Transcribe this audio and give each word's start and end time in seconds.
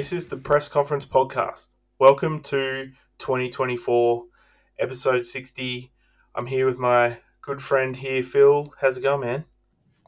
This 0.00 0.14
is 0.14 0.28
the 0.28 0.38
Press 0.38 0.66
Conference 0.66 1.04
Podcast. 1.04 1.74
Welcome 1.98 2.40
to 2.44 2.90
2024, 3.18 4.24
episode 4.78 5.26
60. 5.26 5.92
I'm 6.34 6.46
here 6.46 6.64
with 6.64 6.78
my 6.78 7.18
good 7.42 7.60
friend 7.60 7.94
here, 7.94 8.22
Fil. 8.22 8.72
How's 8.80 8.96
it 8.96 9.02
going, 9.02 9.20
man? 9.20 9.44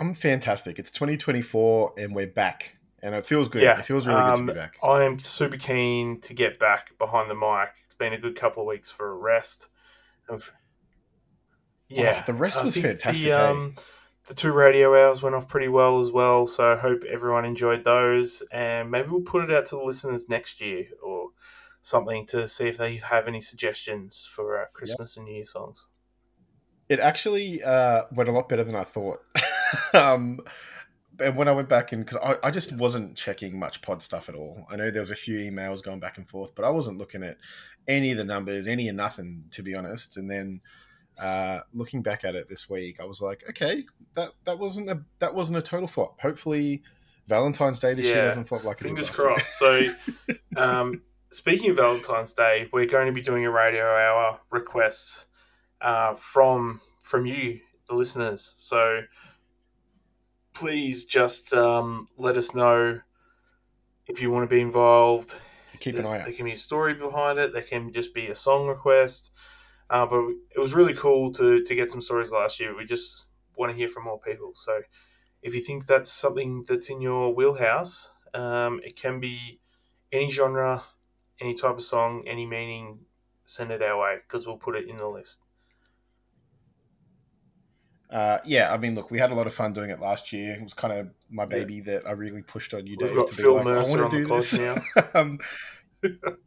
I'm 0.00 0.14
fantastic. 0.14 0.78
It's 0.78 0.91
2024 0.92 1.92
and 1.98 2.14
we're 2.14 2.27
back. 2.27 2.78
And 3.02 3.14
it 3.14 3.27
feels 3.27 3.48
good. 3.48 3.60
Yeah, 3.60 3.80
it 3.80 3.84
feels 3.84 4.06
really 4.06 4.19
um, 4.19 4.47
good 4.47 4.47
to 4.47 4.52
be 4.55 4.60
back. 4.60 4.77
I 4.83 5.05
am 5.05 5.19
super 5.19 5.59
keen 5.59 6.20
to 6.20 6.33
get 6.33 6.59
back 6.59 6.97
behind 6.97 7.28
the 7.30 7.34
mic. 7.34 7.74
It's 7.84 7.92
been 7.92 8.14
a 8.14 8.19
good 8.19 8.34
couple 8.34 8.62
of 8.62 8.69
weeks 8.69 8.91
for 8.91 9.11
a 9.11 9.14
rest. 9.14 9.69
Yeah, 11.91 12.20
oh, 12.20 12.24
the 12.27 12.33
rest 12.33 12.64
was 12.64 12.78
fantastic. 12.78 13.24
The, 13.24 13.33
um, 13.33 13.74
the 14.27 14.35
two 14.35 14.53
radio 14.53 14.95
hours 14.95 15.23
went 15.23 15.35
off 15.35 15.49
pretty 15.49 15.69
well 15.69 16.01
as 16.01 16.11
well. 16.11 16.47
So 16.47 16.73
I 16.73 16.77
hope 16.77 17.05
everyone 17.05 17.45
enjoyed 17.45 17.85
those, 17.85 18.43
and 18.53 18.91
maybe 18.91 19.09
we'll 19.09 19.23
put 19.23 19.45
it 19.45 19.55
out 19.55 19.65
to 19.67 19.77
the 19.77 19.83
listeners 19.83 20.29
next 20.29 20.61
year 20.61 20.87
or 21.03 21.31
something 21.81 22.25
to 22.27 22.47
see 22.47 22.69
if 22.69 22.77
they 22.77 22.97
have 22.97 23.27
any 23.27 23.41
suggestions 23.41 24.25
for 24.25 24.61
uh, 24.61 24.67
Christmas 24.73 25.17
yep. 25.17 25.23
and 25.23 25.29
New 25.29 25.34
Year 25.34 25.45
songs. 25.45 25.89
It 26.89 27.01
actually 27.01 27.62
uh, 27.62 28.03
went 28.12 28.29
a 28.29 28.33
lot 28.33 28.48
better 28.48 28.64
than 28.64 28.77
I 28.77 28.84
thought. 28.84 29.20
um, 29.95 30.41
and 31.19 31.36
when 31.36 31.48
I 31.48 31.53
went 31.53 31.69
back 31.69 31.92
in, 31.92 32.01
because 32.01 32.19
I, 32.23 32.48
I 32.48 32.51
just 32.51 32.73
wasn't 32.73 33.17
checking 33.17 33.59
much 33.59 33.83
pod 33.83 34.03
stuff 34.03 34.29
at 34.29 34.34
all. 34.34 34.67
I 34.70 34.77
know 34.77 34.91
there 34.91 35.03
was 35.03 35.11
a 35.11 35.17
few 35.17 35.39
emails 35.39 35.83
going 35.83 36.01
back 36.01 36.19
and 36.19 36.29
forth, 36.29 36.55
but 36.55 36.64
I 36.64 36.70
wasn't 36.70 36.98
looking 36.98 37.23
at 37.23 37.39
any 37.89 38.12
of 38.12 38.19
the 38.19 38.25
numbers, 38.25 38.69
any 38.69 38.89
or 38.89 38.92
nothing, 38.92 39.45
to 39.51 39.62
be 39.62 39.75
honest. 39.75 40.17
And 40.17 40.31
then 40.31 40.61
uh, 41.23 41.61
looking 41.73 42.03
back 42.03 42.25
at 42.25 42.34
it 42.34 42.48
this 42.48 42.69
week, 42.69 42.98
I 43.01 43.05
was 43.05 43.20
like, 43.20 43.45
okay, 43.51 43.84
that 44.15 44.33
that 44.45 44.59
wasn't 44.59 44.91
a 44.91 45.01
that 45.20 45.33
wasn't 45.33 45.59
a 45.59 45.62
total 45.62 45.87
flop. 45.87 46.20
Hopefully, 46.20 46.83
Valentine's 47.29 47.79
Day 47.79 47.95
this 47.95 48.06
yeah. 48.06 48.14
year 48.14 48.25
doesn't 48.25 48.45
flop 48.45 48.64
like 48.64 48.81
fingers 48.81 49.09
crossed. 49.09 49.56
so, 49.56 49.87
um, 50.56 51.03
speaking 51.31 51.70
of 51.70 51.77
Valentine's 51.77 52.33
Day, 52.33 52.69
we're 52.73 52.87
going 52.87 53.06
to 53.06 53.12
be 53.12 53.23
doing 53.23 53.47
a 53.47 53.51
radio 53.51 53.84
hour 53.84 54.41
requests 54.51 55.27
uh, 55.81 56.14
from 56.14 56.81
from 57.03 57.25
you, 57.25 57.61
the 57.86 57.95
listeners. 57.95 58.55
So, 58.59 59.03
please 60.55 61.05
just 61.05 61.55
um, 61.55 62.09
let 62.17 62.36
us 62.36 62.53
know 62.53 63.01
if 64.09 64.20
you 64.20 64.33
want 64.33 64.42
to 64.48 64.53
be 64.53 64.61
involved. 64.61 65.36
Keep 65.79 65.98
an 65.98 66.07
eye 66.07 66.19
out. 66.19 66.25
There 66.25 66.34
can 66.34 66.47
be 66.47 66.53
a 66.53 66.57
story 66.57 66.95
behind 66.95 67.39
it. 67.39 67.53
There 67.53 67.62
can 67.62 67.92
just 67.92 68.12
be 68.12 68.27
a 68.27 68.34
song 68.34 68.67
request. 68.67 69.33
Uh, 69.93 70.07
but 70.07 70.25
it 70.57 70.59
was 70.59 70.73
really 70.73 70.95
cool 70.95 71.31
to, 71.31 71.62
to 71.62 71.75
get 71.75 71.91
some 71.91 72.01
stories 72.01 72.33
last 72.33 72.59
year. 72.59 72.75
We 72.75 72.87
just 72.87 73.27
want 73.57 73.71
to 73.71 73.77
hear 73.77 73.89
from 73.89 74.05
more 74.05 74.19
people. 74.19 74.53
So 74.55 74.81
if 75.43 75.55
you 75.55 75.61
think 75.61 75.85
that's 75.85 76.11
something 76.11 76.65
that's 76.67 76.89
in 76.89 77.03
your 77.03 77.35
wheelhouse, 77.35 78.11
um, 78.33 78.81
it 78.83 78.97
can 78.97 79.20
be 79.20 79.61
any 80.11 80.31
genre, 80.31 80.83
any 81.43 81.55
type 81.55 81.77
of 81.77 81.83
song, 81.83 82.25
any 82.27 82.47
meaning, 82.47 83.01
send 83.45 83.70
it 83.70 83.83
our 83.83 84.01
way 84.01 84.17
because 84.17 84.47
we'll 84.47 84.57
put 84.57 84.77
it 84.77 84.89
in 84.89 84.97
the 84.97 85.07
list. 85.07 85.45
Uh, 88.08 88.39
yeah, 88.47 88.73
I 88.73 88.79
mean, 88.79 88.95
look, 88.95 89.11
we 89.11 89.19
had 89.19 89.31
a 89.31 89.35
lot 89.35 89.47
of 89.47 89.52
fun 89.52 89.75
doing 89.75 89.91
it 89.91 90.01
last 90.01 90.33
year. 90.33 90.55
It 90.55 90.63
was 90.63 90.73
kind 90.73 90.95
of 90.95 91.11
my 91.31 91.45
baby 91.45 91.75
yeah. 91.75 91.92
that 91.92 92.08
I 92.08 92.13
really 92.13 92.42
pushed 92.42 92.73
on 92.73 92.86
you, 92.86 92.97
Dave. 92.97 93.11
We've 93.11 93.19
got 93.19 93.31
Fil 93.31 93.57
like, 93.57 93.64
Mercer 93.64 94.05
on 94.05 94.11
the 94.11 94.25
clock 94.25 94.95
now. 95.05 95.08
um, 95.20 95.39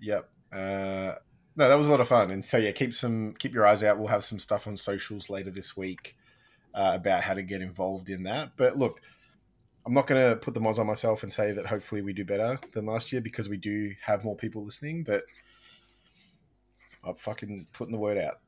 yep. 0.00 0.30
Uh, 0.50 1.14
no, 1.58 1.68
that 1.68 1.76
was 1.76 1.88
a 1.88 1.90
lot 1.90 2.00
of 2.00 2.06
fun. 2.06 2.30
And 2.30 2.44
so 2.44 2.56
yeah, 2.56 2.70
keep 2.70 2.94
some 2.94 3.34
keep 3.36 3.52
your 3.52 3.66
eyes 3.66 3.82
out. 3.82 3.98
We'll 3.98 4.06
have 4.06 4.22
some 4.22 4.38
stuff 4.38 4.68
on 4.68 4.76
socials 4.76 5.28
later 5.28 5.50
this 5.50 5.76
week 5.76 6.16
uh, 6.72 6.92
about 6.94 7.22
how 7.22 7.34
to 7.34 7.42
get 7.42 7.60
involved 7.60 8.10
in 8.10 8.22
that. 8.22 8.52
But 8.56 8.78
look, 8.78 9.00
I'm 9.84 9.92
not 9.92 10.06
going 10.06 10.30
to 10.30 10.36
put 10.36 10.54
the 10.54 10.60
mods 10.60 10.78
on 10.78 10.86
myself 10.86 11.24
and 11.24 11.32
say 11.32 11.50
that 11.50 11.66
hopefully 11.66 12.00
we 12.00 12.12
do 12.12 12.24
better 12.24 12.60
than 12.74 12.86
last 12.86 13.10
year 13.10 13.20
because 13.20 13.48
we 13.48 13.56
do 13.56 13.92
have 14.00 14.22
more 14.22 14.36
people 14.36 14.64
listening. 14.64 15.02
But 15.02 15.24
I'm 17.02 17.16
fucking 17.16 17.66
putting 17.72 17.92
the 17.92 17.98
word 17.98 18.18
out. 18.18 18.38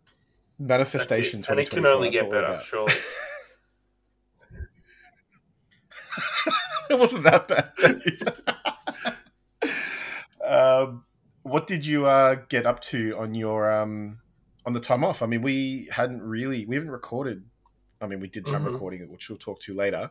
Manifestation, 0.60 1.41
it. 1.41 1.48
and 1.48 1.59
it 1.59 1.69
can 1.69 1.87
only 1.87 2.10
get 2.10 2.31
better, 2.31 2.60
surely. 2.60 2.92
it 6.91 6.97
wasn't 6.97 7.25
that 7.25 7.48
bad. 7.48 7.72
um, 10.48 11.03
what 11.43 11.67
did 11.67 11.87
you 11.87 12.06
uh, 12.06 12.37
get 12.49 12.67
up 12.67 12.81
to 12.83 13.17
on 13.19 13.34
your 13.34 13.71
um, 13.71 14.19
on 14.67 14.73
the 14.73 14.81
time 14.81 15.05
off? 15.05 15.23
I 15.23 15.27
mean, 15.27 15.43
we 15.43 15.89
hadn't 15.91 16.23
really 16.23 16.67
we 16.67 16.77
haven't 16.77 16.91
recorded. 16.91 17.45
I 18.01 18.06
mean, 18.06 18.21
we 18.21 18.28
did 18.28 18.47
some 18.47 18.62
mm-hmm. 18.65 18.73
recording, 18.73 19.11
which 19.11 19.28
we'll 19.28 19.39
talk 19.39 19.61
to 19.61 19.75
later. 19.75 20.11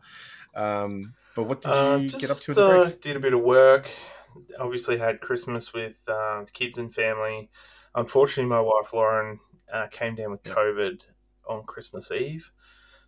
Um, 0.56 1.14
but 1.36 1.44
what 1.44 1.62
did 1.62 1.70
uh, 1.70 1.98
you 2.00 2.06
uh, 2.06 2.08
just, 2.08 2.22
get 2.22 2.30
up 2.30 2.38
to? 2.56 2.68
Uh, 2.68 2.92
did 3.02 3.16
a 3.16 3.20
bit 3.20 3.34
of 3.34 3.42
work. 3.42 3.90
Obviously, 4.60 4.98
had 4.98 5.22
Christmas 5.22 5.74
with 5.74 6.04
uh, 6.08 6.46
kids 6.54 6.78
and 6.78 6.94
family. 6.94 7.50
Unfortunately, 7.96 8.50
my 8.50 8.62
wife 8.62 8.94
Lauren 8.94 9.40
uh, 9.72 9.88
came 9.88 10.16
down 10.16 10.32
with 10.32 10.44
COVID 10.44 11.04
on 11.48 11.64
Christmas 11.64 12.12
Eve, 12.12 12.52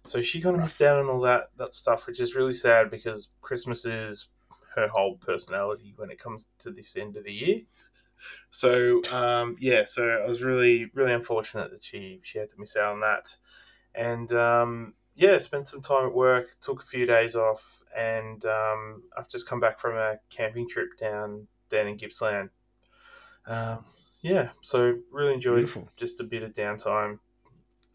so 0.03 0.21
she 0.21 0.41
kind 0.41 0.55
of 0.55 0.61
missed 0.61 0.81
out 0.81 0.97
on 0.97 1.07
all 1.09 1.21
that 1.21 1.49
that 1.57 1.75
stuff, 1.75 2.07
which 2.07 2.19
is 2.19 2.35
really 2.35 2.53
sad 2.53 2.89
because 2.89 3.29
Christmas 3.41 3.85
is 3.85 4.29
her 4.75 4.87
whole 4.87 5.17
personality 5.17 5.93
when 5.97 6.09
it 6.09 6.17
comes 6.17 6.47
to 6.59 6.71
this 6.71 6.95
end 6.95 7.17
of 7.17 7.23
the 7.23 7.33
year. 7.33 7.59
So 8.49 9.01
um, 9.11 9.55
yeah, 9.59 9.83
so 9.83 10.07
I 10.07 10.27
was 10.27 10.43
really 10.43 10.89
really 10.93 11.13
unfortunate 11.13 11.71
that 11.71 11.83
she 11.83 12.19
she 12.23 12.39
had 12.39 12.49
to 12.49 12.59
miss 12.59 12.75
out 12.75 12.93
on 12.93 12.99
that, 13.01 13.37
and 13.95 14.31
um, 14.33 14.93
yeah, 15.15 15.37
spent 15.37 15.67
some 15.67 15.81
time 15.81 16.05
at 16.05 16.13
work, 16.13 16.49
took 16.59 16.81
a 16.81 16.85
few 16.85 17.05
days 17.05 17.35
off, 17.35 17.83
and 17.95 18.43
um, 18.45 19.03
I've 19.17 19.29
just 19.29 19.47
come 19.47 19.59
back 19.59 19.79
from 19.79 19.95
a 19.95 20.19
camping 20.29 20.67
trip 20.67 20.97
down 20.97 21.47
down 21.69 21.87
in 21.87 21.97
Gippsland. 21.97 22.49
Um, 23.45 23.85
yeah, 24.21 24.49
so 24.61 24.99
really 25.11 25.33
enjoyed 25.33 25.65
Beautiful. 25.65 25.89
just 25.97 26.19
a 26.19 26.23
bit 26.23 26.43
of 26.43 26.51
downtime 26.51 27.19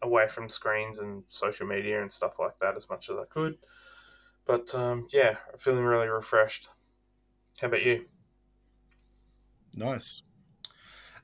away 0.01 0.27
from 0.27 0.49
screens 0.49 0.99
and 0.99 1.23
social 1.27 1.65
media 1.65 2.01
and 2.01 2.11
stuff 2.11 2.37
like 2.39 2.59
that 2.59 2.75
as 2.75 2.89
much 2.89 3.09
as 3.09 3.17
I 3.17 3.25
could. 3.25 3.57
But 4.45 4.73
um, 4.75 5.07
yeah, 5.11 5.37
feeling 5.57 5.83
really 5.83 6.07
refreshed. 6.07 6.69
How 7.59 7.67
about 7.67 7.83
you? 7.83 8.05
Nice. 9.77 10.23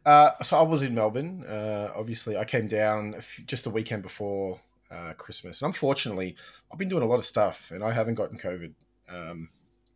Uh, 0.06 0.31
so 0.44 0.58
I 0.58 0.62
was 0.62 0.84
in 0.84 0.94
Melbourne. 0.94 1.44
Uh, 1.46 1.91
obviously, 1.96 2.38
I 2.38 2.46
came 2.46 2.68
down 2.68 3.16
a 3.18 3.22
few, 3.22 3.46
just 3.46 3.66
a 3.66 3.69
weekend 3.69 4.03
before 4.03 4.59
uh, 4.91 5.14
Christmas, 5.14 5.62
and 5.62 5.68
unfortunately, 5.68 6.36
I've 6.72 6.78
been 6.78 6.90
doing 6.90 7.03
a 7.03 7.08
lot 7.08 7.18
of 7.18 7.25
stuff, 7.25 7.72
and 7.72 7.84
I 7.84 7.91
haven't 7.91 8.16
gotten 8.16 8.38
COVID. 8.38 8.74
Um, 9.09 9.50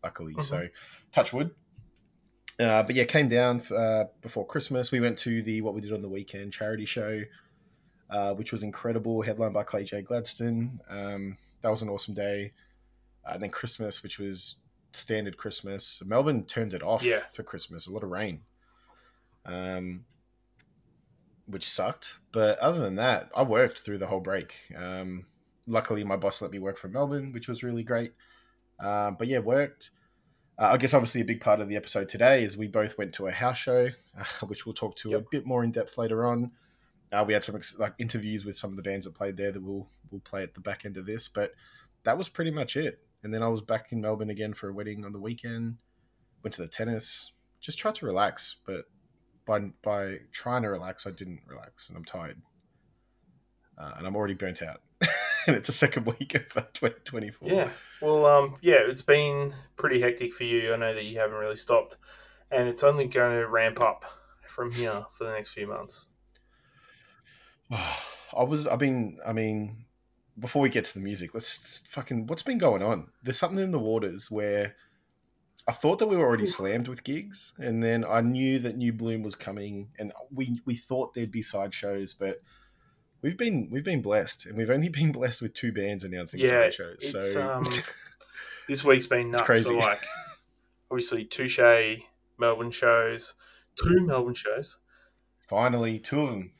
luckily, 0.03 0.33
mm-hmm. 0.33 0.41
so 0.41 0.67
touch 1.11 1.33
wood. 1.33 1.51
Uh, 2.59 2.81
but 2.83 2.95
yeah, 2.95 3.03
came 3.03 3.27
down 3.29 3.61
uh, 3.75 4.05
before 4.21 4.45
Christmas. 4.45 4.91
We 4.91 4.99
went 4.99 5.17
to 5.19 5.43
the 5.43 5.61
what 5.61 5.75
we 5.75 5.81
did 5.81 5.93
on 5.93 6.01
the 6.01 6.09
weekend 6.09 6.51
charity 6.51 6.85
show, 6.85 7.21
uh, 8.09 8.33
which 8.33 8.51
was 8.51 8.63
incredible, 8.63 9.21
headlined 9.21 9.53
by 9.53 9.63
Clay 9.63 9.83
J 9.83 10.01
Gladstone. 10.01 10.79
Um, 10.89 11.37
that 11.61 11.69
was 11.69 11.83
an 11.83 11.89
awesome 11.89 12.15
day. 12.15 12.53
and 13.25 13.43
then 13.43 13.49
Christmas, 13.49 14.01
which 14.01 14.17
was 14.17 14.55
standard 14.93 15.37
Christmas. 15.37 16.01
Melbourne 16.05 16.43
turned 16.45 16.73
it 16.73 16.83
off 16.83 17.03
yeah. 17.03 17.21
for 17.33 17.43
Christmas. 17.43 17.87
A 17.87 17.91
lot 17.91 18.03
of 18.03 18.09
rain, 18.09 18.41
um, 19.47 20.05
which 21.45 21.69
sucked. 21.69 22.19
But 22.31 22.59
other 22.59 22.79
than 22.79 22.95
that, 22.95 23.29
I 23.35 23.43
worked 23.43 23.79
through 23.79 23.97
the 23.97 24.07
whole 24.07 24.19
break. 24.19 24.55
Um, 24.75 25.25
luckily, 25.65 26.03
my 26.03 26.17
boss 26.17 26.41
let 26.41 26.51
me 26.51 26.59
work 26.59 26.77
from 26.77 26.91
Melbourne, 26.91 27.31
which 27.31 27.47
was 27.47 27.63
really 27.63 27.83
great. 27.83 28.13
Um, 28.79 29.15
but 29.17 29.27
yeah, 29.27 29.39
worked. 29.39 29.91
Uh, 30.59 30.69
I 30.71 30.77
guess 30.77 30.93
obviously 30.93 31.21
a 31.21 31.25
big 31.25 31.41
part 31.41 31.59
of 31.59 31.69
the 31.69 31.75
episode 31.75 32.09
today 32.09 32.43
is 32.43 32.57
we 32.57 32.67
both 32.67 32.97
went 32.97 33.13
to 33.13 33.27
a 33.27 33.31
house 33.31 33.57
show, 33.57 33.89
uh, 34.19 34.45
which 34.47 34.65
we'll 34.65 34.73
talk 34.73 34.95
to 34.97 35.11
yep. 35.11 35.21
a 35.21 35.25
bit 35.31 35.45
more 35.45 35.63
in 35.63 35.71
depth 35.71 35.97
later 35.97 36.25
on. 36.25 36.51
Uh, 37.11 37.23
we 37.25 37.33
had 37.33 37.43
some 37.43 37.59
like 37.79 37.93
interviews 37.99 38.43
with 38.43 38.57
some 38.57 38.71
of 38.71 38.75
the 38.75 38.83
bands 38.83 39.05
that 39.05 39.15
played 39.15 39.37
there 39.37 39.51
that 39.51 39.63
we'll 39.63 39.87
we'll 40.11 40.21
play 40.21 40.43
at 40.43 40.53
the 40.53 40.59
back 40.59 40.85
end 40.85 40.97
of 40.97 41.05
this, 41.05 41.27
but 41.27 41.51
that 42.03 42.17
was 42.17 42.27
pretty 42.27 42.51
much 42.51 42.75
it. 42.75 42.99
And 43.23 43.33
then 43.33 43.43
I 43.43 43.47
was 43.47 43.61
back 43.61 43.91
in 43.91 44.01
Melbourne 44.01 44.29
again 44.29 44.53
for 44.53 44.69
a 44.69 44.73
wedding 44.73 45.05
on 45.05 45.11
the 45.11 45.19
weekend. 45.19 45.77
Went 46.43 46.53
to 46.55 46.61
the 46.61 46.67
tennis. 46.67 47.31
Just 47.59 47.79
tried 47.79 47.95
to 47.95 48.05
relax, 48.05 48.57
but 48.65 48.85
by 49.47 49.59
by 49.81 50.19
trying 50.31 50.61
to 50.61 50.69
relax, 50.69 51.07
I 51.07 51.11
didn't 51.11 51.41
relax, 51.47 51.87
and 51.87 51.97
I'm 51.97 52.05
tired, 52.05 52.39
uh, 53.77 53.93
and 53.97 54.05
I'm 54.05 54.15
already 54.15 54.35
burnt 54.35 54.61
out. 54.61 54.81
and 55.47 55.55
it's 55.55 55.69
a 55.69 55.73
second 55.73 56.05
week 56.05 56.35
of 56.35 56.47
2024. 56.49 57.49
Yeah. 57.49 57.69
Well, 58.01 58.25
um, 58.25 58.57
yeah, 58.61 58.79
it's 58.81 59.01
been 59.01 59.53
pretty 59.77 60.01
hectic 60.01 60.33
for 60.33 60.43
you. 60.43 60.73
I 60.73 60.77
know 60.77 60.93
that 60.93 61.05
you 61.05 61.17
haven't 61.19 61.37
really 61.37 61.55
stopped, 61.55 61.97
and 62.51 62.67
it's 62.67 62.83
only 62.83 63.07
going 63.07 63.39
to 63.39 63.47
ramp 63.47 63.81
up 63.81 64.05
from 64.41 64.71
here 64.71 65.05
for 65.11 65.23
the 65.23 65.31
next 65.31 65.53
few 65.53 65.67
months. 65.67 66.11
I 67.71 68.43
was. 68.43 68.67
I've 68.67 68.79
been. 68.79 69.17
I 69.25 69.33
mean, 69.33 69.85
before 70.37 70.61
we 70.61 70.69
get 70.69 70.85
to 70.85 70.93
the 70.93 70.99
music, 70.99 71.33
let's 71.33 71.81
fucking 71.89 72.27
what's 72.27 72.43
been 72.43 72.57
going 72.57 72.83
on? 72.83 73.07
There's 73.23 73.39
something 73.39 73.63
in 73.63 73.71
the 73.71 73.79
waters 73.79 74.29
where 74.29 74.75
I 75.67 75.73
thought 75.73 75.99
that 75.99 76.07
we 76.07 76.15
were 76.15 76.25
already 76.25 76.45
slammed 76.45 76.87
with 76.87 77.03
gigs, 77.03 77.51
and 77.57 77.83
then 77.83 78.05
I 78.05 78.21
knew 78.21 78.57
that 78.59 78.77
New 78.77 78.93
Bloom 78.93 79.21
was 79.21 79.35
coming, 79.35 79.89
and 79.99 80.13
we 80.33 80.61
we 80.65 80.75
thought 80.75 81.13
there'd 81.13 81.31
be 81.31 81.41
side 81.41 81.73
shows, 81.73 82.13
but 82.13 82.41
we've 83.21 83.37
been 83.37 83.67
we've 83.69 83.83
been 83.83 84.01
blessed, 84.01 84.45
and 84.45 84.57
we've 84.57 84.69
only 84.69 84.89
been 84.89 85.11
blessed 85.11 85.41
with 85.41 85.53
two 85.53 85.73
bands 85.73 86.05
announcing 86.05 86.39
yeah, 86.39 86.63
side 86.63 86.73
shows. 86.73 87.33
So 87.33 87.51
um, 87.51 87.69
this 88.67 88.83
week's 88.85 89.07
been 89.07 89.31
nuts. 89.31 89.63
So 89.63 89.73
like 89.73 90.01
obviously 90.91 91.25
Touche 91.25 91.99
Melbourne 92.37 92.71
shows, 92.71 93.33
two 93.75 94.05
Melbourne 94.05 94.35
shows. 94.35 94.77
Finally, 95.49 95.99
two 95.99 96.21
of 96.21 96.29
them. 96.29 96.51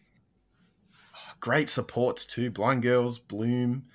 Great 1.39 1.69
supports 1.69 2.25
too. 2.25 2.50
Blind 2.51 2.81
Girls, 2.81 3.19
Bloom, 3.19 3.86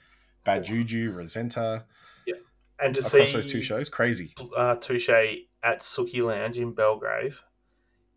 Bad 0.44 0.64
Juju, 0.64 1.14
Rosenta. 1.14 1.84
And 2.82 2.94
to 2.94 3.00
Across 3.00 3.12
see 3.12 3.32
those 3.32 3.50
two 3.50 3.62
shows, 3.62 3.88
crazy. 3.88 4.34
uh, 4.56 4.76
Touche 4.76 5.08
at 5.08 5.78
Sooki 5.78 6.24
Lounge 6.24 6.58
in 6.58 6.72
Belgrave 6.72 7.44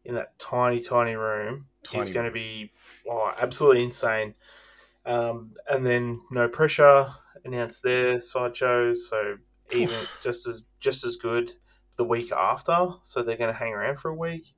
in 0.03 0.15
that 0.15 0.37
tiny, 0.39 0.79
tiny 0.79 1.15
room 1.15 1.67
is 1.93 2.09
going 2.09 2.25
to 2.25 2.31
be 2.31 2.71
oh, 3.09 3.33
absolutely 3.39 3.83
insane. 3.83 4.35
Um, 5.05 5.53
and 5.69 5.85
then 5.85 6.21
No 6.31 6.47
Pressure 6.47 7.07
announced 7.43 7.83
their 7.83 8.19
side 8.19 8.55
shows, 8.55 9.07
so 9.07 9.35
even 9.71 9.95
just 10.21 10.47
as 10.47 10.63
just 10.79 11.05
as 11.05 11.15
good 11.15 11.53
the 11.97 12.05
week 12.05 12.31
after. 12.31 12.87
So 13.01 13.21
they're 13.21 13.37
going 13.37 13.51
to 13.51 13.57
hang 13.57 13.73
around 13.73 13.99
for 13.99 14.09
a 14.09 14.15
week. 14.15 14.53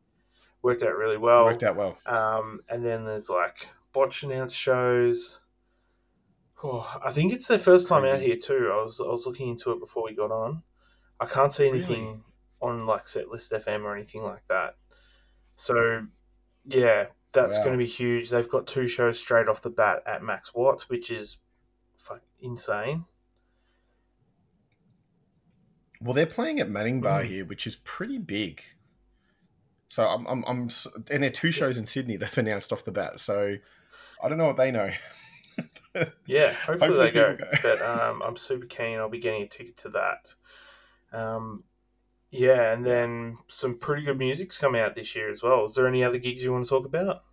Worked 0.61 0.83
out 0.83 0.95
really 0.95 1.17
well. 1.17 1.45
Worked 1.45 1.63
out 1.63 1.75
well. 1.75 1.97
Um, 2.05 2.61
and 2.69 2.85
then 2.85 3.05
there's 3.05 3.29
like 3.29 3.67
botch 3.93 4.23
announced 4.23 4.55
shows. 4.55 5.41
Oh, 6.63 6.99
I 7.03 7.11
think 7.11 7.33
it's 7.33 7.47
their 7.47 7.59
first 7.59 7.87
time 7.87 8.03
out 8.03 8.19
here 8.21 8.35
too. 8.35 8.71
I 8.73 8.81
was 8.81 8.99
I 8.99 9.07
was 9.07 9.27
looking 9.27 9.49
into 9.49 9.71
it 9.71 9.79
before 9.79 10.03
we 10.03 10.15
got 10.15 10.31
on. 10.31 10.63
I 11.19 11.25
can't 11.25 11.53
see 11.53 11.67
anything 11.67 12.05
Really? 12.07 12.23
on 12.61 12.85
like 12.85 13.03
Setlist 13.05 13.51
FM 13.53 13.83
or 13.83 13.95
anything 13.95 14.23
like 14.23 14.47
that. 14.47 14.75
So 15.55 16.07
yeah, 16.65 17.07
that's 17.33 17.57
Wow. 17.59 17.63
going 17.65 17.73
to 17.75 17.83
be 17.83 17.89
huge. 17.89 18.29
They've 18.29 18.49
got 18.49 18.65
two 18.67 18.87
shows 18.87 19.19
straight 19.19 19.47
off 19.47 19.61
the 19.61 19.69
bat 19.69 20.01
at 20.05 20.23
Max 20.23 20.53
Watts, 20.53 20.89
which 20.89 21.11
is 21.11 21.37
fuck 21.95 22.21
insane. 22.39 23.05
Well, 26.01 26.13
they're 26.13 26.25
playing 26.27 26.59
at 26.59 26.69
Manning 26.69 27.01
Bar 27.01 27.23
Mm. 27.23 27.25
here, 27.25 27.45
which 27.45 27.65
is 27.65 27.75
pretty 27.77 28.17
big. 28.19 28.63
So 29.89 30.07
I'm, 30.07 30.27
I'm, 30.27 30.43
I'm, 30.45 30.69
and 31.09 31.23
they're 31.23 31.29
two 31.29 31.51
shows 31.51 31.77
in 31.77 31.85
Sydney. 31.85 32.17
They've 32.17 32.37
announced 32.37 32.71
off 32.73 32.83
the 32.83 32.91
bat. 32.91 33.19
So 33.19 33.55
I 34.23 34.29
don't 34.29 34.37
know 34.37 34.47
what 34.47 34.57
they 34.57 34.71
know. 34.71 34.89
Yeah, 36.25 36.51
hopefully, 36.65 36.79
Hopefully 36.79 37.05
they 37.07 37.11
go. 37.11 37.35
go. 37.35 37.45
but 37.63 37.81
um, 37.81 38.21
I'm 38.21 38.35
super 38.35 38.65
keen. 38.65 38.97
I'll 38.99 39.09
be 39.09 39.19
getting 39.19 39.43
a 39.43 39.47
ticket 39.47 39.77
to 39.77 39.89
that. 39.89 40.33
Um, 41.13 41.63
yeah, 42.31 42.73
and 42.73 42.85
then 42.85 43.37
some 43.47 43.77
pretty 43.77 44.03
good 44.03 44.17
music's 44.17 44.57
coming 44.57 44.81
out 44.81 44.95
this 44.95 45.15
year 45.15 45.29
as 45.29 45.41
well. 45.41 45.65
Is 45.65 45.75
there 45.75 45.87
any 45.87 46.03
other 46.03 46.17
gigs 46.17 46.43
you 46.43 46.51
want 46.51 46.65
to 46.65 46.69
talk 46.69 46.85
about? 46.85 47.23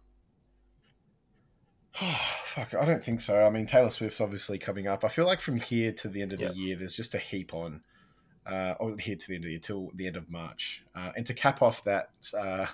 Fuck, 2.46 2.74
I 2.74 2.84
don't 2.84 3.02
think 3.02 3.20
so. 3.20 3.46
I 3.46 3.50
mean, 3.50 3.66
Taylor 3.66 3.90
Swift's 3.90 4.20
obviously 4.20 4.58
coming 4.58 4.86
up. 4.86 5.04
I 5.04 5.08
feel 5.08 5.26
like 5.26 5.40
from 5.40 5.56
here 5.56 5.92
to 5.92 6.08
the 6.08 6.22
end 6.22 6.32
of 6.32 6.40
Yep. 6.40 6.52
the 6.52 6.58
year, 6.58 6.76
there's 6.76 6.94
just 6.94 7.14
a 7.14 7.18
heap 7.18 7.54
on. 7.54 7.82
Uh, 8.46 8.74
or 8.78 8.94
here 8.98 9.16
to 9.16 9.26
the 9.28 9.34
end 9.36 9.44
of 9.44 9.48
the 9.48 9.52
year, 9.52 9.60
till 9.60 9.90
the 9.94 10.06
end 10.06 10.16
of 10.16 10.30
March. 10.30 10.82
Uh, 10.94 11.12
and 11.16 11.24
to 11.26 11.32
cap 11.32 11.62
off 11.62 11.82
that 11.84 12.10
uh, 12.38 12.66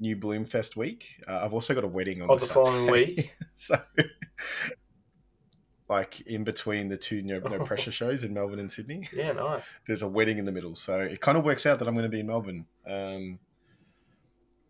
new 0.00 0.16
Bloomfest 0.16 0.76
week, 0.76 1.20
uh, 1.28 1.40
I've 1.44 1.52
also 1.52 1.74
got 1.74 1.84
a 1.84 1.88
wedding 1.88 2.22
on 2.22 2.30
Oh, 2.30 2.36
the 2.38 2.46
following 2.46 2.86
Saturday. 2.86 3.14
week? 3.16 3.36
so, 3.54 3.78
like 5.88 6.20
in 6.22 6.44
between 6.44 6.88
the 6.88 6.96
two 6.96 7.22
no, 7.22 7.38
no 7.38 7.58
pressure 7.64 7.90
shows 7.92 8.22
in 8.24 8.34
Melbourne 8.34 8.58
and 8.60 8.70
Sydney, 8.70 9.08
Yeah, 9.12 9.32
nice. 9.32 9.76
there's 9.86 10.02
a 10.02 10.08
wedding 10.08 10.38
in 10.38 10.44
the 10.44 10.52
middle. 10.52 10.76
So 10.76 11.00
it 11.00 11.20
kind 11.20 11.38
of 11.38 11.44
works 11.44 11.64
out 11.66 11.78
that 11.78 11.88
I'm 11.88 11.94
going 11.94 12.04
to 12.04 12.10
be 12.10 12.20
in 12.20 12.26
Melbourne. 12.26 12.66
Um, 12.86 13.38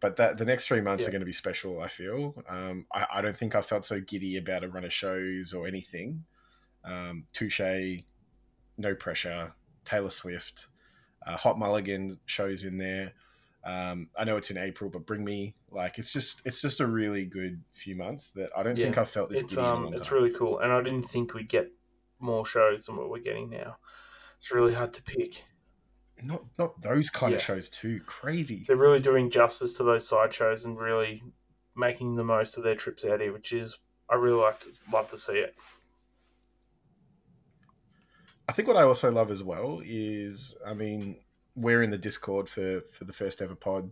but 0.00 0.14
that 0.16 0.38
the 0.38 0.44
next 0.44 0.68
three 0.68 0.80
months 0.80 1.02
Yeah. 1.02 1.08
are 1.08 1.12
going 1.12 1.20
to 1.22 1.26
be 1.26 1.32
special. 1.32 1.80
I 1.80 1.88
feel. 1.88 2.34
Um, 2.48 2.86
I, 2.92 3.06
I 3.14 3.20
don't 3.20 3.36
think 3.36 3.54
I 3.56 3.62
felt 3.62 3.84
so 3.84 4.00
giddy 4.00 4.36
about 4.36 4.62
a 4.62 4.68
run 4.68 4.84
of 4.84 4.92
shows 4.92 5.52
or 5.52 5.66
anything. 5.66 6.24
Um, 6.84 7.24
Touche, 7.32 7.60
no 8.76 8.94
pressure. 8.94 9.52
Taylor 9.84 10.10
Swift, 10.10 10.68
uh, 11.26 11.36
Hot 11.36 11.58
Mulligan 11.58 12.20
shows 12.26 12.62
in 12.62 12.78
there. 12.78 13.12
Um, 13.68 14.08
I 14.16 14.24
know 14.24 14.38
it's 14.38 14.50
in 14.50 14.56
April, 14.56 14.88
but 14.88 15.04
bring 15.04 15.22
me 15.22 15.54
like 15.70 15.98
it's 15.98 16.10
just 16.10 16.40
it's 16.46 16.62
just 16.62 16.80
a 16.80 16.86
really 16.86 17.26
good 17.26 17.62
few 17.74 17.96
months 17.96 18.30
that 18.30 18.48
I 18.56 18.62
don't 18.62 18.74
think 18.74 18.96
I've 18.96 19.10
felt 19.10 19.28
this 19.28 19.42
It's 19.42 19.56
giddy 19.56 19.66
in 19.66 19.72
a 19.72 19.86
um, 19.88 19.94
it's 19.94 20.10
really 20.10 20.32
cool, 20.32 20.58
and 20.60 20.72
I 20.72 20.80
didn't 20.80 21.02
think 21.02 21.34
we'd 21.34 21.50
get 21.50 21.70
more 22.18 22.46
shows 22.46 22.86
than 22.86 22.96
what 22.96 23.10
we're 23.10 23.18
getting 23.18 23.50
now. 23.50 23.76
It's 24.38 24.50
really 24.50 24.72
hard 24.72 24.94
to 24.94 25.02
pick. 25.02 25.44
not 26.22 26.44
not 26.58 26.80
those 26.80 27.10
kind 27.10 27.34
of 27.34 27.42
shows 27.42 27.68
too. 27.68 28.00
Crazy. 28.06 28.64
They're 28.66 28.76
really 28.76 29.00
doing 29.00 29.28
justice 29.28 29.76
to 29.76 29.82
those 29.82 30.08
side 30.08 30.32
shows 30.32 30.64
and 30.64 30.78
really 30.78 31.22
making 31.76 32.16
the 32.16 32.24
most 32.24 32.56
of 32.56 32.64
their 32.64 32.74
trips 32.74 33.04
out 33.04 33.20
here, 33.20 33.34
which 33.34 33.52
is 33.52 33.76
I 34.08 34.14
really 34.14 34.40
like 34.40 34.60
to 34.60 34.70
love 34.90 35.08
to 35.08 35.18
see 35.18 35.34
it. 35.40 35.54
I 38.48 38.52
think 38.52 38.66
what 38.66 38.78
I 38.78 38.84
also 38.84 39.12
love 39.12 39.30
as 39.30 39.44
well 39.44 39.82
is, 39.84 40.54
I 40.66 40.72
mean, 40.72 41.18
we're 41.58 41.82
in 41.82 41.90
the 41.90 41.98
Discord 41.98 42.48
for 42.48 42.80
for 42.92 43.04
the 43.04 43.12
first 43.12 43.42
ever 43.42 43.54
pod, 43.54 43.90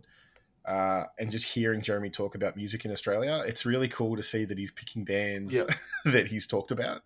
uh, 0.65 1.05
and 1.19 1.29
just 1.31 1.45
hearing 1.45 1.81
Jeremy 1.81 2.09
talk 2.09 2.35
about 2.35 2.55
music 2.55 2.85
in 2.85 2.91
Australia, 2.91 3.43
it's 3.45 3.65
really 3.65 3.87
cool 3.87 4.15
to 4.15 4.23
see 4.23 4.45
that 4.45 4.57
he's 4.57 4.71
picking 4.71 5.03
bands 5.03 5.53
Yeah. 5.53 5.63
that 6.05 6.27
he's 6.27 6.47
talked 6.47 6.71
about. 6.71 7.01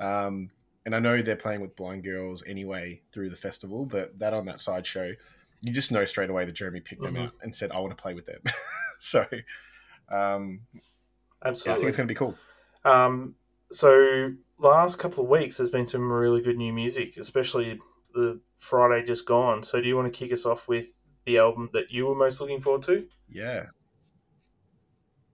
Um, 0.00 0.50
and 0.86 0.94
I 0.94 0.98
know 0.98 1.22
they're 1.22 1.36
playing 1.36 1.60
with 1.62 1.74
Blind 1.76 2.04
Girls 2.04 2.42
anyway 2.46 3.00
through 3.12 3.30
the 3.30 3.36
festival, 3.36 3.86
but 3.86 4.18
that 4.18 4.34
on 4.34 4.44
that 4.46 4.60
side 4.60 4.86
show, 4.86 5.12
you 5.60 5.72
just 5.72 5.90
know 5.92 6.04
straight 6.04 6.28
away 6.28 6.44
that 6.44 6.52
Jeremy 6.52 6.80
picked 6.80 7.02
them 7.02 7.14
Mhm. 7.14 7.26
out 7.26 7.32
and 7.42 7.54
said, 7.56 7.72
"I 7.72 7.78
want 7.78 7.96
to 7.96 8.02
play 8.02 8.12
with 8.12 8.26
them." 8.26 8.42
so, 9.00 9.24
um, 10.10 10.60
yeah, 10.74 11.50
I 11.50 11.52
think 11.54 11.66
it's 11.88 11.96
going 11.96 12.06
to 12.08 12.12
be 12.12 12.14
cool. 12.14 12.36
Um, 12.84 13.34
so 13.70 14.32
last 14.58 14.98
couple 14.98 15.24
of 15.24 15.30
weeks, 15.30 15.56
there's 15.56 15.70
been 15.70 15.86
some 15.86 16.12
really 16.12 16.42
good 16.42 16.58
new 16.58 16.72
music, 16.72 17.16
especially 17.16 17.78
the 18.14 18.40
Friday 18.56 19.04
just 19.04 19.26
gone. 19.26 19.62
So 19.62 19.80
do 19.80 19.88
you 19.88 19.96
want 19.96 20.12
to 20.12 20.18
kick 20.18 20.32
us 20.32 20.46
off 20.46 20.68
with 20.68 20.96
the 21.26 21.38
album 21.38 21.70
that 21.72 21.90
you 21.90 22.06
were 22.06 22.14
most 22.14 22.40
looking 22.40 22.60
forward 22.60 22.82
to? 22.84 23.06
Yeah. 23.28 23.66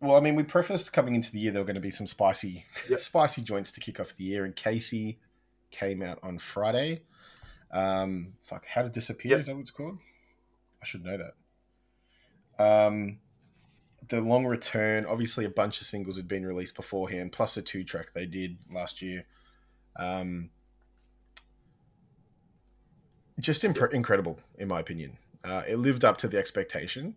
Well, 0.00 0.16
I 0.16 0.20
mean, 0.20 0.34
we 0.34 0.42
prefaced 0.44 0.92
coming 0.92 1.14
into 1.14 1.30
the 1.30 1.38
year 1.38 1.52
there 1.52 1.60
were 1.60 1.66
going 1.66 1.74
to 1.74 1.80
be 1.80 1.90
some 1.90 2.06
spicy, 2.06 2.64
Yep. 2.88 3.00
spicy 3.00 3.42
joints 3.42 3.70
to 3.72 3.80
kick 3.80 4.00
off 4.00 4.16
the 4.16 4.24
year, 4.24 4.44
and 4.46 4.56
Casey 4.56 5.18
came 5.70 6.02
out 6.02 6.18
on 6.22 6.38
Friday. 6.38 7.02
Um, 7.70 8.32
fuck, 8.40 8.64
how 8.66 8.82
to 8.82 8.88
disappear 8.88 9.32
Yep. 9.32 9.40
is 9.40 9.46
that 9.46 9.54
what 9.54 9.60
it's 9.60 9.70
called? 9.70 9.98
I 10.82 10.86
should 10.86 11.04
know 11.04 11.18
that. 11.18 11.34
Um, 12.64 13.18
the 14.08 14.20
long 14.22 14.46
return. 14.46 15.04
Obviously, 15.06 15.44
a 15.44 15.50
bunch 15.50 15.80
of 15.80 15.86
singles 15.86 16.16
had 16.16 16.26
been 16.28 16.46
released 16.46 16.74
beforehand, 16.76 17.32
plus 17.32 17.56
a 17.58 17.62
two 17.62 17.84
track 17.84 18.08
they 18.14 18.26
did 18.26 18.56
last 18.72 19.02
year. 19.02 19.26
Um, 19.96 20.50
just 23.40 23.62
impre- 23.62 23.92
incredible, 23.92 24.38
in 24.58 24.68
my 24.68 24.80
opinion. 24.80 25.18
Uh, 25.42 25.62
it 25.66 25.76
lived 25.76 26.04
up 26.04 26.18
to 26.18 26.28
the 26.28 26.38
expectation. 26.38 27.16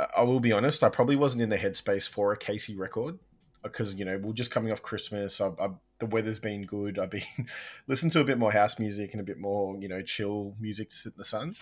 I- 0.00 0.08
I 0.18 0.22
will 0.22 0.40
be 0.40 0.52
honest, 0.52 0.82
I 0.82 0.88
probably 0.88 1.16
wasn't 1.16 1.42
in 1.42 1.48
the 1.48 1.58
headspace 1.58 2.08
for 2.08 2.32
a 2.32 2.36
Casey 2.36 2.74
record 2.74 3.18
because 3.62 3.94
you 3.94 4.04
know 4.04 4.18
we're 4.18 4.32
just 4.32 4.50
coming 4.50 4.72
off 4.72 4.82
Christmas. 4.82 5.40
I, 5.40 5.48
I, 5.60 5.68
the 5.98 6.06
weather's 6.06 6.38
been 6.38 6.64
good. 6.64 6.98
I've 6.98 7.10
been 7.10 7.22
listening 7.86 8.10
to 8.12 8.20
a 8.20 8.24
bit 8.24 8.38
more 8.38 8.50
house 8.50 8.78
music 8.78 9.12
and 9.12 9.20
a 9.20 9.24
bit 9.24 9.38
more 9.38 9.76
you 9.80 9.88
know 9.88 10.02
chill 10.02 10.56
music 10.60 10.90
to 10.90 10.96
sit 10.96 11.12
in 11.12 11.18
the 11.18 11.24
sun. 11.24 11.54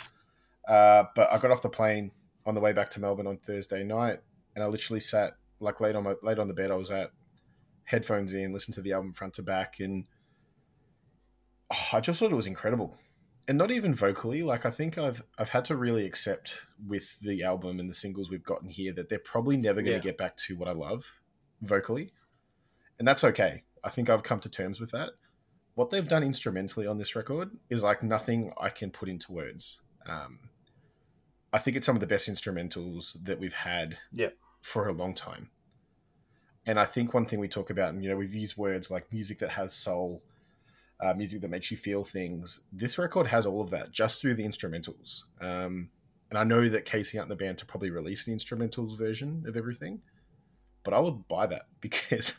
Uh, 0.66 1.04
but 1.14 1.30
I 1.32 1.38
got 1.38 1.50
off 1.50 1.62
the 1.62 1.68
plane 1.68 2.12
on 2.46 2.54
the 2.54 2.60
way 2.60 2.72
back 2.72 2.90
to 2.90 3.00
Melbourne 3.00 3.26
on 3.26 3.38
Thursday 3.38 3.82
night, 3.84 4.20
and 4.54 4.64
I 4.64 4.66
literally 4.68 5.00
sat 5.00 5.34
like 5.58 5.80
late 5.80 5.94
on 5.94 6.04
my 6.04 6.14
late 6.22 6.38
on 6.38 6.48
the 6.48 6.54
bed. 6.54 6.70
I 6.70 6.76
was 6.76 6.90
at 6.90 7.10
headphones 7.84 8.32
in, 8.34 8.52
listened 8.52 8.76
to 8.76 8.82
the 8.82 8.92
album 8.92 9.12
front 9.12 9.34
to 9.34 9.42
back, 9.42 9.80
and 9.80 10.04
oh, 11.70 11.88
I 11.92 12.00
just 12.00 12.20
thought 12.20 12.32
it 12.32 12.36
was 12.36 12.46
incredible 12.46 12.96
and 13.50 13.58
not 13.58 13.72
even 13.72 13.92
vocally 13.94 14.44
like 14.44 14.64
i 14.64 14.70
think 14.70 14.96
i've 14.96 15.22
i've 15.36 15.48
had 15.48 15.64
to 15.64 15.74
really 15.76 16.06
accept 16.06 16.66
with 16.86 17.18
the 17.20 17.42
album 17.42 17.80
and 17.80 17.90
the 17.90 17.94
singles 17.94 18.30
we've 18.30 18.44
gotten 18.44 18.68
here 18.68 18.92
that 18.92 19.08
they're 19.08 19.18
probably 19.18 19.56
never 19.56 19.82
going 19.82 19.86
to 20.00 20.06
Yeah. 20.06 20.12
get 20.12 20.16
back 20.18 20.36
to 20.46 20.56
what 20.56 20.68
i 20.68 20.72
love 20.72 21.04
vocally. 21.60 22.12
And 22.98 23.06
that's 23.08 23.24
okay. 23.24 23.64
I 23.82 23.90
think 23.90 24.08
i've 24.08 24.22
come 24.22 24.38
to 24.40 24.48
terms 24.48 24.80
with 24.80 24.92
that. 24.92 25.10
What 25.74 25.90
they've 25.90 26.06
done 26.08 26.22
instrumentally 26.22 26.86
on 26.86 26.96
this 26.98 27.16
record 27.16 27.50
is 27.68 27.82
like 27.82 28.02
nothing 28.04 28.52
i 28.60 28.68
can 28.70 28.90
put 28.90 29.08
into 29.08 29.32
words. 29.32 29.78
Um, 30.06 30.38
i 31.52 31.58
think 31.58 31.76
it's 31.76 31.86
some 31.86 31.96
of 31.96 32.00
the 32.00 32.06
best 32.14 32.30
instrumentals 32.30 33.16
that 33.24 33.40
we've 33.40 33.52
had 33.52 33.98
Yep. 34.12 34.36
for 34.62 34.86
a 34.86 34.92
long 34.92 35.12
time. 35.12 35.50
And 36.66 36.78
i 36.78 36.84
think 36.84 37.12
one 37.14 37.26
thing 37.26 37.40
we 37.40 37.48
talk 37.48 37.68
about 37.70 37.92
and 37.94 38.04
you 38.04 38.10
know 38.10 38.16
we've 38.16 38.34
used 38.34 38.56
words 38.56 38.90
like 38.92 39.12
music 39.12 39.40
that 39.40 39.50
has 39.50 39.72
soul 39.74 40.22
uh, 41.02 41.14
music 41.14 41.40
that 41.40 41.50
makes 41.50 41.70
you 41.70 41.76
feel 41.76 42.04
things. 42.04 42.60
This 42.72 42.98
record 42.98 43.26
has 43.26 43.46
all 43.46 43.60
of 43.60 43.70
that 43.70 43.90
just 43.90 44.20
through 44.20 44.34
the 44.34 44.44
instrumentals. 44.44 45.22
Um, 45.40 45.90
and 46.30 46.38
I 46.38 46.44
know 46.44 46.68
that 46.68 46.84
Casey 46.84 47.18
out 47.18 47.24
in 47.24 47.28
the 47.28 47.36
band 47.36 47.58
to 47.58 47.66
probably 47.66 47.90
release 47.90 48.24
the 48.24 48.32
instrumentals 48.32 48.96
version 48.96 49.44
of 49.46 49.56
everything, 49.56 50.00
but 50.84 50.94
I 50.94 51.00
would 51.00 51.26
buy 51.28 51.46
that 51.46 51.62
because 51.80 52.34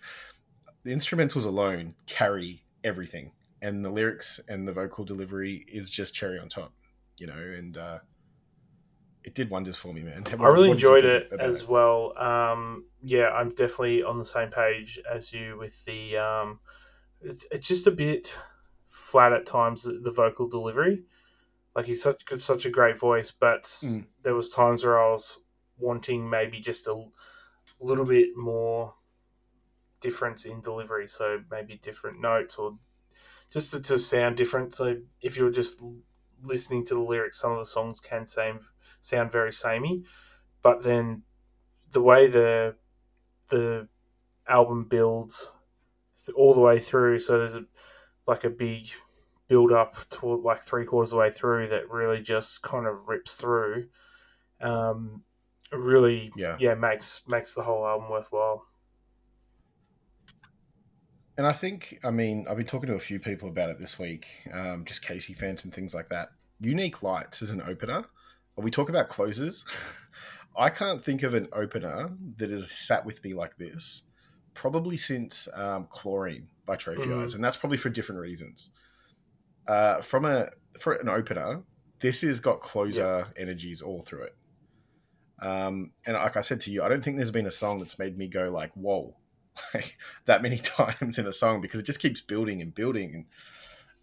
the 0.84 0.92
instrumentals 0.92 1.46
alone 1.46 1.96
carry 2.08 2.64
everything, 2.84 3.32
and 3.62 3.84
the 3.84 3.90
lyrics 3.90 4.40
and 4.48 4.68
the 4.68 4.74
vocal 4.74 5.06
delivery 5.06 5.66
is 5.68 5.90
just 5.90 6.14
cherry 6.14 6.40
on 6.40 6.50
top, 6.50 6.74
you 7.18 7.28
know. 7.28 7.34
And 7.34 7.78
uh, 7.78 8.00
it 9.24 9.36
did 9.36 9.50
wonders 9.50 9.76
for 9.76 9.94
me, 9.94 10.02
man. 10.02 10.24
I 10.28 10.32
really 10.32 10.40
What 10.40 10.56
did 10.56 10.64
you 10.64 10.72
enjoyed 10.72 11.06
it 11.06 11.32
as 11.40 11.68
well. 11.68 12.18
Um, 12.18 12.86
yeah, 13.04 13.30
I'm 13.30 13.50
definitely 13.50 14.04
on 14.04 14.18
the 14.18 14.26
same 14.26 14.50
page 14.50 15.00
as 15.10 15.34
you 15.34 15.58
with 15.60 15.84
the. 15.86 16.18
Um, 16.18 16.60
it's, 17.24 17.46
it's 17.52 17.68
just 17.68 17.86
a 17.86 17.92
bit 17.92 18.36
flat 18.92 19.34
at 19.34 19.46
times, 19.46 19.84
the 19.84 20.12
vocal 20.12 20.48
delivery. 20.48 21.06
Like 21.76 21.86
he's 21.86 22.04
such 22.04 22.24
such 22.38 22.66
a 22.66 22.70
great 22.70 22.98
voice, 22.98 23.32
but 23.32 23.64
Mm. 23.64 24.08
there 24.24 24.36
was 24.36 24.50
times 24.50 24.84
where 24.84 25.00
I 25.02 25.10
was 25.12 25.40
wanting 25.78 26.30
maybe 26.30 26.60
just 26.60 26.88
a 26.88 27.06
little 27.80 28.06
bit 28.06 28.36
more 28.36 28.96
difference 30.02 30.46
in 30.46 30.62
delivery. 30.62 31.08
So 31.08 31.44
maybe 31.50 31.78
different 31.78 32.20
notes 32.20 32.56
or 32.56 32.78
just 33.50 33.72
to, 33.72 33.82
to 33.82 33.98
sound 34.00 34.38
different. 34.38 34.74
So 34.74 34.98
if 35.22 35.38
you're 35.38 35.52
just 35.52 35.82
listening 36.44 36.84
to 36.86 36.96
the 36.96 37.02
lyrics, 37.02 37.40
some 37.40 37.52
of 37.52 37.60
the 37.60 37.66
songs 37.66 38.00
can 38.00 38.26
sound 38.26 38.62
sound 39.00 39.32
very 39.32 39.54
samey, 39.54 40.04
but 40.62 40.84
then 40.84 41.24
the 41.92 42.02
way 42.02 42.28
the 42.28 42.76
the 43.50 43.88
album 44.48 44.86
builds 44.86 45.52
all 46.36 46.54
the 46.54 46.62
way 46.62 46.80
through, 46.80 47.18
so 47.20 47.38
there's 47.40 47.56
a, 47.56 47.66
like 48.28 48.44
a 48.44 48.50
big 48.50 48.88
build 49.48 49.72
up 49.72 49.96
to 50.10 50.28
like 50.28 50.60
three 50.60 50.86
quarters 50.86 51.10
of 51.12 51.18
the 51.18 51.20
way 51.20 51.30
through 51.30 51.68
that 51.68 51.90
really 51.90 52.22
just 52.22 52.62
kind 52.62 52.88
of 52.88 53.08
rips 53.08 53.36
through. 53.36 53.88
Um, 54.62 55.24
really, 55.72 56.32
Yeah. 56.36 56.58
yeah, 56.60 56.74
makes 56.76 57.22
makes 57.28 57.56
the 57.56 57.64
whole 57.64 57.86
album 57.86 58.10
worthwhile. 58.10 58.68
And 61.38 61.48
I 61.48 61.54
think, 61.54 61.98
I 62.04 62.12
mean, 62.12 62.46
I've 62.50 62.58
been 62.58 62.66
talking 62.66 62.90
to 62.90 62.96
a 62.96 63.00
few 63.00 63.20
people 63.20 63.50
about 63.50 63.70
it 63.70 63.80
this 63.80 63.98
week, 63.98 64.28
um, 64.54 64.86
just 64.86 65.02
Casey 65.02 65.34
fans 65.34 65.64
and 65.64 65.74
things 65.74 65.94
like 65.94 66.10
that. 66.10 66.30
Unique 66.60 67.02
Lights 67.02 67.42
is 67.42 67.52
an 67.52 67.62
opener. 67.62 68.06
We 68.58 68.70
talk 68.70 68.90
about 68.90 69.10
closes. 69.10 69.64
I 70.58 70.70
can't 70.70 71.04
think 71.04 71.24
of 71.24 71.34
an 71.34 71.48
opener 71.54 72.12
that 72.38 72.50
has 72.52 72.70
sat 72.70 73.06
with 73.06 73.24
me 73.24 73.34
like 73.34 73.58
this 73.58 74.04
probably 74.54 74.98
since 74.98 75.48
um, 75.54 75.88
Chlorine 75.90 76.48
by 76.66 76.76
Trophy 76.76 77.04
Mhm. 77.04 77.24
Eyes, 77.24 77.34
and 77.34 77.44
that's 77.44 77.58
probably 77.58 77.78
for 77.78 77.90
different 77.90 78.22
reasons. 78.22 78.70
Uh, 79.68 80.02
from 80.02 80.26
a 80.26 80.50
for 80.80 80.94
an 80.94 81.10
opener, 81.10 81.64
this 82.00 82.22
has 82.22 82.40
got 82.40 82.62
closer 82.62 83.28
energies 83.38 83.82
all 83.82 84.02
through 84.02 84.24
it. 84.24 84.36
Um, 85.42 85.92
and 86.06 86.16
like 86.16 86.38
I 86.38 86.42
said 86.42 86.62
to 86.62 86.72
you, 86.72 86.84
I 86.84 86.90
don't 86.90 87.04
think 87.04 87.18
there's 87.18 87.32
been 87.32 87.46
a 87.48 87.52
song 87.52 87.80
that's 87.80 87.98
made 87.98 88.18
me 88.18 88.28
go 88.28 88.50
like, 88.50 88.72
"Whoa!" 88.74 89.16
like 89.74 89.98
that 90.26 90.42
many 90.42 90.58
times 90.64 91.18
in 91.20 91.28
a 91.28 91.34
song 91.34 91.62
because 91.62 91.80
it 91.80 91.86
just 91.86 92.00
keeps 92.00 92.22
building 92.22 92.62
and 92.62 92.74
building 92.74 93.28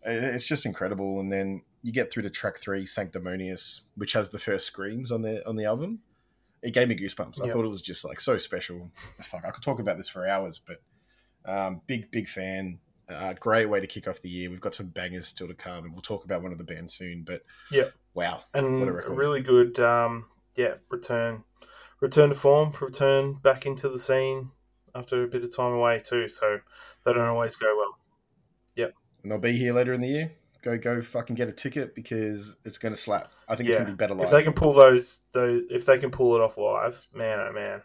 and 0.04 0.24
it's 0.24 0.46
just 0.46 0.66
incredible 0.66 1.20
and 1.20 1.32
then 1.32 1.62
you 1.82 1.92
get 1.92 2.10
through 2.10 2.22
to 2.22 2.30
track 2.30 2.58
three 2.58 2.84
sanctimonious 2.86 3.82
which 3.96 4.12
has 4.12 4.28
the 4.28 4.38
first 4.38 4.66
screams 4.66 5.10
on 5.10 5.22
the 5.22 5.46
on 5.48 5.56
the 5.56 5.64
album 5.64 6.00
it 6.62 6.72
gave 6.74 6.88
me 6.88 6.96
goosebumps. 6.96 7.40
I 7.40 7.46
Yep. 7.46 7.54
thought 7.54 7.64
it 7.64 7.68
was 7.68 7.82
just 7.82 8.04
like 8.04 8.20
so 8.20 8.36
special. 8.38 8.90
Fuck 9.22 9.44
i 9.44 9.50
could 9.50 9.62
talk 9.62 9.78
about 9.80 9.96
this 9.96 10.08
for 10.08 10.26
hours 10.26 10.60
but 10.64 10.78
um, 11.44 11.80
big 11.86 12.10
big 12.10 12.28
fan. 12.28 12.78
Uh, 13.08 13.32
great 13.34 13.66
way 13.66 13.80
to 13.80 13.86
kick 13.86 14.06
off 14.06 14.20
the 14.20 14.28
year. 14.28 14.50
We've 14.50 14.60
got 14.60 14.74
some 14.74 14.88
bangers 14.88 15.26
still 15.26 15.48
to 15.48 15.54
come 15.54 15.84
and 15.84 15.92
we'll 15.94 16.02
talk 16.02 16.24
about 16.24 16.42
one 16.42 16.52
of 16.52 16.58
the 16.58 16.64
bands 16.64 16.92
soon 16.94 17.22
but 17.26 17.42
yeah, 17.70 17.84
wow 18.14 18.42
and 18.52 18.80
What 18.80 18.88
a 18.88 18.92
record. 18.92 19.16
really 19.16 19.40
good 19.42 19.78
um 19.80 20.26
yeah 20.56 20.74
return 20.90 21.44
return 22.00 22.28
to 22.30 22.34
form 22.34 22.72
return 22.80 23.34
back 23.34 23.64
into 23.64 23.88
the 23.88 23.98
scene 23.98 24.50
after 24.94 25.22
a 25.22 25.26
bit 25.28 25.42
of 25.44 25.54
time 25.56 25.72
away 25.72 26.00
too 26.00 26.28
so 26.28 26.58
they 27.04 27.12
don't 27.12 27.26
always 27.28 27.56
go 27.56 27.74
well. 27.76 27.94
And 29.22 29.32
they'll 29.32 29.38
be 29.38 29.52
here 29.56 29.72
later 29.72 29.92
in 29.92 30.00
the 30.00 30.08
year 30.08 30.32
go 30.62 30.76
go 30.78 31.02
fucking 31.02 31.36
get 31.36 31.48
a 31.48 31.52
ticket 31.52 31.94
because 31.94 32.56
it's 32.64 32.78
going 32.78 32.92
to 32.92 33.00
slap. 33.00 33.28
I 33.48 33.56
think 33.56 33.68
it's 33.68 33.76
going 33.76 33.86
to 33.86 33.92
be 33.92 33.96
better 33.96 34.14
live 34.14 34.26
if 34.26 34.30
they 34.30 34.42
can 34.42 34.52
pull 34.52 34.72
those 34.72 35.20
those 35.32 35.62
if 35.70 35.86
they 35.86 35.98
can 35.98 36.10
pull 36.10 36.34
it 36.34 36.40
off 36.40 36.56
live 36.56 37.00
man 37.14 37.40
oh 37.40 37.52
man. 37.52 37.82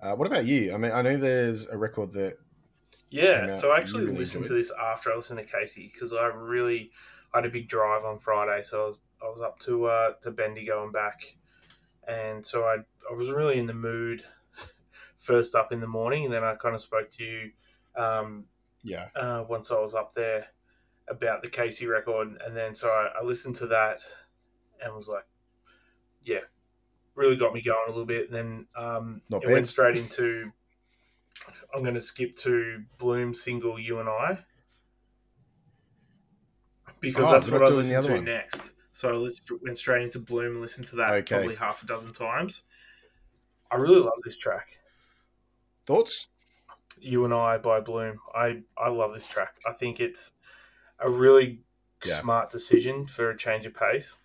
Uh, 0.00 0.14
what 0.14 0.26
about 0.26 0.46
you? 0.46 0.72
I 0.72 0.76
mean 0.76 0.92
i 0.92 1.02
know 1.02 1.16
there's 1.16 1.66
a 1.66 1.76
record 1.76 2.12
that 2.12 2.38
yeah 3.10 3.56
so 3.56 3.70
i 3.70 3.78
actually 3.78 4.04
really 4.04 4.18
listened 4.18 4.44
to 4.44 4.52
this 4.52 4.70
after 4.78 5.10
i 5.10 5.16
listened 5.16 5.40
to 5.40 5.46
casey 5.46 5.90
because 5.90 6.12
i 6.12 6.26
really 6.26 6.90
I 7.32 7.38
had 7.38 7.46
a 7.46 7.50
big 7.50 7.66
drive 7.66 8.04
on 8.04 8.18
friday 8.18 8.60
so 8.60 8.84
i 8.84 8.86
was 8.86 8.98
i 9.22 9.28
was 9.30 9.40
up 9.40 9.58
to 9.60 9.86
uh 9.86 10.12
to 10.20 10.30
bendigo 10.30 10.84
and 10.84 10.92
back. 10.92 11.36
And 12.06 12.44
so 12.44 12.64
i 12.64 12.76
i 13.10 13.14
was 13.14 13.30
really 13.30 13.58
in 13.58 13.66
the 13.66 13.74
mood 13.74 14.22
first 15.16 15.54
up 15.54 15.72
in 15.72 15.80
the 15.80 15.86
morning 15.86 16.24
and 16.24 16.32
then 16.32 16.44
i 16.44 16.54
kind 16.54 16.74
of 16.74 16.80
spoke 16.82 17.08
to 17.10 17.24
you 17.24 17.50
um 17.96 18.44
yeah 18.88 19.08
uh, 19.14 19.44
once 19.48 19.70
I 19.70 19.80
was 19.80 19.94
up 19.94 20.14
there 20.14 20.48
about 21.08 21.42
the 21.42 21.48
Casey 21.50 21.86
record, 21.86 22.40
and 22.44 22.56
then 22.56 22.74
so 22.74 22.88
I, 22.90 23.20
I 23.20 23.24
listened 23.24 23.56
to 23.56 23.66
that 23.68 24.00
and 24.82 24.94
was 24.94 25.08
like, 25.08 25.26
yeah, 26.24 26.40
really 27.14 27.36
got 27.36 27.54
me 27.54 27.62
going 27.62 27.86
a 27.86 27.90
little 27.90 28.06
bit. 28.06 28.26
And 28.26 28.34
then 28.34 28.68
um, 28.76 29.22
Not 29.28 29.42
it 29.42 29.46
bad. 29.46 29.54
went 29.54 29.68
straight 29.68 29.96
into. 29.96 30.52
I'm 31.74 31.82
going 31.82 31.94
to 31.94 32.00
skip 32.00 32.34
to 32.36 32.84
Bloom 32.98 33.32
single 33.34 33.78
"You 33.78 34.00
and 34.00 34.08
I" 34.08 34.44
because 37.00 37.28
Oh, 37.28 37.32
that's 37.32 37.50
what 37.50 37.62
I 37.62 37.68
listened 37.68 38.02
to 38.04 38.12
one. 38.12 38.24
next. 38.24 38.72
So 38.92 39.10
I 39.12 39.16
listened, 39.16 39.60
went 39.62 39.78
straight 39.78 40.02
into 40.02 40.18
Bloom 40.18 40.52
and 40.52 40.60
listened 40.60 40.86
to 40.88 40.96
that 40.96 41.10
Okay. 41.12 41.26
probably 41.28 41.54
half 41.54 41.82
a 41.82 41.86
dozen 41.86 42.12
times. 42.12 42.64
I 43.70 43.76
really 43.76 44.00
love 44.00 44.20
this 44.24 44.36
track. 44.36 44.80
thoughts 45.86 46.28
You 47.00 47.24
and 47.24 47.34
I 47.34 47.58
by 47.58 47.80
Bloom. 47.80 48.20
I, 48.34 48.62
I 48.76 48.88
love 48.88 49.14
this 49.14 49.26
track. 49.26 49.58
I 49.66 49.72
think 49.72 50.00
it's 50.00 50.32
a 50.98 51.10
really 51.10 51.62
Yeah. 52.04 52.14
smart 52.14 52.50
decision 52.50 53.06
for 53.06 53.30
a 53.30 53.36
change 53.36 53.66
of 53.66 53.74
pace. 53.74 54.18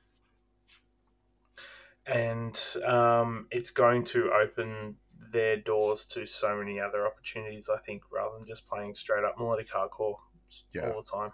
And 2.06 2.60
um, 2.86 3.48
it's 3.52 3.72
going 3.72 4.04
to 4.06 4.32
open 4.32 4.98
their 5.18 5.58
doors 5.58 6.06
to 6.08 6.26
so 6.26 6.58
many 6.58 6.80
other 6.80 7.08
opportunities, 7.08 7.70
I 7.70 7.80
think, 7.80 8.04
rather 8.12 8.38
than 8.38 8.46
just 8.48 8.66
playing 8.66 8.94
straight 8.96 9.24
up 9.24 9.38
melodic 9.38 9.70
hardcore 9.70 10.18
Yeah. 10.74 10.82
all 10.82 11.02
the 11.02 11.08
time. 11.10 11.32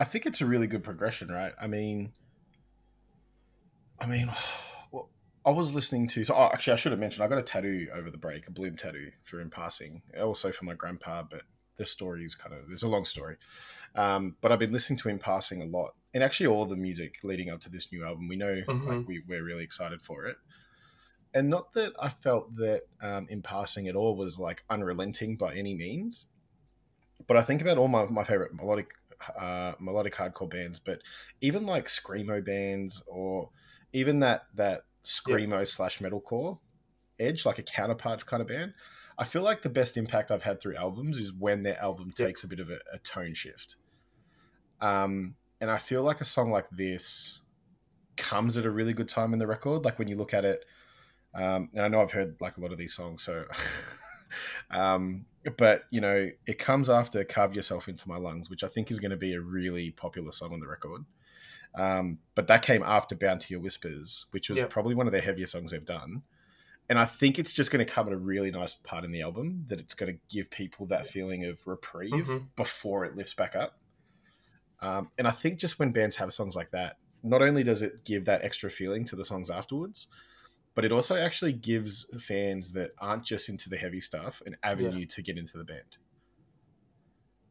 I 0.00 0.04
think 0.04 0.26
it's 0.26 0.40
a 0.40 0.46
really 0.46 0.66
good 0.66 0.82
progression, 0.82 1.28
right? 1.28 1.52
I 1.60 1.66
mean, 1.66 2.12
I 3.98 4.06
mean, 4.06 4.30
I 5.44 5.50
was 5.50 5.74
listening 5.74 6.06
to. 6.08 6.24
So, 6.24 6.34
oh, 6.34 6.50
actually, 6.52 6.74
I 6.74 6.76
should 6.76 6.92
have 6.92 6.98
mentioned 6.98 7.24
I 7.24 7.28
got 7.28 7.38
a 7.38 7.42
tattoo 7.42 7.88
over 7.94 8.10
the 8.10 8.18
break, 8.18 8.46
a 8.46 8.50
bloom 8.50 8.76
tattoo 8.76 9.10
for 9.22 9.40
in 9.40 9.50
passing, 9.50 10.02
also 10.18 10.52
for 10.52 10.64
my 10.64 10.74
grandpa. 10.74 11.22
But 11.22 11.42
the 11.76 11.86
story 11.86 12.24
is 12.24 12.34
kind 12.34 12.54
of 12.54 12.68
there's 12.68 12.82
a 12.82 12.88
long 12.88 13.04
story. 13.04 13.36
Um, 13.94 14.36
but 14.40 14.52
I've 14.52 14.58
been 14.58 14.72
listening 14.72 14.98
to 15.00 15.08
in 15.08 15.18
passing 15.18 15.62
a 15.62 15.66
lot, 15.66 15.94
and 16.14 16.22
actually 16.22 16.48
all 16.48 16.66
the 16.66 16.76
music 16.76 17.18
leading 17.24 17.50
up 17.50 17.60
to 17.62 17.70
this 17.70 17.90
new 17.92 18.04
album. 18.04 18.28
We 18.28 18.36
know 18.36 18.62
like 18.84 19.00
Mhm. 19.00 19.06
we 19.06 19.22
we're 19.26 19.44
really 19.44 19.64
excited 19.64 20.02
for 20.02 20.26
it. 20.26 20.36
And 21.34 21.48
not 21.48 21.72
that 21.74 21.92
I 22.00 22.08
felt 22.08 22.56
that 22.56 22.82
um, 23.00 23.26
in 23.28 23.42
passing 23.42 23.88
at 23.88 23.96
all 23.96 24.16
was 24.16 24.38
like 24.38 24.64
unrelenting 24.70 25.36
by 25.36 25.54
any 25.54 25.74
means, 25.74 26.26
but 27.26 27.36
I 27.36 27.42
think 27.42 27.60
about 27.62 27.78
all 27.78 27.88
my, 27.88 28.06
my 28.06 28.24
favorite 28.24 28.54
melodic 28.54 28.90
uh, 29.38 29.74
melodic 29.78 30.14
hardcore 30.14 30.50
bands, 30.50 30.78
but 30.78 31.02
even 31.40 31.66
like 31.66 31.86
screamo 31.86 32.44
bands 32.44 33.02
or 33.06 33.50
even 33.92 34.20
that 34.20 34.46
that 34.54 34.84
screamo 35.04 35.66
slash 35.66 35.98
metalcore 35.98 36.58
edge, 37.18 37.44
like 37.46 37.58
a 37.58 37.62
counterparts 37.62 38.22
kind 38.24 38.40
of 38.40 38.48
band. 38.48 38.74
I 39.18 39.24
feel 39.24 39.42
like 39.42 39.62
the 39.62 39.70
best 39.70 39.96
impact 39.96 40.30
I've 40.30 40.42
had 40.42 40.60
through 40.60 40.76
albums 40.76 41.18
is 41.18 41.32
when 41.32 41.62
their 41.62 41.78
album 41.80 42.12
Yeah. 42.16 42.26
takes 42.26 42.44
a 42.44 42.48
bit 42.48 42.60
of 42.60 42.70
a, 42.70 42.80
a 42.92 42.98
tone 42.98 43.34
shift. 43.34 43.76
Um, 44.80 45.36
and 45.60 45.70
I 45.70 45.78
feel 45.78 46.02
like 46.02 46.20
a 46.20 46.24
song 46.24 46.50
like 46.50 46.68
this 46.70 47.40
comes 48.16 48.58
at 48.58 48.66
a 48.66 48.70
really 48.70 48.92
good 48.94 49.08
time 49.08 49.32
in 49.32 49.38
the 49.38 49.46
record. 49.46 49.84
Like 49.84 49.98
when 49.98 50.08
you 50.08 50.16
look 50.16 50.34
at 50.34 50.44
it, 50.44 50.64
um, 51.34 51.70
and 51.74 51.82
I 51.84 51.88
know 51.88 52.00
I've 52.00 52.12
heard 52.12 52.40
like 52.40 52.56
a 52.56 52.60
lot 52.60 52.72
of 52.72 52.78
these 52.78 52.94
songs, 52.94 53.22
so 53.22 53.46
um, 54.70 55.26
but 55.58 55.84
you 55.90 56.00
know, 56.00 56.30
it 56.46 56.58
comes 56.58 56.90
after 56.90 57.24
"Carve 57.24 57.54
Yourself 57.54 57.88
into 57.88 58.08
My 58.08 58.16
Lungs," 58.16 58.50
which 58.50 58.64
I 58.64 58.68
think 58.68 58.90
is 58.90 59.00
going 59.00 59.10
to 59.12 59.16
be 59.16 59.34
a 59.34 59.40
really 59.40 59.90
popular 59.90 60.32
song 60.32 60.52
on 60.52 60.60
the 60.60 60.68
record. 60.68 61.04
Um, 61.74 62.18
but 62.34 62.48
that 62.48 62.62
came 62.62 62.82
after 62.82 63.14
"Bound 63.14 63.40
to 63.42 63.54
Your 63.54 63.60
Whispers," 63.60 64.26
which 64.32 64.48
was 64.48 64.58
Yeah. 64.58 64.66
probably 64.66 64.94
one 64.94 65.06
of 65.06 65.12
their 65.12 65.22
heaviest 65.22 65.52
songs 65.52 65.70
they've 65.70 65.84
done. 65.84 66.22
And 66.88 66.98
I 66.98 67.04
think 67.04 67.38
it's 67.38 67.54
just 67.54 67.70
going 67.70 67.84
to 67.84 67.90
come 67.90 68.08
at 68.08 68.12
a 68.12 68.18
really 68.18 68.50
nice 68.50 68.74
part 68.74 69.04
in 69.04 69.12
the 69.12 69.22
album 69.22 69.64
that 69.68 69.78
it's 69.78 69.94
going 69.94 70.12
to 70.12 70.20
give 70.28 70.50
people 70.50 70.86
that 70.86 71.06
feeling 71.06 71.44
of 71.44 71.64
reprieve 71.66 72.26
Mhm. 72.26 72.48
before 72.56 73.04
it 73.04 73.14
lifts 73.14 73.34
back 73.34 73.54
up. 73.54 73.78
Um, 74.80 75.12
and 75.16 75.28
I 75.28 75.30
think 75.30 75.60
just 75.60 75.78
when 75.78 75.92
bands 75.92 76.16
have 76.16 76.32
songs 76.32 76.56
like 76.56 76.72
that, 76.72 76.98
not 77.22 77.42
only 77.42 77.62
does 77.62 77.82
it 77.82 78.04
give 78.04 78.24
that 78.24 78.42
extra 78.42 78.70
feeling 78.70 79.04
to 79.04 79.14
the 79.14 79.24
songs 79.24 79.50
afterwards, 79.50 80.08
but 80.74 80.84
it 80.84 80.90
also 80.90 81.16
actually 81.16 81.52
gives 81.52 82.06
fans 82.20 82.72
that 82.72 82.92
aren't 82.98 83.24
just 83.24 83.48
into 83.48 83.68
the 83.68 83.76
heavy 83.76 84.00
stuff 84.00 84.42
an 84.46 84.56
avenue 84.62 85.06
to 85.06 85.22
get 85.22 85.38
into 85.38 85.58
the 85.58 85.64
band. 85.64 85.98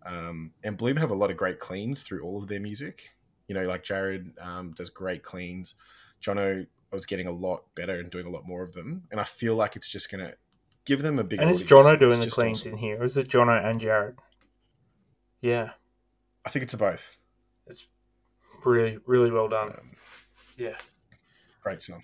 Um, 0.05 0.53
and 0.63 0.77
Bloom 0.77 0.97
have 0.97 1.11
a 1.11 1.15
lot 1.15 1.29
of 1.29 1.37
great 1.37 1.59
cleans 1.59 2.01
through 2.01 2.23
all 2.23 2.41
of 2.41 2.49
their 2.49 2.59
music. 2.59 3.11
You 3.49 3.55
know, 3.55 3.63
like 3.63 3.83
Jared 3.83 4.31
um, 4.39 4.71
does 4.71 4.89
great 4.89 5.23
cleans. 5.23 5.73
Jono 6.23 6.65
was 6.91 7.05
getting 7.05 7.27
a 7.27 7.31
lot 7.31 7.63
better 7.75 7.99
and 7.99 8.09
doing 8.09 8.25
a 8.25 8.29
lot 8.29 8.47
more 8.47 8.63
of 8.63 8.73
them. 8.73 9.03
And 9.11 9.19
I 9.19 9.25
feel 9.25 9.55
like 9.55 9.75
it's 9.75 9.89
just 9.89 10.09
going 10.09 10.25
to 10.25 10.35
give 10.85 11.01
them 11.01 11.19
a 11.19 11.23
big. 11.25 11.41
And 11.41 11.49
is. 11.49 11.63
Jono 11.63 11.93
It's 11.93 11.99
doing 11.99 12.21
the 12.21 12.29
cleans 12.29 12.61
awesome. 12.61 12.73
in 12.73 12.77
here? 12.77 13.01
Or 13.01 13.03
is 13.03 13.17
it 13.17 13.27
Jono 13.27 13.61
and 13.61 13.81
Jared? 13.81 14.19
Yeah, 15.41 15.71
I 16.45 16.49
think 16.49 16.63
it's 16.63 16.73
a 16.73 16.77
both. 16.77 17.11
It's 17.67 17.87
really, 18.63 18.99
really 19.05 19.31
well 19.31 19.47
done. 19.47 19.69
Um, 19.69 19.91
Yeah. 20.57 20.77
great 21.61 21.81
song. 21.81 22.03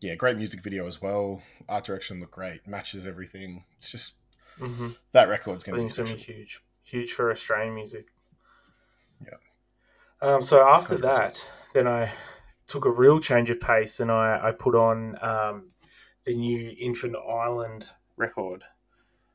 Yeah, 0.00 0.14
great 0.14 0.36
music 0.36 0.62
video 0.62 0.86
as 0.86 1.00
well. 1.00 1.42
Art 1.68 1.84
direction 1.84 2.20
looked 2.20 2.32
great, 2.32 2.66
matches 2.66 3.06
everything. 3.06 3.64
It's 3.78 3.90
just 3.90 4.14
hmm 4.58 4.90
that 5.12 5.28
record's 5.28 5.64
going 5.64 5.76
to 5.76 5.82
be 5.82 5.88
think 5.88 5.88
it's 5.88 5.96
going 5.96 6.08
to 6.08 6.26
be 6.26 6.32
huge, 6.38 6.62
huge 6.82 7.12
for 7.12 7.30
Australian 7.30 7.74
music. 7.74 8.06
Yeah. 9.22 9.38
Um, 10.22 10.42
so 10.42 10.66
after 10.66 10.96
that, 10.98 11.48
then 11.74 11.86
I 11.86 12.12
took 12.66 12.84
a 12.84 12.90
real 12.90 13.20
change 13.20 13.50
of 13.50 13.60
pace 13.60 14.00
and 14.00 14.10
I, 14.10 14.40
I 14.48 14.52
put 14.52 14.74
on 14.74 15.16
um, 15.22 15.70
the 16.24 16.34
new 16.34 16.74
Infant 16.78 17.16
Island 17.16 17.90
record, 18.16 18.64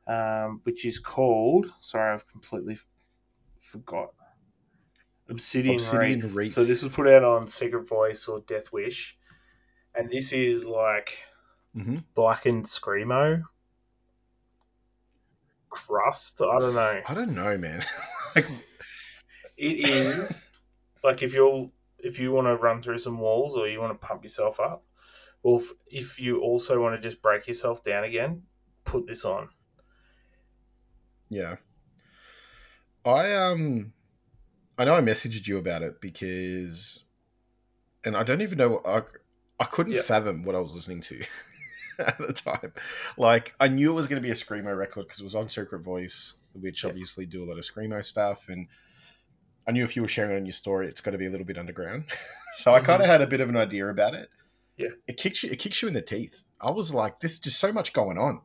um, 0.07 0.61
which 0.63 0.85
is 0.85 0.99
called. 0.99 1.71
Sorry, 1.79 2.13
I've 2.13 2.27
completely 2.27 2.73
f- 2.73 2.87
forgot. 3.59 4.13
Obsidian, 5.29 5.75
Obsidian 5.75 6.19
Wreath. 6.19 6.35
Wreath. 6.35 6.51
So 6.51 6.63
this 6.65 6.83
was 6.83 6.93
put 6.93 7.07
out 7.07 7.23
on 7.23 7.47
Secret 7.47 7.87
Voice 7.87 8.27
or 8.27 8.41
Death 8.41 8.73
Wish, 8.73 9.17
and 9.95 10.09
this 10.09 10.33
is 10.33 10.67
like 10.67 11.25
hmm 11.73 11.97
blackened 12.15 12.65
screamo 12.65 13.43
crust. 15.69 16.41
I 16.41 16.59
don't 16.59 16.75
know. 16.75 17.01
I 17.07 17.13
don't 17.13 17.33
know, 17.33 17.57
man. 17.57 17.83
like, 18.35 18.45
It 19.57 19.89
is 19.89 20.51
like 21.03 21.21
if 21.23 21.33
you're 21.33 21.71
if 21.99 22.19
you 22.19 22.31
want 22.31 22.47
to 22.47 22.55
run 22.55 22.81
through 22.81 22.97
some 22.97 23.19
walls 23.19 23.55
or 23.55 23.67
you 23.67 23.79
want 23.79 23.99
to 23.99 24.07
pump 24.07 24.23
yourself 24.23 24.59
up, 24.59 24.83
or 25.43 25.59
if, 25.59 25.71
if 25.87 26.19
you 26.19 26.39
also 26.41 26.81
want 26.81 26.95
to 26.95 27.01
just 27.01 27.21
break 27.21 27.47
yourself 27.47 27.83
down 27.83 28.03
again, 28.03 28.43
put 28.83 29.05
this 29.07 29.23
on. 29.25 29.49
yeah. 31.29 31.55
I 33.05 33.33
um, 33.33 33.93
I 34.77 34.85
know 34.85 34.95
I 34.95 35.01
messaged 35.01 35.47
you 35.47 35.57
about 35.57 35.81
it 35.81 36.01
because, 36.01 37.05
and 38.05 38.15
I 38.15 38.23
don't 38.23 38.41
even 38.41 38.57
know. 38.57 38.81
I 38.85 39.01
I 39.59 39.65
couldn't 39.65 39.93
Yeah. 39.93 40.01
fathom 40.01 40.43
what 40.43 40.55
I 40.55 40.59
was 40.59 40.75
listening 40.75 41.01
to 41.01 41.23
at 41.99 42.17
the 42.19 42.33
time. 42.33 42.73
Like 43.17 43.55
I 43.59 43.67
knew 43.67 43.91
it 43.91 43.95
was 43.95 44.07
going 44.07 44.21
to 44.21 44.25
be 44.25 44.31
a 44.31 44.35
screamo 44.35 44.77
record 44.77 45.07
because 45.07 45.19
it 45.19 45.23
was 45.23 45.35
on 45.35 45.49
Secret 45.49 45.81
Voice, 45.81 46.35
which 46.53 46.83
Yeah. 46.83 46.89
obviously 46.91 47.25
do 47.25 47.43
a 47.43 47.47
lot 47.47 47.57
of 47.57 47.63
screamo 47.63 48.03
stuff, 48.03 48.49
and 48.49 48.67
I 49.67 49.71
knew 49.71 49.83
if 49.83 49.95
you 49.95 50.01
were 50.01 50.07
sharing 50.07 50.31
it 50.31 50.37
on 50.37 50.45
your 50.45 50.53
story, 50.53 50.87
it's 50.87 51.01
got 51.01 51.11
to 51.11 51.17
be 51.17 51.27
a 51.27 51.29
little 51.29 51.45
bit 51.45 51.57
underground. 51.57 52.05
so 52.55 52.73
I 52.73 52.79
Mhm. 52.79 52.85
kind 52.85 53.01
of 53.01 53.07
had 53.07 53.21
a 53.21 53.27
bit 53.27 53.41
of 53.41 53.49
an 53.49 53.57
idea 53.57 53.87
about 53.89 54.13
it. 54.13 54.29
Yeah. 54.77 54.89
it 55.07 55.17
kicks 55.17 55.43
you. 55.43 55.51
It 55.51 55.59
kicks 55.59 55.81
you 55.81 55.87
in 55.87 55.93
the 55.93 56.01
teeth. 56.01 56.41
I 56.59 56.71
was 56.71 56.91
like, 56.93 57.19
"There's 57.19 57.37
just 57.39 57.59
so 57.59 57.71
much 57.71 57.93
going 57.93 58.17
on." 58.17 58.41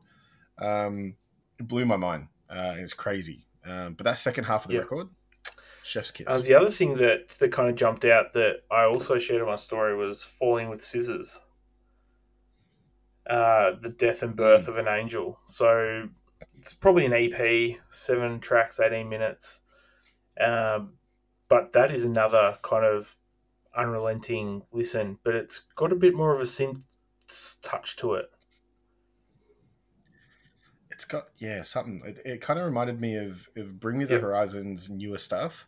Um, 0.59 1.15
it 1.59 1.67
blew 1.67 1.85
my 1.85 1.95
mind. 1.95 2.27
Uh, 2.49 2.75
it's 2.77 2.93
crazy. 2.93 3.47
Um, 3.65 3.95
but 3.95 4.03
that 4.03 4.19
second 4.19 4.43
half 4.43 4.63
of 4.63 4.69
the 4.69 4.75
Yeah. 4.75 4.81
record, 4.81 5.07
chef's 5.83 6.11
kiss. 6.11 6.27
Um, 6.29 6.43
the 6.43 6.53
other 6.53 6.69
thing 6.69 6.95
that 6.97 7.29
that 7.39 7.51
kind 7.51 7.69
of 7.69 7.75
jumped 7.75 8.05
out 8.05 8.33
that 8.33 8.63
I 8.69 8.83
also 8.83 9.17
shared 9.17 9.41
in 9.41 9.47
my 9.47 9.55
story 9.55 9.95
was 9.95 10.23
falling 10.23 10.69
with 10.69 10.81
scissors. 10.81 11.39
Uh, 13.25 13.71
the 13.81 13.89
death 13.89 14.21
and 14.23 14.35
birth 14.35 14.67
of 14.67 14.77
an 14.77 14.87
angel. 14.87 15.39
So 15.45 16.09
it's 16.57 16.73
probably 16.73 17.05
an 17.05 17.13
EP, 17.13 17.77
seven 17.89 18.39
tracks, 18.39 18.79
eighteen 18.79 19.09
minutes. 19.09 19.61
Um, 20.39 20.96
but 21.49 21.73
that 21.73 21.91
is 21.91 22.03
another 22.05 22.57
kind 22.61 22.85
of 22.85 23.15
unrelenting 23.75 24.63
listen. 24.71 25.19
But 25.23 25.35
it's 25.35 25.59
got 25.75 25.91
a 25.91 25.95
bit 25.95 26.15
more 26.15 26.33
of 26.33 26.39
a 26.39 26.43
synth 26.45 26.83
touch 27.61 27.95
to 27.97 28.13
it. 28.15 28.29
it's 30.91 31.05
got 31.05 31.25
yeah 31.37 31.61
something. 31.61 32.01
It, 32.05 32.19
it 32.25 32.41
kind 32.41 32.59
of 32.59 32.65
reminded 32.65 32.99
me 32.99 33.15
of 33.17 33.47
of 33.55 33.79
Bring 33.79 33.97
Me 33.97 34.05
the 34.05 34.13
Yep. 34.15 34.21
Horizon's 34.21 34.89
newer 34.89 35.17
stuff. 35.17 35.67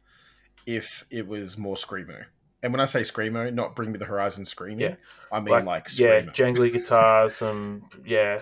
If 0.65 1.05
it 1.09 1.27
was 1.27 1.57
more 1.57 1.75
screamo, 1.75 2.25
and 2.63 2.73
when 2.73 2.79
I 2.81 2.85
say 2.85 3.01
screamo, 3.01 3.53
not 3.53 3.75
Bring 3.75 3.91
Me 3.91 3.97
the 3.99 4.05
Horizon 4.05 4.45
screaming, 4.45 4.79
Yeah. 4.79 4.95
I 5.31 5.39
mean 5.39 5.65
like, 5.65 5.87
yeah, 5.97 6.21
screamo. 6.21 6.33
jangly 6.33 6.71
guitars, 6.73 7.35
some 7.35 7.89
yeah. 8.05 8.41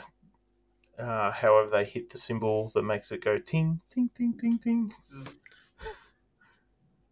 Uh, 0.97 1.29
however, 1.31 1.69
they 1.69 1.85
hit 1.85 2.09
the 2.09 2.17
cymbal 2.17 2.71
that 2.73 2.81
makes 2.81 3.11
it 3.11 3.21
go 3.21 3.37
ting 3.37 3.81
ting 3.89 4.09
ting 4.15 4.33
ting 4.37 4.57
ting. 4.57 4.91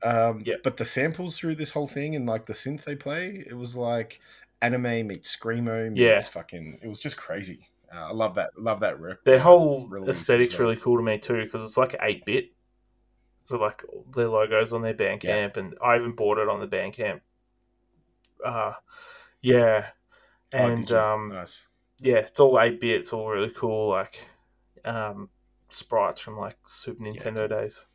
Um, 0.06 0.44
Yeah. 0.46 0.56
But 0.63 0.78
the 0.78 0.86
samples 0.86 1.38
through 1.38 1.56
this 1.56 1.72
whole 1.72 1.88
thing 1.88 2.15
and 2.15 2.26
like 2.26 2.46
the 2.46 2.54
synth 2.54 2.84
they 2.84 2.96
play, 2.96 3.44
it 3.48 3.56
was 3.56 3.76
like 3.76 4.20
anime 4.62 5.08
meets 5.08 5.36
screamo 5.36 5.88
meets 5.89 6.00
Yeah. 6.00 6.20
fucking. 6.20 6.80
It 6.84 6.88
was 6.88 7.00
just 7.00 7.18
crazy. 7.18 7.70
Uh, 7.94 8.08
I 8.10 8.12
love 8.12 8.36
that. 8.36 8.58
Love 8.58 8.80
that. 8.82 8.96
Their 9.26 9.38
uh, 9.38 9.44
whole 9.44 9.89
aesthetic's 10.08 10.58
well. 10.60 10.68
really 10.70 10.80
cool 10.80 10.98
to 10.98 11.04
me 11.04 11.18
too 11.18 11.44
because 11.44 11.63
it's 11.63 11.78
like 11.78 11.96
eight 12.02 12.26
bit. 12.26 12.52
So 13.39 13.60
like 13.60 13.84
their 14.15 14.28
logos 14.28 14.74
on 14.74 14.82
their 14.82 14.96
Bandcamp, 14.96 15.56
and 15.58 15.76
I 15.84 15.96
even 15.98 16.13
bought 16.13 16.39
it 16.39 16.50
on 16.50 16.62
the 16.62 16.68
Bandcamp. 16.68 17.22
Uh, 18.44 18.74
yeah, 19.41 19.89
Oh, 20.54 20.58
and 20.68 20.89
you? 20.89 20.98
um, 20.98 21.30
nice. 21.30 21.62
yeah, 22.02 22.18
it's 22.18 22.39
all 22.39 22.60
eight 22.60 22.80
bit. 22.80 23.00
It's 23.02 23.13
all 23.13 23.30
really 23.30 23.52
cool, 23.52 23.89
like 23.89 24.28
um, 24.84 25.30
sprites 25.70 26.22
from 26.22 26.38
like 26.38 26.56
Super 26.65 27.04
Nintendo 27.04 27.48
days. 27.48 27.86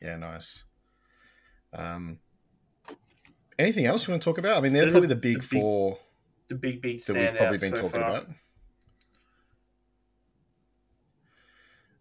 Yeah, 0.00 0.16
nice. 0.16 0.62
Um, 1.72 2.18
anything 3.58 3.86
else 3.86 4.06
you 4.06 4.12
want 4.12 4.22
to 4.22 4.24
talk 4.24 4.38
about? 4.38 4.56
I 4.56 4.60
mean, 4.60 4.72
they're 4.72 4.86
The- 4.86 4.90
probably 4.92 5.08
the 5.08 5.16
big, 5.16 5.42
the 5.42 5.48
big 5.48 5.60
four 5.60 5.98
The 6.48 6.54
big 6.54 6.80
big 6.82 7.00
that 7.00 7.14
we've 7.16 7.36
probably 7.36 7.58
been 7.58 7.70
so 7.70 7.76
talking 7.76 7.90
far. 7.90 8.00
about. 8.10 8.28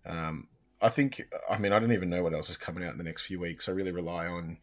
Um, 0.06 0.48
I 0.82 0.90
think, 0.90 1.22
I 1.50 1.58
mean, 1.58 1.74
I 1.74 1.80
don't 1.80 1.92
even 1.92 2.10
know 2.10 2.24
what 2.24 2.34
else 2.34 2.50
is 2.50 2.58
coming 2.58 2.84
out 2.84 2.92
in 2.92 2.98
the 2.98 3.04
next 3.04 3.24
few 3.26 3.40
weeks. 3.40 3.68
I 3.68 3.72
really 3.74 3.92
rely 3.92 4.28
on 4.28 4.58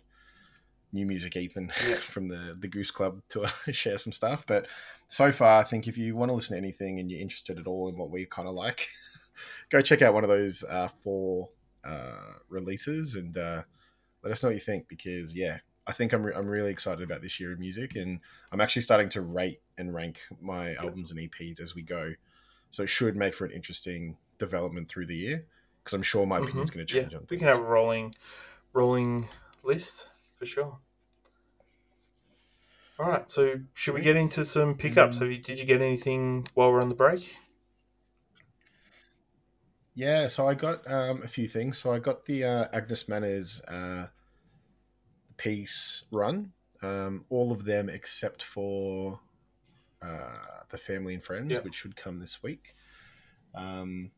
new 0.92 1.04
music, 1.06 1.36
Ethan, 1.36 1.72
Yeah. 1.88 1.94
from 2.00 2.28
the 2.28 2.56
the 2.58 2.68
Goose 2.68 2.90
Club 2.90 3.20
to 3.30 3.46
share 3.72 3.98
some 3.98 4.12
stuff. 4.12 4.44
But 4.46 4.66
so 5.08 5.32
far, 5.32 5.60
I 5.60 5.64
think 5.64 5.86
if 5.88 5.98
you 5.98 6.16
want 6.16 6.30
to 6.30 6.34
listen 6.34 6.54
to 6.54 6.58
anything 6.62 6.98
and 7.00 7.10
you're 7.10 7.20
interested 7.20 7.58
at 7.58 7.66
all 7.66 7.88
in 7.88 7.98
what 7.98 8.10
we 8.10 8.24
kind 8.26 8.48
of 8.48 8.54
like, 8.54 8.88
go 9.70 9.82
check 9.82 10.02
out 10.02 10.14
one 10.14 10.24
of 10.24 10.30
those 10.30 10.62
uh, 10.64 10.88
four 11.02 11.50
uh, 11.84 12.34
releases 12.48 13.14
and 13.14 13.36
uh, 13.36 13.62
let 14.22 14.32
us 14.32 14.42
know 14.42 14.48
what 14.48 14.54
you 14.56 14.60
think. 14.60 14.88
Because 14.88 15.34
yeah, 15.34 15.58
I 15.86 15.92
think 15.92 16.12
I'm 16.12 16.22
re- 16.24 16.34
I'm 16.34 16.46
really 16.46 16.70
excited 16.70 17.02
about 17.02 17.22
this 17.22 17.38
year 17.40 17.52
of 17.52 17.58
music, 17.58 17.94
and 17.96 18.20
I'm 18.52 18.60
actually 18.60 18.82
starting 18.82 19.08
to 19.10 19.20
rate 19.20 19.60
and 19.78 19.94
rank 19.94 20.20
my 20.40 20.74
albums 20.74 21.10
and 21.10 21.20
EPs 21.20 21.60
as 21.60 21.74
we 21.74 21.82
go. 21.82 22.14
So 22.70 22.82
it 22.82 22.88
should 22.88 23.16
make 23.16 23.34
for 23.34 23.44
an 23.44 23.52
interesting 23.52 24.16
development 24.38 24.88
through 24.88 25.06
the 25.06 25.14
year 25.16 25.46
because 25.82 25.94
I'm 25.94 26.02
sure 26.02 26.26
my 26.26 26.38
opinion's 26.38 26.70
Mhm. 26.70 26.74
going 26.74 26.86
to 26.86 26.92
change 26.94 27.12
Yeah, 27.12 27.18
on 27.18 27.22
we 27.24 27.26
things. 27.28 27.40
can 27.40 27.48
have 27.48 27.58
a 27.58 27.62
rolling, 27.62 28.14
rolling 28.72 29.28
list 29.62 30.08
for 30.34 30.46
sure. 30.46 30.78
All 32.98 33.08
right, 33.10 33.28
so 33.28 33.60
should 33.74 33.94
we 33.94 34.00
get 34.02 34.16
into 34.16 34.44
some 34.44 34.76
pickups? 34.76 35.18
Mm. 35.18 35.20
Have 35.22 35.30
you, 35.32 35.38
did 35.38 35.58
you 35.58 35.64
get 35.64 35.82
anything 35.82 36.46
while 36.54 36.70
we're 36.72 36.80
on 36.80 36.88
the 36.88 36.94
break? 36.94 37.36
Yeah, 39.94 40.26
so 40.26 40.48
I 40.48 40.54
got 40.54 40.90
um, 40.90 41.22
a 41.22 41.28
few 41.28 41.48
things. 41.48 41.78
So 41.78 41.92
I 41.92 41.98
got 42.00 42.24
the 42.24 42.44
uh, 42.44 42.66
Agnes 42.72 43.08
Manners 43.08 43.60
uh, 43.68 44.06
piece 45.36 46.04
run, 46.12 46.52
um, 46.82 47.24
all 47.30 47.52
of 47.52 47.64
them 47.64 47.88
except 47.88 48.42
for 48.42 49.20
uh, 50.02 50.36
the 50.70 50.78
Family 50.78 51.14
and 51.14 51.22
Friends, 51.22 51.52
Yeah. 51.52 51.60
which 51.60 51.74
should 51.76 51.96
come 51.96 52.18
this 52.18 52.42
week. 52.42 52.74
Um, 53.54 54.10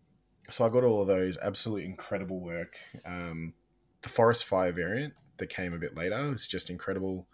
so 0.48 0.64
I 0.64 0.68
got 0.70 0.84
all 0.84 1.02
of 1.02 1.08
those. 1.08 1.36
Absolutely 1.36 1.84
incredible 1.84 2.40
work. 2.40 2.78
Um, 3.04 3.52
the 4.02 4.08
Forest 4.08 4.44
Fire 4.46 4.72
variant 4.72 5.14
that 5.38 5.48
came 5.48 5.74
a 5.74 5.78
bit 5.78 5.94
later 5.96 6.32
is 6.32 6.46
just 6.46 6.70
incredible. 6.70 7.26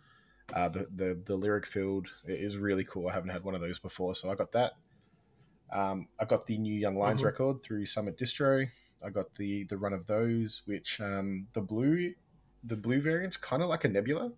Uh, 0.52 0.68
the, 0.68 0.88
the 0.94 1.22
the 1.24 1.36
lyric 1.36 1.66
field 1.66 2.08
is 2.26 2.58
really 2.58 2.84
cool. 2.84 3.08
I 3.08 3.12
haven't 3.12 3.30
had 3.30 3.44
one 3.44 3.54
of 3.54 3.60
those 3.60 3.78
before, 3.78 4.14
so 4.14 4.30
I 4.30 4.34
got 4.34 4.52
that. 4.52 4.72
Um, 5.72 6.08
I 6.20 6.24
got 6.26 6.46
the 6.46 6.58
new 6.58 6.74
Young 6.74 6.96
Lions 6.96 7.22
Mhm. 7.22 7.26
record 7.26 7.62
through 7.62 7.86
Summit 7.86 8.16
Distro. 8.18 8.68
I 9.04 9.10
got 9.10 9.34
the 9.34 9.64
the 9.64 9.76
run 9.78 9.92
of 9.92 10.06
those, 10.06 10.62
which 10.66 11.00
um, 11.00 11.48
the 11.54 11.60
blue 11.60 12.14
the 12.64 12.76
blue 12.76 13.00
variant's 13.00 13.36
kind 13.36 13.62
of 13.62 13.68
like 13.68 13.84
a 13.84 13.88
nebula. 13.88 14.32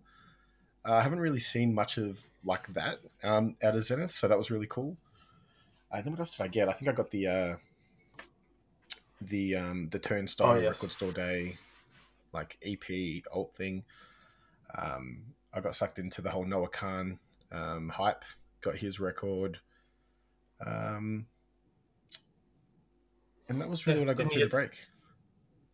Uh, 0.87 0.93
I 0.93 1.01
haven't 1.01 1.19
really 1.19 1.39
seen 1.39 1.73
much 1.73 1.97
of 1.97 2.19
like 2.43 2.73
that 2.73 2.99
um, 3.23 3.55
out 3.63 3.75
of 3.75 3.83
Zenith, 3.83 4.11
so 4.11 4.27
that 4.27 4.37
was 4.37 4.49
really 4.49 4.67
cool. 4.67 4.97
Uh, 5.91 6.01
then 6.01 6.11
what 6.13 6.19
else 6.19 6.31
did 6.35 6.43
I 6.43 6.47
get? 6.47 6.69
I 6.69 6.73
think 6.73 6.87
I 6.89 6.93
got 6.93 7.11
the 7.11 7.27
uh, 7.27 7.55
the 9.21 9.55
um, 9.55 9.89
the 9.89 9.99
Turnstile 9.99 10.51
Oh, 10.57 10.59
yes. 10.59 10.81
Record 10.81 10.91
Store 10.93 11.11
Day 11.11 11.57
like 12.33 12.57
EP 12.63 13.23
alt 13.31 13.55
thing. 13.55 13.83
Um, 14.77 15.23
I 15.53 15.61
got 15.61 15.75
sucked 15.75 15.99
into 15.99 16.21
the 16.21 16.29
whole 16.31 16.45
Noah 16.45 16.69
Kahan 16.69 17.17
um, 17.51 17.89
hype. 17.89 18.23
Got 18.61 18.77
his 18.77 18.99
record. 18.99 19.59
Um, 20.65 21.25
and 23.49 23.59
that 23.61 23.69
was 23.69 23.85
really 23.87 23.99
Yeah, 24.01 24.05
what 24.07 24.19
I 24.19 24.23
got 24.23 24.31
through 24.31 24.43
the 24.47 24.49
break. 24.49 24.85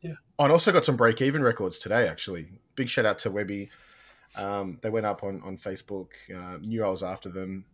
Yeah. 0.02 0.14
Oh, 0.40 0.46
and 0.46 0.52
also 0.52 0.72
got 0.72 0.86
some 0.86 0.98
break 0.98 1.22
even 1.22 1.44
records 1.44 1.78
today, 1.78 2.08
actually. 2.08 2.50
Big 2.76 2.90
shout 2.90 3.06
out 3.06 3.20
to 3.20 3.30
Webby. 3.32 3.70
Um, 4.36 4.80
they 4.82 4.90
went 4.90 5.06
up 5.06 5.24
on, 5.24 5.42
on 5.44 5.58
Facebook. 5.58 6.08
Uh, 6.34 6.58
knew 6.58 6.84
I 6.84 6.90
was 6.90 7.04
after 7.04 7.30
them 7.30 7.66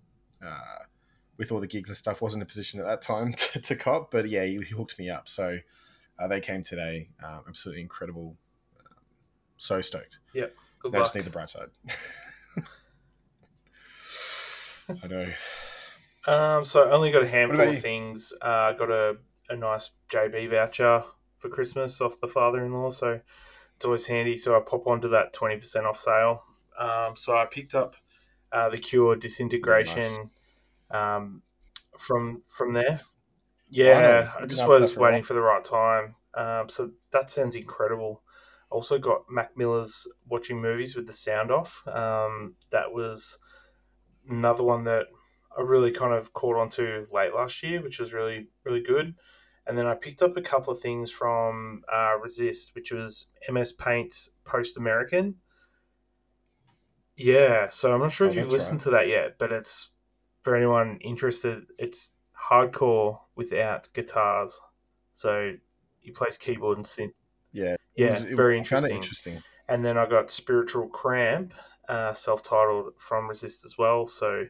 uh, 0.45 0.83
with 1.37 1.51
all 1.51 1.59
the 1.59 1.67
gigs 1.67 1.89
and 1.89 1.97
stuff. 1.97 2.21
Wasn't 2.21 2.41
in 2.41 2.45
a 2.45 2.47
position 2.47 2.79
at 2.79 2.85
that 2.85 3.01
time 3.01 3.33
to, 3.37 3.61
to 3.61 3.75
cop, 3.75 4.11
but 4.11 4.27
yeah, 4.29 4.43
he, 4.43 4.55
he 4.57 4.75
hooked 4.75 4.99
me 4.99 5.09
up. 5.09 5.29
So 5.29 5.57
uh, 6.19 6.27
they 6.27 6.41
came 6.41 6.63
today. 6.63 7.09
Um, 7.23 7.43
absolutely 7.47 7.81
incredible. 7.81 8.35
Um, 8.79 8.95
so 9.57 9.81
stoked. 9.81 10.17
Good 10.33 10.51
They 10.91 10.97
luck. 10.97 11.05
just 11.07 11.15
need 11.15 11.23
the 11.25 11.29
bright 11.31 11.49
side. 11.49 11.69
I 15.03 15.07
know. 15.07 15.25
Um, 16.27 16.65
so 16.65 16.87
I 16.87 16.91
only 16.91 17.11
got 17.11 17.23
a 17.23 17.27
handful 17.27 17.61
of 17.69 17.79
things. 17.81 18.33
Uh, 18.41 18.73
got 18.73 18.91
a, 18.91 19.17
a 19.49 19.55
nice 19.55 19.91
JB 20.11 20.49
voucher 20.51 21.03
for 21.37 21.49
Christmas 21.49 22.01
off 22.01 22.19
the 22.19 22.27
father 22.27 22.63
in 22.65 22.73
law, 22.73 22.89
so 22.89 23.21
it's 23.75 23.85
always 23.85 24.07
handy. 24.07 24.35
So 24.35 24.55
I 24.55 24.59
pop 24.59 24.85
onto 24.87 25.07
that 25.09 25.33
twenty 25.33 25.57
percent 25.57 25.85
off 25.85 25.97
sale. 25.97 26.43
Um, 26.77 27.15
so 27.15 27.35
I 27.37 27.45
picked 27.45 27.73
up 27.73 27.95
uh, 28.51 28.69
the 28.69 28.77
Cure 28.77 29.15
Disintegration 29.15 30.31
um, 30.91 31.41
from 31.97 32.41
from 32.47 32.73
there. 32.73 32.99
Yeah, 33.69 34.31
Oh, 34.37 34.43
I 34.43 34.45
just 34.45 34.67
was 34.67 34.95
waiting 34.95 35.23
for 35.23 35.33
the 35.33 35.41
right 35.41 35.63
time. 35.63 36.15
Um, 36.33 36.69
so 36.69 36.91
that 37.11 37.29
sounds 37.29 37.55
incredible. 37.55 38.21
Also 38.69 38.97
got 38.99 39.29
Mac 39.29 39.57
Miller's 39.57 40.07
watching 40.27 40.61
movies 40.61 40.95
with 40.95 41.07
the 41.07 41.13
sound 41.13 41.51
off. 41.51 41.83
Um, 41.87 42.55
that 42.69 42.91
was 42.91 43.39
another 44.29 44.63
one 44.63 44.83
that 44.85 45.07
I 45.57 45.61
really 45.61 45.91
kind 45.91 46.13
of 46.13 46.33
caught 46.33 46.57
onto 46.57 47.05
late 47.11 47.33
last 47.33 47.63
year, 47.63 47.81
which 47.81 47.99
was 47.99 48.13
really 48.13 48.47
really 48.63 48.81
good. 48.81 49.15
And 49.65 49.77
then 49.77 49.85
I 49.87 49.95
picked 49.95 50.21
up 50.21 50.37
a 50.37 50.41
couple 50.41 50.71
of 50.71 50.79
things 50.79 51.11
from 51.11 51.83
uh, 51.91 52.15
Resist, 52.21 52.73
which 52.75 52.91
was 52.91 53.27
MS 53.49 53.73
Paint's 53.73 54.29
Post 54.45 54.77
American. 54.77 55.37
Yeah, 57.15 57.67
so 57.69 57.93
I'm 57.93 57.99
not 58.01 58.11
sure 58.11 58.27
Oh, 58.27 58.29
if 58.29 58.35
you've 58.35 58.45
that's 58.45 58.53
listened 58.53 58.79
to 58.81 58.91
that 58.91 59.07
yet, 59.07 59.37
but 59.39 59.51
it's 59.51 59.91
for 60.43 60.55
anyone 60.55 60.99
interested. 61.01 61.65
It's 61.79 62.13
hardcore 62.49 63.21
without 63.35 63.91
guitars, 63.93 64.61
so 65.11 65.53
he 65.99 66.11
plays 66.11 66.37
keyboard 66.37 66.77
and 66.77 66.85
synth. 66.85 67.13
Yeah, 67.51 67.73
it 67.73 67.79
Yeah, 67.95 68.09
was- 68.11 68.21
it 68.23 68.35
very 68.35 68.59
was 68.59 68.69
kinda 68.69 68.89
interesting. 68.89 68.97
interesting. 68.97 69.43
And 69.67 69.83
then 69.83 69.97
I 69.97 70.05
got 70.05 70.29
Spiritual 70.31 70.87
Cramp, 70.89 71.53
uh, 71.89 72.13
self-titled 72.13 72.93
from 73.01 73.27
Resist 73.27 73.65
as 73.65 73.77
well. 73.77 74.07
So 74.07 74.45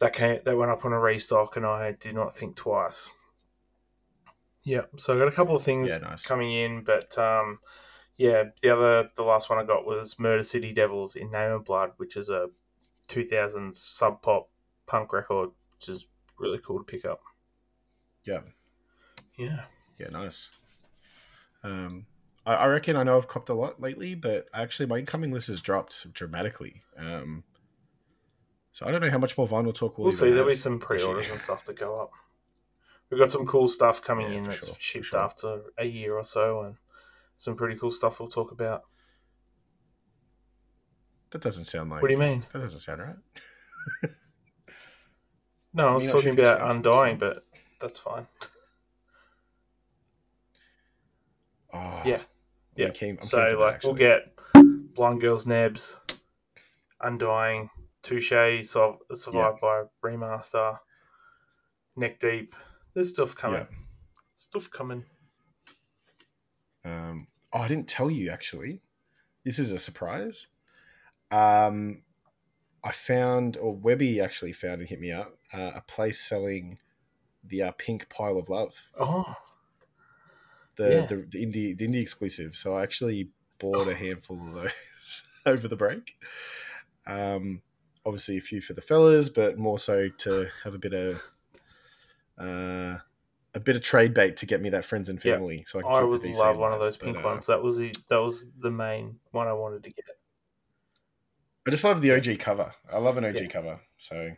that 0.00 0.12
came 0.12 0.40
that 0.44 0.56
went 0.56 0.70
up 0.70 0.84
on 0.84 0.92
a 0.92 1.00
restock, 1.00 1.56
and 1.56 1.66
I 1.66 1.92
did 1.92 2.14
not 2.14 2.34
think 2.34 2.56
twice. 2.56 3.10
Yeah, 4.64 4.82
so 4.96 5.14
I 5.14 5.18
got 5.18 5.28
a 5.28 5.32
couple 5.32 5.56
of 5.56 5.62
things 5.62 5.88
Yeah, 5.90 6.08
nice. 6.08 6.22
coming 6.24 6.52
in, 6.52 6.84
but 6.84 7.16
um, 7.16 7.60
yeah, 8.16 8.44
the 8.60 8.70
other 8.70 9.10
the 9.16 9.22
last 9.22 9.48
one 9.48 9.58
I 9.58 9.64
got 9.64 9.86
was 9.86 10.18
Murder 10.18 10.42
City 10.42 10.72
Devils 10.72 11.16
in 11.16 11.30
Name 11.30 11.52
of 11.52 11.64
Blood, 11.64 11.92
which 11.96 12.16
is 12.16 12.28
a 12.28 12.48
2000s 13.08 13.76
sub 13.76 14.20
pop 14.22 14.50
punk 14.86 15.12
record, 15.12 15.50
which 15.74 15.88
is 15.88 16.06
really 16.38 16.58
cool 16.58 16.78
to 16.78 16.84
pick 16.84 17.04
up. 17.04 17.20
Yeah, 18.24 18.40
Yeah, 19.38 19.64
yeah, 19.98 20.08
nice. 20.10 20.48
Um, 21.62 22.06
I, 22.44 22.54
I 22.54 22.66
reckon 22.66 22.96
I 22.96 23.02
know 23.04 23.16
I've 23.16 23.28
copped 23.28 23.48
a 23.48 23.54
lot 23.54 23.80
lately, 23.80 24.14
but 24.14 24.48
actually 24.52 24.86
my 24.86 24.98
incoming 24.98 25.32
list 25.32 25.48
has 25.48 25.60
dropped 25.60 26.12
dramatically. 26.12 26.82
Um, 26.96 27.44
so 28.78 28.86
I 28.86 28.92
don't 28.92 29.00
know 29.00 29.10
how 29.10 29.18
much 29.18 29.36
more 29.36 29.48
vinyl 29.48 29.74
talk 29.74 29.98
we'll, 29.98 30.04
we'll 30.04 30.12
see. 30.12 30.30
There'll 30.30 30.46
be 30.46 30.54
some 30.54 30.78
pre-orders 30.78 31.28
and 31.30 31.40
stuff 31.40 31.64
that 31.64 31.74
go 31.76 31.98
up. 32.00 32.12
We've 33.10 33.18
got 33.18 33.32
some 33.32 33.44
cool 33.44 33.66
stuff 33.66 34.00
coming 34.00 34.30
Yeah, 34.30 34.38
in 34.38 34.44
that's 34.44 34.68
sure, 34.68 34.76
shipped 34.78 35.06
sure. 35.06 35.18
after 35.18 35.62
a 35.76 35.84
year 35.84 36.14
or 36.14 36.22
so, 36.22 36.60
and 36.62 36.76
some 37.34 37.56
pretty 37.56 37.76
cool 37.76 37.90
stuff 37.90 38.20
we'll 38.20 38.28
talk 38.28 38.52
about. 38.52 38.84
That 41.30 41.40
doesn't 41.42 41.64
sound 41.64 41.90
like. 41.90 42.02
What 42.02 42.06
do 42.08 42.14
you 42.14 42.20
mean? 42.20 42.46
That 42.52 42.60
doesn't 42.60 42.78
sound 42.78 43.02
right. 43.02 43.16
No, 45.74 45.88
I 45.88 45.94
was 45.96 46.08
talking 46.10 46.30
about 46.38 46.62
Undying, 46.62 47.18
but 47.18 47.44
that's 47.80 47.98
fine. 47.98 48.28
Oh, 51.74 52.00
Yeah. 52.04 52.20
Yeah. 52.76 52.86
keen- 52.86 52.86
I'm 52.86 52.92
keen 52.94 53.16
for 53.18 53.22
so 53.26 53.56
like 53.60 53.82
we'll 53.82 53.92
get 53.94 54.38
Blind 54.94 55.20
Girls 55.20 55.46
Nebs, 55.46 56.00
Undying, 57.00 57.68
Touche, 58.02 58.64
Survived 58.64 59.60
by 59.60 59.82
Remaster, 60.02 60.76
Neck 61.96 62.18
Deep. 62.18 62.54
There's 62.94 63.10
stuff 63.10 63.34
coming. 63.34 63.60
Yeah. 63.70 63.76
Stuff 64.36 64.70
coming. 64.70 65.04
Um, 66.84 67.26
oh, 67.52 67.60
I 67.60 67.68
didn't 67.68 67.88
tell 67.88 68.10
you 68.10 68.30
actually. 68.30 68.80
This 69.44 69.58
is 69.58 69.72
a 69.72 69.78
surprise. 69.78 70.46
Um, 71.30 72.02
I 72.84 72.92
found, 72.92 73.56
or 73.56 73.74
Webby 73.74 74.20
actually 74.20 74.52
found 74.52 74.80
and 74.80 74.88
hit 74.88 75.00
me 75.00 75.12
up, 75.12 75.36
uh, 75.52 75.72
a 75.76 75.82
place 75.82 76.20
selling 76.20 76.78
the 77.44 77.62
uh, 77.62 77.72
Pink 77.72 78.08
Pile 78.08 78.38
of 78.38 78.48
Love, 78.48 78.74
Oh, 78.98 79.34
the, 80.76 80.88
Yeah. 80.88 81.06
the 81.06 81.16
the 81.28 81.44
indie 81.46 81.76
the 81.76 81.88
indie 81.88 82.00
exclusive. 82.00 82.54
So 82.56 82.74
I 82.76 82.82
actually 82.82 83.30
bought 83.58 83.88
a 83.88 83.94
handful 83.94 84.38
of 84.48 84.54
those 84.54 84.72
over 85.46 85.66
the 85.68 85.76
break. 85.76 86.16
Um, 87.06 87.62
obviously 88.08 88.38
a 88.38 88.40
few 88.40 88.60
for 88.60 88.72
the 88.72 88.80
fellas, 88.80 89.28
but 89.28 89.58
more 89.58 89.78
so 89.78 90.08
to 90.08 90.48
have 90.64 90.74
a 90.74 90.78
bit 90.78 90.94
of 90.94 91.30
uh, 92.38 92.98
a 93.54 93.60
bit 93.60 93.76
of 93.76 93.82
trade 93.82 94.14
bait 94.14 94.36
to 94.38 94.46
get 94.46 94.60
me 94.60 94.70
that 94.70 94.84
friends 94.84 95.08
and 95.08 95.20
family. 95.20 95.64
So 95.68 95.80
I, 95.80 96.00
I 96.00 96.02
would 96.02 96.24
love 96.24 96.58
one 96.58 96.72
of 96.72 96.80
those 96.80 96.96
But, 96.96 97.06
pink 97.06 97.18
uh, 97.18 97.22
ones. 97.22 97.46
That 97.46 97.62
was 97.62 97.76
the 97.78 97.94
that 98.08 98.18
was 98.20 98.46
the 98.58 98.70
main 98.70 99.18
one 99.30 99.46
I 99.46 99.52
wanted 99.52 99.84
to 99.84 99.90
get. 99.90 100.04
I 101.66 101.70
just 101.70 101.84
love 101.84 102.00
the 102.00 102.12
OG 102.14 102.38
cover. 102.38 102.72
I 102.90 102.98
love 102.98 103.18
an 103.18 103.24
OG 103.26 103.40
Yeah. 103.40 103.46
cover. 103.48 103.80
So 103.98 104.30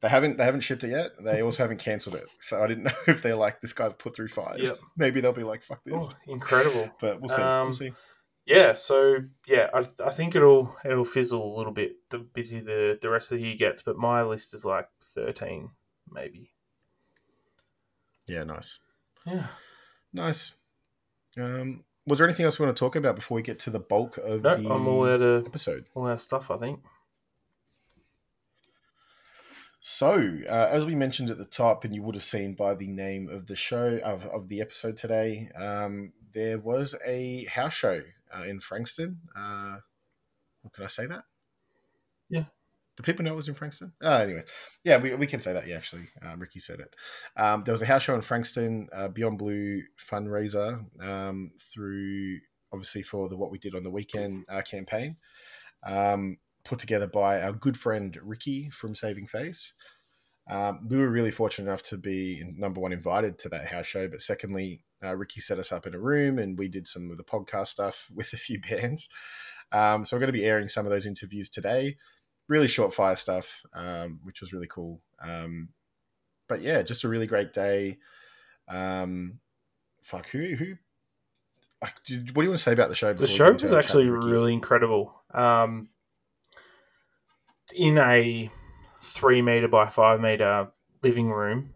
they 0.00 0.08
haven't 0.08 0.38
they 0.38 0.44
haven't 0.44 0.62
shipped 0.62 0.82
it 0.84 0.90
yet. 0.90 1.12
They 1.22 1.42
also 1.42 1.62
haven't 1.62 1.78
cancelled 1.78 2.16
it. 2.16 2.26
So 2.40 2.62
I 2.62 2.66
didn't 2.66 2.84
know 2.84 2.92
if 3.06 3.22
they're 3.22 3.36
like 3.36 3.60
this 3.60 3.72
guy's 3.72 3.92
put 3.98 4.16
through 4.16 4.28
five. 4.28 4.58
Yep. 4.58 4.78
Maybe 4.96 5.20
they'll 5.20 5.32
be 5.32 5.44
like 5.44 5.62
fuck 5.62 5.84
this. 5.84 5.94
Oh, 5.96 6.10
incredible. 6.26 6.90
But 7.00 7.20
we'll 7.20 7.28
see. 7.30 7.42
Um, 7.42 7.66
we'll 7.66 7.74
see. 7.74 7.92
Yeah, 8.48 8.72
so 8.72 9.18
yeah, 9.46 9.68
I, 9.74 9.86
I 10.02 10.10
think 10.10 10.34
it'll 10.34 10.74
it'll 10.82 11.04
fizzle 11.04 11.54
a 11.54 11.56
little 11.58 11.72
bit 11.72 11.96
the 12.08 12.18
busy 12.20 12.60
the 12.60 12.98
the 13.00 13.10
rest 13.10 13.30
of 13.30 13.36
the 13.38 13.44
year 13.44 13.54
gets, 13.56 13.82
but 13.82 13.98
my 13.98 14.22
list 14.22 14.54
is 14.54 14.64
like 14.64 14.88
thirteen, 15.04 15.68
maybe. 16.10 16.54
Yeah, 18.26 18.44
nice, 18.44 18.78
Yeah. 19.26 19.48
nice. 20.14 20.52
Um, 21.38 21.84
was 22.06 22.18
there 22.18 22.26
anything 22.26 22.46
else 22.46 22.58
we 22.58 22.64
want 22.64 22.74
to 22.74 22.80
talk 22.80 22.96
about 22.96 23.16
before 23.16 23.36
we 23.36 23.42
get 23.42 23.58
to 23.60 23.70
the 23.70 23.78
bulk 23.78 24.16
of 24.16 24.42
No, 24.42 24.56
the 24.56 24.66
I'm 24.70 24.88
all 24.88 25.06
out 25.06 25.20
of 25.20 25.46
episode? 25.46 25.84
all 25.94 26.06
our 26.06 26.16
stuff. 26.16 26.50
I 26.50 26.56
think. 26.56 26.80
So, 29.80 30.38
uh, 30.48 30.68
as 30.70 30.86
we 30.86 30.94
mentioned 30.94 31.28
at 31.30 31.36
the 31.38 31.44
top, 31.44 31.84
and 31.84 31.94
you 31.94 32.02
would 32.02 32.14
have 32.14 32.24
seen 32.24 32.54
by 32.54 32.74
the 32.74 32.88
name 32.88 33.28
of 33.28 33.46
the 33.46 33.54
show 33.56 33.98
of, 34.02 34.24
of 34.26 34.48
the 34.48 34.60
episode 34.62 34.96
today, 34.96 35.50
um, 35.54 36.12
there 36.34 36.58
was 36.58 36.94
a 37.06 37.44
house 37.44 37.74
show 37.74 38.00
uh, 38.36 38.44
in 38.44 38.60
Frankston. 38.60 39.18
Uh, 39.36 39.78
can 40.72 40.84
I 40.84 40.88
say 40.88 41.06
that? 41.06 41.24
Yeah. 42.28 42.44
Do 42.96 43.02
people 43.04 43.24
know 43.24 43.34
it 43.34 43.36
was 43.36 43.48
in 43.48 43.54
Frankston? 43.54 43.92
Uh, 44.02 44.16
anyway, 44.16 44.42
yeah, 44.82 44.98
we, 44.98 45.14
we 45.14 45.26
can 45.28 45.40
say 45.40 45.52
that. 45.52 45.68
Yeah, 45.68 45.76
actually, 45.76 46.08
um, 46.20 46.40
Ricky 46.40 46.58
said 46.58 46.80
it. 46.80 46.96
Um, 47.36 47.62
there 47.64 47.72
was 47.72 47.80
a 47.80 47.86
house 47.86 48.02
show 48.02 48.14
in 48.16 48.22
Frankston, 48.22 48.88
uh, 48.92 49.06
Beyond 49.08 49.38
Blue 49.38 49.82
fundraiser 50.10 50.84
um, 51.00 51.52
through 51.72 52.38
obviously 52.72 53.02
for 53.02 53.28
the 53.28 53.36
what 53.36 53.50
we 53.52 53.58
did 53.58 53.74
on 53.74 53.84
the 53.84 53.90
weekend 53.90 54.44
uh, 54.48 54.62
campaign. 54.62 55.16
Um, 55.86 56.38
put 56.64 56.80
together 56.80 57.06
by 57.06 57.40
our 57.40 57.52
good 57.52 57.76
friend 57.76 58.18
Ricky 58.20 58.68
from 58.70 58.94
Saving 58.94 59.26
Face. 59.26 59.72
Um, 60.50 60.86
we 60.88 60.96
were 60.96 61.08
really 61.08 61.30
fortunate 61.30 61.68
enough 61.68 61.82
to 61.84 61.98
be 61.98 62.42
number 62.56 62.80
one 62.80 62.92
invited 62.92 63.38
to 63.40 63.48
that 63.50 63.68
house 63.68 63.86
show, 63.86 64.08
but 64.08 64.20
secondly, 64.20 64.82
uh, 65.04 65.14
Ricky 65.16 65.40
set 65.40 65.58
us 65.58 65.72
up 65.72 65.86
in 65.86 65.94
a 65.94 65.98
room 65.98 66.38
and 66.38 66.58
we 66.58 66.68
did 66.68 66.88
some 66.88 67.10
of 67.10 67.16
the 67.18 67.24
podcast 67.24 67.68
stuff 67.68 68.08
with 68.14 68.32
a 68.32 68.36
few 68.36 68.60
bands. 68.60 69.08
Um, 69.72 70.04
so 70.04 70.16
we're 70.16 70.20
going 70.20 70.32
to 70.32 70.38
be 70.38 70.44
airing 70.46 70.68
some 70.68 70.86
of 70.86 70.90
those 70.90 71.06
interviews 71.06 71.48
today. 71.50 71.96
Really 72.48 72.68
short 72.68 72.94
fire 72.94 73.16
stuff, 73.16 73.60
um, 73.74 74.20
which 74.24 74.40
was 74.40 74.52
really 74.52 74.66
cool. 74.68 75.00
Um, 75.22 75.68
but 76.48 76.62
yeah, 76.62 76.82
just 76.82 77.04
a 77.04 77.08
really 77.08 77.26
great 77.26 77.52
day. 77.52 77.98
Um, 78.68 79.40
fuck 80.02 80.28
who 80.30 80.54
who. 80.56 80.74
like, 81.82 81.94
did- 82.04 82.34
What 82.34 82.42
do 82.42 82.46
you 82.46 82.50
want 82.50 82.58
to 82.58 82.62
say 82.64 82.72
about 82.72 82.88
the 82.88 82.94
show? 82.94 83.12
The 83.12 83.26
show 83.26 83.52
was 83.52 83.74
actually 83.74 84.08
really 84.08 84.54
incredible. 84.54 85.14
Um, 85.32 85.90
in 87.76 87.98
a 87.98 88.50
three 89.02 89.42
meter 89.42 89.68
by 89.68 89.84
five 89.86 90.20
meter 90.20 90.68
living 91.02 91.30
room, 91.30 91.74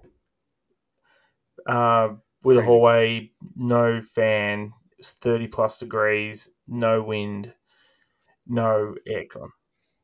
uh, 1.67 2.15
with 2.45 2.59
a 2.59 2.63
hallway, 2.63 3.33
no 3.57 4.01
fan, 4.01 4.73
it's 4.99 5.13
thirty 5.15 5.47
plus 5.49 5.79
degrees, 5.81 6.51
no 6.67 7.03
wind, 7.03 7.55
no 8.47 8.97
aircon. 9.09 9.51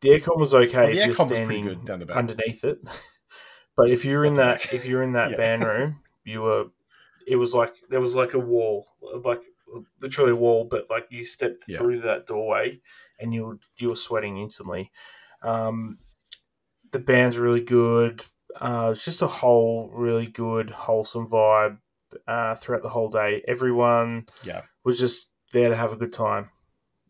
The 0.00 0.10
aircon 0.10 0.38
was 0.38 0.54
okay 0.54 0.92
the 0.92 0.92
if 0.92 1.04
you're 1.04 1.14
aircon 1.14 1.28
was 1.28 1.40
pretty 1.40 1.62
standing 1.62 1.84
down 1.84 2.00
the 2.00 2.06
back. 2.06 2.16
underneath 2.16 2.64
it, 2.64 2.78
but 3.76 3.90
if 3.90 4.04
you're 4.04 4.24
in 4.24 4.36
that 4.36 4.72
if 4.72 4.86
you're 4.86 5.02
in 5.02 5.12
that 5.14 5.30
Yeah. 5.32 5.36
band 5.36 5.64
room, 5.64 6.02
you 6.24 6.42
were. 6.42 6.66
It 7.26 7.36
was 7.36 7.54
like 7.54 7.74
there 7.90 8.00
was 8.00 8.16
like 8.16 8.34
a 8.34 8.38
wall, 8.38 8.88
like 9.02 9.42
literally 10.00 10.32
a 10.32 10.36
wall, 10.36 10.64
but 10.64 10.88
like 10.90 11.08
you 11.10 11.24
stepped 11.24 11.62
Yeah. 11.68 11.78
through 11.78 12.00
that 12.00 12.26
doorway, 12.26 12.80
and 13.20 13.34
you 13.34 13.46
were, 13.46 13.58
you 13.76 13.88
were 13.90 13.96
sweating 13.96 14.38
instantly. 14.38 14.90
Um, 15.42 15.98
the 16.92 16.98
band's 16.98 17.38
really 17.38 17.62
good. 17.62 18.24
Uh, 18.56 18.90
it's 18.92 19.04
just 19.04 19.22
a 19.22 19.26
whole 19.26 19.90
really 19.90 20.26
good, 20.26 20.70
wholesome 20.70 21.28
vibe 21.28 21.78
uh, 22.26 22.54
throughout 22.54 22.82
the 22.82 22.88
whole 22.90 23.08
day. 23.08 23.42
Everyone 23.46 24.26
Yeah. 24.42 24.62
was 24.84 24.98
just 24.98 25.30
there 25.52 25.68
to 25.68 25.76
have 25.76 25.92
a 25.92 25.96
good 25.96 26.12
time, 26.12 26.50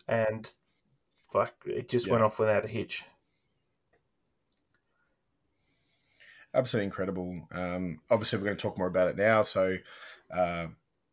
and 0.06 0.52
like 1.34 1.54
it 1.66 1.88
just 1.88 2.08
went 2.08 2.22
off 2.22 2.38
without 2.38 2.64
a 2.64 2.68
hitch. 2.68 3.04
absolutely 6.54 6.86
incredible. 6.86 7.46
Um, 7.52 8.00
obviously, 8.10 8.38
we're 8.38 8.46
going 8.46 8.56
to 8.56 8.62
talk 8.62 8.78
more 8.78 8.86
about 8.88 9.08
it 9.08 9.16
now. 9.16 9.42
So, 9.42 9.76
uh, 10.34 10.66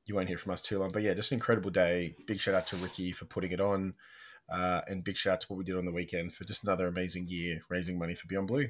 you 0.06 0.16
won't 0.16 0.28
hear 0.30 0.38
from 0.38 0.54
us 0.54 0.62
too 0.62 0.80
long. 0.80 0.92
But 0.92 1.04
yeah, 1.04 1.14
just 1.14 1.32
an 1.32 1.36
incredible 1.36 1.72
day. 1.72 2.16
Big 2.26 2.40
shout 2.40 2.56
out 2.56 2.68
to 2.68 2.78
Ricky 2.78 3.12
for 3.12 3.26
putting 3.26 3.52
it 3.52 3.60
on. 3.62 3.94
Uh, 4.50 4.82
and 4.88 5.04
big 5.04 5.18
shout 5.18 5.34
out 5.34 5.42
to 5.42 5.48
what 5.48 5.58
we 5.58 5.64
did 5.64 5.76
on 5.78 5.86
the 5.86 5.92
weekend 5.92 6.34
for 6.34 6.44
just 6.46 6.64
another 6.64 6.88
amazing 6.88 7.26
year 7.28 7.60
raising 7.70 7.98
money 7.98 8.14
for 8.14 8.28
Beyond 8.28 8.48
Blue. 8.48 8.68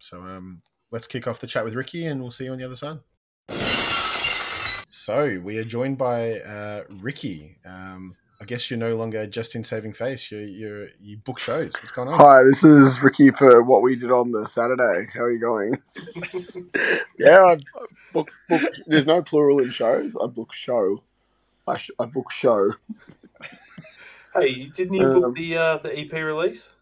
So 0.00 0.20
um, 0.22 0.62
let's 0.90 1.06
kick 1.06 1.26
off 1.28 1.38
the 1.40 1.46
chat 1.46 1.64
with 1.64 1.74
Ricky 1.74 2.06
and 2.06 2.20
we'll 2.20 2.32
see 2.32 2.44
you 2.44 2.52
on 2.52 2.58
the 2.58 2.64
other 2.64 2.76
side. 2.76 2.98
So 5.04 5.38
we 5.44 5.58
are 5.58 5.64
joined 5.64 5.98
by 5.98 6.40
uh, 6.40 6.84
Ricky. 6.88 7.58
Um, 7.66 8.16
I 8.40 8.46
guess 8.46 8.70
you're 8.70 8.78
no 8.78 8.96
longer 8.96 9.26
just 9.26 9.54
in 9.54 9.62
saving 9.62 9.92
face. 9.92 10.32
You 10.32 10.38
you 10.38 10.88
you 10.98 11.18
book 11.18 11.38
shows. 11.38 11.74
What's 11.74 11.92
going 11.92 12.08
on? 12.08 12.18
Hi, 12.18 12.42
this 12.42 12.64
is 12.64 13.02
Ricky 13.02 13.30
for 13.30 13.62
what 13.62 13.82
we 13.82 13.96
did 13.96 14.10
on 14.10 14.32
the 14.32 14.46
Saturday. 14.46 15.10
How 15.12 15.24
are 15.24 15.30
you 15.30 15.38
going? 15.38 15.74
yeah, 17.18 17.44
I 17.44 17.58
book, 18.14 18.30
book. 18.48 18.62
There's 18.86 19.04
no 19.04 19.20
plural 19.20 19.58
in 19.58 19.72
shows. 19.72 20.16
I 20.16 20.26
book 20.26 20.54
show. 20.54 21.02
I, 21.68 21.76
sh- 21.76 21.90
I 22.00 22.06
book 22.06 22.32
show. 22.32 22.70
Hey, 24.34 24.70
didn't 24.74 24.94
you 24.94 25.06
book 25.06 25.34
the 25.34 25.58
uh, 25.58 25.76
the 25.76 25.98
EP 25.98 26.12
release? 26.12 26.73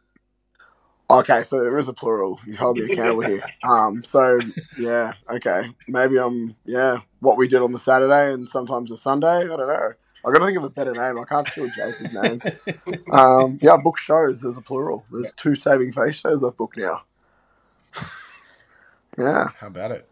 Okay, 1.12 1.42
so 1.42 1.56
there 1.60 1.78
is 1.78 1.88
a 1.88 1.92
plural. 1.92 2.40
You 2.46 2.56
hold 2.56 2.78
me 2.78 2.86
accountable 2.86 3.22
here. 3.22 3.42
Um, 3.64 4.02
so 4.02 4.38
yeah, 4.78 5.12
okay, 5.30 5.70
maybe 5.88 6.18
I'm 6.18 6.56
yeah. 6.64 7.00
What 7.20 7.36
we 7.36 7.46
did 7.46 7.62
on 7.62 7.72
the 7.72 7.78
Saturday 7.78 8.32
and 8.32 8.48
sometimes 8.48 8.90
the 8.90 8.96
Sunday. 8.96 9.26
I 9.26 9.44
don't 9.44 9.58
know. 9.58 9.92
I 10.24 10.30
got 10.30 10.38
to 10.38 10.46
think 10.46 10.58
of 10.58 10.64
a 10.64 10.70
better 10.70 10.92
name. 10.92 11.18
I 11.18 11.24
can't 11.24 11.46
steal 11.46 11.68
Jason's 11.76 12.14
name. 12.14 12.40
Um, 13.12 13.58
yeah, 13.60 13.76
book 13.76 13.98
shows. 13.98 14.40
There's 14.40 14.56
a 14.56 14.62
plural. 14.62 15.04
There's 15.12 15.34
two 15.34 15.54
saving 15.54 15.92
face 15.92 16.20
shows 16.20 16.42
I've 16.42 16.56
booked 16.56 16.78
now. 16.78 17.02
yeah. 19.18 19.48
How 19.58 19.66
about 19.66 19.90
it? 19.90 20.08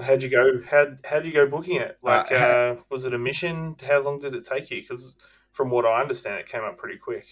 How'd 0.00 0.22
you 0.22 0.30
go? 0.30 0.62
How 0.70 0.86
how'd 1.04 1.24
you 1.26 1.32
go 1.32 1.46
booking 1.46 1.80
it? 1.80 1.98
Like, 2.02 2.30
uh, 2.30 2.34
uh, 2.34 2.76
was 2.90 3.06
it 3.06 3.14
a 3.14 3.18
mission? 3.18 3.76
How 3.86 4.02
long 4.02 4.20
did 4.20 4.34
it 4.34 4.44
take 4.44 4.70
you? 4.70 4.82
Because 4.82 5.16
from 5.50 5.70
what 5.70 5.84
I 5.84 6.00
understand, 6.00 6.38
it 6.38 6.46
came 6.46 6.62
up 6.62 6.78
pretty 6.78 6.98
quick. 6.98 7.26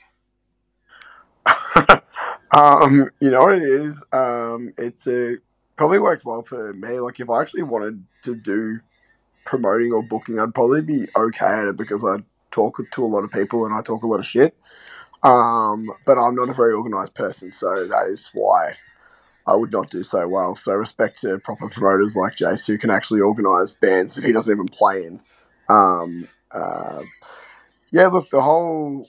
Um, 2.55 3.11
you 3.21 3.31
know 3.31 3.43
what 3.43 3.55
it 3.55 3.65
is? 3.65 4.05
Um, 4.13 4.75
it's 4.79 5.07
a 5.07 5.37
probably 5.77 5.99
worked 5.99 6.25
well 6.25 6.43
for 6.43 6.73
me. 6.73 7.01
Like 7.01 7.21
if 7.21 7.31
I 7.31 7.43
actually 7.43 7.65
wanted 7.65 8.05
to 8.25 8.37
do 8.37 8.81
promoting 9.45 9.93
or 9.93 10.03
booking, 10.03 10.39
I'd 10.39 10.55
probably 10.55 10.83
be 10.83 11.09
okay 11.17 11.47
at 11.47 11.69
it 11.69 11.77
because 11.77 12.05
I 12.05 12.19
talk 12.51 12.79
to 12.93 13.05
a 13.05 13.07
lot 13.07 13.25
of 13.25 13.31
people 13.31 13.67
and 13.67 13.75
I 13.75 13.83
talk 13.83 14.05
a 14.05 14.07
lot 14.07 14.21
of 14.21 14.27
shit. 14.27 14.57
Um, 15.23 15.91
but 16.07 16.19
I'm 16.19 16.35
not 16.35 16.51
a 16.51 16.55
very 16.55 16.75
organized 16.75 17.15
person, 17.15 17.51
so 17.53 17.87
that 17.87 18.09
is 18.09 18.31
why 18.35 18.75
I 19.47 19.57
would 19.57 19.73
not 19.73 19.91
do 19.91 20.05
so 20.05 20.27
well. 20.29 20.57
So 20.57 20.73
respect 20.75 21.21
to 21.23 21.39
proper 21.39 21.69
promoters 21.69 22.17
like 22.17 22.37
Jace 22.37 22.67
who 22.67 22.79
can 22.79 22.91
actually 22.91 23.21
organize 23.21 23.75
bands 23.75 24.15
that 24.15 24.25
he 24.25 24.33
doesn't 24.33 24.53
even 24.53 24.69
play 24.69 25.05
in. 25.07 25.21
Um, 25.69 26.29
uh, 26.51 27.03
yeah, 27.91 28.09
look, 28.09 28.31
the 28.31 28.43
whole 28.43 29.09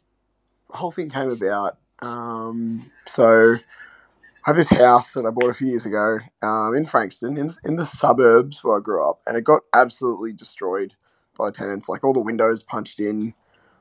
whole 0.69 0.91
thing 0.91 1.09
came 1.09 1.29
about. 1.31 1.77
Um, 2.01 2.91
so 3.05 3.55
I 3.55 4.49
have 4.49 4.55
this 4.55 4.69
house 4.69 5.13
that 5.13 5.25
I 5.25 5.29
bought 5.31 5.49
a 5.49 5.53
few 5.53 5.67
years 5.67 5.85
ago 5.85 6.19
um, 6.41 6.75
in 6.75 6.85
Frankston, 6.85 7.37
in, 7.37 7.53
in 7.63 7.77
the 7.77 7.85
suburbs 7.85 8.63
where 8.63 8.77
I 8.77 8.79
grew 8.79 9.07
up, 9.07 9.21
and 9.25 9.35
it 9.35 9.43
got 9.43 9.61
absolutely 9.73 10.33
destroyed 10.33 10.93
by 11.37 11.51
tenants. 11.51 11.89
Like 11.89 12.03
all 12.03 12.13
the 12.13 12.19
windows 12.19 12.63
punched 12.63 12.99
in, 12.99 13.33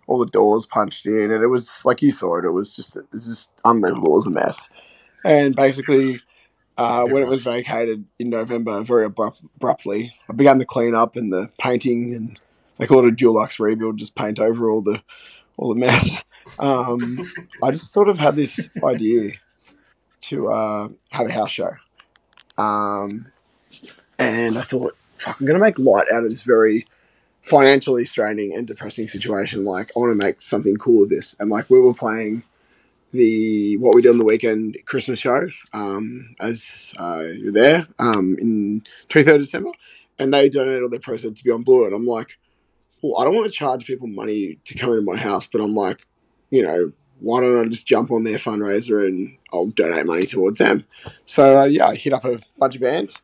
all 0.07 0.19
the 0.19 0.27
doors 0.27 0.67
punched 0.67 1.07
in, 1.07 1.31
and 1.31 1.43
it 1.43 1.49
was 1.49 1.85
like 1.85 2.03
you 2.03 2.11
saw 2.11 2.39
it. 2.39 2.45
It 2.45 2.51
was 2.51 2.75
just 2.75 2.97
it 2.97 3.05
was 3.13 3.27
just 3.27 3.51
unlivable. 3.65 4.13
It 4.13 4.17
was 4.17 4.27
a 4.27 4.31
mess. 4.31 4.69
And 5.25 5.55
basically, 5.55 6.21
uh, 6.77 7.05
when 7.05 7.23
it 7.23 7.29
was 7.29 7.43
vacated 7.43 8.05
in 8.19 8.31
November, 8.31 8.83
very 8.83 9.07
abrupt, 9.07 9.41
abruptly, 9.57 10.15
I 10.29 10.33
began 10.33 10.59
the 10.59 10.67
cleanup 10.67 11.17
and 11.17 11.33
the 11.33 11.51
painting, 11.59 12.15
and 12.15 12.41
they 12.79 12.87
called 12.87 13.05
it 13.05 13.13
a 13.13 13.17
Dulux 13.17 13.59
rebuild, 13.59 13.99
just 13.99 14.15
paint 14.15 14.39
over 14.39 14.71
all 14.71 14.83
the 14.83 15.03
all 15.57 15.73
the 15.73 15.81
mess. 15.81 16.23
Um, 16.59 17.31
I 17.63 17.71
just 17.71 17.93
sort 17.93 18.09
of 18.09 18.19
had 18.19 18.37
this 18.37 18.61
idea 18.83 19.33
to 20.23 20.51
uh, 20.51 20.89
have 21.11 21.27
a 21.27 21.33
house 21.33 21.51
show. 21.51 21.73
Um, 22.57 23.27
and 24.19 24.59
I 24.59 24.63
thought, 24.63 24.97
fuck, 25.19 25.41
I'm 25.41 25.47
going 25.47 25.59
to 25.59 25.65
make 25.65 25.79
light 25.79 26.07
out 26.13 26.25
of 26.25 26.31
this 26.31 26.43
very 26.43 26.87
financially 27.43 28.07
straining 28.07 28.55
and 28.55 28.67
depressing 28.67 29.09
situation. 29.09 29.65
Like, 29.65 29.91
I 29.95 29.99
want 29.99 30.13
to 30.13 30.25
make 30.25 30.41
something 30.41 30.77
cool 30.77 31.05
of 31.05 31.11
this. 31.11 31.37
And 31.39 31.51
like, 31.51 31.69
we 31.69 31.81
were 31.81 31.95
playing 31.95 32.43
the 33.13 33.77
what 33.77 33.95
we 33.95 34.03
did 34.03 34.11
on 34.11 34.19
the 34.19 34.25
weekend 34.25 34.77
Christmas 34.87 35.21
show 35.21 35.49
um, 35.73 36.35
as 36.41 36.93
uh, 36.99 37.23
you're 37.33 37.53
there 37.53 37.87
um, 38.01 38.37
in 38.41 38.83
23rd 39.09 39.39
December, 39.39 39.71
and 40.19 40.35
they 40.35 40.49
donated 40.49 40.83
all 40.83 40.91
their 40.91 40.99
proceeds 40.99 41.39
to 41.39 41.45
Beyond 41.45 41.65
Blue. 41.65 41.85
And 41.85 41.95
I'm 41.95 42.07
like, 42.07 42.37
well, 43.03 43.21
I 43.21 43.25
don't 43.25 43.35
want 43.35 43.47
to 43.47 43.53
charge 43.53 43.87
people 43.87 44.09
money 44.09 44.59
to 44.65 44.75
come 44.75 44.91
into 44.91 45.03
my 45.03 45.17
house, 45.17 45.47
but 45.51 45.61
I'm 45.61 45.75
like, 45.75 46.05
you 46.55 46.63
know, 46.63 46.93
why 47.21 47.41
don't 47.41 47.67
I 47.67 47.69
just 47.69 47.87
jump 47.87 48.11
on 48.11 48.25
their 48.25 48.39
fundraiser 48.39 49.07
and 49.07 49.37
I'll 49.53 49.67
donate 49.67 50.07
money 50.07 50.27
towards 50.27 50.59
them? 50.59 50.85
So 51.27 51.59
uh, 51.61 51.65
yeah, 51.65 51.89
I 51.89 51.95
hit 51.97 52.13
up 52.13 52.25
a 52.25 52.41
bunch 52.59 52.77
of 52.77 52.83
bands, 52.83 53.21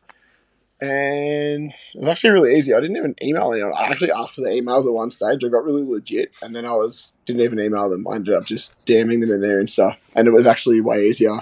and 0.81 1.71
it 1.71 1.99
was 1.99 2.09
actually 2.09 2.31
really 2.31 2.57
easy. 2.57 2.73
I 2.73 2.81
didn't 2.81 2.97
even 2.97 3.15
email 3.21 3.53
anyone. 3.53 3.73
I 3.75 3.85
actually 3.85 4.11
asked 4.11 4.35
for 4.35 4.41
the 4.41 4.49
emails 4.49 4.85
at 4.85 4.91
one 4.93 5.11
stage. 5.11 5.43
I 5.43 5.47
got 5.47 5.63
really 5.63 5.83
legit, 5.83 6.33
and 6.41 6.55
then 6.55 6.65
I 6.65 6.73
was 6.73 7.13
didn't 7.25 7.41
even 7.41 7.59
email 7.59 7.89
them. 7.89 8.07
I 8.07 8.15
ended 8.15 8.33
up 8.33 8.45
just 8.45 8.83
DMing 8.85 9.21
them 9.21 9.31
in 9.31 9.41
there 9.41 9.59
and 9.59 9.69
stuff, 9.69 9.97
and 10.15 10.27
it 10.27 10.31
was 10.31 10.47
actually 10.47 10.81
way 10.81 11.07
easier. 11.07 11.39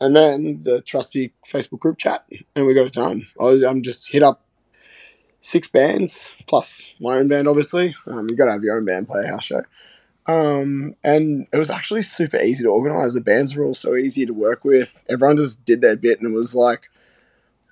And 0.00 0.16
then 0.16 0.62
the 0.62 0.80
trusty 0.80 1.32
Facebook 1.48 1.78
group 1.78 1.98
chat, 1.98 2.26
and 2.56 2.66
we 2.66 2.74
got 2.74 2.86
it 2.86 2.92
done. 2.92 3.28
I 3.38 3.44
was, 3.44 3.62
I'm 3.62 3.82
just 3.82 4.10
hit 4.10 4.24
up 4.24 4.44
six 5.42 5.68
bands 5.68 6.28
plus 6.48 6.88
my 7.00 7.18
own 7.18 7.28
band. 7.28 7.46
Obviously, 7.46 7.94
um, 8.06 8.28
you 8.28 8.36
got 8.36 8.46
to 8.46 8.52
have 8.52 8.64
your 8.64 8.76
own 8.78 8.84
band 8.84 9.06
play 9.06 9.22
a 9.24 9.28
house 9.28 9.44
show. 9.44 9.62
Um, 10.26 10.94
and 11.02 11.46
it 11.52 11.56
was 11.56 11.70
actually 11.70 12.02
super 12.02 12.36
easy 12.36 12.62
to 12.62 12.68
organize. 12.68 13.14
The 13.14 13.20
bands 13.20 13.54
were 13.54 13.64
all 13.64 13.74
so 13.74 13.96
easy 13.96 14.24
to 14.24 14.32
work 14.32 14.64
with. 14.64 14.94
Everyone 15.08 15.36
just 15.36 15.64
did 15.64 15.80
their 15.80 15.96
bit, 15.96 16.20
and 16.20 16.32
it 16.32 16.36
was 16.36 16.54
like, 16.54 16.90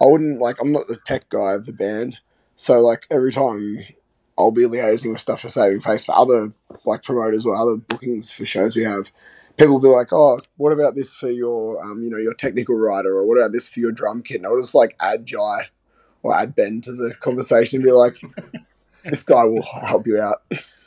I 0.02 0.06
wouldn't 0.06 0.40
like. 0.40 0.56
I'm 0.60 0.72
not 0.72 0.88
the 0.88 0.98
tech 1.04 1.28
guy 1.28 1.52
of 1.52 1.66
the 1.66 1.72
band, 1.72 2.18
so 2.56 2.78
like 2.80 3.06
every 3.10 3.32
time 3.32 3.78
I'll 4.38 4.50
be 4.50 4.62
liaising 4.62 5.12
with 5.12 5.20
stuff 5.20 5.42
for 5.42 5.50
Saving 5.50 5.80
Face 5.80 6.04
for 6.04 6.16
other 6.16 6.52
like 6.84 7.04
promoters 7.04 7.44
or 7.44 7.54
other 7.54 7.76
bookings 7.76 8.30
for 8.30 8.46
shows 8.46 8.74
we 8.74 8.84
have. 8.84 9.12
People 9.56 9.74
will 9.74 9.80
be 9.80 9.88
like, 9.88 10.08
"Oh, 10.12 10.40
what 10.56 10.72
about 10.72 10.94
this 10.94 11.14
for 11.14 11.30
your, 11.30 11.84
um, 11.84 12.02
you 12.02 12.10
know, 12.10 12.16
your 12.16 12.32
technical 12.34 12.74
rider, 12.76 13.16
or 13.18 13.26
what 13.26 13.36
about 13.36 13.52
this 13.52 13.68
for 13.68 13.80
your 13.80 13.92
drum 13.92 14.22
kit?" 14.22 14.38
And 14.38 14.46
I'll 14.46 14.60
just 14.60 14.74
like 14.74 14.96
add 15.00 15.26
Jai 15.26 15.66
or 16.22 16.34
add 16.34 16.54
Ben 16.54 16.80
to 16.82 16.92
the 16.92 17.14
conversation 17.20 17.76
and 17.76 17.84
be 17.84 17.92
like, 17.92 18.16
"This 19.04 19.22
guy 19.22 19.44
will 19.44 19.62
help 19.62 20.06
you 20.06 20.18
out." 20.18 20.42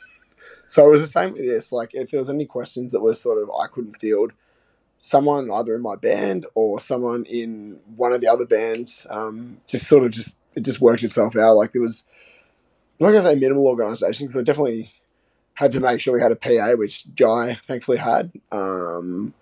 So 0.74 0.84
it 0.84 0.90
was 0.90 1.02
the 1.02 1.06
same 1.06 1.34
with 1.34 1.46
this. 1.46 1.70
Like, 1.70 1.90
if 1.94 2.10
there 2.10 2.18
was 2.18 2.28
any 2.28 2.46
questions 2.46 2.90
that 2.90 3.00
were 3.00 3.14
sort 3.14 3.40
of 3.40 3.48
I 3.48 3.68
couldn't 3.68 4.00
field, 4.00 4.32
someone 4.98 5.48
either 5.48 5.76
in 5.76 5.82
my 5.82 5.94
band 5.94 6.46
or 6.56 6.80
someone 6.80 7.24
in 7.26 7.78
one 7.94 8.12
of 8.12 8.20
the 8.20 8.26
other 8.26 8.44
bands 8.44 9.06
um, 9.08 9.58
just 9.68 9.86
sort 9.86 10.02
of 10.02 10.10
just 10.10 10.36
it 10.56 10.64
just 10.64 10.80
worked 10.80 11.04
itself 11.04 11.36
out. 11.36 11.54
Like 11.54 11.70
there 11.70 11.80
was, 11.80 12.02
I'm 12.98 13.06
not 13.06 13.12
gonna 13.12 13.22
say 13.22 13.36
minimal 13.36 13.68
organisation 13.68 14.26
because 14.26 14.36
I 14.36 14.42
definitely 14.42 14.90
had 15.52 15.70
to 15.70 15.80
make 15.80 16.00
sure 16.00 16.12
we 16.12 16.20
had 16.20 16.32
a 16.32 16.34
PA, 16.34 16.72
which 16.72 17.04
Jai 17.14 17.56
thankfully 17.68 17.98
had. 17.98 18.32
Um, 18.50 19.32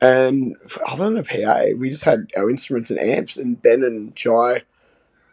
and 0.00 0.56
other 0.86 1.04
than 1.04 1.18
a 1.18 1.22
PA, 1.22 1.76
we 1.76 1.90
just 1.90 2.04
had 2.04 2.28
our 2.34 2.48
instruments 2.48 2.88
and 2.88 2.98
amps, 2.98 3.36
and 3.36 3.60
Ben 3.60 3.84
and 3.84 4.16
Jai, 4.16 4.62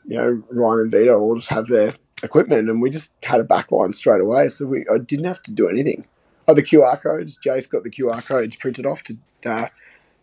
you 0.05 0.17
know, 0.17 0.43
Ryan 0.49 0.81
and 0.81 0.91
Vito 0.91 1.17
all 1.17 1.37
just 1.37 1.47
have 1.47 1.67
their 1.67 1.93
equipment, 2.23 2.69
and 2.69 2.81
we 2.81 2.89
just 2.89 3.11
had 3.23 3.39
a 3.39 3.43
backline 3.43 3.93
straight 3.93 4.21
away. 4.21 4.49
So 4.49 4.65
we 4.65 4.85
I 4.93 4.97
didn't 4.97 5.25
have 5.25 5.41
to 5.43 5.51
do 5.51 5.67
anything. 5.67 6.05
Oh, 6.47 6.53
the 6.53 6.63
QR 6.63 6.99
codes. 7.01 7.37
Jace 7.37 7.69
got 7.69 7.83
the 7.83 7.91
QR 7.91 8.25
codes 8.25 8.55
printed 8.55 8.85
off 8.85 9.03
to 9.03 9.17
uh, 9.45 9.67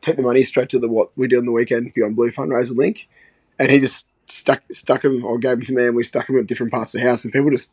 take 0.03 0.17
the 0.17 0.23
money 0.23 0.43
straight 0.43 0.69
to 0.71 0.79
the 0.79 0.89
what 0.89 1.11
we 1.17 1.29
did 1.29 1.39
on 1.39 1.45
the 1.45 1.53
weekend 1.53 1.95
Beyond 1.95 2.17
Blue 2.17 2.31
fundraiser 2.31 2.77
link, 2.77 3.09
and 3.59 3.71
he 3.71 3.79
just 3.79 4.07
stuck 4.29 4.63
stuck 4.73 5.03
them 5.03 5.25
or 5.25 5.39
gave 5.39 5.59
them 5.59 5.63
to 5.63 5.73
me, 5.73 5.87
and 5.87 5.97
we 5.97 6.05
stuck 6.05 6.27
them 6.27 6.39
at 6.39 6.47
different 6.47 6.73
parts 6.73 6.95
of 6.95 7.01
the 7.01 7.07
house, 7.07 7.25
and 7.25 7.33
people 7.33 7.51
just 7.51 7.71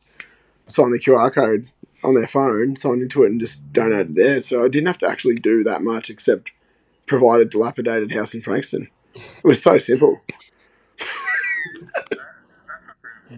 signed 0.67 0.93
the 0.93 0.99
QR 0.99 1.33
code 1.33 1.71
on 2.03 2.15
their 2.15 2.27
phone, 2.27 2.75
signed 2.75 3.01
into 3.01 3.23
it, 3.23 3.31
and 3.31 3.39
just 3.39 3.71
donated 3.71 4.15
there. 4.15 4.41
So 4.41 4.63
I 4.63 4.67
didn't 4.67 4.87
have 4.87 4.97
to 4.99 5.07
actually 5.07 5.35
do 5.35 5.63
that 5.63 5.81
much 5.81 6.09
except 6.09 6.51
provide 7.05 7.41
a 7.41 7.45
dilapidated 7.45 8.11
house 8.11 8.33
in 8.33 8.41
Frankston. 8.41 8.89
It 9.15 9.43
was 9.43 9.61
so 9.61 9.77
simple. 9.77 10.21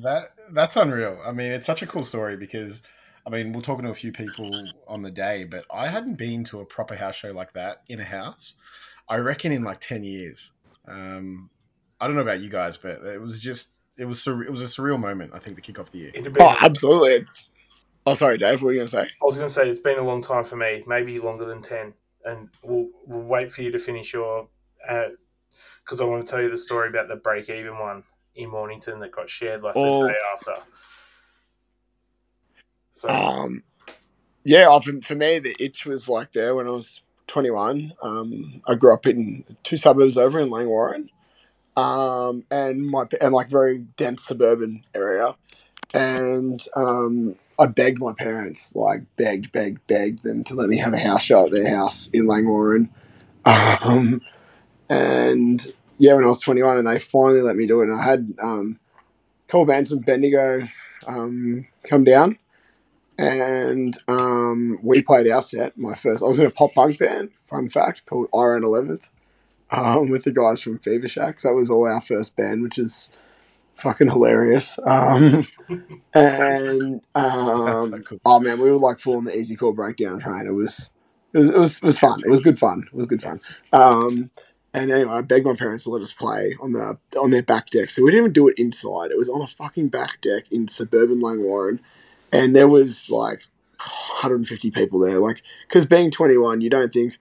that 0.02 0.35
that's 0.52 0.76
unreal. 0.76 1.20
I 1.26 1.32
mean, 1.32 1.52
it's 1.52 1.68
such 1.68 1.82
a 1.82 1.88
cool 1.88 2.04
story 2.04 2.38
because 2.38 2.82
I 3.26 3.30
mean, 3.32 3.54
we're 3.54 3.62
talking 3.62 3.86
to 3.86 3.92
a 3.92 3.96
few 3.96 4.12
people 4.12 4.70
on 4.88 5.02
the 5.02 5.10
day, 5.10 5.46
but 5.46 5.66
I 5.74 5.88
hadn't 5.88 6.16
been 6.16 6.44
to 6.46 6.60
a 6.60 6.66
proper 6.66 6.96
house 6.96 7.16
show 7.16 7.32
like 7.32 7.54
that 7.54 7.82
in 7.88 8.00
a 8.00 8.04
house. 8.04 8.54
I 9.10 9.18
reckon 9.18 9.52
in 9.52 9.64
like 9.64 9.82
ten 9.82 10.04
years. 10.04 10.52
Um, 10.88 11.50
I 12.00 12.08
don't 12.08 12.16
know 12.16 12.22
about 12.22 12.42
you 12.42 12.50
guys, 12.50 12.78
but 12.78 13.04
it 13.04 13.20
was 13.20 13.42
just 13.42 13.80
it 13.98 14.06
was 14.06 14.22
sur- 14.22 14.44
it 14.44 14.52
was 14.52 14.62
a 14.62 14.66
surreal 14.66 15.00
moment. 15.00 15.32
I 15.34 15.40
think 15.40 15.56
to 15.56 15.62
kick 15.62 15.80
off 15.80 15.92
the 15.92 16.00
year. 16.00 16.12
Oh, 16.40 16.56
absolutely! 16.62 17.14
It's 17.14 17.48
oh, 18.06 18.14
sorry, 18.14 18.38
Dave. 18.38 18.62
What 18.62 18.68
were 18.68 18.72
you 18.74 18.80
going 18.80 18.88
to 18.88 18.92
say? 18.92 19.02
I 19.02 19.26
was 19.26 19.38
going 19.38 19.48
to 19.48 19.54
say 19.54 19.70
it's 19.70 19.80
been 19.80 19.98
a 19.98 20.04
long 20.04 20.22
time 20.22 20.44
for 20.44 20.56
me, 20.56 20.84
maybe 20.86 21.18
longer 21.20 21.46
than 21.46 21.62
ten, 21.62 21.94
and 22.24 22.50
we'll, 22.64 22.90
we'll 23.06 23.24
wait 23.24 23.52
for 23.52 23.64
you 23.64 23.72
to 23.72 23.80
finish 23.80 24.14
your 24.14 24.50
because 24.82 26.00
uh, 26.00 26.06
I 26.06 26.08
want 26.08 26.26
to 26.26 26.32
tell 26.32 26.42
you 26.42 26.50
the 26.50 26.58
story 26.58 26.90
about 26.90 27.08
the 27.08 27.16
break 27.16 27.50
even 27.50 27.80
one 27.80 28.04
in 28.36 28.50
Mornington 28.50 29.00
that 29.00 29.12
got 29.12 29.30
shared 29.30 29.64
like 29.64 29.76
oh. 29.76 30.04
the 30.04 30.10
day 30.10 30.16
after. 30.34 30.56
So 32.90 33.10
Um, 33.10 33.64
yeah, 34.44 34.80
for 34.80 35.16
me, 35.16 35.40
the 35.40 35.56
itch 35.60 35.86
was 35.86 36.08
like 36.08 36.32
there 36.32 36.56
when 36.56 36.68
I 36.68 36.72
was 36.72 37.02
21. 37.28 37.94
Um, 38.02 38.62
I 38.68 38.76
grew 38.76 38.94
up 38.94 39.06
in 39.06 39.44
two 39.64 39.78
suburbs 39.78 40.18
over 40.18 40.40
in 40.40 40.50
Langwarrin, 40.50 41.10
um, 41.76 42.44
and 42.52 42.88
my 42.88 43.06
and 43.20 43.34
like 43.34 43.50
very 43.50 43.80
dense 43.80 44.24
suburban 44.24 44.84
area, 44.94 45.36
and 45.94 46.64
um, 46.76 47.36
I 47.58 47.66
begged 47.66 48.00
my 48.00 48.14
parents, 48.14 48.72
like 48.76 49.02
begged, 49.18 49.52
begged, 49.52 49.86
begged 49.88 50.24
them 50.24 50.44
to 50.46 50.56
let 50.56 50.70
me 50.70 50.78
have 50.78 50.94
a 50.94 51.00
house 51.00 51.24
show 51.24 51.46
at 51.46 51.52
their 51.52 51.68
house 51.68 52.10
in 52.14 52.28
Langwarrin, 52.28 52.90
um, 53.46 54.22
and 54.90 55.74
yeah, 55.98 56.14
when 56.14 56.24
I 56.24 56.28
was 56.28 56.42
21, 56.42 56.78
and 56.78 56.88
they 56.88 57.00
finally 57.00 57.42
let 57.42 57.56
me 57.56 57.66
do 57.66 57.82
it, 57.82 57.90
and 57.90 58.00
I 58.00 58.04
had 58.04 58.34
um, 58.42 58.80
a 59.48 59.52
couple 59.52 59.66
bands 59.66 59.92
from 59.92 60.00
Bendigo 60.00 60.68
um, 61.08 61.68
come 61.84 62.04
down 62.04 62.38
and 63.18 63.98
um, 64.08 64.80
we 64.82 65.02
played 65.02 65.30
our 65.30 65.42
set. 65.42 65.78
My 65.78 65.96
first, 65.96 66.22
I 66.22 66.28
was 66.28 66.40
in 66.40 66.46
a 66.46 66.52
pop 66.52 66.74
punk 66.74 67.00
band. 67.00 67.30
Fun 67.48 67.70
fact, 67.70 68.06
called 68.06 68.28
Iron 68.36 68.64
Eleventh, 68.64 69.08
um, 69.72 70.10
with 70.10 70.24
the 70.24 70.32
guys 70.32 70.62
from 70.62 70.80
Fever 70.80 71.08
Shack. 71.08 71.40
So 71.40 71.50
that 71.50 71.56
was 71.56 71.70
all 71.70 71.88
our 71.88 72.02
first 72.02 72.36
band, 72.36 72.64
which 72.64 72.78
is 72.78 73.10
fucking 73.76 74.10
hilarious. 74.10 74.78
Um, 74.86 75.48
and 76.14 77.02
um, 77.14 77.92
so 77.92 78.00
cool. 78.00 78.20
oh 78.26 78.40
man, 78.40 78.60
we 78.60 78.70
were 78.70 78.78
like 78.78 79.00
full 79.00 79.18
on 79.18 79.26
the 79.26 79.38
easy 79.38 79.56
core 79.56 79.74
breakdown 79.74 80.20
train. 80.20 80.48
It 80.48 80.52
was, 80.54 80.90
it 81.34 81.40
was, 81.40 81.50
it 81.50 81.58
was, 81.58 81.78
it 81.78 81.84
was 81.84 82.00
fun. 82.00 82.22
It 82.26 82.30
was 82.30 82.42
good 82.42 82.60
fun. 82.60 82.84
It 82.88 82.96
was 82.96 83.08
good 83.08 83.22
fun. 83.22 83.40
Um, 83.72 84.30
and 84.76 84.92
anyway, 84.92 85.14
I 85.14 85.22
begged 85.22 85.46
my 85.46 85.56
parents 85.56 85.86
to 85.86 85.90
let 85.90 86.02
us 86.02 86.12
play 86.12 86.56
on 86.60 86.74
the 86.74 86.98
on 87.18 87.32
their 87.32 87.42
back 87.42 87.70
deck. 87.70 87.90
So 87.90 88.04
we 88.04 88.12
didn't 88.12 88.24
even 88.24 88.34
do 88.34 88.50
it 88.50 88.60
inside. 88.60 89.10
It 89.10 89.18
was 89.18 89.30
on 89.30 89.42
a 89.42 89.48
fucking 89.48 89.88
back 89.88 90.20
deck 90.22 90.44
in 90.52 90.68
suburban 90.68 91.22
Langwarrin, 91.22 91.80
and 92.34 92.54
there 92.54 92.68
was 92.68 93.10
like 93.10 93.42
150 93.78 94.72
people 94.72 95.00
there. 95.00 95.20
Like, 95.20 95.42
because 95.68 95.86
being 95.86 96.12
21, 96.12 96.60
you 96.60 96.70
don't 96.70 96.92
think 96.92 97.18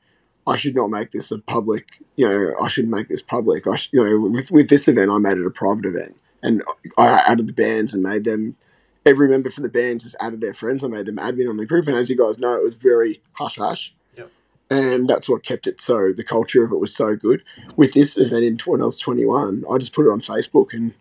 I 0.48 0.56
should 0.56 0.74
not 0.74 0.90
make 0.90 1.12
this 1.12 1.30
a 1.30 1.38
public. 1.38 2.00
You 2.16 2.28
know, 2.28 2.54
I 2.60 2.66
should 2.66 2.88
make 2.88 3.08
this 3.08 3.22
public. 3.22 3.68
I, 3.68 3.78
you 3.92 4.02
know, 4.02 4.28
with 4.28 4.50
with 4.50 4.68
this 4.68 4.88
event, 4.88 5.12
I 5.12 5.18
made 5.18 5.38
it 5.38 5.46
a 5.46 5.50
private 5.50 5.86
event, 5.86 6.16
and 6.42 6.64
I 6.98 7.22
added 7.26 7.46
the 7.46 7.54
bands 7.54 7.94
and 7.94 8.02
made 8.02 8.24
them. 8.24 8.56
Every 9.06 9.28
member 9.28 9.50
from 9.50 9.64
the 9.64 9.68
band 9.68 10.00
just 10.00 10.16
added 10.18 10.40
their 10.40 10.54
friends. 10.54 10.82
I 10.82 10.88
made 10.88 11.04
them 11.04 11.18
admin 11.18 11.48
on 11.48 11.58
the 11.58 11.66
group, 11.66 11.86
and 11.86 11.96
as 11.96 12.08
you 12.08 12.16
guys 12.16 12.38
know, 12.38 12.54
it 12.54 12.64
was 12.64 12.74
very 12.74 13.20
hush 13.34 13.56
hush. 13.56 13.94
And 14.74 15.08
that's 15.08 15.28
what 15.28 15.42
kept 15.44 15.66
it 15.66 15.80
so. 15.80 16.12
The 16.12 16.24
culture 16.24 16.64
of 16.64 16.72
it 16.72 16.78
was 16.80 16.94
so 16.94 17.14
good. 17.16 17.42
With 17.76 17.92
this 17.92 18.18
event 18.18 18.44
in 18.44 18.58
when 18.64 18.82
I 18.82 18.86
was 18.86 18.98
21, 18.98 19.64
I 19.70 19.78
just 19.78 19.92
put 19.92 20.06
it 20.06 20.10
on 20.10 20.20
Facebook 20.20 20.72
and 20.72 20.92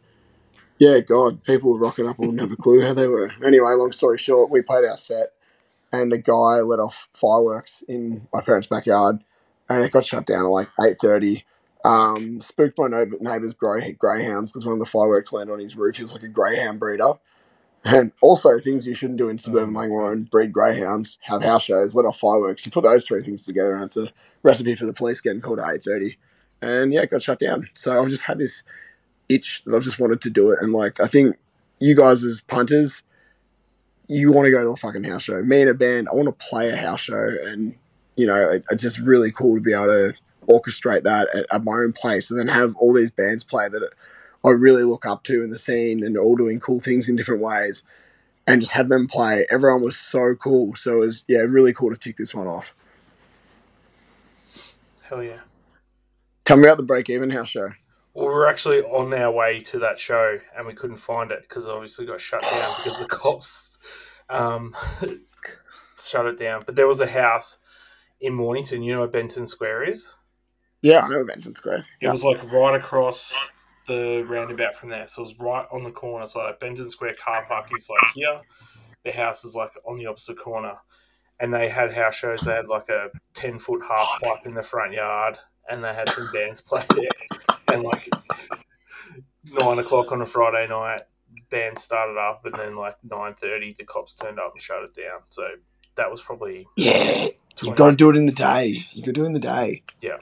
yeah, 0.80 1.00
God, 1.00 1.44
people 1.44 1.72
were 1.72 1.80
rocking 1.80 2.08
up 2.08 2.18
I 2.20 2.22
wouldn't 2.22 2.42
have 2.42 2.52
a 2.52 2.58
clue 2.58 2.86
how 2.86 2.94
they 2.94 3.08
were. 3.08 3.32
Anyway, 3.44 3.72
long 3.74 3.92
story 3.92 4.18
short, 4.18 4.52
we 4.52 4.62
played 4.62 4.84
our 4.84 4.98
set, 4.98 5.30
and 5.92 6.12
a 6.12 6.18
guy 6.18 6.62
let 6.62 6.80
off 6.80 7.08
fireworks 7.14 7.84
in 7.88 8.28
my 8.34 8.42
parents' 8.42 8.68
backyard, 8.68 9.24
and 9.70 9.84
it 9.84 9.92
got 9.92 10.04
shut 10.04 10.26
down 10.26 10.46
at 10.46 10.50
like 10.50 10.70
eight 10.82 11.00
thirty. 11.00 11.46
Um, 11.86 12.42
spooked 12.42 12.78
my 12.78 12.88
neighbor, 12.88 13.18
neighbor's 13.20 13.54
grey, 13.54 13.92
greyhounds 13.94 14.52
because 14.52 14.66
one 14.66 14.74
of 14.74 14.80
the 14.80 14.86
fireworks 14.86 15.32
landed 15.32 15.54
on 15.54 15.60
his 15.60 15.76
roof. 15.76 15.98
He 15.98 16.04
was 16.04 16.14
like 16.14 16.24
a 16.24 16.28
greyhound 16.28 16.80
breeder. 16.80 17.14
And 17.86 18.14
also, 18.22 18.58
things 18.60 18.88
you 18.88 18.96
shouldn't 18.96 19.18
do 19.18 19.28
in 19.28 19.38
suburban 19.38 19.76
um, 19.76 19.78
Oh 19.78 19.82
Langwarrin 19.82 20.30
breed 20.30 20.54
greyhounds, 20.54 21.18
have 21.22 21.44
house 21.44 21.64
shows, 21.64 21.94
let 21.94 22.06
off 22.06 22.18
fireworks. 22.18 22.66
You 22.66 22.72
put 22.72 22.84
those 22.84 23.06
three 23.06 23.24
things 23.24 23.44
together, 23.44 23.76
and 23.76 23.84
it's 23.84 23.98
a 23.98 24.10
recipe 24.42 24.76
for 24.76 24.86
the 24.86 24.94
police 24.94 25.20
getting 25.20 25.42
called 25.42 25.60
at 25.60 25.74
eight 25.74 25.84
thirty. 25.84 26.18
And 26.62 26.94
yeah, 26.94 27.02
it 27.02 27.12
got 27.12 27.22
shut 27.22 27.40
down. 27.40 27.68
So 27.74 28.02
I've 28.02 28.08
just 28.10 28.24
had 28.24 28.38
this 28.38 28.64
itch 29.28 29.64
that 29.66 29.76
I've 29.76 29.84
just 29.84 30.00
wanted 30.00 30.22
to 30.22 30.30
do 30.30 30.52
it. 30.52 30.60
And 30.62 30.72
like, 30.72 31.02
I 31.02 31.08
think 31.08 31.36
you 31.80 31.94
guys 31.94 32.24
as 32.24 32.40
punters, 32.40 33.04
you 34.08 34.32
want 34.32 34.46
to 34.46 34.52
go 34.52 34.64
to 34.64 34.70
a 34.70 34.78
fucking 34.78 35.04
house 35.04 35.24
show. 35.24 35.42
Me 35.42 35.62
and 35.62 35.70
a 35.70 35.74
band, 35.74 36.08
I 36.08 36.16
want 36.16 36.28
to 36.28 36.46
play 36.50 36.70
a 36.70 36.78
house 36.78 37.02
show, 37.02 37.36
and 37.46 37.76
you 38.16 38.28
know, 38.28 38.50
it, 38.50 38.64
it's 38.72 38.84
just 38.84 39.00
really 39.00 39.32
cool 39.34 39.56
to 39.56 39.62
be 39.62 39.74
able 39.74 39.88
to 39.88 40.14
orchestrate 40.48 41.04
that 41.04 41.28
at, 41.36 41.46
at 41.52 41.64
my 41.66 41.74
own 41.74 41.92
place, 41.92 42.32
and 42.32 42.40
then 42.40 42.48
have 42.48 42.76
all 42.78 42.94
these 42.94 43.12
bands 43.12 43.44
play 43.44 43.68
that 43.68 43.90
I 44.46 44.50
really 44.50 44.84
look 44.84 45.06
up 45.06 45.24
to 45.24 45.44
in 45.44 45.50
the 45.50 45.58
scene, 45.58 46.04
and 46.04 46.18
all 46.18 46.36
doing 46.36 46.60
cool 46.60 46.80
things 46.80 47.08
in 47.10 47.16
different 47.16 47.42
ways, 47.42 47.84
and 48.48 48.62
just 48.62 48.74
have 48.74 48.90
them 48.90 49.08
play. 49.08 49.46
Everyone 49.50 49.82
was 49.82 49.98
so 49.98 50.36
cool, 50.36 50.76
so 50.76 50.98
it 50.98 51.06
was 51.06 51.26
yeah, 51.28 51.40
really 51.40 51.74
cool 51.74 51.90
to 51.92 51.98
tick 51.98 52.18
this 52.18 52.36
one 52.36 52.48
off. 52.48 52.74
hell 55.02 55.24
yeah. 55.24 55.40
Tell 56.46 56.58
me 56.58 56.64
about 56.64 56.78
the 56.78 56.84
break 56.84 57.10
even 57.10 57.30
house 57.30 57.50
show. 57.50 57.72
Well, 58.14 58.28
we 58.28 58.34
were 58.34 58.48
actually 58.48 58.82
on 58.82 59.14
our 59.14 59.32
way 59.32 59.60
to 59.62 59.80
that 59.80 59.98
show 59.98 60.40
and 60.56 60.68
we 60.68 60.74
couldn't 60.74 60.98
find 60.98 61.32
it 61.32 61.42
because 61.44 61.66
it 61.66 61.72
obviously 61.72 62.06
got 62.06 62.20
shut 62.22 62.44
down 62.44 62.74
because 62.84 63.00
the 63.00 63.06
cops 63.06 63.78
um, 64.30 64.76
shut 66.00 66.26
it 66.26 66.38
down. 66.38 66.64
But 66.66 66.76
there 66.76 66.88
was 66.88 67.00
a 67.00 67.08
house 67.08 67.58
in 68.20 68.34
Mornington. 68.34 68.84
You 68.84 68.94
know 68.94 69.00
where 69.00 69.08
Benton 69.08 69.46
Square 69.46 69.86
is? 69.86 70.16
Yeah, 70.82 71.00
I 71.00 71.10
know 71.10 71.24
Benton 71.24 71.56
Square. 71.56 71.86
It 72.02 72.10
was 72.10 72.26
like 72.26 72.52
right 72.52 72.76
across 72.76 73.34
the 73.88 74.26
roundabout 74.28 74.76
from 74.76 74.90
there. 74.90 75.08
So 75.08 75.22
it 75.22 75.26
was 75.26 75.40
right 75.40 75.66
on 75.72 75.84
the 75.84 75.92
corner. 75.92 76.26
So 76.26 76.40
like 76.40 76.60
Benton 76.60 76.90
Square 76.90 77.16
car 77.16 77.46
park 77.48 77.70
is 77.76 77.90
like 77.90 78.14
here. 78.14 78.42
The 79.04 79.12
house 79.12 79.44
is 79.44 79.56
like 79.56 79.72
on 79.86 79.98
the 79.98 80.06
opposite 80.08 80.38
corner. 80.38 80.76
And 81.40 81.54
they 81.54 81.68
had 81.68 81.92
house 81.92 82.16
shows. 82.16 82.42
They 82.42 82.54
had 82.54 82.68
like 82.68 82.90
a 82.90 83.10
10 83.34 83.60
foot 83.60 83.82
half 83.88 84.22
pipe 84.22 84.46
in 84.46 84.54
the 84.54 84.64
front 84.64 84.94
yard. 84.94 85.40
And 85.70 85.84
they 85.84 85.94
had 85.94 86.12
some 86.12 86.30
bands 86.34 86.62
play 86.68 86.84
there. 86.96 87.58
And 87.72 87.84
like 87.84 88.08
nine 89.52 89.80
o'clock 89.80 90.12
on 90.12 90.22
a 90.22 90.26
Friday 90.26 90.68
night, 90.68 91.02
band 91.50 91.78
started 91.78 92.18
up. 92.18 92.46
And 92.46 92.56
then 92.58 92.76
like 92.76 92.96
9.30, 93.08 93.78
the 93.78 93.84
cops 93.84 94.16
turned 94.16 94.40
up 94.40 94.54
and 94.54 94.62
shut 94.62 94.84
it 94.84 94.94
down. 94.94 95.22
So 95.26 95.44
that 95.96 96.10
was 96.10 96.22
probably 96.22 96.68
Yeah, 96.76 97.26
you 97.26 97.32
20 97.56 97.76
got 97.76 97.92
to 97.92 97.96
do 97.96 98.10
it 98.10 98.16
in 98.16 98.26
the 98.26 98.32
day. 98.32 98.86
You've 98.94 99.06
got 99.06 99.10
to 99.10 99.14
do 99.14 99.24
it 99.24 99.28
in 99.28 99.34
the 99.34 99.40
day. 99.40 99.84
Yeah. 100.02 100.18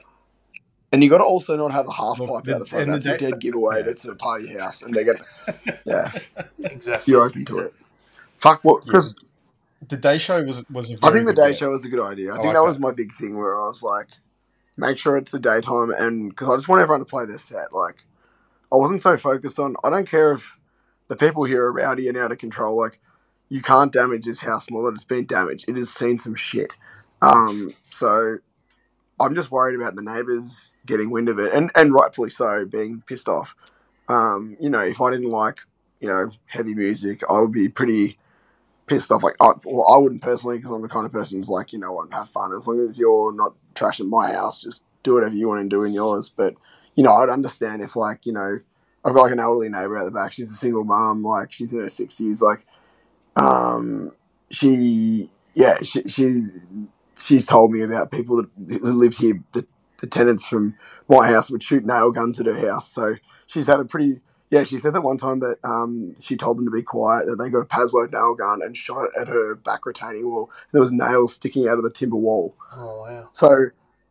And 0.92 1.02
you 1.02 1.08
got 1.08 1.18
to 1.18 1.24
also 1.24 1.56
not 1.56 1.72
have 1.72 1.86
a 1.88 1.92
half 1.92 2.18
Well, 2.18 2.28
pipe 2.36 2.44
the- 2.44 2.54
out 2.54 2.58
the 2.60 2.66
front. 2.66 2.82
and 2.84 2.94
the 2.94 2.98
That's 3.08 3.22
a 3.22 3.30
dead 3.30 3.40
giveaway. 3.40 3.78
yeah. 3.78 3.82
That's 3.82 4.04
a 4.04 4.14
party 4.14 4.48
house, 4.58 4.82
and 4.82 4.92
they're 4.94 5.04
gonna. 5.04 5.24
Yeah, 5.86 6.12
exactly. 6.58 7.10
you're 7.12 7.24
open 7.24 7.44
to 7.46 7.58
it. 7.60 7.74
Fuck 8.38 8.60
what? 8.62 8.84
Because 8.84 9.14
The 9.88 9.96
day 9.96 10.18
show 10.18 10.42
was 10.42 10.64
was. 10.70 10.90
A 10.90 10.94
I 10.94 10.96
very 11.00 11.12
think 11.14 11.26
the 11.28 11.32
good 11.34 11.40
day 11.40 11.48
bet. 11.50 11.58
show 11.58 11.70
was 11.70 11.84
a 11.84 11.88
good 11.88 12.04
idea. 12.04 12.30
I 12.30 12.34
I 12.34 12.36
think 12.36 12.46
like 12.46 12.54
that 12.54 12.60
that. 12.60 12.66
was 12.66 12.78
my 12.78 12.92
big 12.92 13.14
thing 13.14 13.36
where 13.38 13.60
I 13.60 13.66
was 13.68 13.82
like, 13.82 14.08
make 14.76 14.98
sure 14.98 15.16
it's 15.16 15.32
the 15.32 15.38
daytime, 15.40 15.90
and 15.96 16.28
because 16.28 16.50
I 16.50 16.56
just 16.56 16.68
want 16.68 16.82
everyone 16.82 17.00
to 17.00 17.06
play 17.06 17.24
their 17.24 17.38
set. 17.38 17.72
Like, 17.72 18.04
I 18.70 18.76
wasn't 18.76 19.00
so 19.02 19.16
focused 19.16 19.58
on. 19.58 19.76
I 19.82 19.88
don't 19.90 20.08
care 20.08 20.32
if 20.32 20.58
the 21.08 21.16
people 21.16 21.44
here 21.44 21.64
are 21.64 21.72
rowdy 21.72 22.06
and 22.08 22.16
out 22.18 22.32
of 22.32 22.38
control. 22.38 22.78
Like, 22.78 23.00
you 23.48 23.62
can't 23.62 23.90
damage 23.92 24.26
this 24.26 24.40
house 24.40 24.70
more 24.70 24.84
than 24.84 24.94
it's 24.94 25.04
been 25.04 25.24
damaged. 25.26 25.68
It 25.68 25.76
has 25.76 25.88
seen 25.90 26.18
some 26.18 26.34
shit. 26.34 26.74
Um, 27.22 27.72
so 27.90 28.38
I'm 29.22 29.34
just 29.34 29.50
worried 29.50 29.76
about 29.76 29.94
the 29.94 30.02
neighbours 30.02 30.72
getting 30.84 31.10
wind 31.10 31.28
of 31.28 31.38
it, 31.38 31.54
and 31.54 31.70
and 31.74 31.94
rightfully 31.94 32.30
so, 32.30 32.64
being 32.64 33.02
pissed 33.06 33.28
off. 33.28 33.54
Um, 34.08 34.56
you 34.60 34.68
know, 34.68 34.80
if 34.80 35.00
I 35.00 35.10
didn't 35.10 35.30
like, 35.30 35.58
you 36.00 36.08
know, 36.08 36.30
heavy 36.46 36.74
music, 36.74 37.22
I 37.30 37.40
would 37.40 37.52
be 37.52 37.68
pretty 37.68 38.18
pissed 38.86 39.12
off. 39.12 39.22
Like, 39.22 39.36
I, 39.40 39.52
well, 39.64 39.86
I 39.90 39.96
wouldn't 39.96 40.22
personally, 40.22 40.58
because 40.58 40.72
I'm 40.72 40.82
the 40.82 40.88
kind 40.88 41.06
of 41.06 41.12
person 41.12 41.38
who's 41.38 41.48
like, 41.48 41.72
you 41.72 41.78
know 41.78 41.92
what, 41.92 42.12
have 42.12 42.28
fun. 42.28 42.52
As 42.52 42.66
long 42.66 42.80
as 42.86 42.98
you're 42.98 43.32
not 43.32 43.54
trashing 43.74 44.08
my 44.08 44.32
house, 44.32 44.62
just 44.62 44.82
do 45.04 45.14
whatever 45.14 45.34
you 45.34 45.48
want 45.48 45.62
to 45.62 45.68
do 45.68 45.84
in 45.84 45.92
yours. 45.92 46.28
But 46.28 46.56
you 46.94 47.02
know, 47.04 47.14
I'd 47.14 47.30
understand 47.30 47.80
if, 47.80 47.96
like, 47.96 48.26
you 48.26 48.32
know, 48.32 48.58
I've 49.04 49.14
got 49.14 49.22
like 49.22 49.32
an 49.32 49.40
elderly 49.40 49.68
neighbor 49.68 49.96
at 49.96 50.04
the 50.04 50.10
back. 50.10 50.32
She's 50.32 50.50
a 50.50 50.54
single 50.54 50.84
mom, 50.84 51.24
like 51.24 51.52
she's 51.52 51.72
in 51.72 51.78
her 51.78 51.88
sixties. 51.88 52.42
Like, 52.42 52.66
um, 53.36 54.12
she, 54.50 55.30
yeah, 55.54 55.78
she, 55.82 56.02
she, 56.08 56.44
she's 57.22 57.46
told 57.46 57.70
me 57.70 57.82
about 57.82 58.10
people 58.10 58.36
that 58.36 58.80
who 58.80 58.92
lived 58.92 59.18
here. 59.18 59.42
The, 59.52 59.66
the 60.00 60.06
tenants 60.08 60.46
from 60.48 60.74
my 61.08 61.28
house 61.28 61.48
would 61.48 61.62
shoot 61.62 61.86
nail 61.86 62.10
guns 62.10 62.40
at 62.40 62.46
her 62.46 62.68
house. 62.68 62.90
So 62.90 63.14
she's 63.46 63.68
had 63.68 63.78
a 63.78 63.84
pretty, 63.84 64.20
yeah. 64.50 64.64
She 64.64 64.80
said 64.80 64.94
that 64.94 65.02
one 65.02 65.16
time 65.16 65.38
that 65.40 65.58
um, 65.62 66.16
she 66.20 66.36
told 66.36 66.58
them 66.58 66.64
to 66.64 66.72
be 66.72 66.82
quiet. 66.82 67.26
That 67.26 67.36
they 67.36 67.48
got 67.48 67.60
a 67.60 67.66
Paslode 67.66 68.12
nail 68.12 68.34
gun 68.34 68.62
and 68.62 68.76
shot 68.76 69.04
it 69.04 69.10
at 69.20 69.28
her 69.28 69.54
back 69.54 69.86
retaining 69.86 70.28
wall. 70.28 70.50
There 70.72 70.80
was 70.80 70.90
nails 70.90 71.34
sticking 71.34 71.68
out 71.68 71.78
of 71.78 71.84
the 71.84 71.90
timber 71.90 72.16
wall. 72.16 72.56
Oh, 72.74 73.02
wow. 73.02 73.28
So 73.32 73.66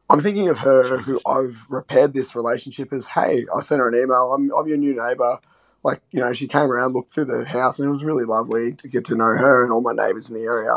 I'm 0.09 0.21
thinking 0.21 0.47
of 0.47 0.59
her 0.59 0.97
who 0.99 1.19
I've 1.25 1.57
repaired 1.69 2.13
this 2.13 2.35
relationship 2.35 2.93
as, 2.93 3.07
hey, 3.07 3.45
I 3.55 3.61
sent 3.61 3.79
her 3.79 3.89
an 3.89 3.95
email. 3.95 4.33
I'm, 4.33 4.51
I'm 4.57 4.67
your 4.67 4.77
new 4.77 4.95
neighbor. 4.95 5.39
Like, 5.83 6.01
you 6.11 6.19
know, 6.19 6.31
she 6.31 6.47
came 6.47 6.71
around, 6.71 6.93
looked 6.93 7.11
through 7.11 7.25
the 7.25 7.43
house, 7.43 7.79
and 7.79 7.87
it 7.87 7.91
was 7.91 8.03
really 8.03 8.23
lovely 8.23 8.73
to 8.73 8.87
get 8.87 9.03
to 9.05 9.15
know 9.15 9.25
her 9.25 9.63
and 9.63 9.73
all 9.73 9.81
my 9.81 9.93
neighbors 9.93 10.29
in 10.29 10.35
the 10.35 10.43
area. 10.43 10.75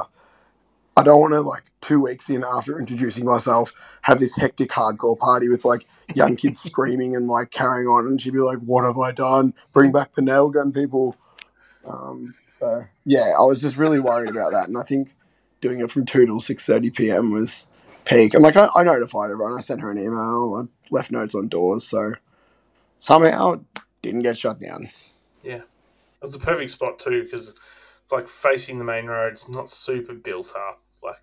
I 0.97 1.03
don't 1.03 1.21
want 1.21 1.33
to, 1.33 1.41
like, 1.41 1.65
two 1.81 2.01
weeks 2.01 2.31
in 2.31 2.45
after 2.45 2.79
introducing 2.79 3.25
myself, 3.25 3.73
have 4.03 4.21
this 4.21 4.37
hectic 4.37 4.71
hardcore 4.71 5.19
party 5.19 5.49
with, 5.49 5.65
like, 5.65 5.87
young 6.15 6.37
kids 6.37 6.61
screaming 6.63 7.17
and, 7.17 7.27
like, 7.27 7.51
carrying 7.51 7.89
on. 7.89 8.07
And 8.07 8.21
she'd 8.21 8.33
be 8.33 8.41
like, 8.41 8.59
what 8.59 8.85
have 8.85 8.99
I 8.99 9.11
done? 9.13 9.55
Bring 9.73 9.93
back 9.93 10.15
the 10.15 10.23
nail 10.23 10.49
gun 10.51 10.73
people. 10.73 11.17
Um, 11.87 12.35
so, 12.51 12.85
yeah, 13.05 13.35
I 13.39 13.43
was 13.43 13.61
just 13.61 13.77
really 13.77 14.01
worried 14.01 14.31
about 14.31 14.53
that. 14.53 14.69
And 14.69 14.79
I 14.79 14.83
think 14.83 15.11
doing 15.61 15.81
it 15.81 15.91
from 15.91 16.05
2 16.05 16.27
till 16.27 16.41
6.30 16.41 16.95
p.m. 16.95 17.31
was 17.33 17.67
peak. 18.05 18.35
And 18.35 18.43
like 18.43 18.57
I, 18.57 18.69
I 18.75 18.83
notified 18.83 19.31
everyone. 19.31 19.57
I 19.57 19.61
sent 19.61 19.81
her 19.81 19.91
an 19.91 19.99
email. 19.99 20.69
I 20.69 20.95
left 20.95 21.11
notes 21.11 21.35
on 21.35 21.49
doors. 21.49 21.87
So 21.87 22.15
somehow 22.99 23.53
it 23.53 23.61
didn't 24.03 24.23
get 24.23 24.39
shut 24.39 24.61
down. 24.61 24.91
Yeah, 25.43 25.57
it 25.57 26.23
was 26.23 26.35
a 26.35 26.39
perfect 26.39 26.71
spot 26.71 26.99
too 26.99 27.23
because 27.25 27.55
it's 28.03 28.13
like 28.13 28.29
facing 28.29 28.79
the 28.79 28.85
main 28.85 29.07
road. 29.07 29.33
It's 29.33 29.49
not 29.49 29.71
super 29.71 30.15
built 30.15 30.53
up, 30.55 30.83
like, 31.05 31.17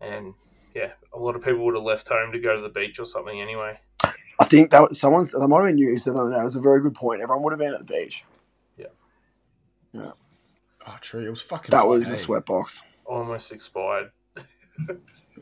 and 0.00 0.34
yeah, 0.74 0.92
a 1.12 1.18
lot 1.18 1.36
of 1.36 1.42
people 1.42 1.64
would 1.64 1.74
have 1.74 1.84
left 1.84 2.08
home 2.08 2.32
to 2.32 2.38
go 2.38 2.56
to 2.56 2.62
the 2.62 2.68
beach 2.68 2.98
or 2.98 3.04
something 3.04 3.40
anyway. 3.40 3.78
I 4.02 4.44
think 4.44 4.70
that 4.70 4.88
was 4.88 4.98
someone's. 4.98 5.30
That 5.30 5.46
might 5.46 5.58
have 5.58 5.68
been 5.68 5.78
you 5.78 5.98
said 5.98 6.14
the 6.14 6.20
other 6.20 6.30
day. 6.30 6.40
It 6.40 6.44
was 6.44 6.56
a 6.56 6.60
very 6.60 6.80
good 6.80 6.94
point. 6.94 7.20
Everyone 7.20 7.44
would 7.44 7.52
have 7.52 7.60
been 7.60 7.74
at 7.74 7.86
the 7.86 7.92
beach. 7.92 8.24
Yeah. 8.76 8.86
Yeah. 9.92 10.12
Oh, 10.86 10.96
true. 11.00 11.26
It 11.26 11.30
was 11.30 11.42
fucking. 11.42 11.70
That 11.70 11.86
was 11.86 12.06
hey? 12.06 12.14
a 12.14 12.16
sweatbox. 12.16 12.80
Almost 13.04 13.52
expired. 13.52 14.10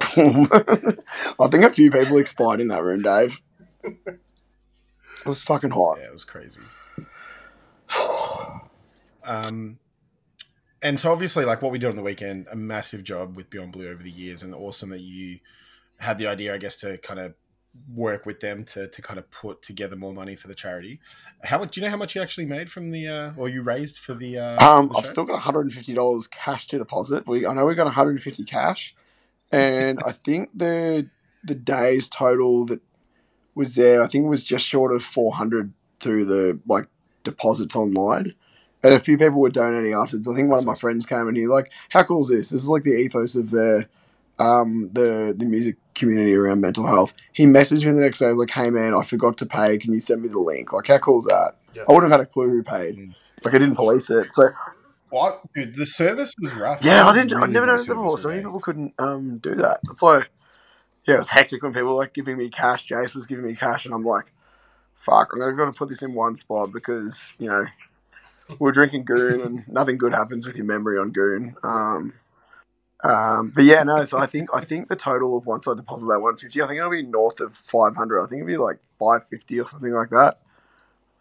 I 0.02 1.48
think 1.50 1.64
a 1.64 1.70
few 1.70 1.90
people 1.90 2.18
expired 2.18 2.60
in 2.60 2.68
that 2.68 2.82
room, 2.82 3.02
Dave. 3.02 3.38
It 3.82 5.26
was 5.26 5.42
fucking 5.42 5.70
hot. 5.70 5.98
Yeah, 6.00 6.06
it 6.06 6.12
was 6.12 6.24
crazy. 6.24 6.60
Um, 9.22 9.78
and 10.82 10.98
so 10.98 11.12
obviously, 11.12 11.44
like 11.44 11.62
what 11.62 11.72
we 11.72 11.78
did 11.78 11.90
on 11.90 11.96
the 11.96 12.02
weekend, 12.02 12.46
a 12.50 12.56
massive 12.56 13.04
job 13.04 13.36
with 13.36 13.50
Beyond 13.50 13.72
Blue 13.72 13.88
over 13.88 14.02
the 14.02 14.10
years, 14.10 14.42
and 14.42 14.54
awesome 14.54 14.90
that 14.90 15.00
you 15.00 15.38
had 15.98 16.18
the 16.18 16.26
idea, 16.26 16.54
I 16.54 16.58
guess, 16.58 16.76
to 16.76 16.96
kind 16.98 17.20
of 17.20 17.34
work 17.94 18.26
with 18.26 18.40
them 18.40 18.64
to 18.64 18.88
to 18.88 19.02
kind 19.02 19.18
of 19.18 19.30
put 19.30 19.62
together 19.62 19.94
more 19.94 20.12
money 20.12 20.34
for 20.34 20.48
the 20.48 20.54
charity. 20.54 20.98
How 21.44 21.58
much? 21.58 21.72
Do 21.74 21.80
you 21.80 21.86
know 21.86 21.90
how 21.90 21.96
much 21.96 22.14
you 22.14 22.22
actually 22.22 22.46
made 22.46 22.70
from 22.70 22.90
the, 22.90 23.06
uh, 23.06 23.32
or 23.36 23.48
you 23.48 23.62
raised 23.62 23.98
for 23.98 24.14
the? 24.14 24.38
Uh, 24.38 24.64
Um, 24.64 24.88
for 24.88 24.94
the 24.94 24.98
I've 24.98 25.04
show? 25.04 25.12
still 25.12 25.24
got 25.24 25.34
one 25.34 25.42
hundred 25.42 25.60
and 25.62 25.72
fifty 25.72 25.94
dollars 25.94 26.26
cash 26.26 26.66
to 26.68 26.78
deposit. 26.78 27.26
We 27.26 27.46
I 27.46 27.52
know 27.52 27.66
we 27.66 27.74
got 27.74 27.84
one 27.84 27.94
hundred 27.94 28.12
and 28.12 28.22
fifty 28.22 28.44
cash, 28.44 28.94
and 29.52 30.00
I 30.04 30.12
think 30.12 30.50
the 30.54 31.08
the 31.44 31.54
days 31.54 32.08
total 32.08 32.66
that 32.66 32.80
was 33.54 33.74
there, 33.74 34.02
I 34.02 34.08
think 34.08 34.24
it 34.24 34.28
was 34.28 34.44
just 34.44 34.66
short 34.66 34.92
of 34.94 35.04
four 35.04 35.32
hundred 35.32 35.72
through 36.00 36.24
the 36.24 36.58
like 36.66 36.86
deposits 37.24 37.76
online. 37.76 38.34
And 38.82 38.94
a 38.94 39.00
few 39.00 39.18
people 39.18 39.40
were 39.40 39.50
donating 39.50 39.92
afterwards. 39.92 40.26
I 40.26 40.34
think 40.34 40.48
one 40.48 40.58
of 40.58 40.64
my 40.64 40.74
friends 40.74 41.04
came 41.06 41.28
and 41.28 41.36
he 41.36 41.46
like, 41.46 41.70
"How 41.90 42.02
cool 42.02 42.22
is 42.22 42.28
this? 42.28 42.48
This 42.50 42.62
is 42.62 42.68
like 42.68 42.84
the 42.84 42.96
ethos 42.96 43.34
of 43.36 43.50
the 43.50 43.86
um 44.38 44.88
the 44.92 45.34
the 45.36 45.44
music 45.44 45.76
community 45.94 46.34
around 46.34 46.60
mental 46.62 46.86
health." 46.86 47.12
He 47.32 47.44
messaged 47.44 47.84
me 47.84 47.92
the 47.92 48.00
next 48.00 48.18
day, 48.20 48.32
like, 48.32 48.50
"Hey 48.50 48.70
man, 48.70 48.94
I 48.94 49.02
forgot 49.02 49.36
to 49.38 49.46
pay. 49.46 49.76
Can 49.78 49.92
you 49.92 50.00
send 50.00 50.22
me 50.22 50.28
the 50.28 50.38
link?" 50.38 50.72
Like, 50.72 50.86
how 50.86 50.98
cool 50.98 51.20
is 51.20 51.26
that? 51.26 51.56
Yeah. 51.74 51.82
I 51.88 51.92
wouldn't 51.92 52.10
have 52.10 52.20
had 52.20 52.26
a 52.26 52.30
clue 52.30 52.48
who 52.48 52.62
paid. 52.62 52.96
Mm. 52.96 53.14
Like, 53.44 53.54
I 53.54 53.58
didn't 53.58 53.76
police 53.76 54.10
it, 54.10 54.32
so 54.32 54.48
What, 55.10 55.40
dude? 55.54 55.74
The 55.76 55.86
service 55.86 56.32
was 56.40 56.54
rough. 56.54 56.84
yeah, 56.84 57.06
I 57.06 57.12
didn't. 57.12 57.32
I 57.32 57.40
really 57.40 57.52
never 57.52 57.66
no 57.66 57.72
noticed 57.72 57.90
it 57.90 57.94
before. 57.94 58.18
So 58.18 58.28
many 58.28 58.40
people 58.42 58.60
couldn't 58.60 58.94
um 58.98 59.38
do 59.38 59.54
that. 59.56 59.80
It's 59.90 60.02
like, 60.02 60.30
yeah, 61.06 61.16
it 61.16 61.18
was 61.18 61.28
hectic 61.28 61.62
when 61.62 61.72
people 61.72 61.88
were 61.90 61.94
like 62.02 62.14
giving 62.14 62.38
me 62.38 62.48
cash. 62.48 62.86
Jace 62.88 63.14
was 63.14 63.26
giving 63.26 63.44
me 63.44 63.54
cash, 63.56 63.84
and 63.84 63.92
I'm 63.94 64.04
like, 64.04 64.26
fuck, 64.94 65.30
I'm 65.32 65.40
gonna 65.40 65.52
go 65.54 65.66
to 65.66 65.72
put 65.72 65.88
this 65.90 66.02
in 66.02 66.14
one 66.14 66.36
spot 66.36 66.72
because 66.72 67.18
you 67.38 67.48
know 67.48 67.66
we're 68.58 68.72
drinking 68.72 69.04
goon, 69.04 69.40
and 69.40 69.68
nothing 69.68 69.98
good 69.98 70.12
happens 70.12 70.46
with 70.46 70.56
your 70.56 70.66
memory 70.66 70.98
on 70.98 71.10
goon. 71.10 71.56
Um, 71.62 72.14
um, 73.02 73.52
but 73.54 73.64
yeah, 73.64 73.82
no. 73.82 74.04
So 74.04 74.18
I 74.18 74.26
think 74.26 74.50
I 74.52 74.64
think 74.64 74.88
the 74.88 74.96
total 74.96 75.36
of 75.36 75.46
once 75.46 75.66
I 75.66 75.74
deposit 75.74 76.06
that 76.06 76.20
150, 76.20 76.62
I 76.62 76.66
think 76.66 76.78
it'll 76.78 76.90
be 76.90 77.02
north 77.02 77.40
of 77.40 77.54
500. 77.54 78.22
I 78.22 78.26
think 78.26 78.40
it'll 78.40 78.46
be 78.46 78.56
like 78.56 78.78
550 78.98 79.60
or 79.60 79.68
something 79.68 79.92
like 79.92 80.10
that. 80.10 80.38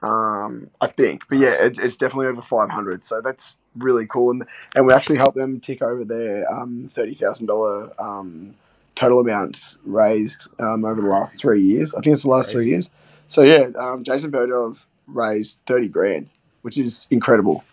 Um, 0.02 0.70
I 0.80 0.88
think, 0.88 1.24
but 1.30 1.40
yeah, 1.40 1.66
it, 1.66 1.78
it's 1.78 1.96
definitely 1.98 2.28
over 2.28 2.42
500. 2.42 3.04
So 3.04 3.22
that's 3.22 3.56
really 3.78 4.06
cool, 4.06 4.32
and 4.32 4.46
and 4.76 4.86
we 4.86 4.94
actually 4.94 5.18
helped 5.18 5.38
them 5.38 5.60
tick 5.60 5.82
over 5.82 6.04
their 6.06 6.50
um, 6.52 6.90
thirty 6.92 7.16
thousand 7.16 7.48
dollar 7.48 7.92
um, 8.02 8.56
total 8.96 9.20
amounts 9.20 9.78
raised 9.86 10.48
um, 10.60 10.86
over 10.86 11.02
the 11.02 11.08
last 11.08 11.42
three 11.42 11.62
years. 11.62 11.94
I 11.94 12.02
think 12.02 12.14
it's 12.14 12.24
the 12.24 12.30
last 12.30 12.52
three 12.52 12.68
years. 12.68 12.90
So 13.28 13.44
yeah, 13.44 13.68
um, 13.78 14.04
Jason 14.04 14.32
Burdov 14.32 14.78
raised 15.08 15.60
thirty 15.66 15.88
grand, 15.88 16.30
which 16.62 16.78
is 16.78 17.08
incredible. 17.12 17.64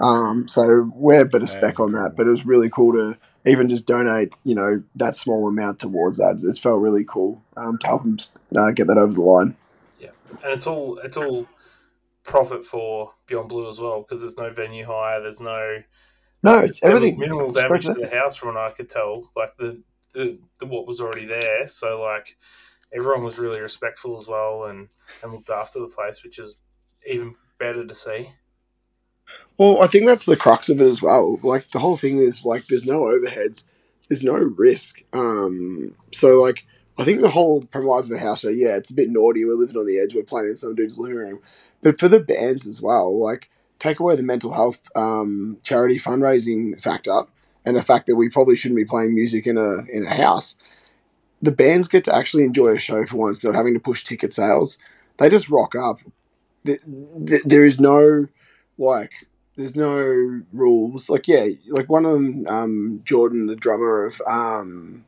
Um, 0.00 0.48
so 0.48 0.90
we're 0.94 1.22
a 1.22 1.26
bit 1.26 1.42
of 1.42 1.50
spec 1.50 1.78
on 1.80 1.92
that, 1.92 2.14
but 2.16 2.26
it 2.26 2.30
was 2.30 2.46
really 2.46 2.70
cool 2.70 2.92
to 2.94 3.18
even 3.46 3.68
just 3.68 3.86
donate, 3.86 4.32
you 4.44 4.54
know, 4.54 4.82
that 4.96 5.16
small 5.16 5.48
amount 5.48 5.78
towards 5.78 6.18
that. 6.18 6.42
It 6.42 6.58
felt 6.58 6.80
really 6.80 7.04
cool 7.04 7.42
um, 7.56 7.78
to 7.78 7.86
help 7.86 8.02
them 8.04 8.16
uh, 8.56 8.70
get 8.72 8.86
that 8.88 8.98
over 8.98 9.12
the 9.12 9.22
line. 9.22 9.56
Yeah, 9.98 10.10
and 10.42 10.52
it's 10.52 10.66
all 10.66 10.98
it's 10.98 11.16
all 11.16 11.46
profit 12.24 12.64
for 12.64 13.14
Beyond 13.26 13.48
Blue 13.48 13.68
as 13.68 13.80
well 13.80 14.02
because 14.02 14.20
there's 14.20 14.38
no 14.38 14.50
venue 14.50 14.84
hire, 14.86 15.20
there's 15.20 15.40
no 15.40 15.82
No, 16.42 16.60
it's 16.60 16.80
there 16.82 16.98
was 16.98 17.12
everything. 17.12 17.18
minimal 17.18 17.52
It's 17.54 17.58
damage 17.58 17.86
to 17.86 17.94
the 17.94 18.08
house 18.08 18.36
from 18.36 18.48
what 18.54 18.58
I 18.58 18.70
could 18.72 18.88
tell, 18.88 19.24
like 19.36 19.56
the, 19.56 19.82
the 20.14 20.38
the 20.58 20.66
what 20.66 20.86
was 20.86 21.00
already 21.00 21.26
there. 21.26 21.68
So 21.68 22.00
like 22.02 22.36
everyone 22.92 23.24
was 23.24 23.38
really 23.38 23.60
respectful 23.60 24.16
as 24.16 24.28
well 24.28 24.64
and 24.66 24.88
and 25.22 25.32
looked 25.32 25.50
after 25.50 25.80
the 25.80 25.88
place, 25.88 26.24
which 26.24 26.38
is 26.38 26.56
even 27.06 27.34
better 27.60 27.86
to 27.86 27.94
see. 27.94 28.32
Well, 29.56 29.82
I 29.82 29.86
think 29.86 30.06
that's 30.06 30.24
the 30.24 30.36
crux 30.36 30.68
of 30.68 30.80
it 30.80 30.86
as 30.86 31.02
well. 31.02 31.38
Like 31.42 31.70
the 31.70 31.78
whole 31.78 31.96
thing 31.96 32.18
is 32.18 32.44
like 32.44 32.66
there's 32.66 32.86
no 32.86 33.02
overheads, 33.02 33.64
there's 34.08 34.24
no 34.24 34.32
risk. 34.32 35.02
Um, 35.12 35.94
so 36.12 36.40
like 36.40 36.64
I 36.98 37.04
think 37.04 37.20
the 37.20 37.30
whole 37.30 37.62
premise 37.66 38.06
of 38.06 38.12
a 38.12 38.18
house 38.18 38.40
show, 38.40 38.48
yeah, 38.48 38.76
it's 38.76 38.90
a 38.90 38.94
bit 38.94 39.10
naughty. 39.10 39.44
We're 39.44 39.54
living 39.54 39.76
on 39.76 39.86
the 39.86 40.00
edge. 40.00 40.14
We're 40.14 40.22
playing 40.22 40.48
in 40.48 40.56
some 40.56 40.74
dude's 40.74 40.98
living 40.98 41.16
room, 41.16 41.40
but 41.82 42.00
for 42.00 42.08
the 42.08 42.20
bands 42.20 42.66
as 42.66 42.82
well, 42.82 43.16
like 43.22 43.50
take 43.78 44.00
away 44.00 44.16
the 44.16 44.22
mental 44.22 44.52
health 44.52 44.80
um, 44.96 45.58
charity 45.62 45.98
fundraising 45.98 46.80
factor 46.82 47.22
and 47.64 47.76
the 47.76 47.82
fact 47.82 48.06
that 48.06 48.16
we 48.16 48.28
probably 48.28 48.56
shouldn't 48.56 48.76
be 48.76 48.84
playing 48.84 49.14
music 49.14 49.46
in 49.46 49.58
a 49.58 49.78
in 49.92 50.06
a 50.06 50.14
house. 50.14 50.54
The 51.42 51.52
bands 51.52 51.88
get 51.88 52.04
to 52.04 52.14
actually 52.14 52.44
enjoy 52.44 52.74
a 52.74 52.78
show 52.78 53.04
for 53.06 53.16
once, 53.16 53.44
not 53.44 53.54
having 53.54 53.74
to 53.74 53.80
push 53.80 54.04
ticket 54.04 54.32
sales. 54.32 54.78
They 55.18 55.28
just 55.28 55.48
rock 55.48 55.74
up. 55.74 56.00
Th- 56.64 56.80
th- 57.26 57.42
There 57.44 57.64
is 57.64 57.80
no 57.80 58.26
like 58.78 59.12
there's 59.56 59.76
no 59.76 60.42
rules. 60.52 61.10
Like 61.10 61.28
yeah, 61.28 61.48
like 61.68 61.88
one 61.88 62.04
of 62.06 62.12
them, 62.12 62.46
um, 62.48 63.00
Jordan, 63.04 63.46
the 63.46 63.56
drummer 63.56 64.06
of 64.06 64.20
um, 64.26 65.04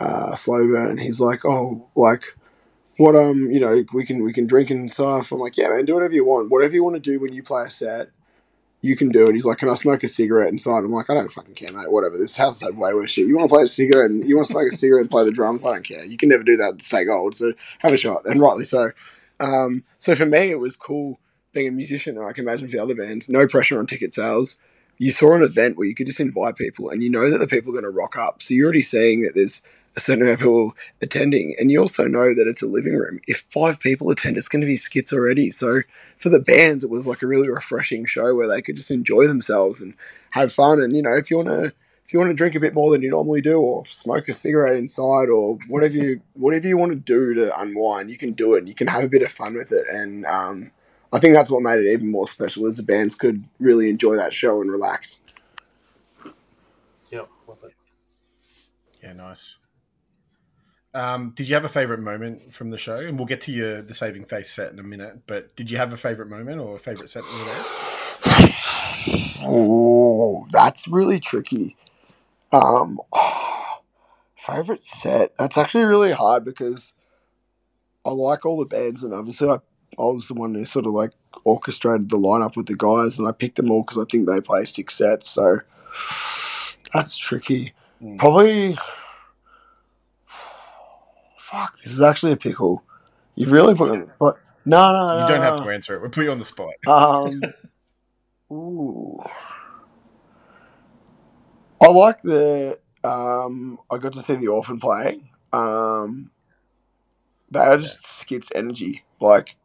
uh, 0.00 0.34
Slow 0.36 0.66
Burn, 0.66 0.98
he's 0.98 1.20
like, 1.20 1.44
oh, 1.44 1.88
like 1.96 2.24
what 2.98 3.16
um, 3.16 3.50
you 3.50 3.60
know, 3.60 3.84
we 3.94 4.06
can 4.06 4.24
we 4.24 4.32
can 4.32 4.46
drink 4.46 4.70
and 4.70 4.92
stuff. 4.92 5.32
I'm 5.32 5.40
like, 5.40 5.56
yeah, 5.56 5.68
man, 5.68 5.84
do 5.86 5.94
whatever 5.94 6.14
you 6.14 6.24
want. 6.24 6.50
Whatever 6.50 6.74
you 6.74 6.84
want 6.84 6.96
to 6.96 7.00
do 7.00 7.20
when 7.20 7.32
you 7.32 7.42
play 7.42 7.64
a 7.64 7.70
set, 7.70 8.10
you 8.82 8.96
can 8.96 9.10
do 9.10 9.28
it. 9.28 9.34
He's 9.34 9.44
like, 9.44 9.58
can 9.58 9.68
I 9.70 9.74
smoke 9.74 10.04
a 10.04 10.08
cigarette 10.08 10.48
inside? 10.52 10.78
I'm 10.78 10.90
like, 10.92 11.10
I 11.10 11.14
don't 11.14 11.30
fucking 11.32 11.54
care, 11.54 11.72
mate. 11.72 11.90
Whatever. 11.92 12.18
This 12.18 12.36
house 12.36 12.60
had 12.62 12.76
way 12.76 12.94
worse 12.94 13.10
shit. 13.12 13.26
You 13.26 13.36
want 13.36 13.50
to 13.50 13.54
play 13.54 13.64
a 13.64 13.68
cigarette 13.68 14.10
and 14.10 14.28
you 14.28 14.36
want 14.36 14.48
to 14.48 14.52
smoke 14.52 14.72
a 14.72 14.76
cigarette 14.76 15.02
and 15.02 15.10
play 15.10 15.24
the 15.24 15.32
drums? 15.32 15.64
I 15.64 15.72
don't 15.72 15.84
care. 15.84 16.04
You 16.04 16.16
can 16.16 16.30
never 16.30 16.42
do 16.42 16.56
that 16.58 16.82
stay 16.82 17.04
gold. 17.04 17.36
So 17.36 17.52
have 17.80 17.92
a 17.92 17.96
shot, 17.98 18.26
and 18.26 18.40
rightly 18.40 18.64
so. 18.64 18.92
Um, 19.40 19.84
so 19.98 20.14
for 20.14 20.26
me, 20.26 20.50
it 20.50 20.60
was 20.60 20.76
cool 20.76 21.18
being 21.52 21.68
a 21.68 21.72
musician, 21.72 22.16
and 22.16 22.26
I 22.26 22.32
can 22.32 22.44
imagine 22.44 22.68
for 22.68 22.72
the 22.72 22.82
other 22.82 22.94
bands, 22.94 23.28
no 23.28 23.46
pressure 23.46 23.78
on 23.78 23.86
ticket 23.86 24.14
sales. 24.14 24.56
You 24.98 25.10
saw 25.10 25.34
an 25.34 25.42
event 25.42 25.76
where 25.76 25.86
you 25.86 25.94
could 25.94 26.06
just 26.06 26.20
invite 26.20 26.56
people, 26.56 26.90
and 26.90 27.02
you 27.02 27.10
know 27.10 27.30
that 27.30 27.38
the 27.38 27.46
people 27.46 27.70
are 27.70 27.80
going 27.80 27.84
to 27.84 27.90
rock 27.90 28.16
up. 28.16 28.42
So 28.42 28.54
you're 28.54 28.66
already 28.66 28.82
seeing 28.82 29.22
that 29.22 29.34
there's 29.34 29.62
a 29.96 30.00
certain 30.00 30.22
amount 30.22 30.34
of 30.34 30.40
people 30.40 30.76
attending, 31.00 31.56
and 31.58 31.70
you 31.70 31.80
also 31.80 32.04
know 32.04 32.34
that 32.34 32.46
it's 32.46 32.62
a 32.62 32.66
living 32.66 32.94
room. 32.94 33.20
If 33.26 33.44
five 33.48 33.80
people 33.80 34.10
attend, 34.10 34.36
it's 34.36 34.48
going 34.48 34.60
to 34.60 34.66
be 34.66 34.76
skits 34.76 35.12
already. 35.12 35.50
So 35.50 35.80
for 36.18 36.28
the 36.28 36.38
bands, 36.38 36.84
it 36.84 36.90
was 36.90 37.06
like 37.06 37.22
a 37.22 37.26
really 37.26 37.48
refreshing 37.48 38.04
show 38.04 38.34
where 38.34 38.46
they 38.46 38.62
could 38.62 38.76
just 38.76 38.90
enjoy 38.90 39.26
themselves 39.26 39.80
and 39.80 39.94
have 40.30 40.52
fun. 40.52 40.80
And 40.80 40.94
you 40.94 41.02
know, 41.02 41.16
if 41.16 41.30
you 41.30 41.38
want 41.38 41.48
to. 41.48 41.72
If 42.10 42.14
you 42.14 42.18
want 42.18 42.30
to 42.30 42.34
drink 42.34 42.56
a 42.56 42.60
bit 42.60 42.74
more 42.74 42.90
than 42.90 43.02
you 43.02 43.10
normally 43.10 43.40
do, 43.40 43.60
or 43.60 43.86
smoke 43.86 44.28
a 44.28 44.32
cigarette 44.32 44.74
inside, 44.74 45.28
or 45.28 45.58
whatever 45.68 45.94
you 45.94 46.20
whatever 46.32 46.66
you 46.66 46.76
want 46.76 46.90
to 46.90 46.96
do 46.96 47.34
to 47.34 47.56
unwind, 47.56 48.10
you 48.10 48.18
can 48.18 48.32
do 48.32 48.54
it. 48.54 48.66
You 48.66 48.74
can 48.74 48.88
have 48.88 49.04
a 49.04 49.08
bit 49.08 49.22
of 49.22 49.30
fun 49.30 49.54
with 49.54 49.70
it, 49.70 49.86
and 49.88 50.26
um, 50.26 50.72
I 51.12 51.20
think 51.20 51.34
that's 51.34 51.52
what 51.52 51.62
made 51.62 51.78
it 51.78 51.92
even 51.92 52.10
more 52.10 52.26
special. 52.26 52.66
Is 52.66 52.78
the 52.78 52.82
bands 52.82 53.14
could 53.14 53.44
really 53.60 53.88
enjoy 53.88 54.16
that 54.16 54.34
show 54.34 54.60
and 54.60 54.72
relax. 54.72 55.20
Yeah. 57.12 57.26
Yeah, 59.00 59.12
nice. 59.12 59.54
Um, 60.92 61.30
did 61.36 61.48
you 61.48 61.54
have 61.54 61.64
a 61.64 61.68
favorite 61.68 62.00
moment 62.00 62.52
from 62.52 62.70
the 62.70 62.78
show? 62.78 62.96
And 62.96 63.18
we'll 63.18 63.28
get 63.28 63.42
to 63.42 63.52
your 63.52 63.82
the 63.82 63.94
saving 63.94 64.24
face 64.24 64.50
set 64.50 64.72
in 64.72 64.80
a 64.80 64.82
minute. 64.82 65.28
But 65.28 65.54
did 65.54 65.70
you 65.70 65.76
have 65.76 65.92
a 65.92 65.96
favorite 65.96 66.28
moment 66.28 66.60
or 66.60 66.74
a 66.74 66.80
favorite 66.80 67.08
set 67.08 67.22
that 67.22 67.32
you 67.32 67.38
were 67.38 67.44
there? 67.44 67.64
Oh, 69.48 70.48
that's 70.50 70.88
really 70.88 71.20
tricky. 71.20 71.76
Um, 72.52 73.00
favorite 74.46 74.84
set. 74.84 75.32
That's 75.38 75.58
actually 75.58 75.84
really 75.84 76.12
hard 76.12 76.44
because 76.44 76.92
I 78.04 78.10
like 78.10 78.44
all 78.44 78.58
the 78.58 78.64
bands, 78.64 79.02
and 79.02 79.14
obviously 79.14 79.48
I, 79.48 79.58
I 79.98 80.02
was 80.02 80.28
the 80.28 80.34
one 80.34 80.54
who 80.54 80.64
sort 80.64 80.86
of 80.86 80.92
like 80.92 81.12
orchestrated 81.44 82.08
the 82.08 82.18
lineup 82.18 82.56
with 82.56 82.66
the 82.66 82.76
guys, 82.76 83.18
and 83.18 83.28
I 83.28 83.32
picked 83.32 83.56
them 83.56 83.70
all 83.70 83.82
because 83.82 83.98
I 83.98 84.04
think 84.10 84.26
they 84.26 84.40
play 84.40 84.64
six 84.64 84.94
sets. 84.94 85.30
So 85.30 85.60
that's 86.92 87.16
tricky. 87.16 87.74
Mm. 88.02 88.18
Probably. 88.18 88.78
Fuck, 91.38 91.80
this 91.82 91.92
is 91.92 92.00
actually 92.00 92.32
a 92.32 92.36
pickle. 92.36 92.82
You've 93.34 93.52
really 93.52 93.74
put 93.74 93.90
me 93.90 93.98
on 93.98 94.06
the 94.06 94.12
spot. 94.12 94.38
No, 94.64 94.92
no, 94.92 95.16
no. 95.16 95.22
You 95.22 95.28
don't 95.28 95.42
have 95.42 95.58
no. 95.58 95.64
to 95.64 95.70
answer 95.70 95.96
it. 95.96 96.00
We'll 96.00 96.10
put 96.10 96.24
you 96.24 96.30
on 96.30 96.38
the 96.38 96.44
spot. 96.44 96.74
Um, 96.86 97.42
ooh. 98.52 99.20
I 101.82 101.88
like 101.88 102.22
the. 102.22 102.78
Um, 103.02 103.78
I 103.90 103.98
got 103.98 104.12
to 104.14 104.22
see 104.22 104.34
the 104.34 104.48
orphan 104.48 104.78
play. 104.78 105.22
Um, 105.52 106.30
they 107.50 107.60
are 107.60 107.78
just 107.78 108.06
skits 108.20 108.50
energy. 108.54 109.04
Like 109.20 109.56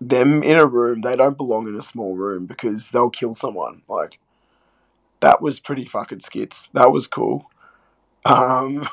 them 0.00 0.42
in 0.42 0.58
a 0.58 0.66
room, 0.66 1.02
they 1.02 1.16
don't 1.16 1.36
belong 1.36 1.68
in 1.68 1.78
a 1.78 1.82
small 1.82 2.16
room 2.16 2.46
because 2.46 2.90
they'll 2.90 3.10
kill 3.10 3.34
someone. 3.34 3.82
Like 3.88 4.18
that 5.20 5.40
was 5.40 5.60
pretty 5.60 5.84
fucking 5.84 6.20
skits. 6.20 6.68
That 6.74 6.92
was 6.92 7.06
cool. 7.06 7.46
Um, 8.24 8.88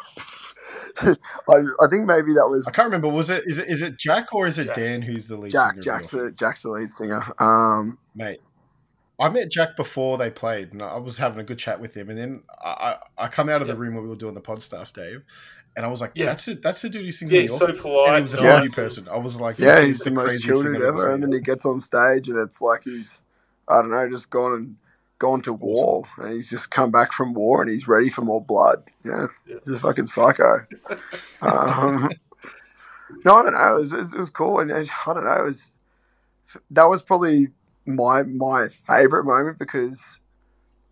I, 1.01 1.15
I 1.47 1.87
think 1.89 2.05
maybe 2.05 2.33
that 2.33 2.47
was 2.49 2.65
I 2.67 2.71
can't 2.71 2.85
remember. 2.85 3.09
Was 3.09 3.29
it 3.29 3.43
is 3.45 3.57
it 3.57 3.67
is 3.67 3.81
it 3.81 3.97
Jack 3.97 4.33
or 4.33 4.47
is 4.47 4.59
it 4.59 4.65
Jack. 4.65 4.75
Dan 4.75 5.01
who's 5.01 5.27
the 5.27 5.37
lead 5.37 5.51
Jack. 5.51 5.75
singer? 5.75 5.79
of 5.79 5.85
Jack's 5.85 6.11
the, 6.11 6.31
Jack's 6.31 6.63
the 6.63 6.69
lead 6.69 6.91
singer. 6.91 7.23
Um, 7.39 7.97
mate. 8.15 8.41
I 9.19 9.29
met 9.29 9.49
Jack 9.51 9.75
before 9.75 10.17
they 10.17 10.29
played, 10.29 10.71
and 10.71 10.81
I 10.81 10.97
was 10.97 11.17
having 11.17 11.39
a 11.39 11.43
good 11.43 11.59
chat 11.59 11.79
with 11.81 11.93
him. 11.93 12.09
And 12.09 12.17
then 12.17 12.43
I, 12.63 12.97
I, 13.17 13.25
I 13.25 13.27
come 13.27 13.49
out 13.49 13.61
of 13.61 13.67
the 13.67 13.75
room 13.75 13.93
where 13.95 14.03
we 14.03 14.09
were 14.09 14.15
doing 14.15 14.33
the 14.33 14.41
pod 14.41 14.61
stuff, 14.61 14.93
Dave, 14.93 15.23
and 15.75 15.85
I 15.85 15.89
was 15.89 15.99
like, 16.01 16.11
Yeah. 16.15 16.27
"That's 16.27 16.47
it. 16.47 16.61
That's 16.61 16.81
the 16.81 16.89
dude 16.89 17.05
who 17.05 17.11
sings." 17.11 17.31
Yeah, 17.31 17.39
the 17.39 17.41
he's 17.43 17.57
so 17.57 17.65
Office." 17.65 17.81
polite. 17.81 18.07
And 18.07 18.15
he 18.17 18.21
was 18.21 18.33
a 18.33 18.37
Yeah. 18.37 18.57
funny 18.59 18.69
person. 18.69 19.07
I 19.09 19.17
was 19.17 19.35
like, 19.39 19.59
yeah, 19.59 19.81
he's 19.83 19.97
is 19.99 20.05
the 20.05 20.11
most 20.11 20.23
craziest 20.25 20.45
chill 20.45 20.63
thing 20.63 20.73
dude 20.73 20.81
I've 20.81 20.87
ever 20.89 21.03
ever. 21.03 21.13
And 21.13 21.23
then 21.23 21.31
he 21.33 21.39
gets 21.41 21.65
on 21.65 21.79
stage, 21.79 22.29
and 22.29 22.37
it's 22.37 22.61
like 22.61 22.83
he's, 22.85 23.21
I 23.67 23.75
don't 23.81 23.91
know, 23.91 24.09
just 24.09 24.29
gone 24.29 24.53
and 24.53 24.75
gone 25.19 25.41
to 25.41 25.51
war, 25.53 26.05
and 26.17 26.33
he's 26.33 26.49
just 26.49 26.71
come 26.71 26.91
back 26.91 27.11
from 27.11 27.33
war, 27.33 27.61
and 27.61 27.69
he's 27.69 27.87
ready 27.89 28.09
for 28.09 28.21
more 28.21 28.41
blood. 28.41 28.83
Yeah, 29.03 29.27
Yeah. 29.45 29.57
he's 29.65 29.73
a 29.75 29.79
fucking 29.79 30.07
psycho. 30.07 30.65
um, 31.41 32.09
no, 33.25 33.33
I 33.33 33.43
don't 33.43 33.53
know. 33.53 33.75
It 33.75 33.79
was, 33.79 33.91
it 33.93 33.99
was, 33.99 34.13
it 34.13 34.19
was 34.19 34.29
cool, 34.29 34.59
and, 34.59 34.71
and 34.71 34.89
I 35.05 35.13
don't 35.13 35.25
know. 35.25 35.33
It 35.41 35.45
was 35.45 35.71
that 36.71 36.89
was 36.89 37.01
probably 37.01 37.49
my 37.95 38.23
my 38.23 38.69
favorite 38.87 39.25
moment 39.25 39.59
because 39.59 40.19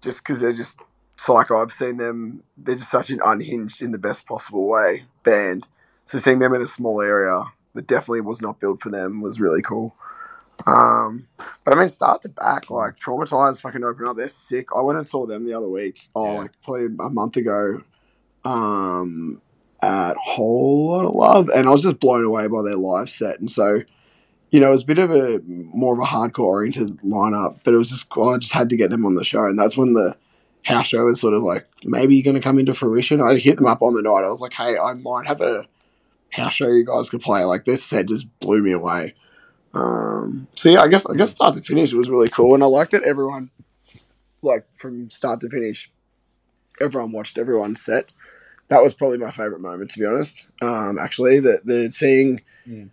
just 0.02 0.20
because 0.20 0.40
they're 0.42 0.54
just 0.54 0.80
psycho. 1.18 1.62
I've 1.62 1.72
seen 1.74 1.98
them. 1.98 2.44
They're 2.58 2.76
just 2.76 2.92
such 2.92 3.10
an 3.10 3.20
unhinged 3.24 3.82
in 3.82 3.92
the 3.92 3.98
best 3.98 4.26
possible 4.28 4.68
way 4.68 5.06
band. 5.24 5.68
So 6.06 6.18
seeing 6.18 6.40
them 6.40 6.54
in 6.54 6.62
a 6.62 6.68
small 6.68 7.02
area 7.02 7.44
that 7.74 7.88
definitely 7.88 8.22
was 8.22 8.42
not 8.42 8.60
built 8.60 8.82
for 8.82 8.90
them 8.90 9.22
was 9.22 9.40
really 9.40 9.62
cool. 9.62 9.96
Um, 10.66 11.28
but 11.64 11.76
I 11.76 11.80
mean, 11.80 11.90
start 11.90 12.22
to 12.24 12.30
back, 12.30 12.70
like 12.70 12.98
Trauma 12.98 13.26
Ties, 13.26 13.60
fucking 13.60 13.84
open 13.84 14.08
up. 14.08 14.18
They're 14.18 14.30
sick. 14.30 14.68
I 14.76 14.82
went 14.82 14.98
and 14.98 15.06
saw 15.06 15.26
them 15.26 15.46
the 15.46 15.54
other 15.54 15.70
week. 15.70 15.98
Oh, 16.16 16.34
Yeah. 16.34 16.40
like 16.40 16.52
probably 16.64 16.86
a 16.86 17.10
month 17.10 17.38
ago. 17.38 17.84
Um, 18.46 19.42
at 19.82 20.16
Whole 20.18 20.90
Lotta 20.92 21.10
Love, 21.10 21.50
and 21.50 21.68
I 21.68 21.72
was 21.72 21.84
just 21.84 22.00
blown 22.00 22.24
away 22.24 22.48
by 22.48 22.64
their 22.64 22.76
live 22.76 23.10
set. 23.10 23.40
And 23.40 23.52
so, 23.52 23.82
you 24.50 24.60
know, 24.60 24.70
it 24.70 24.72
was 24.72 24.84
a 24.84 24.88
bit 24.88 25.00
of 25.00 25.12
a 25.12 25.42
more 25.46 25.94
of 25.94 26.00
a 26.00 26.10
hardcore 26.10 26.46
oriented 26.46 26.98
lineup, 27.02 27.60
but 27.64 27.74
it 27.74 27.78
was 27.78 27.90
just. 27.90 28.08
I 28.18 28.38
just 28.38 28.54
had 28.54 28.70
to 28.70 28.78
get 28.78 28.90
them 28.90 29.06
on 29.06 29.16
the 29.16 29.26
show, 29.26 29.44
and 29.44 29.60
that's 29.60 29.76
when 29.78 29.94
the 29.94 30.16
house 30.64 30.88
show 30.88 31.06
was 31.06 31.20
sort 31.20 31.34
of 31.34 31.44
like 31.44 31.68
maybe 31.84 32.22
going 32.22 32.36
to 32.36 32.42
come 32.42 32.60
into 32.60 32.74
fruition. 32.74 33.22
I 33.22 33.36
hit 33.36 33.58
them 33.58 33.68
up 33.68 33.82
on 33.82 33.94
the 33.94 34.02
night. 34.02 34.24
I 34.24 34.30
was 34.30 34.42
like, 34.42 34.54
hey, 34.54 34.78
I 34.78 34.94
might 34.94 35.28
have 35.28 35.42
a 35.42 35.66
house 36.30 36.54
show 36.54 36.68
you 36.68 36.86
guys 36.86 37.10
could 37.10 37.22
play. 37.22 37.44
Like 37.44 37.66
this 37.66 37.84
set 37.84 38.08
just 38.08 38.28
blew 38.40 38.62
me 38.62 38.72
away. 38.72 39.16
Um, 39.74 40.48
so 40.56 40.70
yeah, 40.70 40.82
I 40.82 40.88
guess 40.88 41.06
I 41.06 41.16
guess 41.16 41.32
start 41.32 41.54
to 41.56 41.62
finish 41.62 41.92
it 41.92 41.98
was 41.98 42.10
really 42.10 42.30
cool, 42.30 42.54
and 42.54 42.64
I 42.64 42.68
liked 42.68 42.92
that 42.92 43.04
everyone, 43.04 43.52
like 44.42 44.66
from 44.74 45.10
start 45.10 45.42
to 45.42 45.50
finish, 45.50 45.92
everyone 46.80 47.12
watched 47.12 47.38
everyone's 47.38 47.82
set. 47.82 48.12
That 48.70 48.84
was 48.84 48.94
probably 48.94 49.18
my 49.18 49.32
favorite 49.32 49.62
moment, 49.62 49.92
to 49.92 50.00
be 50.00 50.06
honest. 50.06 50.46
Um, 50.62 50.98
actually, 51.00 51.40
that 51.42 51.66
the 51.66 51.90
seeing 51.92 52.42
Mm. 52.68 52.90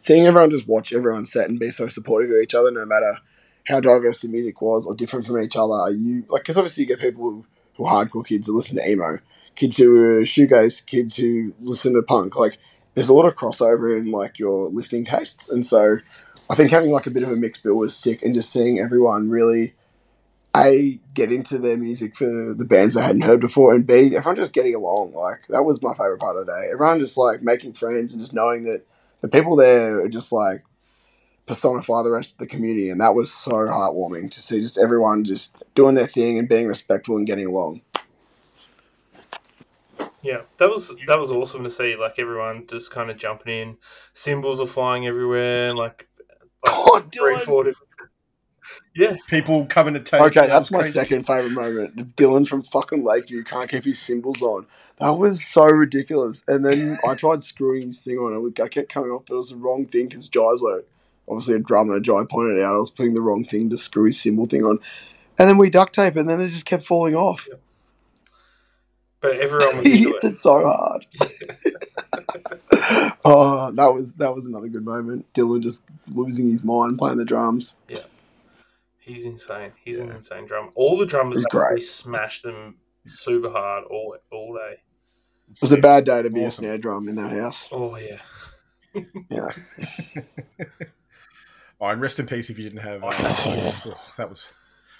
Seeing 0.00 0.26
everyone 0.26 0.50
just 0.50 0.66
watch 0.66 0.92
everyone's 0.92 1.30
set 1.30 1.48
and 1.48 1.58
be 1.58 1.70
so 1.70 1.88
supportive 1.88 2.30
of 2.30 2.40
each 2.42 2.54
other, 2.54 2.70
no 2.70 2.84
matter 2.84 3.18
how 3.66 3.80
diverse 3.80 4.22
the 4.22 4.28
music 4.28 4.60
was 4.60 4.86
or 4.86 4.94
different 4.94 5.26
from 5.26 5.40
each 5.40 5.56
other. 5.56 5.74
Are 5.74 5.90
you 5.90 6.24
like 6.28 6.42
because 6.42 6.56
obviously 6.56 6.84
you 6.84 6.88
get 6.88 7.00
people 7.00 7.24
who, 7.24 7.46
who 7.76 7.84
are 7.84 8.04
hardcore 8.04 8.26
kids 8.26 8.46
who 8.46 8.56
listen 8.56 8.76
to 8.76 8.88
emo, 8.88 9.18
kids 9.54 9.76
who 9.76 9.94
are 9.96 10.22
shoegaze, 10.22 10.84
kids 10.86 11.16
who 11.16 11.52
listen 11.60 11.94
to 11.94 12.02
punk. 12.02 12.36
Like 12.36 12.58
there's 12.94 13.08
a 13.08 13.14
lot 13.14 13.26
of 13.26 13.34
crossover 13.34 13.96
in 13.98 14.10
like 14.10 14.38
your 14.38 14.68
listening 14.70 15.04
tastes, 15.04 15.48
and 15.48 15.64
so 15.64 15.98
I 16.48 16.54
think 16.54 16.70
having 16.70 16.90
like 16.90 17.06
a 17.06 17.10
bit 17.10 17.22
of 17.22 17.30
a 17.30 17.36
mixed 17.36 17.62
bill 17.62 17.74
was 17.74 17.94
sick, 17.94 18.22
and 18.22 18.34
just 18.34 18.50
seeing 18.50 18.78
everyone 18.78 19.28
really 19.28 19.74
a 20.56 20.98
get 21.14 21.30
into 21.30 21.58
their 21.58 21.76
music 21.76 22.16
for 22.16 22.54
the 22.54 22.64
bands 22.64 22.96
I 22.96 23.02
hadn't 23.02 23.22
heard 23.22 23.40
before, 23.40 23.74
and 23.74 23.86
b 23.86 24.16
everyone 24.16 24.36
just 24.36 24.52
getting 24.52 24.74
along. 24.74 25.12
Like 25.12 25.42
that 25.50 25.64
was 25.64 25.82
my 25.82 25.92
favorite 25.92 26.20
part 26.20 26.36
of 26.36 26.46
the 26.46 26.52
day. 26.52 26.70
Everyone 26.72 26.98
just 26.98 27.16
like 27.16 27.42
making 27.42 27.74
friends 27.74 28.12
and 28.12 28.20
just 28.20 28.32
knowing 28.32 28.64
that 28.64 28.84
the 29.20 29.28
people 29.28 29.56
there 29.56 30.00
are 30.00 30.08
just 30.08 30.32
like 30.32 30.62
personify 31.46 32.02
the 32.02 32.10
rest 32.10 32.32
of 32.32 32.38
the 32.38 32.46
community, 32.46 32.90
and 32.90 33.00
that 33.00 33.14
was 33.14 33.32
so 33.32 33.50
heartwarming 33.52 34.30
to 34.30 34.40
see 34.42 34.60
just 34.60 34.78
everyone 34.78 35.24
just 35.24 35.54
doing 35.74 35.94
their 35.94 36.06
thing 36.06 36.38
and 36.38 36.48
being 36.48 36.66
respectful 36.66 37.16
and 37.16 37.26
getting 37.26 37.46
along. 37.46 37.80
Yeah, 40.22 40.42
that 40.58 40.68
was 40.68 40.94
that 41.06 41.18
was 41.18 41.30
awesome 41.32 41.64
to 41.64 41.70
see. 41.70 41.96
Like 41.96 42.18
everyone 42.18 42.66
just 42.66 42.90
kind 42.90 43.10
of 43.10 43.16
jumping 43.16 43.52
in, 43.52 43.76
cymbals 44.12 44.60
are 44.60 44.66
flying 44.66 45.06
everywhere. 45.06 45.74
Like, 45.74 46.08
like 46.66 46.74
Oh, 46.74 47.02
three, 47.12 47.34
Dylan. 47.36 47.40
four 47.40 47.64
different. 47.64 47.88
Yeah, 48.94 49.16
People 49.28 49.64
coming 49.66 49.94
to 49.94 50.00
take. 50.00 50.20
Okay, 50.20 50.46
that's 50.46 50.70
my 50.70 50.80
crazy. 50.80 50.92
second 50.92 51.26
favorite 51.26 51.52
moment. 51.52 52.14
Dylan 52.14 52.46
from 52.46 52.62
fucking 52.64 53.02
Lakeview 53.02 53.42
can't 53.42 53.68
keep 53.70 53.84
his 53.84 53.98
cymbals 53.98 54.42
on. 54.42 54.66
That 55.00 55.18
was 55.18 55.44
so 55.44 55.64
ridiculous. 55.64 56.44
And 56.46 56.64
then 56.64 56.98
I 57.06 57.14
tried 57.14 57.42
screwing 57.42 57.86
his 57.86 58.00
thing 58.00 58.18
on. 58.18 58.52
I 58.62 58.68
kept 58.68 58.92
coming 58.92 59.10
off, 59.10 59.24
but 59.26 59.34
it 59.34 59.38
was 59.38 59.48
the 59.48 59.56
wrong 59.56 59.86
thing 59.86 60.08
because 60.08 60.28
Jai's 60.28 60.60
like, 60.60 60.86
obviously 61.26 61.54
a 61.54 61.58
drummer. 61.58 61.98
Jai 62.00 62.24
pointed 62.28 62.62
out 62.62 62.74
I 62.74 62.78
was 62.78 62.90
putting 62.90 63.14
the 63.14 63.22
wrong 63.22 63.44
thing 63.44 63.70
to 63.70 63.78
screw 63.78 64.04
his 64.04 64.20
cymbal 64.20 64.46
thing 64.46 64.64
on. 64.64 64.78
And 65.38 65.48
then 65.48 65.56
we 65.56 65.70
duct 65.70 65.94
tape, 65.94 66.16
and 66.16 66.28
then 66.28 66.40
it 66.40 66.50
just 66.50 66.66
kept 66.66 66.84
falling 66.84 67.14
off. 67.14 67.48
but 69.22 69.38
everyone 69.38 69.78
was 69.78 69.86
he 69.92 70.04
hits 70.04 70.22
it. 70.22 70.32
it 70.32 70.38
so 70.38 70.64
hard. 70.64 71.06
oh, 73.24 73.72
that 73.72 73.94
was 73.94 74.16
that 74.16 74.34
was 74.34 74.44
another 74.44 74.68
good 74.68 74.84
moment. 74.84 75.32
Dylan 75.32 75.62
just 75.62 75.82
losing 76.12 76.50
his 76.50 76.62
mind 76.62 76.98
playing 76.98 77.16
the 77.16 77.24
drums. 77.24 77.74
Yeah, 77.88 78.00
he's 78.98 79.24
insane. 79.24 79.72
He's 79.82 79.98
an 79.98 80.10
insane 80.10 80.44
drummer. 80.44 80.72
All 80.74 80.98
the 80.98 81.06
drummers 81.06 81.42
great. 81.46 81.82
smashed 81.82 82.42
them 82.42 82.76
super 83.06 83.48
hard 83.48 83.84
all 83.84 84.16
all 84.30 84.54
day. 84.54 84.82
It 85.50 85.62
was 85.62 85.72
a 85.72 85.76
bad 85.78 86.04
day 86.04 86.22
to 86.22 86.30
be 86.30 86.44
a 86.44 86.50
snare 86.50 86.78
drum 86.78 87.08
in 87.08 87.16
that 87.16 87.32
house. 87.32 87.66
Oh 87.72 87.96
yeah, 87.96 88.18
Yeah. 89.28 89.48
Oh, 91.82 91.86
and 91.86 91.98
rest 92.00 92.18
in 92.18 92.26
peace 92.26 92.50
if 92.50 92.58
you 92.58 92.64
didn't 92.68 92.82
have. 92.82 93.02
Uh, 93.02 93.10
plugs. 93.10 93.74
Oh, 93.86 94.12
that 94.18 94.28
was. 94.28 94.52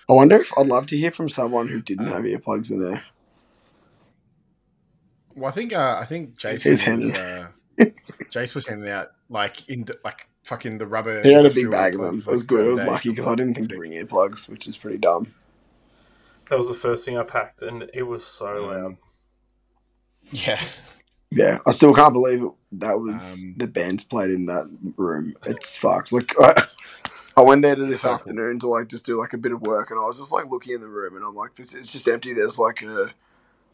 I 0.09 0.15
wonder 0.15 0.37
if 0.39 0.51
I'd 0.57 0.67
love 0.67 0.87
to 0.87 0.97
hear 0.97 1.11
from 1.11 1.29
someone 1.29 1.69
who 1.69 1.83
didn't 1.83 2.07
have 2.07 2.23
earplugs 2.23 2.71
in 2.71 2.83
there. 2.83 3.03
Well, 5.37 5.51
I 5.51 5.53
think 5.55 5.75
uh, 5.75 5.99
I 6.01 6.05
think 6.07 6.31
He's 6.31 6.63
Jason 6.63 6.73
was, 6.73 6.81
handing- 6.81 7.17
uh, 7.17 7.49
Jace 8.33 8.55
was 8.55 8.67
handing 8.67 8.89
out 8.91 9.09
like 9.29 9.69
in 9.69 9.85
the, 9.85 9.99
like 10.05 10.27
fucking 10.43 10.79
the 10.79 10.87
rubber. 10.87 11.23
He 11.23 11.33
had 11.35 11.45
a 11.45 11.51
big 11.51 11.71
bag 11.71 11.95
of 11.97 12.01
them. 12.01 12.17
earplugs, 12.19 12.29
It 12.29 12.33
was 12.33 12.43
good. 12.45 12.67
I 12.67 12.71
was 12.73 12.81
lucky 12.81 13.11
because 13.11 13.27
I 13.27 13.35
didn't 13.35 13.55
think 13.55 13.69
to 13.69 13.77
bring 13.77 13.93
earplugs, 13.93 14.49
which 14.49 14.67
is 14.67 14.79
pretty 14.79 14.97
dumb. 14.99 15.35
that 16.49 16.57
was 16.57 16.69
the 16.69 16.75
first 16.75 17.05
thing 17.05 17.19
I 17.19 17.25
packed, 17.25 17.61
and 17.61 17.91
it 17.93 18.05
was 18.05 18.25
so 18.25 18.71
Um, 18.71 18.83
loud. 18.83 18.97
Yeah, 20.33 20.61
Yeah, 21.31 21.59
I 21.67 21.73
still 21.73 21.93
can't 21.95 22.13
believe 22.13 22.43
it. 22.43 22.51
that 22.73 22.99
was 22.99 23.35
Um, 23.35 23.55
the 23.57 23.67
bands 23.67 24.05
played 24.05 24.31
in 24.31 24.47
that 24.47 24.67
room. 24.97 25.35
It's 25.47 25.77
fucked. 25.77 26.13
Like 26.13 26.33
I, 26.41 26.67
I 27.37 27.43
went 27.43 27.63
there 27.63 27.75
to 27.75 27.87
this 27.87 28.03
So 28.03 28.09
cool. 28.09 28.15
afternoon 28.17 28.59
to 28.61 28.69
like 28.69 28.89
just 28.89 29.05
do 29.07 29.19
like 29.19 29.33
a 29.33 29.39
bit 29.39 29.53
of 29.53 29.61
work, 29.63 29.91
and 29.91 29.99
I 29.99 30.03
was 30.05 30.19
just 30.19 30.33
like 30.33 30.51
looking 30.51 30.75
in 30.75 30.81
the 30.81 30.89
room, 30.89 31.17
and 31.17 31.25
I'm 31.25 31.35
like, 31.35 31.55
this 31.57 31.75
it's 31.75 31.93
just 31.93 32.09
empty. 32.09 32.33
There's 32.33 32.59
like 32.59 32.83
a, 32.83 33.11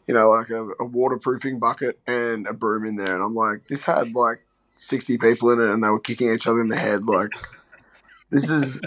you 0.07 0.13
know, 0.13 0.29
like 0.31 0.49
a, 0.49 0.69
a 0.79 0.85
waterproofing 0.85 1.59
bucket 1.59 1.99
and 2.07 2.47
a 2.47 2.53
broom 2.53 2.85
in 2.85 2.95
there, 2.95 3.13
and 3.15 3.23
I'm 3.23 3.35
like, 3.35 3.67
this 3.67 3.83
had 3.83 4.13
like 4.13 4.41
sixty 4.77 5.17
people 5.17 5.51
in 5.51 5.59
it, 5.59 5.69
and 5.71 5.83
they 5.83 5.89
were 5.89 5.99
kicking 5.99 6.33
each 6.33 6.47
other 6.47 6.61
in 6.61 6.69
the 6.69 6.77
head. 6.77 7.05
Like, 7.05 7.31
this 8.29 8.49
is, 8.49 8.81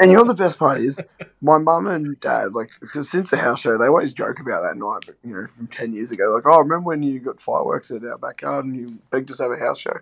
and 0.00 0.10
you 0.10 0.16
know 0.16 0.24
the 0.24 0.34
best 0.34 0.58
part 0.58 0.78
is, 0.78 1.00
my 1.40 1.58
mum 1.58 1.86
and 1.86 2.18
dad, 2.20 2.52
like, 2.54 2.70
since 3.02 3.30
the 3.30 3.36
house 3.36 3.60
show, 3.60 3.78
they 3.78 3.86
always 3.86 4.12
joke 4.12 4.40
about 4.40 4.62
that 4.62 4.76
night, 4.76 5.04
but 5.06 5.16
you 5.24 5.34
know, 5.34 5.46
from 5.46 5.66
ten 5.68 5.92
years 5.92 6.10
ago, 6.10 6.24
like, 6.34 6.46
oh, 6.46 6.58
remember 6.58 6.86
when 6.86 7.02
you 7.02 7.20
got 7.20 7.40
fireworks 7.40 7.90
at 7.90 8.04
our 8.04 8.18
backyard 8.18 8.64
and 8.64 8.76
you 8.76 8.98
begged 9.10 9.30
us 9.30 9.38
to 9.38 9.44
have 9.44 9.52
a 9.52 9.58
house 9.58 9.80
show? 9.80 9.98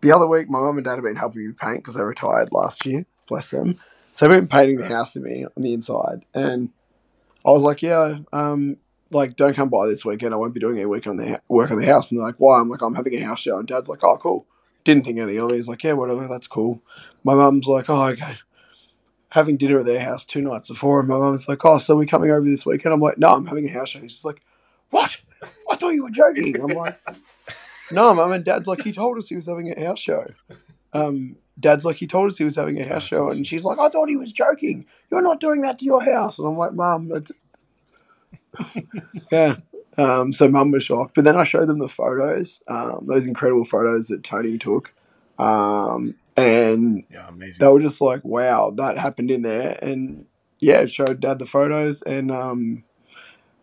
The 0.00 0.12
other 0.12 0.26
week, 0.26 0.48
my 0.48 0.60
mum 0.60 0.76
and 0.76 0.84
dad 0.84 0.94
have 0.94 1.04
been 1.04 1.16
helping 1.16 1.46
me 1.46 1.52
paint 1.52 1.78
because 1.78 1.94
they 1.94 2.02
retired 2.02 2.50
last 2.52 2.84
year. 2.86 3.06
Bless 3.28 3.50
them. 3.50 3.78
So 4.12 4.26
they've 4.26 4.36
been 4.36 4.48
painting 4.48 4.78
the 4.78 4.86
house 4.86 5.12
to 5.14 5.20
me 5.20 5.44
on 5.44 5.62
the 5.62 5.72
inside, 5.72 6.24
and 6.34 6.70
I 7.44 7.50
was 7.50 7.62
like, 7.62 7.82
yeah, 7.82 8.18
um, 8.32 8.76
like 9.10 9.36
don't 9.36 9.54
come 9.54 9.68
by 9.68 9.86
this 9.86 10.04
weekend. 10.04 10.34
I 10.34 10.36
won't 10.36 10.54
be 10.54 10.60
doing 10.60 10.76
any 10.76 10.86
work 10.86 11.06
on 11.06 11.16
the 11.16 11.40
work 11.48 11.70
on 11.70 11.78
the 11.78 11.86
house. 11.86 12.10
And 12.10 12.18
they're 12.18 12.26
like, 12.26 12.36
why? 12.38 12.60
I'm 12.60 12.68
like, 12.68 12.82
I'm 12.82 12.94
having 12.94 13.14
a 13.14 13.20
house 13.20 13.40
show. 13.40 13.58
And 13.58 13.68
Dad's 13.68 13.88
like, 13.88 14.02
oh, 14.02 14.16
cool. 14.16 14.46
Didn't 14.84 15.04
think 15.04 15.18
any 15.18 15.36
of 15.36 15.50
it. 15.50 15.56
He's 15.56 15.68
like, 15.68 15.82
yeah, 15.82 15.92
whatever, 15.92 16.26
that's 16.28 16.46
cool. 16.46 16.82
My 17.24 17.34
mum's 17.34 17.66
like, 17.66 17.88
oh, 17.88 18.06
okay. 18.08 18.36
Having 19.30 19.56
dinner 19.56 19.80
at 19.80 19.86
their 19.86 20.00
house 20.00 20.24
two 20.24 20.40
nights 20.42 20.68
before, 20.68 21.00
and 21.00 21.08
my 21.08 21.18
mum's 21.18 21.48
like, 21.48 21.64
oh, 21.64 21.78
so 21.78 21.96
we're 21.96 22.06
coming 22.06 22.30
over 22.30 22.46
this 22.46 22.64
weekend? 22.64 22.94
I'm 22.94 23.00
like, 23.00 23.18
no, 23.18 23.34
I'm 23.34 23.46
having 23.46 23.68
a 23.68 23.72
house 23.72 23.90
show. 23.90 24.00
She's 24.00 24.24
like, 24.24 24.42
what? 24.90 25.16
I 25.70 25.76
thought 25.76 25.90
you 25.90 26.04
were 26.04 26.10
joking. 26.10 26.60
I'm 26.60 26.68
like, 26.68 26.98
no, 27.90 28.14
mum. 28.14 28.32
And 28.32 28.44
Dad's 28.44 28.66
like, 28.66 28.82
he 28.82 28.92
told 28.92 29.18
us 29.18 29.28
he 29.28 29.36
was 29.36 29.46
having 29.46 29.72
a 29.76 29.84
house 29.84 29.98
show. 29.98 30.26
Um, 30.92 31.36
Dad's 31.58 31.84
like, 31.84 31.96
he 31.96 32.06
told 32.06 32.30
us 32.30 32.38
he 32.38 32.44
was 32.44 32.56
having 32.56 32.80
a 32.80 32.84
house 32.84 32.92
That's 33.02 33.06
show, 33.06 33.26
awesome. 33.26 33.38
and 33.38 33.46
she's 33.46 33.64
like, 33.64 33.78
I 33.78 33.88
thought 33.88 34.08
he 34.08 34.16
was 34.16 34.32
joking. 34.32 34.86
You're 35.10 35.22
not 35.22 35.40
doing 35.40 35.62
that 35.62 35.78
to 35.80 35.84
your 35.84 36.02
house. 36.02 36.38
And 36.38 36.46
I'm 36.46 36.56
like, 36.56 36.72
Mum, 36.74 37.08
that's 37.08 37.32
yeah. 39.32 39.56
Um, 39.96 40.32
so 40.32 40.48
mum 40.48 40.72
was 40.72 40.84
shocked, 40.84 41.14
but 41.14 41.24
then 41.24 41.36
I 41.36 41.44
showed 41.44 41.68
them 41.68 41.78
the 41.78 41.88
photos, 41.88 42.60
um, 42.66 43.06
those 43.06 43.26
incredible 43.26 43.64
photos 43.64 44.08
that 44.08 44.24
Tony 44.24 44.58
took, 44.58 44.92
um, 45.38 46.14
and 46.36 47.04
yeah, 47.10 47.28
amazing. 47.28 47.56
they 47.58 47.66
were 47.66 47.80
just 47.80 48.00
like, 48.00 48.24
"Wow, 48.24 48.72
that 48.76 48.98
happened 48.98 49.30
in 49.30 49.42
there." 49.42 49.78
And 49.82 50.26
yeah, 50.58 50.86
showed 50.86 51.20
Dad 51.20 51.38
the 51.38 51.46
photos, 51.46 52.02
and 52.02 52.30
um, 52.30 52.84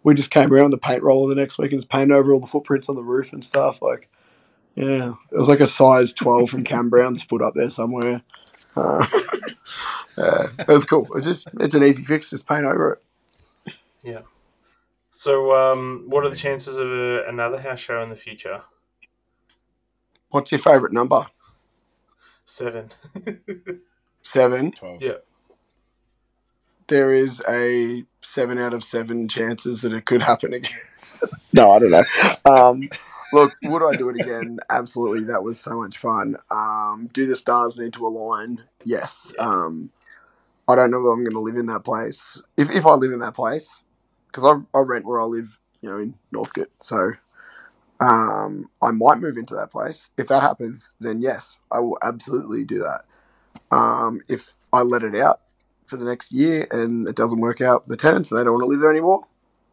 we 0.04 0.14
just 0.14 0.32
came 0.32 0.52
around 0.52 0.72
with 0.72 0.80
the 0.80 0.86
paint 0.86 1.04
roller 1.04 1.34
the 1.34 1.40
next 1.40 1.58
week 1.58 1.72
and 1.72 1.82
just 1.82 1.92
painted 1.92 2.16
over 2.16 2.34
all 2.34 2.40
the 2.40 2.48
footprints 2.48 2.90
on 2.90 2.96
the 2.96 3.04
roof 3.04 3.34
and 3.34 3.44
stuff. 3.44 3.82
Like, 3.82 4.10
yeah, 4.76 5.14
it 5.32 5.38
was 5.38 5.50
like 5.50 5.60
a 5.60 5.68
size 5.68 6.14
twelve 6.14 6.50
from 6.50 6.64
Cam 6.64 6.90
Brown's 6.90 7.22
foot 7.22 7.42
up 7.42 7.54
there 7.56 7.70
somewhere. 7.70 8.22
Uh, 8.76 9.06
yeah, 10.18 10.48
it 10.60 10.68
was 10.68 10.86
cool. 10.86 11.08
It's 11.16 11.26
just 11.26 11.48
it's 11.60 11.76
an 11.76 11.84
easy 11.84 12.04
fix. 12.04 12.30
Just 12.30 12.48
paint 12.48 12.66
over 12.66 12.94
it. 12.94 13.74
Yeah. 14.04 14.22
So, 15.14 15.54
um, 15.56 16.06
what 16.08 16.26
are 16.26 16.30
the 16.30 16.38
chances 16.38 16.78
of 16.78 16.90
a, 16.90 17.26
another 17.28 17.60
house 17.60 17.82
show 17.82 18.02
in 18.02 18.10
the 18.10 18.16
future? 18.16 18.64
What's 20.30 20.52
your 20.54 20.60
favourite 20.60 20.94
number? 20.94 21.28
Seven. 22.44 22.90
Seven. 24.22 24.72
Twelve. 24.72 25.02
Yeah. 25.02 25.14
There 26.88 27.14
is 27.14 27.42
a 27.48 28.04
seven 28.22 28.58
out 28.58 28.74
of 28.74 28.84
seven 28.84 29.28
chances 29.28 29.82
that 29.82 29.94
it 29.94 30.06
could 30.06 30.22
happen 30.22 30.54
again. 30.54 30.72
no, 31.54 31.72
I 31.72 31.80
don't 31.80 31.92
know. 31.92 32.04
Um, 32.46 32.90
look, 33.32 33.56
would 33.64 33.84
I 33.84 33.96
do 33.96 34.10
it 34.10 34.20
again? 34.20 34.60
Absolutely. 34.70 35.24
That 35.26 35.44
was 35.44 35.60
so 35.60 35.82
much 35.82 35.98
fun. 35.98 36.36
Um, 36.50 37.10
do 37.14 37.26
the 37.26 37.36
stars 37.36 37.80
need 37.80 37.94
to 37.94 38.06
align? 38.06 38.62
Yes. 38.84 39.32
Um, 39.40 39.90
I 40.68 40.76
don't 40.76 40.92
know 40.92 41.00
if 41.00 41.14
I'm 41.14 41.24
going 41.24 41.32
to 41.32 41.40
live 41.40 41.58
in 41.58 41.68
that 41.68 41.86
place. 41.86 42.40
If, 42.58 42.70
if 42.70 42.86
I 42.86 42.94
live 42.94 43.14
in 43.14 43.20
that 43.20 43.36
place, 43.36 43.74
because 44.28 44.44
I, 44.44 44.78
I 44.78 44.82
rent 44.82 45.06
where 45.06 45.22
I 45.22 45.26
live, 45.26 45.58
you 45.82 45.90
know, 45.90 45.98
in 46.00 46.14
Northcote. 46.32 46.72
So 46.82 47.14
um, 48.02 48.68
I 48.82 48.90
might 48.92 49.20
move 49.20 49.38
into 49.38 49.56
that 49.56 49.72
place. 49.72 50.10
If 50.18 50.28
that 50.28 50.42
happens, 50.42 50.96
then 51.00 51.22
yes, 51.22 51.58
I 51.72 51.80
will 51.80 52.00
absolutely 52.02 52.66
do 52.66 52.80
that. 52.80 53.06
Um, 53.70 54.22
if 54.28 54.54
I 54.74 54.82
let 54.82 55.04
it 55.04 55.16
out 55.16 55.42
for 55.86 55.98
the 55.98 56.06
next 56.06 56.32
year 56.32 56.68
and 56.72 57.08
it 57.08 57.16
doesn't 57.16 57.40
work 57.40 57.62
out, 57.62 57.88
the 57.88 57.96
tenants 57.96 58.32
and 58.32 58.40
they 58.40 58.44
don't 58.44 58.54
want 58.54 58.64
to 58.64 58.68
live 58.68 58.80
there 58.80 58.92
anymore 58.92 59.26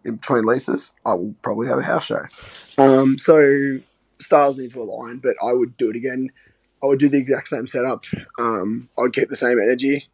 in 0.04 0.16
between 0.16 0.44
leases, 0.44 0.90
I 1.06 1.14
will 1.14 1.34
probably 1.42 1.68
have 1.68 1.78
a 1.78 1.82
house 1.82 2.04
show. 2.04 2.26
Um, 2.76 3.18
so 3.18 3.78
stars 4.18 4.58
need 4.58 4.72
to 4.74 4.82
align, 4.82 5.18
but 5.18 5.34
I 5.42 5.52
would 5.52 5.76
do 5.78 5.88
it 5.88 5.96
again. 5.96 6.30
I 6.82 6.86
would 6.86 6.98
do 6.98 7.08
the 7.08 7.18
exact 7.18 7.48
same 7.48 7.66
setup. 7.66 8.04
Um, 8.38 8.90
I 8.98 9.02
would 9.02 9.14
keep 9.14 9.30
the 9.30 9.36
same 9.36 9.58
energy, 9.58 10.06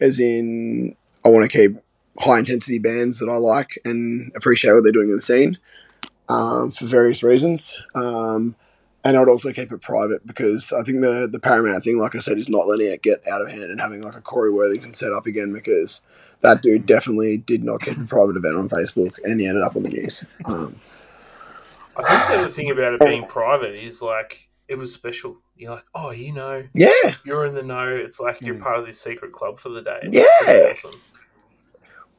as 0.00 0.20
in 0.20 0.94
I 1.24 1.30
want 1.30 1.50
to 1.50 1.58
keep 1.58 1.82
high 2.18 2.38
intensity 2.38 2.78
bands 2.78 3.18
that 3.18 3.28
I 3.28 3.36
like 3.36 3.78
and 3.84 4.30
appreciate 4.36 4.74
what 4.74 4.82
they're 4.84 4.92
doing 4.92 5.08
in 5.08 5.16
the 5.16 5.22
scene 5.22 5.58
um, 6.28 6.70
for 6.72 6.86
various 6.86 7.22
reasons. 7.22 7.74
Um, 7.94 8.54
and 9.04 9.16
I'd 9.16 9.28
also 9.28 9.52
keep 9.52 9.70
it 9.70 9.80
private 9.82 10.26
because 10.26 10.72
I 10.72 10.82
think 10.82 11.00
the 11.00 11.28
the 11.30 11.38
paramount 11.38 11.84
thing, 11.84 11.98
like 11.98 12.16
I 12.16 12.18
said, 12.18 12.38
is 12.38 12.48
not 12.48 12.66
letting 12.66 12.88
it 12.88 13.02
get 13.02 13.26
out 13.28 13.40
of 13.40 13.48
hand 13.48 13.64
and 13.70 13.80
having 13.80 14.02
like 14.02 14.16
a 14.16 14.20
Corey 14.20 14.50
Worthington 14.52 14.94
set 14.94 15.12
up 15.12 15.26
again 15.26 15.52
because 15.52 16.00
that 16.40 16.60
dude 16.60 16.86
definitely 16.86 17.36
did 17.36 17.62
not 17.62 17.80
keep 17.80 17.96
a 17.96 18.04
private 18.04 18.36
event 18.36 18.56
on 18.56 18.68
Facebook 18.68 19.14
and 19.24 19.40
he 19.40 19.46
ended 19.46 19.62
up 19.62 19.76
on 19.76 19.84
the 19.84 19.90
news. 19.90 20.24
Um, 20.44 20.80
I 21.96 22.02
think 22.02 22.28
the 22.28 22.40
other 22.42 22.48
thing 22.50 22.70
about 22.70 22.94
it 22.94 23.00
being 23.00 23.26
private 23.26 23.74
is 23.82 24.02
like 24.02 24.48
it 24.68 24.76
was 24.76 24.92
special. 24.92 25.38
You're 25.56 25.76
like, 25.76 25.84
oh, 25.94 26.10
you 26.10 26.32
know, 26.32 26.64
yeah, 26.74 27.14
you're 27.24 27.46
in 27.46 27.54
the 27.54 27.62
know. 27.62 27.88
It's 27.88 28.18
like 28.20 28.40
you're 28.42 28.56
Mm. 28.56 28.60
part 28.62 28.78
of 28.80 28.86
this 28.86 29.00
secret 29.00 29.30
club 29.32 29.58
for 29.58 29.68
the 29.68 29.82
day. 29.82 30.00
Yeah. 30.10 30.70
Awesome. 30.72 31.00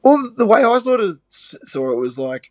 Well, 0.02 0.32
the 0.38 0.46
way 0.46 0.64
I 0.64 0.78
sort 0.80 1.02
of 1.02 1.20
saw 1.28 1.92
it 1.92 1.98
was 1.98 2.18
like, 2.18 2.50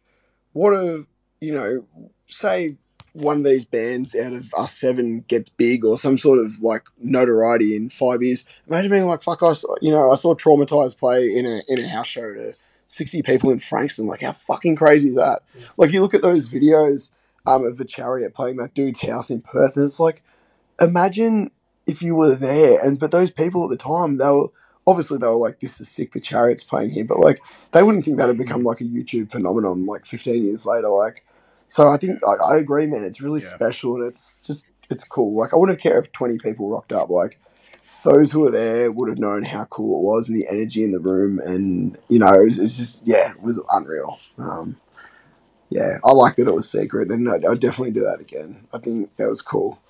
what 0.53 0.75
a 0.75 1.07
you 1.41 1.53
know, 1.53 1.85
say 2.29 2.77
one 3.13 3.39
of 3.39 3.45
these 3.45 3.65
bands 3.65 4.15
out 4.15 4.35
of 4.35 4.53
us 4.55 4.75
seven 4.75 5.25
gets 5.27 5.49
big 5.49 5.85
or 5.85 5.99
some 5.99 6.19
sort 6.19 6.39
of 6.39 6.61
like 6.61 6.85
notoriety 6.99 7.75
in 7.75 7.89
five 7.89 8.23
years. 8.23 8.45
Imagine 8.69 8.91
being 8.91 9.07
like, 9.07 9.23
fuck 9.23 9.43
us, 9.43 9.65
you 9.81 9.91
know, 9.91 10.13
I 10.13 10.17
saw 10.17 10.35
Trauma 10.35 10.67
Ties 10.67 10.95
play 10.95 11.35
in 11.35 11.47
a 11.47 11.63
in 11.69 11.83
a 11.83 11.89
house 11.89 12.09
show 12.09 12.35
to 12.35 12.53
sixty 12.87 13.23
people 13.23 13.51
in 13.51 13.59
Frankston. 13.59 14.07
Like, 14.07 14.23
how 14.23 14.33
fucking 14.33 14.77
crazy 14.77 15.09
is 15.11 15.17
that? 15.17 15.43
Yeah. 15.59 15.67
Like, 15.77 15.93
you 15.93 16.03
look 16.03 16.15
at 16.15 16.23
those 16.23 16.49
videos 16.49 17.11
um, 17.47 17.65
of 17.65 17.79
the 17.79 17.85
chariot 17.85 18.35
playing 18.35 18.57
that 18.57 18.75
dude's 18.75 19.01
house 19.01 19.31
in 19.31 19.41
Perth, 19.41 19.77
and 19.77 19.87
it's 19.87 20.01
like, 20.01 20.23
imagine 20.81 21.51
if 21.87 22.03
you 22.03 22.15
were 22.15 22.35
there, 22.35 22.79
and 22.81 22.99
but 22.99 23.13
those 23.13 23.31
people 23.31 23.65
at 23.65 23.71
the 23.71 23.77
time, 23.77 24.19
they 24.19 24.31
were 24.31 24.49
obviously 24.87 25.19
they 25.19 25.27
were 25.27 25.35
like, 25.35 25.61
"This 25.61 25.81
is 25.81 25.89
sick." 25.89 26.13
The 26.13 26.21
chariots 26.21 26.65
playing 26.65 26.91
here, 26.91 27.05
but 27.05 27.19
like 27.19 27.41
they 27.73 27.83
wouldn't 27.83 28.05
think 28.05 28.19
that 28.19 28.29
had 28.29 28.39
become 28.39 28.63
like 28.63 28.81
a 28.81 28.85
YouTube 28.85 29.31
phenomenon 29.31 29.87
like 29.87 30.07
15 30.07 30.45
years 30.45 30.67
later. 30.67 30.89
Like, 30.89 31.25
so 31.69 31.89
I 31.89 31.97
think 31.97 32.21
I, 32.27 32.33
I 32.55 32.57
agree, 32.59 32.87
man. 32.87 33.05
It's 33.05 33.21
really 33.21 33.41
Yeah. 33.41 33.49
special, 33.55 33.97
and 33.97 34.05
it's 34.07 34.37
just 34.47 34.67
it's 34.91 35.05
cool. 35.05 35.35
Like, 35.35 35.53
I 35.53 35.57
wouldn't 35.57 35.81
care 35.81 35.99
if 35.99 36.13
20 36.13 36.39
people 36.39 36.69
rocked 36.71 36.93
up. 36.93 37.11
Like, 37.11 37.41
those 38.05 38.31
who 38.31 38.41
were 38.41 38.53
there 38.53 38.93
would 38.93 39.09
have 39.09 39.19
known 39.19 39.43
how 39.43 39.65
cool 39.65 39.99
it 39.99 40.05
was 40.05 40.29
and 40.29 40.39
the 40.39 40.47
energy 40.49 40.85
in 40.85 40.93
the 40.93 41.01
room, 41.01 41.41
and 41.41 41.99
you 42.09 42.19
know, 42.19 42.33
it 42.35 42.59
it's 42.59 42.77
just 42.77 42.99
yeah, 43.05 43.31
it 43.31 43.43
was 43.43 43.61
unreal. 43.73 44.19
Um, 44.39 44.77
yeah, 45.69 45.99
I 46.05 46.13
like 46.13 46.37
that 46.37 46.47
it 46.47 46.55
was 46.55 46.71
secret, 46.71 47.11
and 47.11 47.29
I'd, 47.29 47.45
I'd 47.45 47.59
definitely 47.61 47.91
do 47.91 48.03
that 48.03 48.21
again. 48.21 48.67
I 48.73 48.79
think 48.79 49.15
that 49.17 49.29
was 49.29 49.43
cool. 49.43 49.81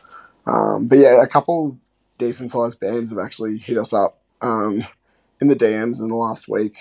Um, 0.47 0.87
but 0.87 0.99
yeah, 0.99 1.21
a 1.21 1.27
couple 1.27 1.77
decent 2.19 2.51
sized 2.51 2.81
bands 2.81 3.11
have 3.11 3.19
actually 3.19 3.59
hit 3.59 3.77
us 3.77 3.93
up 3.93 4.19
um, 4.41 4.85
in 5.41 5.49
the 5.49 5.57
DMs 5.57 6.01
in 6.01 6.09
the 6.09 6.15
last 6.15 6.49
week, 6.49 6.77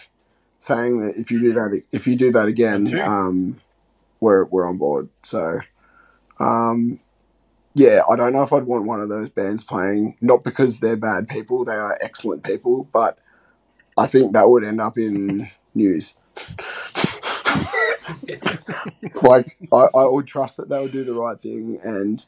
saying 0.59 0.99
that 0.99 1.17
if 1.17 1.31
you 1.31 1.39
do 1.39 1.53
that, 1.53 1.81
if 1.91 2.07
you 2.07 2.15
do 2.15 2.31
that 2.31 2.47
again, 2.47 2.87
um, 3.01 3.61
we're 4.19 4.45
we're 4.45 4.67
on 4.67 4.77
board. 4.77 5.09
So, 5.23 5.59
um, 6.39 6.99
yeah, 7.73 8.01
I 8.09 8.15
don't 8.15 8.33
know 8.33 8.43
if 8.43 8.53
I'd 8.53 8.63
want 8.63 8.85
one 8.85 9.01
of 9.01 9.09
those 9.09 9.29
bands 9.29 9.63
playing, 9.63 10.17
not 10.21 10.43
because 10.43 10.79
they're 10.79 10.95
bad 10.95 11.27
people; 11.27 11.65
they 11.65 11.75
are 11.75 11.97
excellent 12.01 12.43
people, 12.43 12.87
but 12.93 13.19
I 13.97 14.07
think 14.07 14.33
that 14.33 14.49
would 14.49 14.63
end 14.63 14.81
up 14.81 14.97
in 14.97 15.49
news. 15.73 16.15
like 19.21 19.57
I, 19.71 19.87
I 19.95 20.05
would 20.05 20.27
trust 20.27 20.57
that 20.57 20.69
they 20.69 20.79
would 20.79 20.91
do 20.91 21.03
the 21.03 21.13
right 21.13 21.39
thing 21.41 21.79
and 21.83 22.25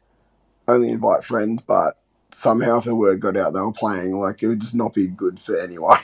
only 0.67 0.89
invite 0.89 1.23
friends, 1.23 1.61
but 1.61 1.97
somehow 2.34 2.78
if 2.78 2.84
the 2.86 2.95
word 2.95 3.19
got 3.19 3.38
out 3.38 3.53
they 3.53 3.59
were 3.61 3.71
playing, 3.71 4.17
like 4.19 4.43
it 4.43 4.47
would 4.47 4.61
just 4.61 4.75
not 4.75 4.93
be 4.93 5.07
good 5.07 5.39
for 5.39 5.57
anyone. 5.57 5.99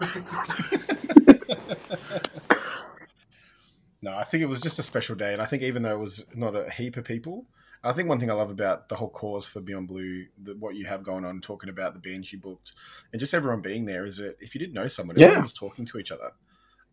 No, 4.02 4.14
I 4.14 4.24
think 4.24 4.42
it 4.42 4.46
was 4.46 4.60
just 4.60 4.78
a 4.78 4.82
special 4.82 5.16
day, 5.16 5.32
and 5.32 5.40
I 5.40 5.46
think 5.46 5.62
even 5.62 5.82
though 5.82 5.94
it 5.94 5.98
was 5.98 6.26
not 6.34 6.54
a 6.54 6.68
heap 6.70 6.98
of 6.98 7.06
people, 7.06 7.46
I 7.82 7.92
think 7.94 8.06
one 8.06 8.20
thing 8.20 8.30
I 8.30 8.34
love 8.34 8.50
about 8.50 8.86
the 8.90 8.94
whole 8.94 9.08
cause 9.08 9.46
for 9.46 9.62
Beyond 9.62 9.88
Blue, 9.88 10.26
the, 10.42 10.54
what 10.56 10.74
you 10.74 10.84
have 10.84 11.02
going 11.02 11.24
on, 11.24 11.40
talking 11.40 11.70
about 11.70 11.94
the 11.94 12.00
bands 12.00 12.30
you 12.30 12.38
booked, 12.38 12.74
and 13.12 13.20
just 13.20 13.32
everyone 13.32 13.62
being 13.62 13.86
there, 13.86 14.04
is 14.04 14.18
that 14.18 14.36
if 14.40 14.54
you 14.54 14.58
didn't 14.58 14.74
know 14.74 14.88
someone, 14.88 15.16
Yeah. 15.16 15.26
everyone 15.26 15.44
was 15.44 15.54
talking 15.54 15.86
to 15.86 15.98
each 15.98 16.12
other, 16.12 16.32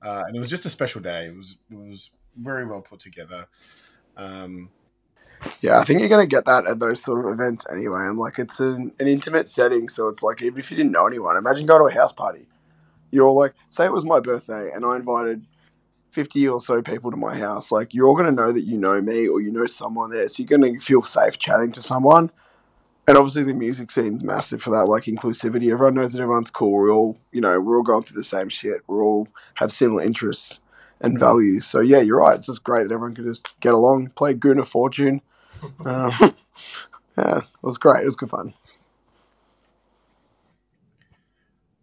uh, 0.02 0.24
and 0.26 0.38
it 0.38 0.40
was 0.40 0.50
just 0.50 0.66
a 0.66 0.70
special 0.70 1.02
day. 1.02 1.26
It 1.26 1.36
was 1.36 1.58
it 1.70 1.76
was 1.78 2.12
very 2.38 2.66
well 2.66 2.82
put 2.82 3.02
together. 3.02 3.46
Um, 4.16 4.70
Yeah, 5.62 5.80
I 5.80 5.84
think 5.84 6.00
you're 6.00 6.10
gonna 6.10 6.28
get 6.28 6.46
that 6.46 6.68
at 6.68 6.80
those 6.80 7.02
sort 7.02 7.26
of 7.26 7.32
events 7.32 7.66
anyway. 7.72 8.02
And 8.02 8.18
like 8.18 8.40
it's 8.40 8.60
an, 8.60 8.92
an 9.00 9.08
intimate 9.08 9.48
setting, 9.48 9.90
so 9.90 10.08
it's 10.08 10.24
like 10.24 10.42
even 10.42 10.60
if 10.60 10.72
you 10.72 10.78
didn't 10.78 10.92
know 10.92 11.08
anyone, 11.08 11.38
imagine 11.38 11.66
going 11.66 11.82
to 11.82 11.96
a 11.96 12.00
house 12.00 12.14
party. 12.14 12.48
You're 13.12 13.32
like, 13.32 13.54
say 13.70 13.86
it 13.86 13.92
was 13.92 14.06
my 14.06 14.20
birthday 14.20 14.72
and 14.74 14.86
I 14.86 14.96
invited 14.96 15.46
fifty 16.12 16.48
or 16.48 16.62
so 16.62 16.82
people 16.82 17.12
to 17.12 17.18
my 17.18 17.38
house. 17.38 17.72
Like 17.72 17.94
you're 17.94 18.08
all 18.08 18.16
gonna 18.16 18.32
know 18.32 18.52
that 18.52 18.64
you 18.64 18.78
know 18.78 19.02
me 19.02 19.28
or 19.28 19.42
you 19.42 19.52
know 19.52 19.68
someone 19.68 20.12
there, 20.12 20.28
so 20.30 20.44
you're 20.44 20.58
gonna 20.58 20.80
feel 20.80 21.04
safe 21.04 21.40
chatting 21.40 21.72
to 21.74 21.82
someone. 21.82 22.32
And 23.08 23.18
obviously 23.18 23.44
the 23.44 23.54
music 23.54 23.90
scene's 23.92 24.24
massive 24.24 24.62
for 24.62 24.70
that, 24.72 24.86
like 24.86 25.06
inclusivity. 25.06 25.72
Everyone 25.72 25.96
knows 25.96 26.14
that 26.14 26.22
everyone's 26.22 26.52
cool. 26.52 26.72
We're 26.72 26.92
all, 26.92 27.18
you 27.32 27.42
know, 27.42 27.60
we're 27.60 27.78
all 27.78 27.84
going 27.84 28.04
through 28.04 28.22
the 28.22 28.24
same 28.24 28.48
shit. 28.48 28.82
We're 28.88 29.04
all 29.04 29.28
have 29.56 29.74
similar 29.74 30.04
interests 30.04 30.60
and 31.02 31.20
values. 31.20 31.66
So 31.66 31.80
yeah, 31.80 32.00
you're 32.00 32.20
right. 32.20 32.38
It's 32.38 32.48
just 32.48 32.64
great 32.64 32.88
that 32.88 32.94
everyone 32.94 33.16
could 33.16 33.26
just 33.26 33.60
get 33.60 33.74
along, 33.74 34.12
play 34.16 34.34
Goon 34.34 34.60
of 34.60 34.70
Fortune. 34.70 35.22
Um, 35.86 36.12
yeah, 37.18 37.38
it 37.40 37.44
was 37.62 37.78
great. 37.78 38.02
It 38.02 38.06
was 38.06 38.16
good 38.16 38.30
fun. 38.30 38.54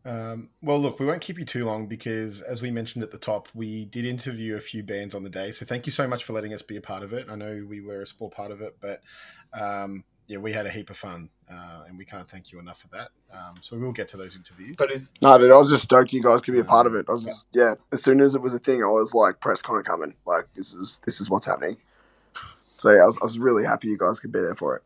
Um, 0.05 0.49
well, 0.63 0.81
look, 0.81 1.01
we 1.01 1.07
won't 1.07 1.21
keep 1.21 1.39
you 1.39 1.45
too 1.45 1.67
long 1.67 1.87
because, 1.87 2.41
as 2.41 2.63
we 2.63 2.71
mentioned 2.71 3.05
at 3.05 3.11
the 3.11 3.19
top, 3.19 3.49
we 3.55 3.85
did 3.85 4.07
interview 4.07 4.57
a 4.57 4.61
few 4.61 4.83
bands 4.83 5.15
on 5.15 5.23
the 5.23 5.29
day. 5.29 5.51
So 5.51 5.67
thank 5.67 5.85
you 5.85 5.93
so 5.93 6.09
much 6.09 6.25
for 6.25 6.33
letting 6.33 6.55
us 6.55 6.63
be 6.63 6.77
a 6.77 6.81
part 6.81 7.03
of 7.03 7.13
it. 7.13 7.27
I 7.29 7.35
know 7.35 7.67
we 7.69 7.83
were 7.83 8.01
a 8.01 8.07
small 8.07 8.31
part 8.31 8.51
of 8.51 8.63
it, 8.63 8.77
but 8.81 9.03
um, 9.53 10.05
yeah, 10.27 10.39
we 10.39 10.53
had 10.53 10.65
a 10.65 10.71
heap 10.71 10.89
of 10.89 10.97
fun, 10.97 11.29
uh, 11.51 11.83
and 11.89 11.99
we 11.99 12.07
can't 12.07 12.29
thank 12.29 12.53
you 12.53 12.59
enough 12.59 12.81
for 12.81 12.89
that. 12.89 13.09
Um, 13.31 13.57
so 13.61 13.77
we 13.77 13.83
will 13.83 13.93
get 13.93 14.09
to 14.09 14.17
those 14.17 14.35
interviews. 14.35 14.77
But 14.79 14.91
is 14.91 15.13
No, 15.21 15.37
dude, 15.37 15.51
I 15.51 15.57
was 15.59 15.69
just 15.69 15.85
stoked 15.85 16.13
you 16.15 16.23
guys 16.23 16.41
could 16.41 16.55
be 16.55 16.61
a 16.61 16.65
part 16.65 16.87
of 16.87 16.95
it. 16.95 17.05
I 17.09 17.13
was 17.13 17.25
just 17.25 17.47
yeah. 17.53 17.75
As 17.93 18.03
soon 18.03 18.23
as 18.23 18.35
it 18.35 18.41
was 18.41 18.55
a 18.55 18.59
thing, 18.59 18.83
I 18.83 18.87
was 18.87 19.13
like, 19.13 19.41
press 19.41 19.61
con 19.61 19.83
coming. 19.83 20.15
Like 20.27 20.47
this 20.55 20.73
is 20.73 21.01
this 21.05 21.21
is 21.21 21.29
what's 21.29 21.45
happening. 21.45 21.77
So 22.79 22.91
yeah, 22.91 23.03
I 23.03 23.07
was, 23.07 23.19
I 23.21 23.25
was 23.25 23.39
really 23.39 23.65
happy 23.65 23.89
you 23.89 23.99
guys 23.99 24.21
could 24.21 24.33
be 24.33 24.41
there 24.41 24.55
for 24.55 24.77
it. 24.77 24.83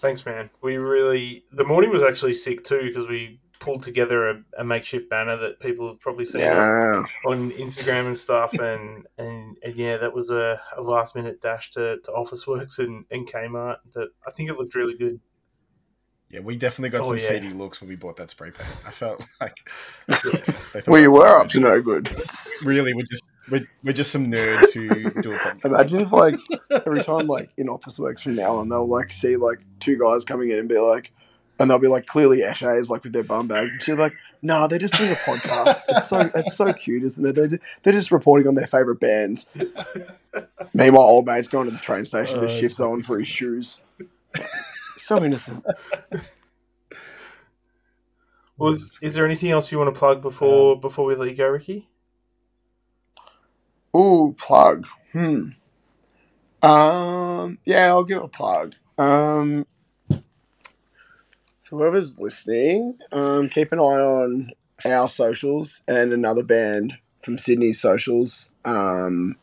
thanks, 0.00 0.24
man. 0.26 0.50
We 0.60 0.76
really 0.76 1.44
the 1.50 1.64
morning 1.64 1.90
was 1.90 2.02
actually 2.02 2.34
sick 2.34 2.62
too 2.62 2.82
because 2.82 3.08
we 3.08 3.40
pulled 3.58 3.82
together 3.82 4.28
a, 4.28 4.42
a 4.58 4.64
makeshift 4.64 5.08
banner 5.08 5.36
that 5.36 5.60
people 5.60 5.86
have 5.88 6.00
probably 6.00 6.24
seen 6.24 6.42
Yeah, 6.42 7.04
on 7.26 7.52
Instagram 7.52 8.06
and 8.06 8.16
stuff, 8.16 8.52
and 8.54 9.06
and, 9.16 9.56
and 9.62 9.76
yeah, 9.76 9.96
that 9.96 10.12
was 10.12 10.30
a, 10.30 10.60
a 10.76 10.82
last 10.82 11.14
minute 11.14 11.40
dash 11.40 11.70
to, 11.70 11.98
to 12.04 12.10
Officeworks 12.10 12.78
and, 12.78 13.06
and 13.10 13.26
Kmart. 13.26 13.78
But 13.94 14.08
I 14.26 14.30
think 14.32 14.50
it 14.50 14.58
looked 14.58 14.74
really 14.74 14.96
good. 14.96 15.20
Yeah, 16.32 16.40
we 16.40 16.56
definitely 16.56 16.88
got 16.88 17.02
Oh, 17.02 17.08
some 17.10 17.18
yeah. 17.18 17.40
seedy 17.40 17.52
looks 17.52 17.80
when 17.80 17.88
we 17.90 17.94
bought 17.96 18.16
that 18.16 18.30
spray 18.30 18.50
paint. 18.50 18.68
I 18.86 18.90
felt 18.90 19.24
like 19.40 19.58
Yeah. 20.08 20.14
they 20.32 20.80
thought 20.80 20.88
Well, 20.88 21.00
you 21.00 21.12
that 21.12 21.18
was 21.18 21.18
were 21.18 21.36
up 21.38 21.48
to 21.50 21.60
no 21.60 21.80
good. 21.80 22.10
Really, 22.64 22.94
we're 22.94 23.02
just 23.04 23.24
we're, 23.50 23.66
we're 23.84 23.92
just 23.92 24.10
some 24.10 24.32
nerds 24.32 24.72
who 24.72 24.88
do 25.20 25.34
a 25.34 25.38
podcast. 25.38 25.64
Imagine 25.66 26.00
if, 26.00 26.12
like, 26.12 26.36
every 26.70 27.02
time, 27.02 27.26
like, 27.26 27.50
in 27.58 27.66
Officeworks 27.66 28.20
from 28.20 28.36
now 28.36 28.56
on, 28.56 28.68
they'll, 28.68 28.88
like, 28.88 29.12
see, 29.12 29.36
like, 29.36 29.58
two 29.80 29.98
guys 29.98 30.24
coming 30.24 30.50
in 30.50 30.60
and 30.60 30.68
be 30.68 30.78
like, 30.78 31.10
and 31.58 31.68
they'll 31.68 31.80
be 31.80 31.88
like, 31.88 32.06
clearly 32.06 32.38
Eshays, 32.38 32.88
like, 32.88 33.02
with 33.02 33.12
their 33.12 33.24
bum 33.24 33.48
bags. 33.48 33.72
And 33.72 33.82
she'll 33.82 33.96
be 33.96 34.02
like, 34.02 34.14
no, 34.42 34.68
they're 34.68 34.78
just 34.78 34.94
doing 34.94 35.10
a 35.10 35.14
podcast. 35.16 35.80
It's 35.88 36.08
so, 36.08 36.30
it's 36.36 36.54
so 36.54 36.72
cute, 36.72 37.02
isn't 37.02 37.26
it? 37.26 37.34
They're, 37.34 37.48
ju- 37.48 37.58
they're 37.82 37.92
just 37.92 38.12
reporting 38.12 38.46
on 38.46 38.54
their 38.54 38.68
favourite 38.68 39.00
bands. 39.00 39.46
Meanwhile, 40.74 41.02
old 41.04 41.26
mate's 41.26 41.48
going 41.48 41.66
to 41.66 41.72
the 41.72 41.78
train 41.82 42.04
station 42.04 42.36
Oh, 42.38 42.40
to 42.42 42.46
that's 42.46 42.58
shift 42.58 42.78
on 42.80 43.02
for 43.02 43.18
his 43.18 43.28
shoes. 43.28 43.78
So 45.06 45.24
innocent. 45.24 45.64
Well, 48.58 48.74
is, 48.74 48.98
is 49.02 49.14
there 49.14 49.24
anything 49.24 49.50
else 49.50 49.72
you 49.72 49.78
want 49.78 49.92
to 49.92 49.98
plug 49.98 50.22
before 50.22 50.78
before 50.78 51.04
we 51.04 51.16
let 51.16 51.28
you 51.30 51.36
go, 51.36 51.48
Ricky? 51.48 51.88
Ooh, 53.96 54.34
plug. 54.38 54.86
Hmm. 55.12 55.48
Um. 56.62 57.58
Yeah, 57.64 57.86
I'll 57.88 58.04
give 58.04 58.18
it 58.18 58.24
a 58.24 58.28
plug. 58.28 58.74
Um. 58.98 59.66
For 61.64 61.78
whoever's 61.78 62.18
listening, 62.18 62.98
um, 63.12 63.48
keep 63.48 63.72
an 63.72 63.78
eye 63.78 63.82
on 63.82 64.50
our 64.84 65.08
socials 65.08 65.80
and 65.88 66.12
another 66.12 66.44
band 66.44 66.94
from 67.22 67.38
Sydney's 67.38 67.80
socials. 67.80 68.50
Um, 68.64 69.36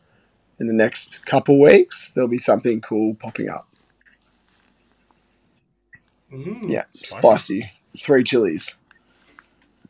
in 0.60 0.66
the 0.68 0.74
next 0.74 1.26
couple 1.26 1.60
weeks, 1.60 2.12
there'll 2.12 2.28
be 2.28 2.38
something 2.38 2.80
cool 2.82 3.14
popping 3.14 3.48
up. 3.50 3.69
Mm. 6.32 6.70
Yeah, 6.70 6.84
Spicy. 6.92 7.20
spicy. 7.20 7.72
Three 7.98 8.24
chilies. 8.24 8.74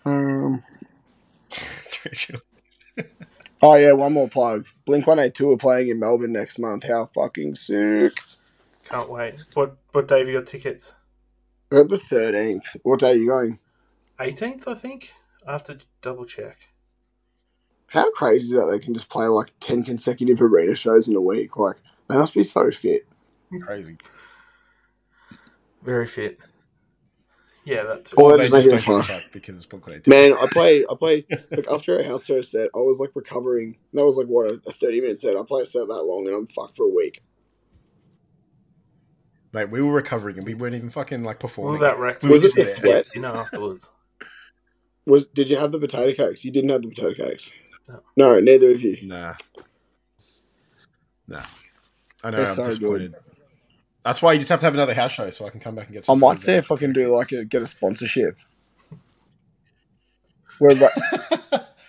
Um. 0.05 0.63
Oh 3.63 3.75
yeah, 3.75 3.93
one 3.93 4.15
more 4.15 4.29
plug. 4.29 4.65
Blink 4.87 5.07
One 5.07 5.19
Eight 5.19 5.35
Two 5.35 5.53
are 5.53 5.57
playing 5.57 5.89
in 5.89 5.99
Melbourne 5.99 6.33
next 6.33 6.59
month. 6.59 6.85
How 6.85 7.11
fucking 7.15 7.57
sick! 7.57 8.15
Can't 8.85 9.11
wait. 9.11 9.35
What 9.53 9.77
what 9.93 10.09
day 10.09 10.21
have 10.21 10.29
you 10.29 10.35
got 10.35 10.47
tickets? 10.47 10.97
We're 11.71 11.83
at 11.83 11.89
the 11.91 11.99
thirteenth. 11.99 12.65
What 12.83 13.01
day 13.01 13.13
are 13.13 13.17
you 13.17 13.29
going? 13.29 13.59
18th, 14.19 14.69
I 14.69 14.75
think. 14.75 15.13
I 15.47 15.53
have 15.53 15.63
to 15.65 15.79
double 16.03 16.27
check. 16.27 16.69
How 17.87 18.11
crazy 18.11 18.47
is 18.47 18.53
that 18.53 18.67
they 18.71 18.79
can 18.79 18.93
just 18.95 19.09
play 19.09 19.27
like 19.27 19.51
ten 19.61 19.83
consecutive 19.83 20.41
arena 20.41 20.75
shows 20.75 21.07
in 21.09 21.15
a 21.15 21.21
week? 21.21 21.57
Like 21.57 21.77
they 22.09 22.17
must 22.17 22.35
be 22.35 22.43
so 22.43 22.71
fit. 22.71 23.07
Crazy. 23.61 23.99
Very 25.83 26.07
fit. 26.07 26.39
Yeah, 27.65 27.83
that's 27.85 28.13
it. 28.13 28.19
Or 28.19 28.33
Or 28.33 28.37
they 28.39 28.45
they 28.45 28.49
just 28.51 28.71
just 28.71 28.75
make 28.75 28.85
don't 28.87 29.01
it 29.01 29.07
give 29.07 29.17
a 29.17 29.21
fun. 29.21 29.31
because 29.33 29.57
it's 29.57 29.67
Blink 29.67 29.87
One 29.87 29.97
Eight 29.97 30.05
Two. 30.05 30.11
Man, 30.11 30.33
I 30.33 30.47
play. 30.51 30.85
I 30.91 30.95
play. 30.99 31.27
Like 31.51 31.67
after 31.71 31.99
a 31.99 32.05
house 32.07 32.25
show 32.25 32.41
set, 32.43 32.71
I 32.75 32.79
was 32.79 32.99
like 32.99 33.11
recovering. 33.15 33.77
That 33.93 34.05
was 34.05 34.17
like 34.17 34.27
what 34.27 34.51
a, 34.51 34.61
a 34.67 34.73
thirty 34.73 35.01
minute 35.01 35.21
set. 35.21 35.37
I 35.37 35.43
play 35.47 35.63
a 35.63 35.67
set 35.67 35.87
that 35.89 36.03
long 36.03 36.27
and 36.27 36.35
I'm 36.37 36.47
fucked 36.49 36.77
for 36.77 36.85
a 36.87 36.89
week. 36.95 37.23
Mate, 39.53 39.71
we 39.71 39.83
were 39.83 39.93
recovering 39.93 40.37
and 40.37 40.47
we 40.47 40.55
weren't 40.55 40.75
even 40.77 40.91
fucking 40.91 41.23
like 41.25 41.37
All 41.37 41.41
performing. 41.49 41.81
that 41.81 41.99
wrecked. 41.99 42.23
We 42.25 42.31
Was 42.31 42.45
it 42.45 42.55
just 42.55 42.57
the 42.57 42.63
there. 42.63 42.77
sweat? 43.03 43.07
You 43.15 43.21
know, 43.21 43.35
afterwards. 43.35 43.91
Was 45.07 45.27
did 45.29 45.51
you 45.51 45.57
have 45.57 45.73
the 45.73 45.79
potato 45.79 46.13
cakes? 46.15 46.45
You 46.45 46.51
didn't 46.53 46.71
have 46.71 46.83
the 46.83 46.89
potato 46.89 47.15
cakes. 47.15 47.51
No. 47.89 48.01
No, 48.17 48.41
neither 48.41 48.71
of 48.71 48.81
you. 48.81 48.97
Nah. 49.03 49.35
Nah. 51.27 51.43
I 52.23 52.31
know, 52.31 52.37
They're 52.39 52.47
I'm 52.49 52.55
so 52.55 52.65
disappointed. 52.67 53.15
That's 54.05 54.23
why 54.23 54.33
you 54.33 54.39
just 54.39 54.49
have 54.49 54.61
to 54.61 54.67
have 54.67 54.75
another 54.75 54.95
house 54.95 55.13
show 55.13 55.29
so 55.31 55.47
I 55.47 55.51
can 55.51 55.61
come 55.61 55.75
back 55.75 55.87
and 55.87 55.95
get 55.95 56.05
some. 56.05 56.23
I 56.23 56.29
might 56.29 56.41
see 56.41 56.53
if 56.53 56.73
I 56.73 56.77
can 56.77 56.93
do 56.93 57.15
like 57.15 57.33
a 57.33 57.45
get 57.45 57.63
a 57.63 57.67
sponsorship. 57.67 58.39
We're 60.61 60.73
about, 60.73 60.91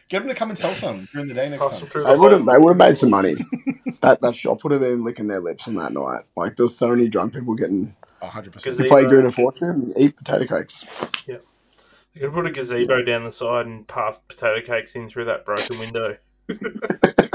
Get 0.09 0.19
them 0.19 0.27
to 0.27 0.35
come 0.35 0.49
and 0.49 0.59
sell 0.59 0.73
some 0.73 1.07
during 1.13 1.27
the 1.27 1.33
day 1.33 1.49
next 1.49 1.63
Pass 1.63 1.79
time. 1.79 1.89
through 1.89 2.03
They 2.03 2.15
would 2.15 2.31
have. 2.33 2.45
They 2.45 2.57
would 2.57 2.71
have 2.71 2.77
made 2.77 2.97
some 2.97 3.09
money. 3.09 3.35
that 4.01 4.21
that 4.21 4.35
shop 4.35 4.63
would 4.63 4.71
have 4.73 4.81
been 4.81 5.03
licking 5.03 5.27
their 5.27 5.39
lips 5.39 5.67
on 5.67 5.75
that 5.75 5.93
night. 5.93 6.23
Like 6.35 6.57
there 6.57 6.65
was 6.65 6.77
so 6.77 6.89
many 6.89 7.07
drunk 7.07 7.33
people 7.33 7.55
getting 7.55 7.95
Oh, 8.21 8.27
100%. 8.27 8.53
Because 8.53 8.77
to 8.77 8.83
play 8.83 9.05
Goon 9.05 9.25
of 9.25 9.33
Fortune 9.33 9.69
and 9.69 9.93
eat 9.97 10.15
potato 10.15 10.45
cakes. 10.45 10.85
You 12.13 12.19
could 12.19 12.33
put 12.33 12.45
a 12.45 12.51
gazebo 12.51 13.01
down 13.03 13.23
the 13.23 13.31
side 13.31 13.65
and 13.65 13.87
pass 13.87 14.19
potato 14.19 14.61
cakes 14.61 14.95
in 14.95 15.07
through 15.07 15.25
that 15.25 15.45
broken 15.45 15.79
window. 15.79 16.17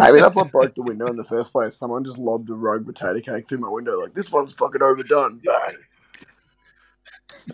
Maybe 0.00 0.20
that's 0.20 0.36
what 0.36 0.50
broke 0.50 0.74
the 0.74 0.82
window 0.82 1.06
in 1.06 1.16
the 1.16 1.24
first 1.24 1.52
place. 1.52 1.76
Someone 1.76 2.04
just 2.04 2.18
lobbed 2.18 2.50
a 2.50 2.54
rogue 2.54 2.86
potato 2.86 3.20
cake 3.20 3.48
through 3.48 3.58
my 3.58 3.68
window. 3.68 3.92
Like 4.00 4.14
this 4.14 4.30
one's 4.30 4.52
fucking 4.52 4.82
overdone. 4.82 5.40
Bang. 5.44 5.76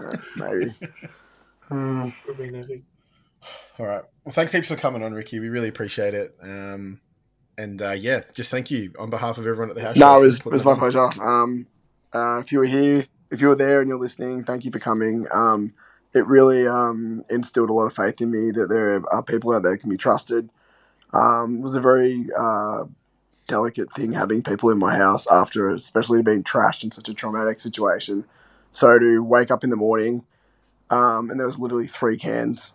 Uh, 0.00 0.16
maybe. 0.36 0.74
Hmm. 1.68 2.10
Would 2.28 2.38
be 2.38 2.56
epic. 2.56 2.82
All 3.80 3.86
right. 3.86 4.02
Well, 4.24 4.32
thanks 4.32 4.52
heaps 4.52 4.68
for 4.68 4.76
coming 4.76 5.02
on, 5.02 5.12
Ricky. 5.12 5.40
We 5.40 5.48
really 5.48 5.66
appreciate 5.66 6.14
it. 6.14 6.36
Um, 6.40 7.00
and 7.58 7.82
uh, 7.82 7.90
yeah, 7.90 8.20
just 8.34 8.50
thank 8.50 8.70
you 8.70 8.92
on 8.98 9.10
behalf 9.10 9.38
of 9.38 9.46
everyone 9.46 9.70
at 9.70 9.74
the 9.74 9.82
house. 9.82 9.96
No, 9.96 10.20
it 10.20 10.24
was, 10.24 10.38
it 10.38 10.46
was 10.46 10.64
my 10.64 10.72
on. 10.72 10.78
pleasure. 10.78 11.10
Um, 11.20 11.66
uh, 12.12 12.38
if 12.38 12.52
you 12.52 12.60
were 12.60 12.66
here, 12.66 13.06
if 13.30 13.40
you 13.40 13.48
were 13.48 13.56
there 13.56 13.80
and 13.80 13.88
you're 13.88 13.98
listening, 13.98 14.44
thank 14.44 14.64
you 14.64 14.70
for 14.70 14.78
coming. 14.78 15.26
Um, 15.32 15.74
it 16.14 16.26
really 16.26 16.66
um, 16.66 17.24
instilled 17.28 17.70
a 17.70 17.72
lot 17.72 17.86
of 17.86 17.94
faith 17.94 18.20
in 18.20 18.30
me 18.30 18.50
that 18.52 18.68
there 18.68 19.02
are 19.10 19.22
people 19.22 19.52
out 19.52 19.62
there 19.62 19.72
who 19.72 19.78
can 19.78 19.90
be 19.90 19.96
trusted. 19.96 20.48
Um, 21.12 21.56
it 21.56 21.62
was 21.62 21.74
a 21.74 21.80
very 21.80 22.28
uh, 22.36 22.84
delicate 23.46 23.92
thing 23.94 24.12
having 24.12 24.42
people 24.42 24.70
in 24.70 24.78
my 24.78 24.96
house 24.96 25.26
after, 25.30 25.70
especially 25.70 26.22
being 26.22 26.42
trashed 26.44 26.84
in 26.84 26.90
such 26.90 27.08
a 27.08 27.14
traumatic 27.14 27.60
situation. 27.60 28.24
So 28.70 28.98
to 28.98 29.22
wake 29.22 29.50
up 29.50 29.64
in 29.64 29.70
the 29.70 29.76
morning 29.76 30.24
um, 30.90 31.30
and 31.30 31.38
there 31.38 31.46
was 31.46 31.58
literally 31.58 31.86
three 31.86 32.18
cans 32.18 32.72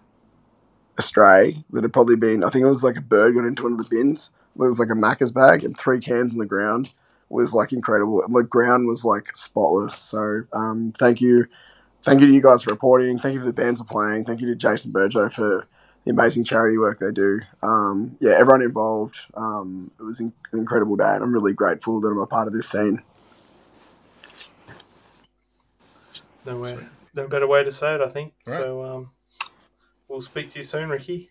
astray 0.97 1.63
that 1.71 1.83
had 1.83 1.93
probably 1.93 2.15
been, 2.15 2.43
I 2.43 2.49
think 2.49 2.63
it 2.63 2.69
was 2.69 2.83
like 2.83 2.97
a 2.97 3.01
bird 3.01 3.35
got 3.35 3.45
into 3.45 3.63
one 3.63 3.73
of 3.73 3.77
the 3.77 3.85
bins. 3.85 4.31
There 4.55 4.67
was 4.67 4.79
like 4.79 4.89
a 4.89 4.93
Macca's 4.93 5.31
bag 5.31 5.63
and 5.63 5.77
three 5.77 5.99
cans 5.99 6.33
in 6.33 6.39
the 6.39 6.45
ground 6.45 6.89
was 7.29 7.53
like 7.53 7.71
incredible. 7.71 8.23
The 8.27 8.43
ground 8.43 8.87
was 8.87 9.05
like 9.05 9.35
spotless. 9.35 9.95
So 9.95 10.43
um, 10.53 10.93
thank 10.97 11.21
you, 11.21 11.45
thank 12.03 12.19
you 12.19 12.27
to 12.27 12.33
you 12.33 12.41
guys 12.41 12.63
for 12.63 12.71
reporting. 12.71 13.19
Thank 13.19 13.35
you 13.35 13.39
for 13.39 13.45
the 13.45 13.53
bands 13.53 13.79
for 13.79 13.85
playing. 13.85 14.25
Thank 14.25 14.41
you 14.41 14.47
to 14.47 14.55
Jason 14.55 14.91
Burjo 14.91 15.31
for 15.31 15.67
the 16.05 16.11
amazing 16.11 16.43
charity 16.43 16.77
work 16.77 16.99
they 16.99 17.11
do. 17.11 17.41
Um, 17.61 18.17
yeah, 18.19 18.31
everyone 18.31 18.61
involved. 18.61 19.17
Um, 19.35 19.91
it 19.99 20.03
was 20.03 20.19
in- 20.19 20.33
an 20.51 20.59
incredible 20.59 20.95
day, 20.95 21.13
and 21.13 21.23
I'm 21.23 21.33
really 21.33 21.53
grateful 21.53 22.01
that 22.01 22.07
I'm 22.07 22.19
a 22.19 22.25
part 22.25 22.47
of 22.47 22.53
this 22.53 22.69
scene. 22.69 23.01
No 26.45 26.59
way. 26.59 26.77
No 27.15 27.27
better 27.27 27.45
way 27.47 27.63
to 27.63 27.71
say 27.71 27.95
it, 27.95 28.01
I 28.01 28.07
think. 28.07 28.33
All 28.47 28.53
right. 28.53 28.59
So 28.61 28.83
um, 28.83 29.11
we'll 30.07 30.21
speak 30.21 30.49
to 30.51 30.59
you 30.59 30.63
soon, 30.63 30.89
Ricky. 30.89 31.29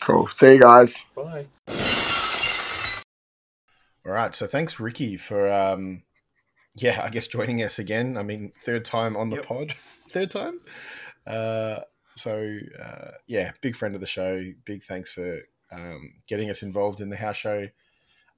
Cool. 0.00 0.28
See 0.28 0.52
you 0.52 0.60
guys. 0.60 1.04
Bye. 1.14 1.46
All 4.06 4.12
right. 4.12 4.34
So 4.34 4.46
thanks, 4.46 4.80
Ricky, 4.80 5.16
for 5.16 5.50
um, 5.52 6.02
yeah, 6.76 7.02
I 7.02 7.10
guess 7.10 7.26
joining 7.26 7.62
us 7.62 7.78
again. 7.78 8.16
I 8.16 8.22
mean, 8.22 8.52
third 8.64 8.84
time 8.84 9.16
on 9.16 9.28
the 9.30 9.36
Yep. 9.36 9.44
pod, 9.46 9.74
third 10.10 10.30
time. 10.30 10.60
Uh, 11.26 11.80
so 12.18 12.58
uh, 12.82 13.12
yeah, 13.26 13.52
big 13.60 13.76
friend 13.76 13.94
of 13.94 14.00
the 14.00 14.06
show. 14.06 14.42
Big 14.64 14.84
thanks 14.84 15.10
for 15.10 15.40
um, 15.72 16.14
getting 16.26 16.50
us 16.50 16.62
involved 16.62 17.00
in 17.00 17.10
the 17.10 17.16
house 17.16 17.36
show. 17.36 17.68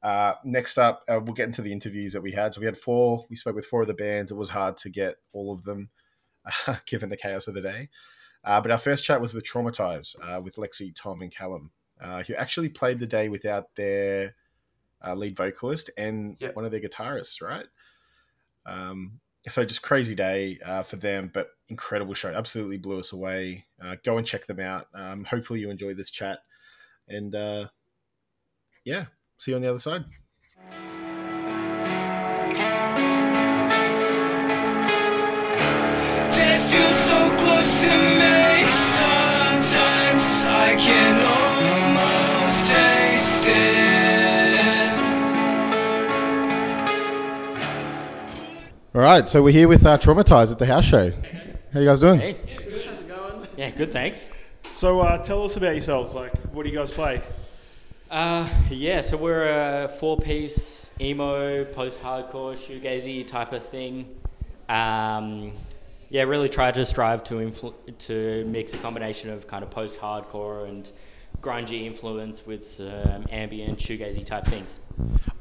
Uh, 0.02 0.34
next 0.44 0.78
up, 0.78 1.02
uh, 1.08 1.20
we'll 1.22 1.34
get 1.34 1.46
into 1.46 1.62
the 1.62 1.72
interviews 1.72 2.12
that 2.12 2.22
we 2.22 2.32
had. 2.32 2.54
So 2.54 2.60
we 2.60 2.66
had 2.66 2.76
four. 2.78 3.24
We 3.28 3.36
spoke 3.36 3.54
with 3.54 3.66
four 3.66 3.82
of 3.82 3.88
the 3.88 3.94
bands. 3.94 4.30
It 4.30 4.36
was 4.36 4.50
hard 4.50 4.76
to 4.78 4.88
get 4.88 5.16
all 5.32 5.52
of 5.52 5.64
them, 5.64 5.90
uh, 6.66 6.76
given 6.86 7.10
the 7.10 7.16
chaos 7.16 7.48
of 7.48 7.54
the 7.54 7.60
day. 7.60 7.88
Uh, 8.42 8.60
but 8.60 8.70
our 8.70 8.78
first 8.78 9.04
chat 9.04 9.20
was 9.20 9.34
with 9.34 9.44
Trauma 9.44 9.70
Ties, 9.70 10.16
uh, 10.22 10.40
with 10.42 10.56
Lexi, 10.56 10.94
Tom, 10.94 11.20
and 11.20 11.34
Callum, 11.34 11.70
uh, 12.00 12.22
who 12.22 12.34
actually 12.34 12.70
played 12.70 12.98
the 12.98 13.06
day 13.06 13.28
without 13.28 13.74
their 13.76 14.34
uh, 15.06 15.14
lead 15.14 15.36
vocalist 15.36 15.90
and 15.98 16.36
Yep. 16.40 16.56
one 16.56 16.64
of 16.64 16.70
their 16.70 16.80
guitarists, 16.80 17.42
right? 17.42 17.66
Um, 18.64 19.20
so 19.48 19.64
just 19.64 19.82
crazy 19.82 20.14
day 20.14 20.58
uh, 20.64 20.82
for 20.82 20.96
them, 20.96 21.30
but 21.32 21.48
incredible 21.68 22.14
show. 22.14 22.28
Absolutely 22.28 22.76
blew 22.76 22.98
us 22.98 23.12
away. 23.12 23.64
Uh, 23.82 23.96
go 24.04 24.18
and 24.18 24.26
check 24.26 24.46
them 24.46 24.60
out. 24.60 24.86
Um, 24.94 25.24
hopefully 25.24 25.60
you 25.60 25.70
enjoy 25.70 25.94
this 25.94 26.10
chat, 26.10 26.40
and 27.08 27.34
uh, 27.34 27.68
yeah, 28.84 29.06
see 29.38 29.52
you 29.52 29.56
on 29.56 29.62
the 29.62 29.70
other 29.70 29.78
side. 29.78 30.04
Death 36.30 36.70
feels 36.70 36.96
so 36.96 37.36
close 37.38 37.80
to 37.80 37.88
me. 37.88 38.70
Sometimes 38.98 40.24
I 40.44 40.76
can 40.78 41.39
All 48.92 49.00
right, 49.00 49.30
so 49.30 49.40
we're 49.40 49.52
here 49.52 49.68
with 49.68 49.86
uh, 49.86 49.98
Trauma 49.98 50.24
Ties 50.24 50.50
at 50.50 50.58
the 50.58 50.66
house 50.66 50.84
show. 50.84 51.12
How 51.72 51.78
you 51.78 51.86
guys 51.86 52.00
doing? 52.00 52.18
Hey. 52.18 52.36
How's 52.88 53.00
it 53.00 53.08
going? 53.08 53.46
Yeah, 53.56 53.70
good, 53.70 53.92
thanks. 53.92 54.28
So 54.72 54.98
uh, 54.98 55.22
tell 55.22 55.44
us 55.44 55.56
about 55.56 55.74
yourselves. 55.74 56.12
Like, 56.12 56.36
what 56.46 56.64
do 56.64 56.70
you 56.70 56.74
guys 56.76 56.90
play? 56.90 57.22
Uh, 58.10 58.48
yeah, 58.68 59.00
so 59.00 59.16
we're 59.16 59.84
a 59.84 59.86
four-piece 59.86 60.90
emo, 61.00 61.64
post-hardcore, 61.66 62.56
shoegazy 62.56 63.24
type 63.24 63.52
of 63.52 63.64
thing. 63.64 64.12
Um, 64.68 65.52
yeah, 66.08 66.24
really 66.24 66.48
try 66.48 66.72
to 66.72 66.84
strive 66.84 67.22
to 67.24 67.34
influ- 67.34 67.96
to 68.06 68.44
mix 68.46 68.74
a 68.74 68.78
combination 68.78 69.30
of 69.30 69.46
kind 69.46 69.62
of 69.62 69.70
post-hardcore 69.70 70.68
and 70.68 70.90
grungy 71.40 71.86
influence 71.86 72.46
with 72.46 72.66
some 72.66 73.26
ambient 73.30 73.78
shoegazy 73.78 74.24
type 74.24 74.44
things. 74.46 74.80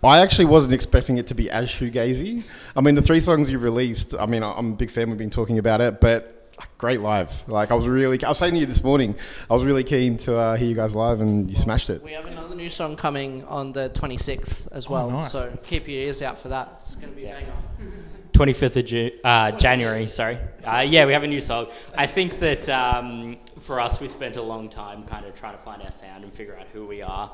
I 0.04 0.20
actually 0.20 0.46
wasn't 0.46 0.74
expecting 0.74 1.18
it 1.18 1.28
to 1.28 1.36
be 1.36 1.50
as 1.50 1.70
shoegazy. 1.70 2.44
I 2.76 2.82
mean, 2.82 2.96
the 2.96 3.02
three 3.02 3.22
songs 3.22 3.50
you've 3.50 3.64
released. 3.64 4.16
I 4.16 4.26
mean, 4.26 4.44
I'm 4.44 4.74
a 4.74 4.76
big 4.76 4.92
fan. 4.92 5.10
We've 5.10 5.18
been 5.18 5.30
talking 5.30 5.60
about 5.60 5.82
it, 5.82 6.00
but 6.00 6.40
great 6.78 7.02
live. 7.02 7.44
Like 7.48 7.72
I 7.72 7.74
was 7.74 7.88
really, 7.88 8.24
I 8.24 8.30
was 8.30 8.38
saying 8.38 8.54
to 8.54 8.60
you 8.60 8.66
this 8.66 8.84
morning, 8.84 9.16
I 9.50 9.54
was 9.54 9.64
really 9.64 9.84
keen 9.84 10.18
to 10.20 10.38
uh, 10.38 10.56
hear 10.56 10.68
you 10.68 10.76
guys 10.76 10.96
live, 10.96 11.22
and 11.22 11.50
you 11.50 11.56
smashed 11.56 11.90
it. 11.90 12.04
We 12.04 12.14
have 12.14 12.26
another 12.26 12.56
new 12.56 12.70
song 12.70 12.96
coming 12.96 13.44
on 13.46 13.72
the 13.72 13.90
26th 13.90 14.72
as 14.72 14.90
well, 14.90 15.10
nice. 15.12 15.32
so 15.32 15.58
keep 15.66 15.88
your 15.88 16.02
ears 16.02 16.22
out 16.22 16.40
for 16.40 16.50
that. 16.50 16.82
It's 16.86 16.96
going 16.96 17.10
to 17.10 17.16
be 17.16 17.26
a 17.26 17.32
banger. 17.32 17.54
25th 18.34 18.78
of 18.78 18.86
Ju- 18.86 19.12
uh, 19.22 19.52
January, 19.52 20.08
sorry. 20.08 20.38
Uh, 20.64 20.86
yeah, 20.88 21.06
we 21.06 21.12
have 21.12 21.24
a 21.24 21.28
new 21.28 21.42
song. 21.42 21.68
I 21.98 22.08
think 22.08 22.40
that 22.40 22.70
um, 22.70 23.38
for 23.60 23.80
us, 23.80 24.00
we 24.00 24.08
spent 24.08 24.36
a 24.36 24.42
long 24.42 24.70
time 24.70 25.04
kind 25.04 25.26
of 25.26 25.36
trying 25.36 25.58
to 25.58 25.64
find 25.64 25.82
our 25.82 25.92
sound 25.92 26.24
and 26.24 26.34
figure 26.34 26.58
out 26.58 26.68
who 26.74 26.86
we 26.86 27.02
are. 27.02 27.32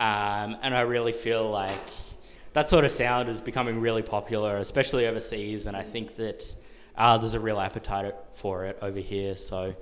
Um, 0.00 0.56
and 0.62 0.74
I 0.74 0.80
really 0.80 1.12
feel 1.12 1.50
like 1.50 1.70
that 2.52 2.68
sort 2.68 2.84
of 2.84 2.90
sound 2.90 3.28
is 3.28 3.40
becoming 3.40 3.80
really 3.80 4.02
popular, 4.02 4.56
especially 4.56 5.06
overseas. 5.06 5.66
And 5.66 5.76
I 5.76 5.82
think 5.82 6.16
that 6.16 6.54
uh, 6.96 7.18
there's 7.18 7.34
a 7.34 7.40
real 7.40 7.60
appetite 7.60 8.14
for 8.34 8.64
it 8.64 8.78
over 8.82 9.00
here. 9.00 9.36
So, 9.36 9.74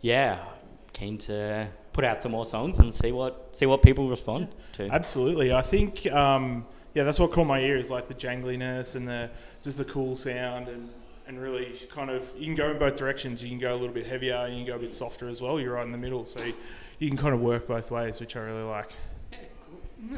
yeah, 0.00 0.44
keen 0.92 1.18
to 1.18 1.68
put 1.92 2.04
out 2.04 2.22
some 2.22 2.32
more 2.32 2.46
songs 2.46 2.78
and 2.78 2.92
see 2.92 3.12
what 3.12 3.56
see 3.56 3.66
what 3.66 3.82
people 3.82 4.08
respond 4.08 4.48
to. 4.74 4.88
Absolutely. 4.88 5.52
I 5.52 5.62
think, 5.62 6.06
um, 6.12 6.66
yeah, 6.94 7.04
that's 7.04 7.18
what 7.18 7.30
caught 7.32 7.46
my 7.46 7.60
ear 7.60 7.76
is 7.76 7.90
like 7.90 8.08
the 8.08 8.14
jangliness 8.14 8.94
and 8.94 9.06
the 9.06 9.30
just 9.62 9.78
the 9.78 9.84
cool 9.84 10.16
sound 10.16 10.68
and, 10.68 10.90
and 11.28 11.40
really 11.40 11.78
kind 11.90 12.10
of, 12.10 12.28
you 12.36 12.46
can 12.46 12.54
go 12.54 12.70
in 12.70 12.78
both 12.78 12.96
directions. 12.96 13.42
You 13.42 13.50
can 13.50 13.58
go 13.58 13.72
a 13.72 13.76
little 13.76 13.94
bit 13.94 14.06
heavier, 14.06 14.48
you 14.48 14.56
can 14.56 14.66
go 14.66 14.76
a 14.76 14.78
bit 14.78 14.94
softer 14.94 15.28
as 15.28 15.42
well. 15.42 15.60
You're 15.60 15.74
right 15.74 15.84
in 15.84 15.92
the 15.92 15.98
middle. 15.98 16.24
So 16.24 16.42
you, 16.42 16.54
you 16.98 17.08
can 17.08 17.18
kind 17.18 17.34
of 17.34 17.40
work 17.40 17.68
both 17.68 17.90
ways, 17.90 18.18
which 18.18 18.34
I 18.34 18.40
really 18.40 18.64
like. 18.64 18.90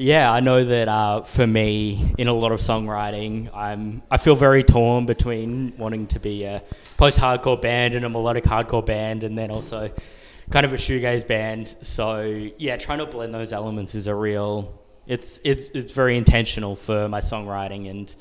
Yeah, 0.00 0.30
I 0.30 0.38
know 0.38 0.64
that 0.64 0.86
uh, 0.86 1.22
for 1.22 1.44
me, 1.44 2.14
in 2.18 2.28
a 2.28 2.32
lot 2.32 2.52
of 2.52 2.60
songwriting, 2.60 3.52
I'm 3.52 4.00
I 4.08 4.16
feel 4.16 4.36
very 4.36 4.62
torn 4.62 5.06
between 5.06 5.76
wanting 5.76 6.06
to 6.08 6.20
be 6.20 6.44
a 6.44 6.62
post-hardcore 6.96 7.60
band 7.60 7.96
and 7.96 8.04
a 8.04 8.08
melodic 8.08 8.44
hardcore 8.44 8.86
band, 8.86 9.24
and 9.24 9.36
then 9.36 9.50
also 9.50 9.90
kind 10.50 10.64
of 10.64 10.72
a 10.72 10.76
shoegaze 10.76 11.26
band. 11.26 11.74
So 11.82 12.20
yeah, 12.58 12.76
trying 12.76 12.98
to 12.98 13.06
blend 13.06 13.34
those 13.34 13.52
elements 13.52 13.96
is 13.96 14.06
a 14.06 14.14
real. 14.14 14.80
It's 15.08 15.40
it's 15.42 15.68
it's 15.70 15.92
very 15.92 16.16
intentional 16.16 16.76
for 16.76 17.08
my 17.08 17.18
songwriting, 17.18 17.90
and 17.90 18.14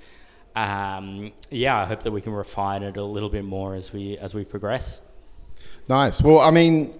um, 0.58 1.32
yeah, 1.51 1.80
I 1.80 1.86
hope 1.86 2.01
that 2.01 2.12
we 2.12 2.20
can 2.20 2.34
refine 2.34 2.82
it 2.82 2.97
a 2.97 3.03
little 3.03 3.30
bit 3.30 3.45
more 3.45 3.76
as 3.76 3.93
we 3.93 4.18
as 4.18 4.34
we 4.34 4.43
progress. 4.43 5.01
Nice. 5.88 6.20
Well, 6.22 6.39
I 6.39 6.49
mean, 6.49 6.97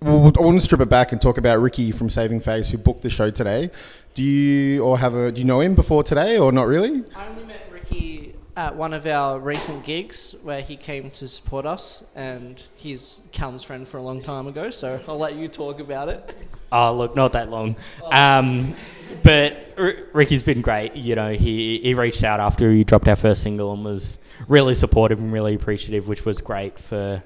well, 0.00 0.32
I 0.38 0.40
want 0.40 0.58
to 0.58 0.64
strip 0.64 0.80
it 0.80 0.88
back 0.88 1.12
and 1.12 1.20
talk 1.20 1.36
about 1.36 1.60
Ricky 1.60 1.92
from 1.92 2.08
Saving 2.08 2.40
Face, 2.40 2.70
who 2.70 2.78
booked 2.78 3.02
the 3.02 3.10
show 3.10 3.30
today. 3.30 3.70
Do 4.14 4.22
you 4.22 4.82
or 4.82 4.98
have 4.98 5.14
a 5.14 5.30
do 5.30 5.40
you 5.40 5.44
know 5.44 5.60
him 5.60 5.74
before 5.74 6.02
today 6.02 6.38
or 6.38 6.50
not 6.50 6.66
really? 6.66 7.04
I 7.14 7.28
only 7.28 7.44
met 7.44 7.68
Ricky 7.70 8.34
at 8.56 8.74
one 8.74 8.94
of 8.94 9.06
our 9.06 9.38
recent 9.38 9.84
gigs 9.84 10.34
where 10.42 10.62
he 10.62 10.76
came 10.76 11.10
to 11.10 11.28
support 11.28 11.66
us, 11.66 12.04
and 12.14 12.62
he's 12.74 13.20
Callum's 13.32 13.64
friend 13.64 13.86
for 13.86 13.98
a 13.98 14.02
long 14.02 14.22
time 14.22 14.46
ago, 14.46 14.70
so 14.70 14.98
I'll 15.06 15.18
let 15.18 15.34
you 15.34 15.48
talk 15.48 15.80
about 15.80 16.08
it. 16.08 16.34
Oh, 16.72 16.96
look, 16.96 17.16
not 17.16 17.32
that 17.32 17.50
long. 17.50 17.76
Um, 18.04 18.74
but 19.22 19.74
R- 19.78 19.96
Ricky's 20.12 20.42
been 20.42 20.60
great. 20.60 20.94
You 20.96 21.14
know, 21.14 21.32
he, 21.32 21.80
he 21.82 21.94
reached 21.94 22.24
out 22.24 22.40
after 22.40 22.72
he 22.72 22.84
dropped 22.84 23.08
our 23.08 23.16
first 23.16 23.42
single 23.42 23.72
and 23.72 23.84
was 23.84 24.18
really 24.48 24.74
supportive 24.74 25.18
and 25.18 25.32
really 25.32 25.54
appreciative, 25.54 26.08
which 26.08 26.24
was 26.24 26.40
great 26.40 26.78
for 26.78 27.22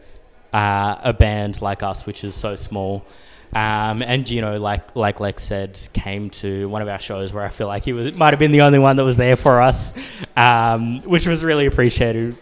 uh, 0.52 0.96
a 1.02 1.12
band 1.12 1.60
like 1.62 1.82
us, 1.82 2.06
which 2.06 2.24
is 2.24 2.34
so 2.34 2.56
small. 2.56 3.04
Um, 3.52 4.02
and 4.02 4.28
you 4.28 4.42
know, 4.42 4.58
like 4.58 4.94
like 4.94 5.20
Lex 5.20 5.42
said, 5.42 5.80
came 5.94 6.28
to 6.30 6.68
one 6.68 6.82
of 6.82 6.88
our 6.88 6.98
shows 6.98 7.32
where 7.32 7.44
I 7.44 7.48
feel 7.48 7.66
like 7.66 7.84
he 7.84 7.94
was 7.94 8.12
might 8.12 8.34
have 8.34 8.38
been 8.38 8.50
the 8.50 8.60
only 8.60 8.78
one 8.78 8.96
that 8.96 9.04
was 9.04 9.16
there 9.16 9.36
for 9.36 9.62
us, 9.62 9.94
um, 10.36 11.00
which 11.00 11.26
was 11.26 11.42
really 11.42 11.66
appreciated. 11.66 12.36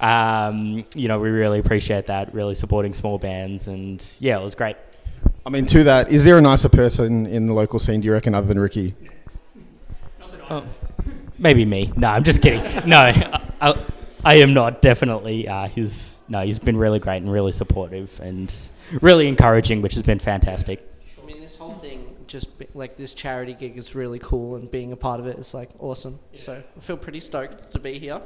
Um, 0.00 0.84
you 0.94 1.08
know, 1.08 1.18
we 1.18 1.28
really 1.28 1.58
appreciate 1.58 2.06
that, 2.06 2.34
really 2.34 2.54
supporting 2.54 2.94
small 2.94 3.18
bands, 3.18 3.68
and 3.68 4.02
yeah, 4.18 4.38
it 4.38 4.42
was 4.42 4.54
great. 4.54 4.76
I 5.44 5.50
mean, 5.50 5.66
to 5.66 5.84
that, 5.84 6.10
is 6.10 6.24
there 6.24 6.38
a 6.38 6.40
nicer 6.40 6.68
person 6.68 7.26
in 7.26 7.46
the 7.46 7.52
local 7.52 7.78
scene? 7.78 8.00
Do 8.00 8.06
you 8.06 8.12
reckon, 8.12 8.34
other 8.34 8.46
than 8.46 8.58
Ricky? 8.58 8.94
Oh, 10.50 10.64
maybe 11.38 11.64
me. 11.64 11.92
No, 11.96 12.08
I'm 12.08 12.24
just 12.24 12.42
kidding. 12.42 12.62
No, 12.86 12.98
I, 12.98 13.40
I, 13.60 13.78
I 14.24 14.34
am 14.36 14.54
not. 14.54 14.82
Definitely, 14.82 15.48
uh, 15.48 15.68
he's 15.68 16.22
no, 16.28 16.44
he's 16.44 16.58
been 16.58 16.76
really 16.76 16.98
great 16.98 17.18
and 17.18 17.30
really 17.30 17.52
supportive 17.52 18.18
and 18.20 18.52
really 19.00 19.28
encouraging, 19.28 19.82
which 19.82 19.94
has 19.94 20.02
been 20.02 20.18
fantastic. 20.18 20.84
I 21.22 21.24
mean, 21.24 21.40
this 21.40 21.56
whole 21.56 21.74
thing, 21.74 22.14
just 22.26 22.58
be, 22.58 22.66
like 22.74 22.96
this 22.96 23.14
charity 23.14 23.54
gig, 23.54 23.78
is 23.78 23.94
really 23.94 24.18
cool, 24.18 24.56
and 24.56 24.70
being 24.70 24.92
a 24.92 24.96
part 24.96 25.20
of 25.20 25.26
it 25.26 25.38
is 25.38 25.54
like 25.54 25.70
awesome. 25.78 26.18
So 26.36 26.62
I 26.76 26.80
feel 26.80 26.96
pretty 26.96 27.20
stoked 27.20 27.70
to 27.72 27.78
be 27.78 27.98
here. 27.98 28.20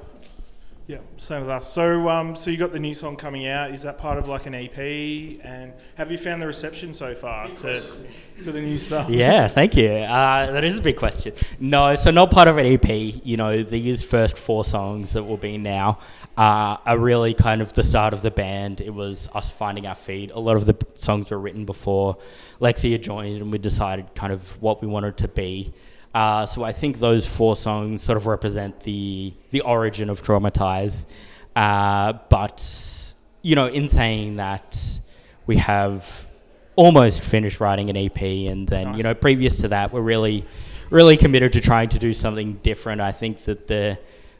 Yeah, 0.90 0.98
same 1.18 1.42
with 1.42 1.50
us. 1.50 1.72
So, 1.72 2.08
um, 2.08 2.34
so 2.34 2.50
you 2.50 2.56
got 2.56 2.72
the 2.72 2.78
new 2.80 2.96
song 2.96 3.14
coming 3.14 3.46
out. 3.46 3.70
Is 3.70 3.82
that 3.82 3.96
part 3.96 4.18
of 4.18 4.28
like 4.28 4.46
an 4.46 4.56
EP? 4.56 4.76
And 4.76 5.72
have 5.94 6.10
you 6.10 6.18
found 6.18 6.42
the 6.42 6.48
reception 6.48 6.92
so 6.92 7.14
far 7.14 7.46
to, 7.46 7.80
to, 7.80 8.02
to 8.42 8.50
the 8.50 8.60
new 8.60 8.76
stuff? 8.76 9.08
Yeah, 9.20 9.46
thank 9.46 9.76
you. 9.76 9.88
Uh, 9.88 10.50
that 10.50 10.64
is 10.64 10.80
a 10.80 10.82
big 10.82 10.96
question. 10.96 11.32
No, 11.60 11.94
so 11.94 12.10
not 12.10 12.32
part 12.32 12.48
of 12.48 12.58
an 12.58 12.66
EP. 12.66 12.88
You 13.24 13.36
know, 13.36 13.62
these 13.62 14.02
first 14.02 14.36
four 14.36 14.64
songs 14.64 15.12
that 15.12 15.22
will 15.22 15.36
be 15.36 15.58
now 15.58 16.00
uh, 16.36 16.78
are 16.84 16.98
really 16.98 17.34
kind 17.34 17.62
of 17.62 17.72
the 17.72 17.84
start 17.84 18.12
of 18.12 18.22
the 18.22 18.32
band. 18.32 18.80
It 18.80 18.92
was 18.92 19.28
us 19.32 19.48
finding 19.48 19.86
our 19.86 19.94
feet. 19.94 20.32
A 20.32 20.40
lot 20.40 20.56
of 20.56 20.66
the 20.66 20.74
songs 20.96 21.30
were 21.30 21.38
written 21.38 21.66
before 21.66 22.18
Lexi 22.60 22.90
had 22.90 23.02
joined, 23.02 23.40
and 23.40 23.52
we 23.52 23.58
decided 23.58 24.12
kind 24.16 24.32
of 24.32 24.60
what 24.60 24.82
we 24.82 24.88
wanted 24.88 25.18
to 25.18 25.28
be. 25.28 25.72
Uh, 26.14 26.44
so 26.44 26.64
I 26.64 26.72
think 26.72 26.98
those 26.98 27.26
four 27.26 27.54
songs 27.54 28.02
sort 28.02 28.16
of 28.16 28.26
represent 28.26 28.80
the 28.80 29.32
the 29.50 29.60
origin 29.60 30.10
of 30.10 30.22
Trauma 30.22 30.50
Ties. 30.50 31.06
Uh, 31.54 32.14
but 32.28 33.14
you 33.42 33.54
know, 33.54 33.66
in 33.66 33.88
saying 33.88 34.36
that, 34.36 35.00
we 35.46 35.56
have 35.56 36.26
almost 36.76 37.22
finished 37.22 37.60
writing 37.60 37.90
an 37.90 37.96
EP, 37.96 38.20
and 38.20 38.66
then 38.66 38.94
you 38.94 39.02
know, 39.02 39.14
previous 39.14 39.58
to 39.58 39.68
that, 39.68 39.92
we're 39.92 40.00
really, 40.00 40.44
really 40.90 41.16
committed 41.16 41.52
to 41.52 41.60
trying 41.60 41.88
to 41.90 41.98
do 41.98 42.12
something 42.12 42.54
different. 42.62 43.00
I 43.00 43.12
think 43.12 43.44
that 43.44 43.66
the 43.68 43.98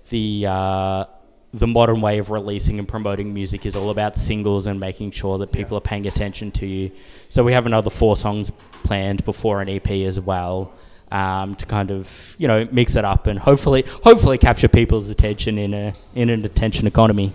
the 0.08 0.46
uh, 0.48 1.04
the 1.52 1.66
modern 1.66 2.00
way 2.00 2.18
of 2.18 2.30
releasing 2.30 2.78
and 2.78 2.86
promoting 2.86 3.34
music 3.34 3.66
is 3.66 3.74
all 3.74 3.90
about 3.90 4.16
singles 4.16 4.66
and 4.66 4.78
making 4.78 5.10
sure 5.10 5.38
that 5.38 5.50
people 5.50 5.76
are 5.76 5.80
paying 5.82 6.06
attention 6.06 6.50
to 6.52 6.66
you. 6.66 6.90
So 7.28 7.42
we 7.42 7.52
have 7.52 7.66
another 7.66 7.90
four 7.90 8.16
songs 8.16 8.52
planned 8.84 9.24
before 9.24 9.60
an 9.60 9.68
EP 9.68 9.88
as 9.90 10.20
well. 10.20 10.72
Um, 11.12 11.56
to 11.56 11.66
kind 11.66 11.90
of 11.90 12.36
you 12.38 12.46
know 12.46 12.68
mix 12.70 12.94
it 12.94 13.04
up 13.04 13.26
and 13.26 13.36
hopefully 13.36 13.84
hopefully 14.04 14.38
capture 14.38 14.68
people's 14.68 15.08
attention 15.08 15.58
in 15.58 15.74
a 15.74 15.92
in 16.14 16.30
an 16.30 16.44
attention 16.44 16.86
economy. 16.86 17.32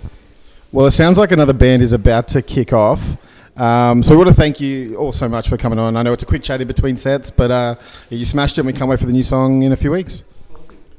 Well, 0.71 0.85
it 0.85 0.91
sounds 0.91 1.17
like 1.17 1.31
another 1.31 1.53
band 1.53 1.81
is 1.81 1.91
about 1.91 2.29
to 2.29 2.41
kick 2.41 2.71
off. 2.71 3.17
Um, 3.57 4.03
so 4.03 4.11
we 4.11 4.17
want 4.17 4.27
to 4.29 4.33
thank 4.33 4.59
you 4.59 4.95
all 4.97 5.11
so 5.11 5.29
much 5.29 5.47
for 5.47 5.57
coming 5.57 5.79
on. 5.79 5.95
I 5.95 6.01
know 6.03 6.11
it's 6.11 6.23
a 6.23 6.25
quick 6.25 6.43
chat 6.43 6.59
in 6.59 6.67
between 6.67 6.97
sets, 6.97 7.31
but 7.31 7.51
uh, 7.51 7.75
you 8.09 8.25
smashed 8.25 8.57
it. 8.57 8.61
and 8.61 8.67
We 8.67 8.73
can't 8.73 8.89
wait 8.89 8.99
for 8.99 9.05
the 9.05 9.13
new 9.13 9.23
song 9.23 9.63
in 9.63 9.71
a 9.71 9.77
few 9.77 9.91
weeks. 9.91 10.23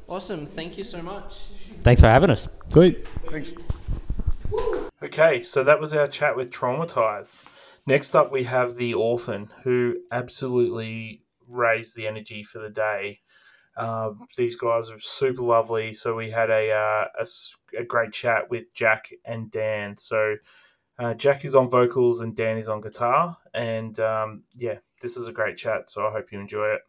Awesome. 0.08 0.46
Thank 0.46 0.78
you 0.78 0.84
so 0.84 1.02
much. 1.02 1.40
Thanks 1.82 2.00
for 2.00 2.06
having 2.06 2.30
us. 2.30 2.48
Sweet. 2.68 3.06
Thanks. 3.30 3.52
Okay, 5.02 5.42
so 5.42 5.62
that 5.62 5.80
was 5.80 5.92
our 5.92 6.08
chat 6.08 6.36
with 6.36 6.50
Trauma 6.50 6.86
Ties. 6.86 7.44
Next 7.86 8.16
up, 8.16 8.32
we 8.32 8.44
have 8.44 8.76
The 8.76 8.94
Orphan, 8.94 9.50
who 9.62 9.98
absolutely 10.10 11.20
raised 11.48 11.96
the 11.96 12.06
energy 12.06 12.42
for 12.42 12.58
the 12.58 12.70
day. 12.70 13.20
Um, 13.76 14.26
these 14.36 14.54
guys 14.54 14.90
are 14.90 14.98
super 14.98 15.42
lovely. 15.42 15.92
So 15.92 16.14
we 16.14 16.30
had 16.30 16.50
a, 16.50 16.72
uh, 16.72 17.08
a 17.18 17.26
a 17.78 17.84
great 17.84 18.12
chat 18.12 18.48
with 18.50 18.72
Jack 18.72 19.10
and 19.24 19.50
Dan. 19.50 19.96
So 19.96 20.36
uh, 20.98 21.14
Jack 21.14 21.44
is 21.44 21.54
on 21.54 21.68
vocals 21.68 22.20
and 22.20 22.34
Dan 22.34 22.56
is 22.56 22.68
on 22.68 22.80
guitar. 22.80 23.36
And 23.52 23.98
um, 24.00 24.44
yeah, 24.54 24.78
this 25.02 25.16
is 25.16 25.26
a 25.26 25.32
great 25.32 25.56
chat. 25.56 25.90
So 25.90 26.06
I 26.06 26.10
hope 26.10 26.32
you 26.32 26.40
enjoy 26.40 26.76
it. 26.76 26.80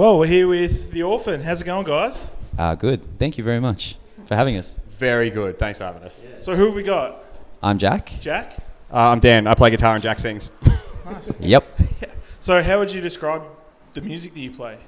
Well, 0.00 0.18
we're 0.18 0.28
here 0.28 0.48
with 0.48 0.92
the 0.92 1.02
Orphan. 1.02 1.42
How's 1.42 1.60
it 1.60 1.66
going, 1.66 1.84
guys? 1.84 2.26
Uh, 2.56 2.74
good. 2.74 3.18
Thank 3.18 3.36
you 3.36 3.44
very 3.44 3.60
much 3.60 3.98
for 4.24 4.34
having 4.34 4.56
us. 4.56 4.78
Very 4.92 5.28
good. 5.28 5.58
Thanks 5.58 5.76
for 5.76 5.84
having 5.84 6.02
us. 6.04 6.24
So 6.38 6.56
who 6.56 6.64
have 6.64 6.74
we 6.74 6.82
got? 6.82 7.22
I'm 7.62 7.76
Jack. 7.76 8.10
Jack. 8.18 8.56
Uh, 8.90 9.10
I'm 9.10 9.20
Dan. 9.20 9.46
I 9.46 9.52
play 9.52 9.68
guitar 9.68 9.92
and 9.92 10.02
Jack 10.02 10.18
sings. 10.18 10.52
nice. 11.04 11.38
Yep. 11.38 11.80
So 12.40 12.62
how 12.62 12.78
would 12.78 12.90
you 12.90 13.02
describe 13.02 13.42
the 13.92 14.00
music 14.00 14.32
that 14.32 14.40
you 14.40 14.50
play? 14.52 14.78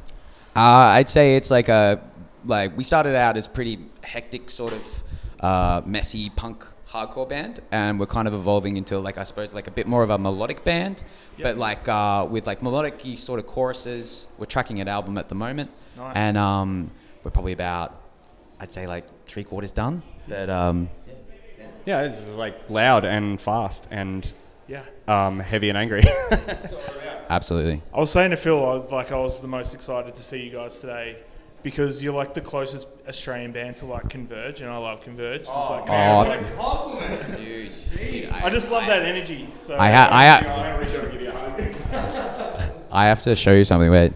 Uh, 0.57 0.97
I'd 0.97 1.11
say 1.11 1.37
it's 1.37 1.51
like 1.51 1.69
a 1.69 2.01
like 2.47 2.75
we 2.75 2.83
started 2.83 3.15
out 3.15 3.37
as 3.37 3.47
pretty 3.47 3.81
hectic 4.03 4.51
sort 4.51 4.73
of 4.73 5.03
uh, 5.41 5.83
messy 5.85 6.31
punk 6.31 6.67
hardcore 6.93 7.29
band, 7.29 7.61
and 7.71 7.99
we're 7.99 8.07
kind 8.07 8.29
of 8.29 8.35
evolving 8.35 8.77
into 8.77 8.99
like 8.99 9.19
I 9.19 9.25
suppose 9.25 9.55
like 9.55 9.67
a 9.67 9.71
bit 9.71 9.87
more 9.87 10.03
of 10.03 10.11
a 10.11 10.19
melodic 10.19 10.63
band, 10.65 11.03
but 11.41 11.57
like 11.57 11.89
uh, 11.89 12.27
with 12.31 12.47
like 12.47 12.63
melodic 12.63 13.01
sort 13.19 13.41
of 13.41 13.47
choruses. 13.47 14.27
We're 14.39 14.47
tracking 14.47 14.81
an 14.81 14.89
album 14.89 15.17
at 15.19 15.29
the 15.29 15.35
moment, 15.35 15.71
Nice. 15.97 16.13
and 16.17 16.37
um, 16.37 16.91
we're 17.25 17.31
probably 17.31 17.53
about 17.53 18.01
I'd 18.61 18.71
say 18.73 18.87
like 18.87 19.05
three 19.27 19.45
quarters 19.45 19.73
done. 19.73 20.03
But 20.29 20.51
um, 20.51 20.89
Yeah, 21.87 22.03
this 22.03 22.21
is 22.21 22.37
like 22.37 22.55
loud 22.71 23.05
and 23.05 23.41
fast 23.41 23.89
and 23.91 24.31
Yeah. 24.69 24.85
um, 25.09 25.41
heavy 25.41 25.69
and 25.69 25.77
angry. 25.79 26.05
absolutely. 27.31 27.83
I 27.93 27.99
was 28.01 28.11
saying 28.11 28.31
to 28.31 28.37
Fil, 28.37 28.87
like 28.91 29.11
I 29.13 29.17
was 29.19 29.41
the 29.41 29.49
most 29.49 29.75
excited 29.75 30.15
to 30.15 30.23
see 30.23 30.43
you 30.45 30.51
guys 30.53 30.79
today 30.81 31.17
because 31.63 32.03
you're 32.03 32.15
like 32.15 32.35
the 32.35 32.41
closest 32.41 32.87
Australian 33.09 33.53
band 33.53 33.77
to 33.77 33.87
like 33.87 34.09
Converge, 34.09 34.61
and 34.61 34.71
I 34.71 34.77
love 34.77 35.03
Converge. 35.03 35.41
It's 35.41 35.49
oh, 35.51 35.69
like, 35.71 35.91
Oh. 35.91 36.17
what 36.17 36.31
a 36.31 36.45
compliment. 36.57 37.37
Dude, 37.37 37.73
dude, 37.97 38.29
I 38.31 38.51
just 38.51 38.71
love 38.71 38.87
that 38.87 39.03
energy. 39.03 39.49
So 39.61 39.77
I 39.79 39.91
ha- 39.91 40.09
I 40.11 40.27
ha- 40.27 40.53
I 40.53 40.77
really 40.77 40.93
gotta 40.93 41.11
give 41.11 41.21
you 41.23 41.29
a 41.29 41.33
hug. 41.33 42.73
I 42.93 43.07
have 43.07 43.23
to 43.23 43.37
show 43.37 43.53
you 43.53 43.65
something. 43.65 43.91
Wait. 43.91 44.13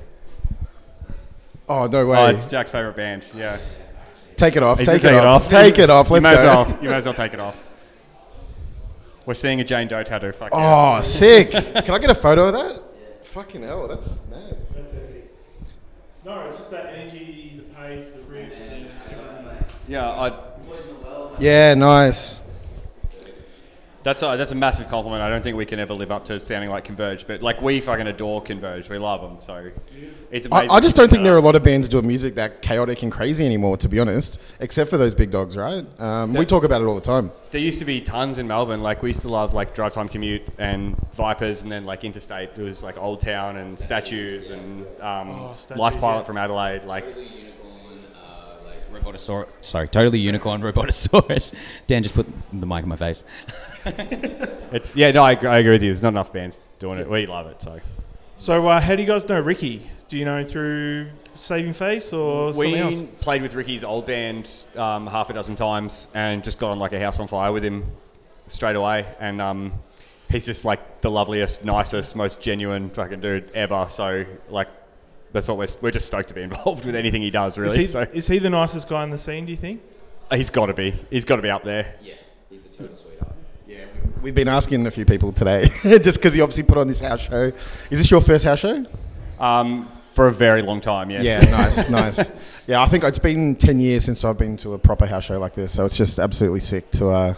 Oh 1.68 1.86
no 1.86 2.00
oh, 2.00 2.06
way! 2.06 2.18
oh, 2.18 2.26
it's 2.26 2.46
Jack's 2.46 2.72
favorite 2.72 2.96
band. 2.96 3.26
Yeah. 3.34 3.58
take 4.36 4.56
it 4.56 4.62
off. 4.62 4.78
He's 4.78 4.86
Take 4.86 5.02
it, 5.02 5.10
gonna 5.10 5.18
off. 5.18 5.48
Take 5.48 5.78
it 5.78 5.90
off. 5.90 6.08
You 6.08 6.14
Let's 6.14 6.22
may 6.24 6.34
as 6.34 6.42
go. 6.42 6.46
well. 6.46 6.78
You 6.82 6.90
may 6.90 6.96
as 6.96 7.04
well 7.04 7.14
take 7.14 7.32
it 7.32 7.40
off. 7.40 7.62
We're 9.24 9.34
seeing 9.34 9.60
a 9.60 9.64
Jane 9.64 9.88
Doe 9.88 10.04
tattoo. 10.04 10.30
Fuck 10.30 10.50
oh, 10.52 10.58
yeah. 10.58 10.98
Oh, 10.98 11.00
sick! 11.00 11.50
Can 11.50 11.90
I 11.90 11.98
get 11.98 12.10
a 12.10 12.14
photo 12.14 12.46
of 12.46 12.52
that? 12.52 13.26
Fucking 13.26 13.62
hell, 13.62 13.88
that's 13.88 14.18
mad. 14.30 14.56
That's 16.26 16.38
heavy. 16.38 16.42
No, 16.42 16.48
it's 16.48 16.58
just 16.58 16.70
that 16.70 16.86
energy, 16.86 17.52
the 17.56 17.62
pace, 17.74 18.12
the 18.12 18.18
riffs, 18.20 18.60
and 18.72 18.88
everything. 19.10 19.64
Yeah, 19.88 20.10
I, 20.10 20.32
Yeah, 21.38 21.74
nice. 21.74 22.40
That's 24.06 24.22
a 24.22 24.36
that's 24.36 24.52
a 24.52 24.54
massive 24.54 24.88
compliment. 24.88 25.20
I 25.20 25.28
don't 25.28 25.42
think 25.42 25.56
we 25.56 25.66
can 25.66 25.80
ever 25.80 25.92
live 25.92 26.12
up 26.12 26.24
to 26.26 26.38
sounding 26.38 26.70
like 26.70 26.84
Converge, 26.84 27.26
but 27.26 27.42
like 27.42 27.60
we 27.60 27.80
fucking 27.80 28.06
adore 28.06 28.40
Converge. 28.40 28.88
We 28.88 28.98
love 28.98 29.20
them. 29.20 29.40
So 29.40 29.72
it's 30.30 30.46
I, 30.46 30.60
amazing. 30.60 30.76
I 30.76 30.80
just 30.80 30.94
don't 30.94 31.10
think 31.10 31.24
there 31.24 31.34
are 31.34 31.38
a 31.38 31.42
lot 31.42 31.56
of 31.56 31.64
bands 31.64 31.88
doing 31.88 32.06
music 32.06 32.36
that 32.36 32.62
chaotic 32.62 33.02
and 33.02 33.10
crazy 33.10 33.44
anymore, 33.44 33.76
to 33.78 33.88
be 33.88 33.98
honest. 33.98 34.38
Except 34.60 34.90
for 34.90 34.96
those 34.96 35.12
big 35.12 35.32
dogs, 35.32 35.56
right? 35.56 35.84
Um, 36.00 36.34
we 36.34 36.46
talk 36.46 36.62
about 36.62 36.82
it 36.82 36.84
all 36.84 36.94
the 36.94 37.00
time. 37.00 37.32
There 37.50 37.60
used 37.60 37.80
to 37.80 37.84
be 37.84 38.00
tons 38.00 38.38
in 38.38 38.46
Melbourne. 38.46 38.80
Like 38.80 39.02
we 39.02 39.08
used 39.08 39.22
to 39.22 39.28
love 39.28 39.54
like 39.54 39.74
Drive 39.74 39.92
Time 39.92 40.08
Commute 40.08 40.42
and 40.56 40.96
Vipers, 41.14 41.62
and 41.62 41.72
then 41.72 41.84
like 41.84 42.04
Interstate. 42.04 42.54
There 42.54 42.64
was 42.64 42.84
like 42.84 42.96
Old 42.98 43.20
Town 43.20 43.56
and 43.56 43.76
Statues 43.76 44.50
and 44.50 44.86
um, 45.00 45.30
Oh, 45.30 45.52
Statues, 45.56 45.80
Life 45.80 45.98
Pilot 45.98 46.18
yeah. 46.18 46.22
from 46.22 46.36
Adelaide. 46.38 46.84
Like 46.84 47.06
Robotosaurus. 48.92 49.48
Sorry, 49.62 49.88
totally 49.88 50.20
unicorn 50.20 50.60
Robotosaurus. 50.62 51.54
Dan 51.88 52.04
just 52.04 52.14
put 52.14 52.26
the 52.52 52.66
mic 52.66 52.84
in 52.84 52.88
my 52.88 52.96
face. 52.96 53.24
it's 54.72 54.96
yeah. 54.96 55.10
No, 55.12 55.22
I, 55.22 55.32
agree- 55.32 55.48
I 55.48 55.58
agree 55.58 55.72
with 55.72 55.82
you. 55.82 55.90
There's 55.90 56.02
not 56.02 56.10
enough 56.10 56.32
bands 56.32 56.60
doing 56.78 56.98
it. 56.98 57.08
We 57.08 57.26
love 57.26 57.46
it. 57.46 57.62
So 57.62 57.80
So, 58.38 58.66
uh, 58.66 58.80
how 58.80 58.94
do 58.96 59.02
you 59.02 59.08
guys 59.08 59.28
know 59.28 59.40
Ricky? 59.40 59.88
Do 60.08 60.18
you 60.18 60.24
know 60.24 60.38
him 60.38 60.46
through 60.46 61.08
Saving 61.34 61.72
Face 61.72 62.12
or 62.12 62.52
something 62.52 62.72
we 62.72 62.78
else? 62.78 63.02
played 63.20 63.42
with 63.42 63.54
Ricky's 63.54 63.82
old 63.84 64.06
band 64.06 64.48
um, 64.76 65.06
half 65.06 65.30
a 65.30 65.32
dozen 65.32 65.56
times 65.56 66.08
and 66.14 66.44
just 66.44 66.58
got 66.58 66.70
on 66.70 66.78
like 66.78 66.92
a 66.92 67.00
house 67.00 67.18
on 67.18 67.26
fire 67.26 67.52
with 67.52 67.64
him 67.64 67.84
straight 68.48 68.76
away. 68.76 69.04
And 69.18 69.40
um, 69.40 69.72
he's 70.30 70.46
just 70.46 70.64
like 70.64 71.00
the 71.00 71.10
loveliest, 71.10 71.64
nicest, 71.64 72.14
most 72.14 72.40
genuine 72.40 72.90
fucking 72.90 73.20
dude 73.20 73.50
ever. 73.52 73.86
So 73.88 74.24
like. 74.48 74.68
That's 75.32 75.48
what 75.48 75.58
we're, 75.58 75.66
we're 75.82 75.90
just 75.90 76.06
stoked 76.06 76.28
to 76.28 76.34
be 76.34 76.40
involved 76.50 76.86
with 76.86 76.94
anything 76.94 77.20
he 77.20 77.30
does, 77.30 77.58
really. 77.58 77.72
Is 77.72 77.78
he, 77.78 77.84
so 77.84 78.06
is 78.12 78.26
he 78.26 78.38
the 78.38 78.48
nicest 78.48 78.88
guy 78.88 79.04
in 79.04 79.10
the 79.10 79.18
scene? 79.18 79.44
Do 79.44 79.50
you 79.50 79.56
think? 79.58 79.82
He's 80.32 80.48
got 80.48 80.66
to 80.66 80.72
be. 80.72 80.92
He's 81.10 81.26
got 81.26 81.36
to 81.36 81.42
be 81.42 81.50
up 81.50 81.62
there. 81.62 81.94
Yeah, 82.00 82.14
he's 82.48 82.64
a 82.64 82.68
total 82.68 82.96
sweetheart. 82.96 83.05
We've 84.22 84.34
been 84.34 84.48
asking 84.48 84.86
a 84.86 84.90
few 84.90 85.04
people 85.04 85.32
today, 85.32 85.68
just 85.82 86.18
because 86.18 86.34
you 86.34 86.42
obviously 86.42 86.64
put 86.64 86.78
on 86.78 86.86
this 86.88 87.00
house 87.00 87.20
show. 87.20 87.52
Is 87.90 87.98
this 87.98 88.10
your 88.10 88.20
first 88.20 88.44
house 88.44 88.58
show? 88.60 88.84
Um, 89.38 89.88
for 90.12 90.28
a 90.28 90.32
very 90.32 90.62
long 90.62 90.80
time, 90.80 91.10
yes. 91.10 91.24
Yeah, 91.24 91.50
nice, 91.50 91.90
nice. 92.18 92.28
Yeah, 92.66 92.80
I 92.80 92.86
think 92.86 93.04
it's 93.04 93.18
been 93.18 93.54
ten 93.56 93.78
years 93.80 94.04
since 94.04 94.24
I've 94.24 94.38
been 94.38 94.56
to 94.58 94.74
a 94.74 94.78
proper 94.78 95.06
house 95.06 95.24
show 95.24 95.38
like 95.38 95.54
this, 95.54 95.72
so 95.72 95.84
it's 95.84 95.96
just 95.96 96.18
absolutely 96.18 96.60
sick 96.60 96.90
to 96.92 97.10
uh, 97.10 97.34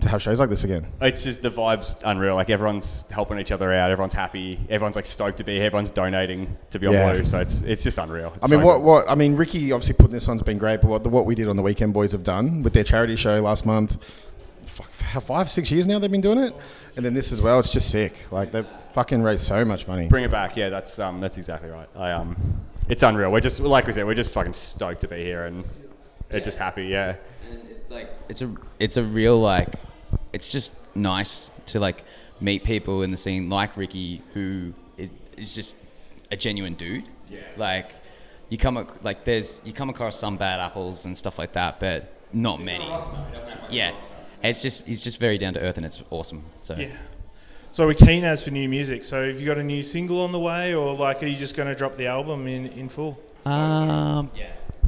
to 0.00 0.08
have 0.08 0.22
shows 0.22 0.40
like 0.40 0.48
this 0.48 0.64
again. 0.64 0.86
It's 1.00 1.24
just 1.24 1.42
the 1.42 1.50
vibes 1.50 2.00
unreal. 2.04 2.34
Like 2.34 2.50
everyone's 2.50 3.08
helping 3.10 3.38
each 3.38 3.50
other 3.52 3.72
out. 3.72 3.90
Everyone's 3.90 4.12
happy. 4.14 4.58
Everyone's 4.68 4.96
like 4.96 5.06
stoked 5.06 5.38
to 5.38 5.44
be. 5.44 5.56
here. 5.56 5.64
Everyone's 5.64 5.90
donating 5.90 6.56
to 6.70 6.78
Beyond 6.78 6.96
Yeah. 6.96 7.12
Blue. 7.12 7.24
So 7.24 7.38
it's 7.38 7.62
it's 7.62 7.82
just 7.84 7.98
unreal. 7.98 8.32
It's 8.36 8.44
I 8.44 8.54
mean, 8.54 8.60
so 8.60 8.66
what, 8.66 8.78
good. 8.78 8.84
what 8.84 9.10
I 9.10 9.14
mean, 9.14 9.36
Ricky 9.36 9.72
obviously 9.72 9.94
putting 9.94 10.12
this 10.12 10.28
on's 10.28 10.42
been 10.42 10.58
great, 10.58 10.80
but 10.80 10.88
what 10.88 11.02
the, 11.02 11.08
what 11.08 11.26
we 11.26 11.34
did 11.34 11.48
on 11.48 11.56
the 11.56 11.62
Weekend 11.62 11.92
Boys 11.94 12.12
have 12.12 12.24
done 12.24 12.62
with 12.62 12.72
their 12.72 12.84
charity 12.84 13.16
show 13.16 13.40
last 13.40 13.64
month, 13.66 13.96
five 14.84 15.50
six 15.50 15.70
years 15.70 15.86
now 15.86 15.98
they've 15.98 16.10
been 16.10 16.20
doing 16.20 16.38
it, 16.38 16.54
and 16.96 17.04
then 17.04 17.14
this 17.14 17.32
as 17.32 17.40
well. 17.40 17.58
It's 17.58 17.70
just 17.70 17.90
sick. 17.90 18.14
Like 18.30 18.52
they've 18.52 18.66
fucking 18.92 19.22
raised 19.22 19.46
so 19.46 19.64
much 19.64 19.86
money. 19.88 20.06
Bring 20.08 20.24
it 20.24 20.30
back. 20.30 20.56
Yeah, 20.56 20.68
that's 20.68 20.98
um 20.98 21.20
that's 21.20 21.36
exactly 21.36 21.70
right. 21.70 21.88
I 21.96 22.12
um, 22.12 22.36
it's 22.88 23.02
unreal. 23.02 23.30
We're 23.32 23.40
just 23.40 23.60
like 23.60 23.86
we 23.86 23.92
said, 23.92 24.06
we're 24.06 24.14
just 24.14 24.32
fucking 24.32 24.52
stoked 24.52 25.00
to 25.02 25.08
be 25.08 25.22
here 25.22 25.46
and 25.46 25.64
we're 26.30 26.40
just 26.40 26.58
happy. 26.58 26.86
Yeah. 26.86 27.16
And 27.50 27.60
it's 27.70 27.90
like 27.90 28.10
it's 28.28 28.42
a 28.42 28.54
it's 28.78 28.96
a 28.96 29.02
real 29.02 29.40
like 29.40 29.74
it's 30.32 30.52
just 30.52 30.72
nice 30.94 31.50
to 31.66 31.80
like 31.80 32.04
meet 32.40 32.64
people 32.64 33.02
in 33.02 33.10
the 33.10 33.16
scene 33.16 33.48
like 33.48 33.76
Ricky 33.76 34.22
who 34.34 34.72
is, 34.96 35.10
is 35.36 35.54
just 35.54 35.76
a 36.30 36.36
genuine 36.36 36.74
dude. 36.74 37.04
Yeah. 37.30 37.40
Like 37.56 37.92
you 38.48 38.58
come 38.58 38.76
ac- 38.78 38.98
like 39.02 39.24
there's 39.24 39.60
you 39.64 39.72
come 39.72 39.90
across 39.90 40.18
some 40.18 40.36
bad 40.36 40.60
apples 40.60 41.04
and 41.06 41.16
stuff 41.16 41.38
like 41.38 41.52
that, 41.52 41.80
but 41.80 42.12
not 42.32 42.60
many. 42.62 42.84
Yeah. 43.70 43.92
It's 44.48 44.62
just 44.62 44.86
he's 44.86 45.02
just 45.02 45.18
very 45.18 45.38
down 45.38 45.54
to 45.54 45.60
earth 45.60 45.76
and 45.76 45.86
it's 45.86 46.02
awesome. 46.10 46.44
So 46.60 46.74
Yeah. 46.76 46.88
So 47.70 47.86
we're 47.86 47.94
keen 47.94 48.24
as 48.24 48.42
for 48.42 48.50
new 48.50 48.68
music. 48.68 49.04
So 49.04 49.26
have 49.28 49.38
you 49.40 49.46
got 49.46 49.58
a 49.58 49.62
new 49.62 49.82
single 49.82 50.22
on 50.22 50.32
the 50.32 50.38
way, 50.40 50.74
or 50.74 50.94
like 50.94 51.22
are 51.22 51.26
you 51.26 51.36
just 51.36 51.54
going 51.56 51.68
to 51.68 51.74
drop 51.74 51.96
the 51.98 52.06
album 52.06 52.46
in 52.46 52.66
in 52.68 52.88
full? 52.88 53.18
Um 53.44 54.30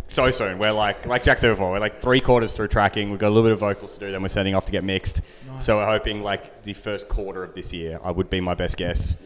So 0.08 0.30
soon. 0.30 0.58
We're 0.58 0.72
like 0.72 1.04
like 1.06 1.22
Jack 1.22 1.38
said 1.38 1.50
before. 1.50 1.70
We're 1.72 1.80
like 1.80 1.96
three 1.96 2.20
quarters 2.20 2.54
through 2.54 2.68
tracking. 2.68 3.10
We've 3.10 3.18
got 3.18 3.28
a 3.28 3.34
little 3.34 3.42
bit 3.44 3.52
of 3.52 3.58
vocals 3.60 3.94
to 3.94 4.00
do. 4.00 4.10
Then 4.12 4.22
we're 4.22 4.28
setting 4.28 4.54
off 4.54 4.64
to 4.66 4.72
get 4.72 4.84
mixed. 4.84 5.20
Nice. 5.46 5.66
So 5.66 5.78
we're 5.78 5.86
hoping 5.86 6.22
like 6.22 6.62
the 6.62 6.72
first 6.72 7.08
quarter 7.08 7.42
of 7.42 7.52
this 7.54 7.72
year. 7.74 8.00
I 8.02 8.10
would 8.10 8.30
be 8.30 8.40
my 8.40 8.54
best 8.54 8.76
guess. 8.78 9.16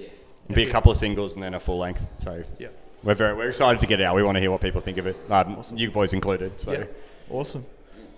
It'd 0.47 0.57
be 0.57 0.65
a 0.69 0.71
couple 0.71 0.91
of 0.91 0.97
singles 0.97 1.35
and 1.35 1.43
then 1.43 1.55
a 1.55 1.61
full 1.61 1.79
length. 1.79 2.05
So 2.19 2.43
Yeah. 2.59 2.69
we're 3.05 3.15
very 3.15 3.35
we're 3.37 3.49
excited 3.51 3.79
to 3.81 3.87
get 3.87 4.01
it 4.01 4.05
out. 4.05 4.17
We 4.17 4.25
want 4.25 4.35
to 4.37 4.41
hear 4.41 4.51
what 4.51 4.61
people 4.61 4.81
think 4.81 4.99
of 4.99 5.07
it. 5.07 5.17
Um, 5.31 5.63
You 5.75 5.91
boys 5.93 6.13
included. 6.15 6.61
So. 6.61 6.73
Yeah. 6.73 6.85
Awesome. 7.31 7.65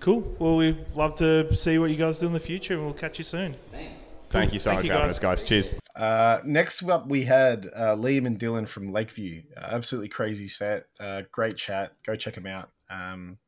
Cool. 0.05 0.37
Well, 0.39 0.57
we'd 0.57 0.77
love 0.95 1.15
to 1.15 1.57
see 1.57 1.79
what 1.79 1.89
you 1.89 1.97
guys 1.97 2.19
do 2.19 2.27
in 2.27 2.35
the 2.35 2.39
future, 2.39 2.75
and 2.75 2.85
we'll 2.85 2.93
catch 2.93 3.17
you 3.17 3.25
soon. 3.25 3.57
Thanks. 3.73 4.03
Thank 4.29 4.53
you 4.53 4.59
so 4.59 4.69
Thank 4.69 4.81
much 4.81 4.85
you, 4.85 4.89
for 4.91 4.95
having 4.97 5.09
guys. 5.09 5.17
us, 5.17 5.19
guys. 5.19 5.45
Cheers. 5.45 5.75
Uh, 5.97 6.41
next 6.45 6.83
up, 6.83 7.09
we 7.09 7.25
had 7.25 7.71
uh, 7.75 7.97
Liam 7.97 8.27
and 8.27 8.39
Dylan 8.39 8.69
from 8.69 8.93
Lakeview. 8.93 9.45
Uh, 9.57 9.69
absolutely 9.71 10.11
crazy 10.11 10.47
set. 10.47 10.85
Uh, 11.01 11.23
great 11.33 11.57
chat. 11.57 11.93
Go 12.05 12.17
check 12.17 12.35
them 12.35 12.47
out. 12.47 12.69
Um, 12.91 13.39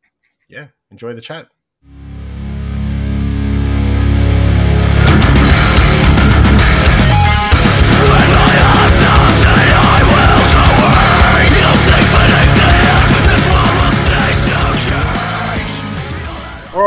yeah, 0.49 0.69
enjoy 0.91 1.13
the 1.13 1.21
chat. 1.21 1.49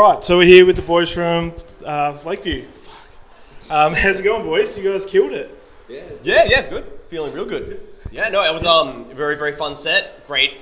Right. 0.00 0.24
So 0.24 0.38
we're 0.38 0.46
here 0.46 0.64
with 0.64 0.76
the 0.76 0.82
boys 0.82 1.12
from 1.12 1.52
uh, 1.84 2.16
Lakeview. 2.24 2.64
Fuck. 2.64 3.70
Um, 3.70 3.92
how's 3.94 4.18
it 4.18 4.22
going, 4.22 4.44
boys? 4.44 4.78
You 4.78 4.90
guys 4.90 5.04
killed 5.04 5.32
it. 5.32 5.54
Yeah, 5.90 6.04
yeah, 6.22 6.44
yeah, 6.44 6.70
good. 6.70 6.90
Feeling 7.08 7.34
real 7.34 7.44
good. 7.44 7.86
Yeah, 8.10 8.30
no, 8.30 8.42
it 8.42 8.50
was 8.54 8.64
um 8.64 9.14
very 9.14 9.36
very 9.36 9.52
fun 9.52 9.76
set. 9.76 10.26
Great, 10.26 10.54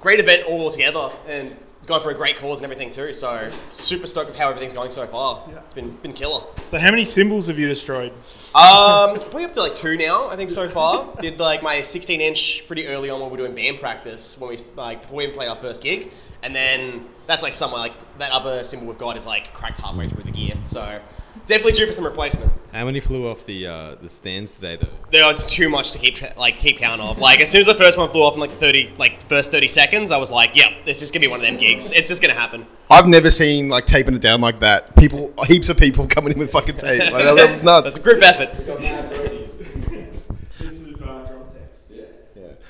great 0.00 0.20
event 0.20 0.46
all 0.48 0.70
together, 0.70 1.10
and 1.26 1.54
going 1.84 2.00
for 2.00 2.10
a 2.10 2.14
great 2.14 2.38
cause 2.38 2.62
and 2.62 2.72
everything 2.72 2.90
too. 2.90 3.12
So 3.12 3.50
super 3.74 4.06
stoked 4.06 4.30
with 4.30 4.38
how 4.38 4.48
everything's 4.48 4.72
going 4.72 4.90
so 4.90 5.06
far. 5.06 5.44
Yeah. 5.46 5.58
It's 5.58 5.74
been 5.74 5.94
been 5.96 6.14
killer. 6.14 6.44
So 6.68 6.78
how 6.78 6.90
many 6.90 7.04
cymbals 7.04 7.48
have 7.48 7.58
you 7.58 7.68
destroyed? 7.68 8.12
Um, 8.54 9.16
probably 9.20 9.44
up 9.44 9.52
to 9.52 9.60
like 9.60 9.74
two 9.74 9.98
now, 9.98 10.30
I 10.30 10.36
think 10.36 10.48
so 10.48 10.66
far. 10.66 11.14
Did 11.20 11.38
like 11.38 11.62
my 11.62 11.82
16 11.82 12.22
inch 12.22 12.66
pretty 12.66 12.86
early 12.86 13.10
on 13.10 13.20
when 13.20 13.28
we 13.28 13.36
were 13.36 13.46
doing 13.48 13.54
band 13.54 13.80
practice 13.80 14.40
when 14.40 14.48
we 14.48 14.58
like 14.76 15.02
before 15.02 15.18
we 15.18 15.24
even 15.24 15.36
played 15.36 15.50
our 15.50 15.56
first 15.56 15.82
gig, 15.82 16.10
and 16.42 16.56
then 16.56 17.04
that's 17.28 17.42
like 17.44 17.54
somewhere 17.54 17.78
like 17.78 18.18
that 18.18 18.32
other 18.32 18.64
cymbal 18.64 18.88
we've 18.88 18.98
got 18.98 19.16
is 19.16 19.26
like 19.26 19.52
cracked 19.52 19.78
halfway 19.78 20.08
through 20.08 20.24
the 20.24 20.32
gear. 20.32 20.54
So 20.66 21.00
definitely 21.46 21.72
due 21.72 21.86
for 21.86 21.92
some 21.92 22.04
replacement. 22.04 22.50
How 22.72 22.84
many 22.84 22.98
flew 23.00 23.28
off 23.28 23.46
the 23.46 23.66
uh, 23.66 23.94
the 23.96 24.08
stands 24.08 24.54
today, 24.54 24.76
though? 24.76 24.88
There 25.10 25.24
was 25.26 25.46
too 25.46 25.68
much 25.68 25.92
to 25.92 25.98
keep 25.98 26.36
like 26.36 26.56
keep 26.56 26.78
count 26.78 27.00
of. 27.00 27.18
Like 27.18 27.40
as 27.40 27.50
soon 27.50 27.60
as 27.60 27.66
the 27.66 27.74
first 27.74 27.98
one 27.98 28.08
flew 28.08 28.22
off 28.22 28.34
in 28.34 28.40
like 28.40 28.50
30 28.52 28.94
like 28.98 29.20
first 29.20 29.50
30 29.52 29.68
seconds, 29.68 30.10
I 30.10 30.16
was 30.16 30.30
like, 30.30 30.56
yeah, 30.56 30.74
this 30.84 31.02
is 31.02 31.10
gonna 31.10 31.20
be 31.20 31.28
one 31.28 31.40
of 31.40 31.46
them 31.46 31.58
gigs. 31.58 31.92
It's 31.92 32.08
just 32.08 32.22
gonna 32.22 32.34
happen. 32.34 32.66
I've 32.90 33.06
never 33.06 33.30
seen 33.30 33.68
like 33.68 33.84
taping 33.84 34.14
it 34.14 34.22
down 34.22 34.40
like 34.40 34.60
that. 34.60 34.96
People, 34.96 35.32
heaps 35.46 35.68
of 35.68 35.76
people 35.76 36.06
coming 36.10 36.32
in 36.32 36.38
with 36.38 36.50
fucking 36.50 36.76
tape. 36.76 37.12
Like, 37.12 37.24
that, 37.24 37.36
that 37.36 37.48
was 37.48 37.62
nuts. 37.62 37.94
That's 37.94 37.96
a 37.98 38.02
group 38.02 38.22
effort. 38.22 39.28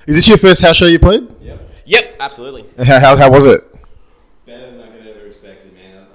Is 0.09 0.17
this 0.17 0.27
your 0.27 0.39
first 0.39 0.63
house 0.63 0.75
show 0.75 0.87
you 0.87 0.99
played? 0.99 1.31
Yep. 1.43 1.61
Yep, 1.85 2.17
absolutely. 2.19 2.65
How, 2.83 2.99
how, 2.99 3.17
how 3.17 3.31
was 3.31 3.45
it? 3.45 3.61
Better 4.47 4.71
than 4.71 4.81
I 4.81 4.89
could 4.89 5.07
ever 5.07 5.27
expected, 5.27 5.75
man. 5.75 6.07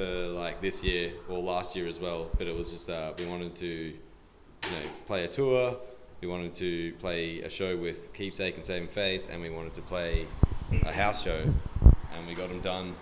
For 0.00 0.26
like 0.28 0.60
this 0.62 0.82
year 0.82 1.12
or 1.28 1.38
last 1.38 1.76
year 1.76 1.86
as 1.86 1.98
well, 1.98 2.30
but 2.38 2.46
it 2.46 2.56
was 2.56 2.70
just 2.70 2.88
uh, 2.88 3.12
we 3.18 3.26
wanted 3.26 3.54
to, 3.56 3.66
you 3.66 3.92
know, 4.62 4.88
play 5.06 5.24
a 5.24 5.28
tour. 5.28 5.76
We 6.22 6.28
wanted 6.28 6.54
to 6.54 6.92
play 6.94 7.40
a 7.40 7.50
show 7.50 7.76
with 7.76 8.12
Keepsake 8.14 8.54
and 8.56 8.64
Saving 8.64 8.88
Face, 8.88 9.28
and 9.28 9.40
we 9.42 9.50
wanted 9.50 9.74
to 9.74 9.82
play 9.82 10.26
a 10.84 10.92
house 10.92 11.22
show, 11.22 11.42
and 12.14 12.26
we 12.26 12.34
got 12.34 12.48
them 12.48 12.60
done 12.60 12.94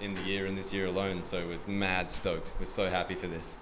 in 0.00 0.14
the 0.14 0.22
year 0.22 0.46
and 0.46 0.56
this 0.56 0.72
year 0.72 0.86
alone. 0.86 1.22
So 1.24 1.46
we're 1.46 1.72
mad 1.72 2.10
stoked. 2.10 2.52
We're 2.58 2.66
so 2.66 2.88
happy 2.88 3.14
for 3.14 3.26
this. 3.26 3.56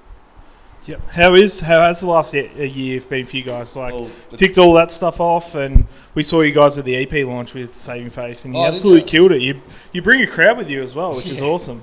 Yep. 0.86 1.08
How 1.10 1.34
is 1.34 1.60
how 1.60 1.80
has 1.80 2.02
the 2.02 2.08
last 2.08 2.34
ye- 2.34 2.50
year 2.68 3.00
been 3.00 3.26
for 3.26 3.36
you 3.36 3.42
guys? 3.42 3.76
Like 3.76 3.94
it's- 3.94 4.38
ticked 4.40 4.58
all 4.58 4.74
that 4.74 4.92
stuff 4.92 5.18
off, 5.20 5.56
and 5.56 5.86
we 6.14 6.22
saw 6.22 6.42
you 6.42 6.52
guys 6.52 6.78
at 6.78 6.84
the 6.84 6.94
EP 6.94 7.24
launch 7.26 7.52
with 7.54 7.74
Saving 7.74 8.10
Face, 8.10 8.44
and 8.44 8.54
you 8.54 8.60
Oh, 8.60 8.66
absolutely 8.66 9.02
killed 9.02 9.32
it. 9.32 9.42
You 9.42 9.60
you 9.92 10.02
bring 10.02 10.22
a 10.22 10.26
crowd 10.28 10.56
with 10.56 10.70
you 10.70 10.82
as 10.82 10.94
well, 10.94 11.16
which 11.16 11.30
is 11.32 11.42
awesome. 11.52 11.82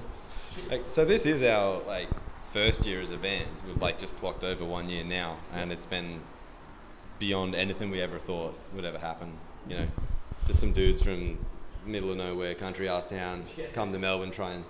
Like, 0.69 0.83
so 0.89 1.05
this 1.05 1.25
is 1.25 1.43
our 1.43 1.81
like 1.83 2.09
first 2.51 2.85
year 2.85 3.01
as 3.01 3.09
a 3.09 3.17
band. 3.17 3.49
We've 3.67 3.81
like 3.81 3.97
just 3.97 4.17
clocked 4.17 4.43
over 4.43 4.65
one 4.65 4.89
year 4.89 5.03
now, 5.03 5.37
and 5.53 5.71
it's 5.71 5.85
been 5.85 6.21
beyond 7.19 7.55
anything 7.55 7.89
we 7.89 8.01
ever 8.01 8.19
thought 8.19 8.57
would 8.73 8.85
ever 8.85 8.99
happen. 8.99 9.33
You 9.67 9.79
know, 9.79 9.87
just 10.45 10.59
some 10.59 10.73
dudes 10.73 11.01
from 11.01 11.37
middle 11.85 12.11
of 12.11 12.17
nowhere, 12.17 12.55
country 12.55 12.87
ass 12.89 13.05
town, 13.05 13.43
come 13.73 13.91
to 13.91 13.99
Melbourne, 13.99 14.31
try 14.31 14.51
and 14.51 14.63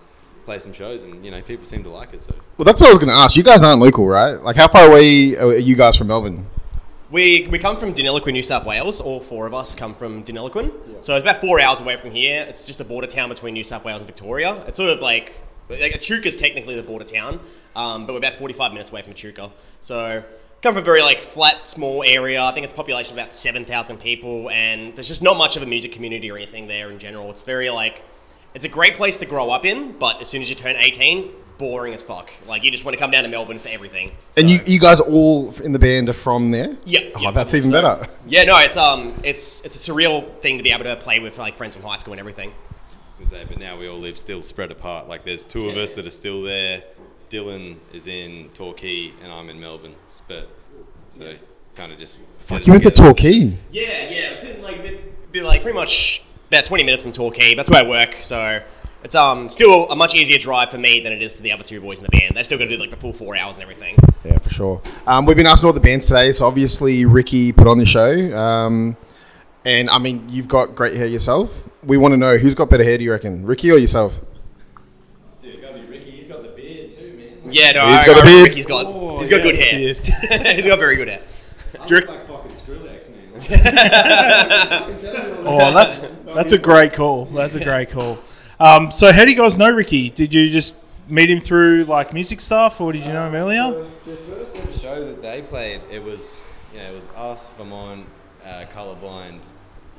play 0.45 0.59
some 0.59 0.73
shows, 0.73 1.03
and 1.03 1.23
you 1.23 1.31
know, 1.31 1.41
people 1.41 1.65
seem 1.65 1.83
to 1.83 1.89
like 1.89 2.13
it. 2.13 2.23
So 2.23 2.35
Well, 2.57 2.65
that's 2.65 2.81
what 2.81 2.89
I 2.89 2.93
was 2.93 2.99
going 2.99 3.13
to 3.13 3.19
ask. 3.19 3.35
You 3.35 3.43
guys 3.43 3.63
aren't 3.63 3.81
local, 3.81 4.05
right? 4.05 4.33
Like, 4.41 4.55
how 4.55 4.67
far 4.67 4.87
away 4.87 5.35
are 5.37 5.57
you 5.57 5.75
guys 5.75 5.95
from 5.95 6.07
Melbourne? 6.07 6.47
We, 7.11 7.47
we 7.47 7.59
come 7.59 7.77
from 7.77 7.93
Deniliquin, 7.93 8.33
New 8.33 8.41
South 8.41 8.65
Wales. 8.65 8.99
All 8.99 9.19
four 9.19 9.45
of 9.45 9.53
us 9.53 9.75
come 9.75 9.93
from 9.93 10.23
Deniliquin. 10.23 10.71
So 11.03 11.15
it's 11.15 11.23
about 11.23 11.39
four 11.39 11.61
hours 11.61 11.79
away 11.79 11.95
from 11.95 12.09
here. 12.09 12.41
It's 12.41 12.65
just 12.65 12.79
a 12.79 12.83
border 12.83 13.05
town 13.05 13.29
between 13.29 13.53
New 13.53 13.63
South 13.63 13.85
Wales 13.85 14.01
and 14.01 14.07
Victoria. 14.07 14.63
It's 14.67 14.77
sort 14.77 14.89
of 14.89 14.99
like, 14.99 15.39
like 15.79 16.09
is 16.09 16.35
technically 16.35 16.75
the 16.75 16.83
border 16.83 17.05
town, 17.05 17.39
um, 17.75 18.05
but 18.05 18.13
we're 18.13 18.19
about 18.19 18.35
45 18.35 18.71
minutes 18.71 18.91
away 18.91 19.01
from 19.01 19.11
Echuca. 19.11 19.51
So 19.81 20.23
come 20.61 20.73
from 20.73 20.81
a 20.81 20.85
very 20.85 21.01
like 21.01 21.19
flat, 21.19 21.67
small 21.67 22.03
area. 22.05 22.43
I 22.43 22.51
think 22.53 22.63
it's 22.63 22.73
population 22.73 23.13
of 23.13 23.17
about 23.17 23.35
7,000 23.35 23.97
people, 23.97 24.49
and 24.49 24.95
there's 24.95 25.07
just 25.07 25.23
not 25.23 25.37
much 25.37 25.57
of 25.57 25.63
a 25.63 25.65
music 25.65 25.91
community 25.91 26.31
or 26.31 26.37
anything 26.37 26.67
there 26.67 26.89
in 26.89 26.99
general. 26.99 27.29
It's 27.29 27.43
very 27.43 27.69
like, 27.69 28.03
it's 28.53 28.65
a 28.65 28.69
great 28.69 28.95
place 28.95 29.19
to 29.19 29.25
grow 29.25 29.51
up 29.51 29.65
in, 29.65 29.93
but 29.93 30.21
as 30.21 30.27
soon 30.27 30.41
as 30.41 30.49
you 30.49 30.55
turn 30.55 30.75
18, 30.77 31.31
boring 31.57 31.93
as 31.93 32.03
fuck. 32.03 32.31
Like 32.47 32.63
you 32.63 32.71
just 32.71 32.85
want 32.85 32.93
to 32.93 32.99
come 32.99 33.11
down 33.11 33.23
to 33.23 33.29
Melbourne 33.29 33.59
for 33.59 33.69
everything. 33.69 34.11
And 34.37 34.49
you, 34.49 34.59
you 34.65 34.79
guys 34.79 34.99
all 34.99 35.53
in 35.63 35.71
the 35.71 35.79
band 35.79 36.09
are 36.09 36.13
from 36.13 36.51
there? 36.51 36.75
Yeah. 36.85 37.09
Oh, 37.15 37.21
yeah, 37.21 37.31
that's 37.31 37.53
even 37.53 37.69
so- 37.69 37.81
better. 37.81 38.07
Yeah, 38.27 38.43
no, 38.43 38.57
it's 38.59 38.77
um, 38.77 39.19
it's 39.23 39.63
it's 39.65 39.75
a 39.87 39.91
surreal 39.91 40.35
thing 40.37 40.57
to 40.57 40.63
be 40.63 40.71
able 40.71 40.85
to 40.85 40.95
play 40.95 41.19
with 41.19 41.37
like 41.37 41.57
friends 41.57 41.75
from 41.75 41.85
high 41.85 41.97
school 41.97 42.13
and 42.13 42.19
everything. 42.19 42.53
To 43.19 43.25
say, 43.25 43.45
but 43.47 43.57
now 43.59 43.77
we 43.77 43.87
all 43.87 43.99
live 43.99 44.17
still 44.17 44.41
spread 44.41 44.71
apart. 44.71 45.07
Like 45.07 45.25
there's 45.25 45.43
two 45.43 45.69
of 45.69 45.77
us 45.77 45.95
that 45.95 46.05
are 46.05 46.11
still 46.11 46.41
there. 46.41 46.83
Dylan 47.29 47.77
is 47.93 48.07
in 48.07 48.49
Torquay, 48.53 49.11
and 49.23 49.31
I'm 49.31 49.49
in 49.49 49.59
Melbourne. 49.59 49.95
But 50.27 50.49
so 51.09 51.35
kind 51.75 51.91
of 51.91 51.99
just. 51.99 52.25
Fuck, 52.39 52.67
you 52.67 52.73
went 52.73 52.83
to 52.83 52.91
Torquay. 52.91 53.57
Yeah, 53.71 54.09
yeah, 54.09 54.31
it's 54.31 54.43
in 54.43 54.61
like 54.61 54.83
be, 54.83 54.99
be 55.31 55.41
like 55.41 55.61
pretty 55.61 55.77
much 55.77 56.23
about 56.49 56.65
twenty 56.65 56.83
minutes 56.83 57.03
from 57.03 57.11
Torquay. 57.11 57.55
That's 57.55 57.69
where 57.69 57.83
I 57.83 57.87
work, 57.87 58.15
so 58.15 58.59
it's 59.03 59.15
um 59.15 59.49
still 59.49 59.89
a 59.89 59.95
much 59.95 60.15
easier 60.15 60.37
drive 60.37 60.69
for 60.69 60.77
me 60.77 61.01
than 61.01 61.11
it 61.11 61.21
is 61.21 61.35
to 61.35 61.41
the 61.41 61.51
other 61.51 61.63
two 61.63 61.81
boys 61.81 61.99
in 61.99 62.05
the 62.05 62.17
band. 62.17 62.35
They're 62.35 62.43
still 62.43 62.57
gonna 62.57 62.69
do 62.69 62.77
like 62.77 62.91
the 62.91 62.97
full 62.97 63.13
four 63.13 63.35
hours 63.35 63.57
and 63.57 63.63
everything. 63.63 63.95
Yeah, 64.23 64.37
for 64.37 64.49
sure. 64.49 64.81
Um, 65.05 65.25
we've 65.25 65.35
been 65.35 65.47
asking 65.47 65.67
all 65.67 65.73
the 65.73 65.79
bands 65.79 66.07
today, 66.07 66.31
so 66.31 66.45
obviously 66.45 67.05
Ricky 67.05 67.51
put 67.51 67.67
on 67.67 67.77
the 67.77 67.85
show. 67.85 68.35
Um, 68.37 68.95
and 69.65 69.89
I 69.89 69.97
mean, 69.97 70.27
you've 70.29 70.47
got 70.47 70.75
great 70.75 70.95
hair 70.95 71.07
yourself. 71.07 71.69
We 71.83 71.97
want 71.97 72.13
to 72.13 72.17
know 72.17 72.37
who's 72.37 72.55
got 72.55 72.69
better 72.69 72.83
hair, 72.83 72.97
do 72.97 73.03
you 73.03 73.11
reckon? 73.11 73.45
Ricky 73.45 73.71
or 73.71 73.77
yourself? 73.77 74.19
Dude, 75.41 75.61
gotta 75.61 75.79
be 75.79 75.85
Ricky. 75.87 76.11
He's 76.11 76.27
got 76.27 76.41
the 76.43 76.49
beard 76.49 76.91
too, 76.91 77.13
man. 77.17 77.51
Yeah, 77.53 77.71
no, 77.73 77.87
He's 77.87 77.99
I, 77.99 78.05
got 78.05 78.17
I 78.17 78.19
a 78.19 78.23
beard. 78.23 78.47
Ricky's 78.49 78.65
got 78.65 78.85
Oh, 78.85 79.19
he's 79.19 79.29
got 79.29 79.37
yeah, 79.37 79.43
good 79.43 79.55
hair. 79.55 80.53
he's 80.55 80.65
got 80.65 80.79
very 80.79 80.95
good 80.95 81.07
hair. 81.07 81.21
I 81.79 81.85
look 81.85 82.07
like 82.07 82.27
fucking 82.27 82.51
Skrillex, 82.51 83.09
man. 83.09 84.99
Oh, 85.45 85.73
that's 85.73 86.07
that's 86.25 86.53
a 86.53 86.57
great 86.57 86.93
call. 86.93 87.25
That's 87.25 87.55
a 87.55 87.63
great 87.63 87.89
call. 87.89 88.17
Um, 88.59 88.91
so 88.91 89.11
how 89.11 89.25
do 89.25 89.31
you 89.31 89.37
guys 89.37 89.57
know 89.57 89.69
Ricky? 89.69 90.09
Did 90.09 90.33
you 90.33 90.49
just 90.49 90.75
meet 91.09 91.29
him 91.29 91.41
through 91.41 91.83
like 91.85 92.13
music 92.13 92.39
stuff, 92.39 92.79
or 92.79 92.93
did 92.93 93.05
you 93.05 93.11
know 93.11 93.27
him 93.27 93.35
earlier? 93.35 93.71
So 93.73 93.89
the 94.05 94.15
first 94.15 94.55
ever 94.55 94.71
show 94.71 95.05
that 95.05 95.21
they 95.21 95.41
played, 95.41 95.81
it 95.91 96.01
was 96.01 96.39
yeah, 96.73 96.89
it 96.89 96.95
was 96.95 97.07
us, 97.17 97.51
Vermont, 97.57 98.05
uh, 98.53 98.65
Colorblind, 98.73 99.41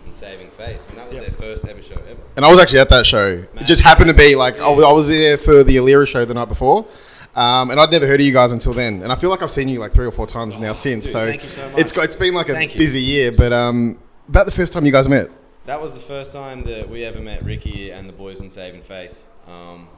and 0.05 0.15
Saving 0.15 0.51
Face, 0.51 0.87
and 0.89 0.99
that 0.99 1.09
was 1.09 1.19
Yep. 1.19 1.27
their 1.27 1.35
first 1.37 1.65
ever 1.67 1.83
show 1.83 1.95
ever. 2.09 2.21
And 2.37 2.45
I 2.45 2.51
was 2.51 2.59
actually 2.61 2.81
at 2.81 2.89
that 2.91 3.07
show. 3.07 3.45
It 3.61 3.65
just 3.65 3.83
happened 3.83 4.09
to 4.09 4.15
be 4.15 4.35
like 4.37 4.59
I 4.61 4.69
was, 4.69 4.85
I 4.85 4.93
was 4.93 5.09
there 5.09 5.37
for 5.39 5.65
the 5.65 5.77
Alira 5.77 6.07
show 6.07 6.25
the 6.25 6.35
night 6.35 6.49
before. 6.49 6.87
Um, 7.35 7.71
and 7.71 7.81
I'd 7.81 7.91
never 7.91 8.07
heard 8.07 8.21
of 8.21 8.27
you 8.27 8.33
guys 8.33 8.53
until 8.53 8.73
then, 8.75 9.03
and 9.03 9.11
I 9.11 9.17
feel 9.17 9.29
like 9.31 9.43
I've 9.43 9.51
seen 9.51 9.69
you 9.69 9.81
like 9.81 9.93
three 9.93 10.07
or 10.07 10.13
four 10.13 10.27
times 10.27 10.57
now 10.59 10.73
since. 10.73 11.05
dude, 11.07 11.13
so, 11.13 11.27
thank 11.27 11.43
you 11.43 11.49
so 11.49 11.67
it's 11.77 11.91
much. 11.93 11.97
got, 11.97 12.05
it's 12.05 12.17
been 12.17 12.33
like 12.35 12.49
a 12.49 12.53
Thank 12.53 12.75
you. 12.75 12.79
busy 12.79 13.03
year, 13.03 13.33
but 13.33 13.53
um, 13.53 13.99
that 14.29 14.45
the 14.47 14.53
first 14.53 14.73
time 14.73 14.87
you 14.87 14.93
guys 14.93 15.09
met. 15.09 15.31
That 15.67 15.81
was 15.83 15.95
the 15.95 16.01
first 16.01 16.33
time 16.33 16.63
that 16.65 16.89
we 16.89 17.05
ever 17.05 17.19
met 17.21 17.43
Ricky 17.43 17.91
and 17.91 18.09
the 18.09 18.13
boys 18.13 18.41
on 18.41 18.51
Saving 18.51 18.83
Face. 18.83 19.25
Um, 19.49 19.89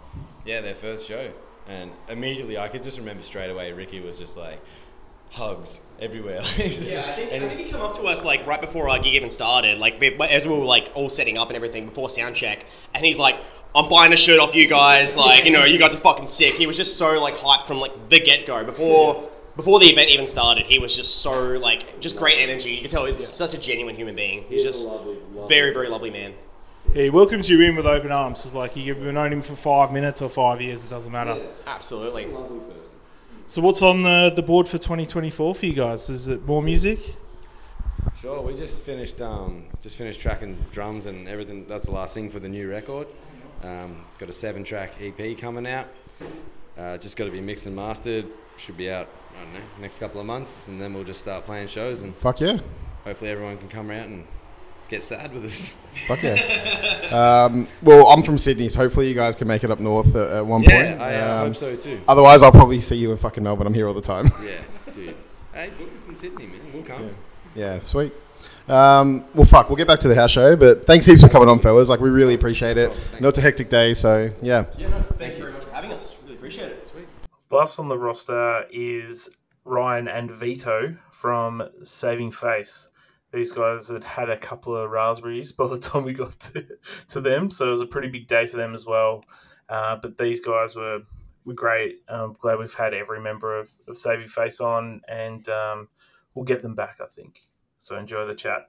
yeah, 0.46 0.60
their 0.62 0.74
first 0.76 1.06
show, 1.06 1.30
and 1.68 1.90
immediately 2.08 2.56
I 2.56 2.68
could 2.68 2.82
just 2.82 2.96
remember 2.98 3.22
straight 3.22 3.50
away. 3.50 3.70
Ricky 3.72 4.00
was 4.00 4.16
just 4.16 4.36
like 4.38 4.58
hugs 5.30 5.80
everywhere. 6.00 6.40
Just 6.56 6.94
Yeah, 6.94 7.00
I 7.06 7.12
think, 7.12 7.32
and 7.32 7.44
I 7.44 7.48
think 7.48 7.60
he 7.60 7.66
came 7.66 7.80
up 7.80 7.94
to 7.96 8.02
us 8.02 8.24
like 8.24 8.46
right 8.46 8.60
before 8.60 8.88
our 8.88 8.98
gig 8.98 9.14
even 9.14 9.30
started, 9.30 9.78
like 9.78 10.02
as 10.02 10.46
we 10.46 10.56
were 10.56 10.64
like 10.64 10.90
all 10.94 11.08
setting 11.08 11.38
up 11.38 11.48
and 11.48 11.56
everything 11.56 11.86
before 11.86 12.08
sound 12.10 12.34
check, 12.36 12.64
and 12.94 13.04
he's 13.04 13.18
like, 13.18 13.36
"I'm 13.74 13.88
buying 13.88 14.12
a 14.12 14.16
shirt 14.16 14.40
off 14.40 14.54
you 14.54 14.66
guys, 14.66 15.16
like 15.16 15.44
you 15.44 15.50
know, 15.50 15.64
you 15.64 15.78
guys 15.78 15.94
are 15.94 15.98
fucking 15.98 16.26
sick." 16.26 16.54
He 16.54 16.66
was 16.66 16.76
just 16.76 16.96
so 16.96 17.20
like 17.20 17.34
hyped 17.34 17.66
from 17.66 17.78
like 17.78 18.08
the 18.08 18.20
get 18.20 18.46
go 18.46 18.64
before 18.64 19.28
before 19.56 19.80
the 19.80 19.86
event 19.86 20.10
even 20.10 20.26
started. 20.26 20.66
He 20.66 20.78
was 20.78 20.94
just 20.94 21.16
so 21.22 21.52
like 21.58 22.00
just 22.00 22.16
great 22.16 22.38
energy. 22.38 22.72
You 22.72 22.82
can 22.82 22.90
tell 22.90 23.04
he's 23.06 23.26
such 23.26 23.54
a 23.54 23.58
genuine 23.58 23.96
human 23.96 24.14
being. 24.14 24.44
He's 24.48 24.62
just 24.64 24.88
very 25.48 25.72
very 25.72 25.88
lovely 25.88 26.10
man. 26.10 26.34
He 26.92 27.10
welcomes 27.10 27.50
you 27.50 27.60
in 27.60 27.76
with 27.76 27.84
open 27.84 28.12
arms. 28.12 28.46
It's 28.46 28.54
like 28.54 28.76
you've 28.76 28.98
known 28.98 29.32
him 29.32 29.42
for 29.42 29.56
five 29.56 29.92
minutes 29.92 30.22
or 30.22 30.30
five 30.30 30.60
years. 30.62 30.84
It 30.84 30.88
doesn't 30.88 31.10
matter. 31.12 31.36
Absolutely. 31.66 32.26
So 33.48 33.62
what's 33.62 33.80
on 33.80 34.02
the, 34.02 34.32
the 34.34 34.42
board 34.42 34.66
for 34.66 34.78
2024 34.78 35.54
for 35.54 35.66
you 35.66 35.72
guys? 35.72 36.10
Is 36.10 36.26
it 36.28 36.44
more 36.46 36.62
music? 36.62 36.98
Sure, 38.20 38.40
we 38.42 38.54
just 38.54 38.82
finished 38.82 39.20
um, 39.20 39.66
just 39.82 39.96
finished 39.96 40.20
tracking 40.20 40.56
drums 40.72 41.06
and 41.06 41.28
everything. 41.28 41.64
That's 41.68 41.86
the 41.86 41.92
last 41.92 42.14
thing 42.14 42.28
for 42.28 42.40
the 42.40 42.48
new 42.48 42.68
record. 42.68 43.06
Um, 43.62 44.04
got 44.18 44.28
a 44.28 44.32
seven-track 44.32 44.94
EP 45.00 45.38
coming 45.38 45.66
out. 45.66 45.86
Uh, 46.76 46.98
just 46.98 47.16
got 47.16 47.26
to 47.26 47.30
be 47.30 47.40
mixed 47.40 47.66
and 47.66 47.76
mastered. 47.76 48.26
Should 48.56 48.76
be 48.76 48.90
out. 48.90 49.08
I 49.38 49.44
don't 49.44 49.54
know 49.54 49.60
next 49.80 49.98
couple 49.98 50.20
of 50.20 50.26
months, 50.26 50.66
and 50.66 50.80
then 50.80 50.92
we'll 50.92 51.04
just 51.04 51.20
start 51.20 51.44
playing 51.44 51.68
shows 51.68 52.02
and 52.02 52.16
Fuck 52.16 52.40
yeah. 52.40 52.58
hopefully 53.04 53.30
everyone 53.30 53.58
can 53.58 53.68
come 53.68 53.90
around 53.90 54.12
and 54.12 54.26
get 54.88 55.02
sad 55.02 55.32
with 55.34 55.44
us. 55.44 55.76
Fuck 56.06 56.22
yeah. 56.22 57.46
um, 57.50 57.66
well, 57.82 58.06
I'm 58.08 58.22
from 58.22 58.38
Sydney, 58.38 58.68
so 58.68 58.80
hopefully 58.80 59.08
you 59.08 59.14
guys 59.14 59.34
can 59.34 59.48
make 59.48 59.64
it 59.64 59.70
up 59.70 59.80
north 59.80 60.14
at, 60.14 60.30
at 60.32 60.46
one 60.46 60.62
Yeah, 60.62 60.70
point. 60.90 61.00
I, 61.00 61.14
uh, 61.16 61.40
Um, 61.42 61.46
hope 61.48 61.56
so 61.56 61.76
too. 61.76 62.00
Otherwise, 62.08 62.42
I'll 62.42 62.52
probably 62.52 62.80
see 62.80 62.96
you 62.96 63.10
in 63.12 63.16
fucking 63.18 63.42
Melbourne. 63.42 63.66
I'm 63.66 63.74
here 63.74 63.88
all 63.88 63.94
the 63.94 64.00
time. 64.00 64.30
Yeah, 64.44 64.92
dude. 64.92 65.16
Hey, 65.52 65.70
book 65.78 65.88
us 65.94 66.06
in 66.06 66.14
Sydney, 66.14 66.46
man. 66.46 66.60
We'll 66.72 66.82
come. 66.82 67.10
yeah, 67.54 67.78
sweet. 67.78 68.12
Um, 68.68 69.24
well, 69.34 69.46
fuck, 69.46 69.68
we'll 69.70 69.76
get 69.76 69.86
back 69.86 70.00
to 70.00 70.08
the 70.08 70.14
house 70.16 70.32
show, 70.32 70.56
but 70.56 70.86
thanks 70.86 71.06
heaps 71.06 71.22
for 71.22 71.28
coming 71.28 71.48
on, 71.48 71.58
fellas. 71.60 71.88
Like, 71.88 72.00
we 72.00 72.10
really 72.10 72.34
appreciate 72.34 72.76
it. 72.76 72.90
I 73.16 73.20
know 73.20 73.28
it's 73.28 73.38
a 73.38 73.42
hectic 73.42 73.68
day, 73.70 73.94
so 73.94 74.28
yeah. 74.42 74.64
Yeah, 74.76 74.88
no, 74.88 75.02
thank 75.18 75.34
you 75.36 75.42
very 75.42 75.52
much 75.52 75.62
for 75.64 75.72
having 75.72 75.92
us. 75.92 76.16
Really 76.24 76.34
appreciate 76.34 76.72
it. 76.72 76.88
Sweet. 76.88 77.06
Last 77.50 77.78
on 77.78 77.86
the 77.88 77.96
roster 77.96 78.66
is 78.72 79.28
Ryan 79.64 80.08
and 80.08 80.30
Vito 80.32 80.96
from 81.12 81.62
Saving 81.82 82.32
Face. 82.32 82.88
These 83.36 83.52
guys 83.52 83.90
had 83.90 84.02
had 84.02 84.30
a 84.30 84.36
couple 84.38 84.74
of 84.74 84.90
raspberries 84.90 85.52
by 85.60 85.68
the 85.68 85.78
time 85.78 86.04
we 86.04 86.14
got 86.14 86.40
to, 86.40 86.66
to 87.08 87.20
them, 87.20 87.50
so 87.50 87.68
it 87.68 87.70
was 87.70 87.82
a 87.82 87.86
pretty 87.86 88.08
big 88.08 88.26
day 88.26 88.46
for 88.46 88.56
them 88.56 88.74
as 88.74 88.86
well. 88.86 89.24
Uh, 89.68 89.96
but 89.96 90.16
these 90.16 90.40
guys 90.40 90.74
were 90.74 91.00
were 91.44 91.52
great. 91.54 92.00
I'm 92.08 92.32
glad 92.32 92.58
we've 92.58 92.72
had 92.72 92.94
every 92.94 93.20
member 93.20 93.58
of, 93.58 93.68
of 93.86 93.96
Your 94.04 94.26
Face 94.26 94.58
on, 94.60 95.02
and 95.06 95.46
um, 95.50 95.88
we'll 96.34 96.46
get 96.46 96.62
them 96.62 96.74
back, 96.74 96.96
I 97.02 97.06
think. 97.06 97.40
So 97.76 97.98
enjoy 97.98 98.26
the 98.26 98.34
chat. 98.34 98.62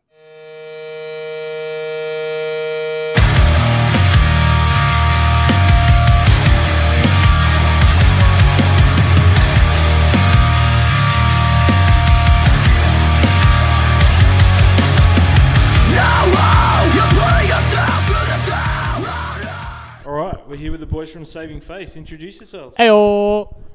We're 20.57 20.61
here 20.63 20.71
with 20.71 20.79
the 20.79 20.87
boys 20.87 21.11
from 21.11 21.23
Saving 21.23 21.61
Face. 21.61 21.95
Introduce 21.95 22.39
yourselves. 22.39 22.75
Hey 22.77 22.89
all. 22.89 23.61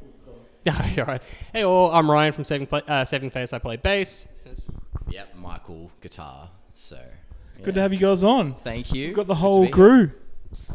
Yeah, 0.65 0.89
you're 0.91 1.07
right. 1.07 1.23
Hey 1.53 1.65
all, 1.65 1.91
I'm 1.91 2.09
Ryan 2.09 2.33
from 2.33 2.45
Saving, 2.45 2.69
Pla- 2.69 2.83
uh, 2.87 3.05
Saving 3.05 3.31
Face. 3.31 3.53
I 3.53 3.59
play 3.59 3.77
bass. 3.77 4.29
Yep, 5.09 5.35
Michael 5.37 5.91
guitar. 6.01 6.51
So 6.73 6.99
Good 7.65 7.75
to 7.75 7.81
have 7.81 7.93
you 7.93 7.99
guys 7.99 8.23
on. 8.23 8.55
Thank 8.55 8.93
you. 8.93 9.09
We've 9.09 9.17
got 9.17 9.27
the 9.27 9.35
whole 9.35 9.61
be 9.63 9.67
here. 9.67 9.73
crew. 9.75 10.11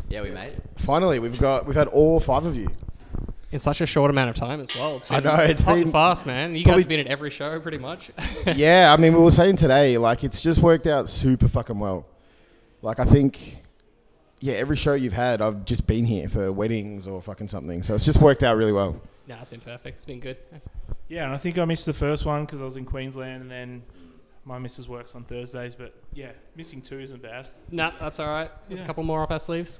Yeah, 0.09 0.23
we 0.23 0.29
made 0.31 0.53
it. 0.53 0.63
Finally, 0.75 1.19
we've 1.19 1.39
got 1.39 1.65
we've 1.65 1.75
had 1.75 1.87
all 1.87 2.19
five 2.19 2.45
of 2.45 2.57
you. 2.57 2.67
in 3.53 3.59
such 3.59 3.79
a 3.79 3.85
short 3.85 4.11
amount 4.11 4.29
of 4.29 4.35
time 4.35 4.59
as 4.59 4.75
well. 4.75 4.97
It's 4.97 5.09
I 5.09 5.21
been 5.21 5.23
know, 5.35 5.43
it's 5.43 5.61
hot 5.61 5.75
and 5.75 5.83
been 5.85 5.91
fast, 5.93 6.25
man. 6.25 6.53
You 6.53 6.65
guys 6.65 6.79
have 6.79 6.89
been 6.89 6.99
at 6.99 7.07
every 7.07 7.29
show 7.31 7.57
pretty 7.61 7.77
much. 7.77 8.11
yeah, 8.55 8.93
I 8.93 9.01
mean, 9.01 9.13
we 9.13 9.21
were 9.21 9.31
saying 9.31 9.55
today, 9.55 9.97
like, 9.97 10.23
it's 10.25 10.41
just 10.41 10.59
worked 10.59 10.87
out 10.87 11.07
super 11.07 11.47
fucking 11.47 11.79
well. 11.79 12.05
Like, 12.81 12.99
I 12.99 13.05
think, 13.05 13.61
yeah, 14.39 14.53
every 14.55 14.75
show 14.75 14.93
you've 14.93 15.13
had, 15.13 15.41
I've 15.41 15.65
just 15.65 15.87
been 15.87 16.05
here 16.05 16.29
for 16.29 16.51
weddings 16.51 17.07
or 17.07 17.21
fucking 17.21 17.47
something. 17.47 17.81
So 17.83 17.95
it's 17.95 18.05
just 18.05 18.21
worked 18.21 18.43
out 18.43 18.57
really 18.57 18.71
well. 18.73 18.99
no, 19.27 19.35
it's 19.39 19.49
been 19.49 19.61
perfect. 19.61 19.97
It's 19.97 20.05
been 20.05 20.19
good. 20.19 20.37
Yeah, 21.09 21.25
and 21.25 21.33
I 21.33 21.37
think 21.37 21.57
I 21.57 21.65
missed 21.65 21.85
the 21.85 21.93
first 21.93 22.25
one 22.25 22.45
because 22.45 22.61
I 22.61 22.65
was 22.65 22.75
in 22.77 22.85
Queensland, 22.85 23.41
and 23.43 23.51
then 23.51 23.83
my 24.45 24.59
missus 24.59 24.87
works 24.87 25.15
on 25.15 25.23
Thursdays. 25.23 25.73
But 25.75 25.93
yeah, 26.13 26.31
missing 26.55 26.81
two 26.81 26.99
isn't 26.99 27.21
bad. 27.21 27.47
No, 27.71 27.91
that's 27.99 28.19
all 28.19 28.27
right. 28.27 28.51
There's 28.67 28.79
Yeah. 28.79 28.85
a 28.85 28.87
couple 28.87 29.03
more 29.03 29.21
up 29.23 29.31
our 29.31 29.39
sleeves. 29.39 29.79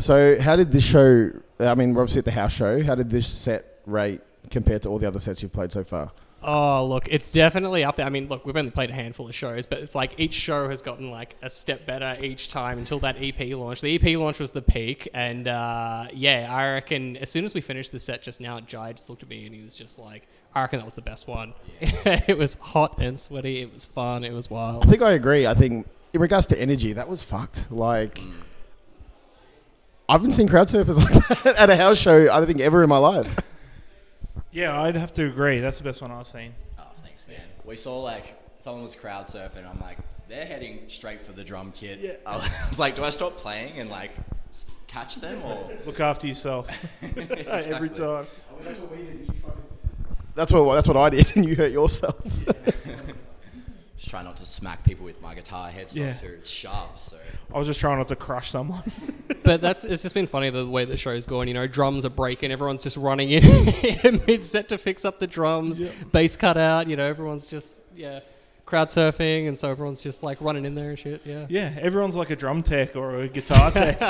So, 0.00 0.40
how 0.40 0.54
did 0.56 0.70
this 0.70 0.84
show, 0.84 1.30
I 1.58 1.74
mean, 1.74 1.92
we're 1.92 2.02
obviously 2.02 2.20
at 2.20 2.24
the 2.24 2.30
house 2.30 2.52
show, 2.52 2.82
how 2.84 2.94
did 2.94 3.10
this 3.10 3.26
set 3.26 3.80
rate 3.84 4.20
compared 4.48 4.82
to 4.82 4.88
all 4.88 4.98
the 4.98 5.08
other 5.08 5.18
sets 5.18 5.42
you've 5.42 5.52
played 5.52 5.72
so 5.72 5.82
far? 5.82 6.12
Oh, 6.40 6.86
look, 6.86 7.08
it's 7.08 7.32
definitely 7.32 7.82
up 7.82 7.96
there. 7.96 8.06
I 8.06 8.10
mean, 8.10 8.28
look, 8.28 8.46
we've 8.46 8.56
only 8.56 8.70
played 8.70 8.90
a 8.90 8.94
handful 8.94 9.28
of 9.28 9.34
shows, 9.34 9.66
but 9.66 9.78
it's 9.78 9.96
like 9.96 10.14
each 10.18 10.34
show 10.34 10.68
has 10.68 10.82
gotten 10.82 11.10
like 11.10 11.36
a 11.42 11.50
step 11.50 11.84
better 11.84 12.16
each 12.22 12.48
time 12.48 12.78
until 12.78 13.00
that 13.00 13.16
EP 13.18 13.40
launch. 13.56 13.80
The 13.80 13.94
EP 13.96 14.16
launch 14.16 14.38
was 14.38 14.52
the 14.52 14.62
peak, 14.62 15.08
and 15.12 15.48
uh, 15.48 16.06
yeah, 16.12 16.46
I 16.48 16.74
reckon 16.74 17.16
as 17.16 17.28
soon 17.28 17.44
as 17.44 17.54
we 17.54 17.60
finished 17.60 17.90
the 17.90 17.98
set 17.98 18.22
just 18.22 18.40
now, 18.40 18.60
Jai 18.60 18.92
just 18.92 19.10
looked 19.10 19.24
at 19.24 19.28
me 19.28 19.46
and 19.46 19.54
he 19.54 19.62
was 19.62 19.74
just 19.74 19.98
like, 19.98 20.28
I 20.54 20.62
reckon 20.62 20.78
that 20.78 20.84
was 20.84 20.94
the 20.94 21.02
best 21.02 21.26
one. 21.26 21.54
it 21.80 22.38
was 22.38 22.54
hot 22.54 22.98
and 23.00 23.18
sweaty, 23.18 23.60
it 23.60 23.74
was 23.74 23.84
fun, 23.84 24.22
it 24.22 24.32
was 24.32 24.48
wild. 24.48 24.84
I 24.84 24.86
think 24.88 25.02
I 25.02 25.12
agree. 25.12 25.44
I 25.44 25.54
think 25.54 25.88
in 26.12 26.20
regards 26.20 26.46
to 26.48 26.60
energy, 26.60 26.92
that 26.92 27.08
was 27.08 27.20
fucked. 27.20 27.66
Like, 27.68 28.20
I 30.08 30.12
haven't 30.12 30.32
seen 30.32 30.46
crowd 30.46 30.68
surfers 30.68 30.96
like 30.96 31.42
that 31.42 31.56
at 31.56 31.68
a 31.68 31.76
house 31.76 31.98
show, 31.98 32.32
I 32.32 32.38
don't 32.38 32.46
think, 32.46 32.60
ever 32.60 32.84
in 32.84 32.88
my 32.88 32.98
life. 32.98 33.34
Yeah, 34.50 34.80
I'd 34.80 34.96
have 34.96 35.12
to 35.12 35.26
agree. 35.26 35.60
That's 35.60 35.78
the 35.78 35.84
best 35.84 36.00
one 36.02 36.10
I've 36.10 36.26
seen. 36.26 36.54
Oh, 36.78 36.82
thanks, 37.02 37.26
man. 37.28 37.40
We 37.64 37.76
saw 37.76 38.00
like 38.00 38.36
someone 38.60 38.82
was 38.82 38.94
crowd 38.94 39.26
surfing. 39.26 39.68
I'm 39.68 39.80
like, 39.80 39.98
they're 40.28 40.44
heading 40.46 40.80
straight 40.88 41.20
for 41.22 41.32
the 41.32 41.44
drum 41.44 41.72
kit. 41.72 42.00
Yeah. 42.00 42.12
I 42.26 42.36
was 42.68 42.78
like, 42.78 42.94
do 42.96 43.04
I 43.04 43.10
stop 43.10 43.36
playing 43.36 43.78
and 43.78 43.90
like 43.90 44.12
catch 44.86 45.16
them 45.16 45.42
or 45.42 45.70
Look 45.86 46.00
after 46.00 46.26
yourself 46.26 46.68
every 47.02 47.22
Exactly. 47.24 47.88
time. 47.90 48.26
That's 50.34 50.52
what 50.52 50.74
that's 50.74 50.86
what 50.88 50.96
I 50.96 51.10
did, 51.10 51.32
and 51.36 51.48
you 51.48 51.56
hurt 51.56 51.72
yourself. 51.72 52.16
Just 54.08 54.14
try 54.14 54.22
not 54.22 54.38
to 54.38 54.46
smack 54.46 54.84
people 54.84 55.04
with 55.04 55.20
my 55.20 55.34
guitar 55.34 55.70
headstock 55.70 55.94
Yeah. 55.96 56.14
so 56.14 56.28
it's 56.28 56.50
sharp. 56.50 56.98
So 56.98 57.18
I 57.54 57.58
was 57.58 57.66
just 57.66 57.78
trying 57.78 57.98
not 57.98 58.08
to 58.08 58.16
crush 58.16 58.50
someone. 58.50 58.82
but 59.44 59.60
that's 59.60 59.84
it's 59.84 60.00
just 60.02 60.14
been 60.14 60.26
funny 60.26 60.48
the 60.48 60.66
way 60.66 60.86
the 60.86 60.96
show's 60.96 61.26
going. 61.26 61.46
You 61.48 61.52
know, 61.52 61.66
drums 61.66 62.06
are 62.06 62.10
breaking, 62.10 62.50
everyone's 62.50 62.82
just 62.82 62.96
running 62.96 63.28
in 63.28 64.22
mid 64.26 64.46
set 64.46 64.70
to 64.70 64.78
fix 64.78 65.04
up 65.04 65.18
the 65.18 65.26
drums, 65.26 65.80
bass 66.10 66.36
cut 66.36 66.56
out. 66.56 66.88
You 66.88 66.96
know, 66.96 67.04
everyone's 67.04 67.48
just 67.48 67.76
yeah, 67.94 68.20
crowd 68.64 68.88
surfing, 68.88 69.46
and 69.46 69.58
so 69.58 69.70
everyone's 69.70 70.00
just 70.02 70.22
like 70.22 70.40
running 70.40 70.64
in 70.64 70.74
there 70.74 70.88
and 70.90 70.98
shit. 70.98 71.20
Yeah, 71.26 71.44
Yeah, 71.50 71.74
everyone's 71.78 72.16
like 72.16 72.30
a 72.30 72.36
drum 72.36 72.62
tech 72.62 72.96
or 72.96 73.20
a 73.20 73.28
guitar 73.28 73.70
tech 73.72 74.00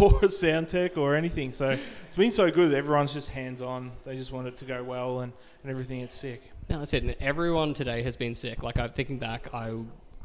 or 0.00 0.24
a 0.24 0.28
sound 0.28 0.68
tech 0.68 0.96
or 0.98 1.14
anything. 1.14 1.52
So 1.52 1.68
it's 1.70 2.16
been 2.16 2.32
so 2.32 2.50
good. 2.50 2.74
Everyone's 2.74 3.12
just 3.12 3.28
hands 3.28 3.62
on. 3.62 3.92
They 4.04 4.16
just 4.16 4.32
want 4.32 4.48
it 4.48 4.56
to 4.56 4.64
go 4.64 4.82
well 4.82 5.20
and, 5.20 5.32
and 5.62 5.70
everything. 5.70 6.00
It's 6.00 6.14
sick. 6.14 6.42
No, 6.72 6.78
that's 6.78 6.94
it. 6.94 7.02
And 7.02 7.14
everyone 7.20 7.74
today 7.74 8.02
has 8.02 8.16
been 8.16 8.34
sick. 8.34 8.62
Like 8.62 8.78
I'm 8.78 8.88
thinking 8.92 9.18
back, 9.18 9.52
I 9.52 9.74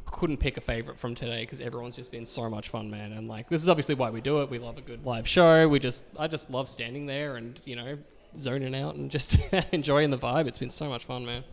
couldn't 0.05 0.37
pick 0.37 0.55
a 0.55 0.61
favorite 0.61 0.97
from 0.97 1.13
today 1.13 1.41
because 1.41 1.59
everyone's 1.59 1.97
just 1.97 2.09
been 2.09 2.25
so 2.25 2.49
much 2.49 2.69
fun, 2.69 2.89
man. 2.89 3.11
And 3.11 3.27
like 3.27 3.49
this 3.49 3.61
is 3.61 3.67
obviously 3.67 3.95
why 3.95 4.11
we 4.11 4.21
do 4.21 4.41
it. 4.41 4.49
We 4.49 4.57
love 4.57 4.77
a 4.77 4.81
good 4.81 5.05
live 5.05 5.27
show. 5.27 5.67
We 5.67 5.79
just 5.79 6.05
I 6.17 6.29
just 6.29 6.49
love 6.49 6.69
standing 6.69 7.05
there 7.05 7.35
and 7.35 7.59
you 7.65 7.75
know 7.75 7.97
zoning 8.37 8.73
out 8.75 8.95
and 8.95 9.11
just 9.11 9.37
enjoying 9.73 10.09
the 10.09 10.17
vibe. 10.17 10.47
It's 10.47 10.57
been 10.57 10.69
so 10.69 10.87
much 10.87 11.03
fun, 11.03 11.25
man. 11.25 11.43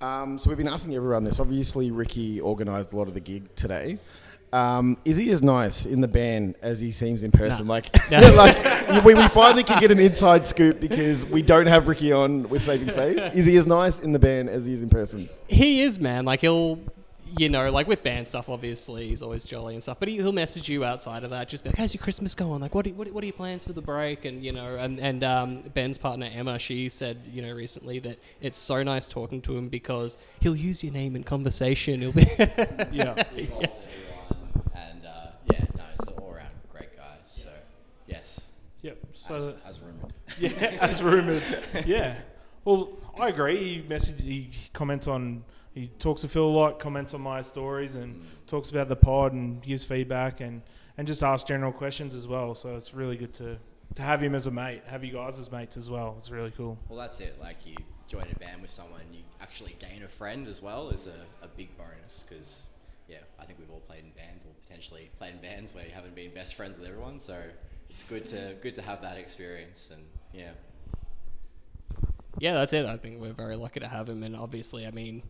Um, 0.00 0.38
so 0.38 0.48
we've 0.48 0.56
been 0.56 0.68
asking 0.68 0.94
everyone 0.94 1.24
this. 1.24 1.38
Obviously, 1.38 1.90
Ricky 1.90 2.40
organised 2.40 2.94
a 2.94 2.96
lot 2.96 3.08
of 3.08 3.14
the 3.14 3.20
gig 3.20 3.54
today. 3.56 3.98
Um, 4.56 4.96
is 5.04 5.16
he 5.16 5.30
as 5.30 5.42
nice 5.42 5.84
in 5.86 6.00
the 6.00 6.08
band 6.08 6.54
as 6.62 6.80
he 6.80 6.90
seems 6.92 7.22
in 7.22 7.30
person? 7.32 7.66
No. 7.66 7.72
Like, 7.74 8.10
No. 8.10 8.18
like 8.34 9.04
we, 9.04 9.14
we 9.14 9.28
finally 9.28 9.64
can 9.64 9.80
get 9.80 9.90
an 9.90 9.98
inside 10.00 10.46
scoop 10.46 10.80
because 10.80 11.24
we 11.26 11.42
don't 11.42 11.66
have 11.66 11.88
Ricky 11.88 12.12
on 12.12 12.48
with 12.48 12.64
Saving 12.64 12.88
Face. 13.00 13.20
Is 13.34 13.44
he 13.46 13.56
as 13.56 13.66
nice 13.66 14.00
in 14.00 14.12
the 14.12 14.18
band 14.18 14.48
as 14.48 14.64
he 14.66 14.72
is 14.74 14.82
in 14.82 14.88
person? 14.88 15.28
He 15.48 15.82
is, 15.82 15.98
man. 16.00 16.24
Like 16.24 16.40
he'll, 16.40 16.78
you 17.38 17.48
know, 17.50 17.70
like 17.70 17.86
with 17.86 18.02
band 18.02 18.26
stuff, 18.28 18.48
obviously 18.48 19.08
he's 19.08 19.20
always 19.20 19.44
jolly 19.44 19.74
and 19.74 19.82
stuff. 19.82 19.98
But 20.00 20.08
he, 20.08 20.14
he'll 20.16 20.32
message 20.32 20.68
you 20.70 20.84
outside 20.84 21.22
of 21.24 21.30
that, 21.30 21.48
just 21.50 21.62
be 21.64 21.68
like, 21.70 21.76
"How's 21.76 21.92
your 21.92 22.02
Christmas 22.02 22.34
going? 22.34 22.62
Like, 22.62 22.74
what 22.74 22.86
are, 22.86 22.90
what, 22.90 23.08
are- 23.08 23.12
what 23.12 23.22
are 23.24 23.26
your 23.26 23.34
plans 23.34 23.62
for 23.64 23.74
the 23.74 23.82
break?" 23.82 24.24
And 24.24 24.42
you 24.42 24.52
know, 24.52 24.76
and 24.76 24.98
and 25.00 25.22
um, 25.22 25.62
Ben's 25.74 25.98
partner 25.98 26.30
Emma, 26.32 26.58
she 26.58 26.88
said, 26.88 27.18
you 27.30 27.42
know, 27.42 27.52
recently 27.52 27.98
that 27.98 28.18
it's 28.40 28.58
so 28.58 28.82
nice 28.82 29.06
talking 29.06 29.42
to 29.42 29.56
him 29.56 29.68
because 29.68 30.16
he'll 30.40 30.56
use 30.56 30.82
your 30.82 30.94
name 30.94 31.14
in 31.14 31.24
conversation. 31.24 32.00
He'll 32.00 32.12
be, 32.12 32.22
Yeah. 32.92 33.22
and 34.74 35.04
uh, 35.04 35.26
yeah, 35.52 35.64
no, 35.76 35.84
he's 35.98 36.08
an 36.08 36.14
all-around 36.18 36.48
great 36.72 36.96
guy. 36.96 37.16
So 37.26 37.50
yes. 38.06 38.46
Yep. 38.82 38.98
So 39.26 39.34
as, 39.34 39.46
that- 39.46 39.56
as 39.66 39.80
rumored. 39.80 40.12
Yeah, 40.38 40.78
as 40.80 41.02
rumored. 41.02 41.42
Yeah. 41.86 42.16
Well, 42.64 42.90
I 43.18 43.28
agree. 43.28 43.56
He 43.56 43.88
message, 43.88 44.20
he 44.20 44.50
comments 44.72 45.06
on, 45.06 45.44
he 45.72 45.86
talks 45.98 46.22
to 46.22 46.28
Fil 46.28 46.44
a 46.44 46.48
lot, 46.48 46.78
comments 46.78 47.14
on 47.14 47.20
my 47.20 47.42
stories, 47.42 47.94
and 47.94 48.16
mm. 48.16 48.24
talks 48.46 48.70
about 48.70 48.88
the 48.88 48.96
pod 48.96 49.32
and 49.32 49.62
gives 49.62 49.84
feedback 49.84 50.40
and, 50.40 50.62
and 50.98 51.06
just 51.06 51.22
asks 51.22 51.46
general 51.46 51.72
questions 51.72 52.14
as 52.14 52.26
well. 52.26 52.54
So 52.54 52.76
it's 52.76 52.92
really 52.92 53.16
good 53.16 53.32
to, 53.34 53.58
to 53.94 54.02
have 54.02 54.22
him 54.22 54.34
as 54.34 54.46
a 54.46 54.50
mate, 54.50 54.82
have 54.86 55.04
you 55.04 55.12
guys 55.12 55.38
as 55.38 55.50
mates 55.50 55.76
as 55.76 55.88
well. 55.88 56.16
It's 56.18 56.30
really 56.30 56.50
cool. 56.50 56.78
Well, 56.88 56.98
that's 56.98 57.20
it. 57.20 57.38
Like 57.40 57.66
you 57.66 57.76
join 58.08 58.26
a 58.34 58.38
band 58.38 58.62
with 58.62 58.70
someone, 58.70 59.02
you 59.12 59.20
actually 59.40 59.76
gain 59.78 60.02
a 60.02 60.08
friend 60.08 60.46
as 60.48 60.62
well 60.62 60.90
is 60.90 61.06
a, 61.06 61.44
a 61.44 61.48
big 61.48 61.76
bonus 61.76 62.24
because, 62.28 62.64
yeah, 63.08 63.18
I 63.38 63.44
think 63.44 63.58
we've 63.58 63.70
all 63.70 63.80
played 63.80 64.04
in 64.04 64.10
bands 64.10 64.44
or 64.44 64.50
potentially 64.64 65.10
played 65.18 65.34
in 65.34 65.40
bands 65.40 65.74
where 65.74 65.84
you 65.84 65.92
haven't 65.92 66.14
been 66.14 66.32
best 66.32 66.54
friends 66.54 66.78
with 66.78 66.88
everyone. 66.88 67.20
So 67.20 67.40
it's 67.96 68.04
good 68.04 68.26
to 68.26 68.54
good 68.60 68.74
to 68.74 68.82
have 68.82 69.00
that 69.00 69.16
experience 69.16 69.90
and 69.90 70.02
yeah. 70.34 70.50
yeah, 72.38 72.52
that's 72.52 72.74
it. 72.74 72.84
I 72.84 72.98
think 72.98 73.22
we're 73.22 73.32
very 73.32 73.56
lucky 73.56 73.80
to 73.80 73.88
have 73.88 74.06
him, 74.06 74.22
and 74.22 74.36
obviously, 74.36 74.86
I 74.86 74.90
mean, 74.90 75.22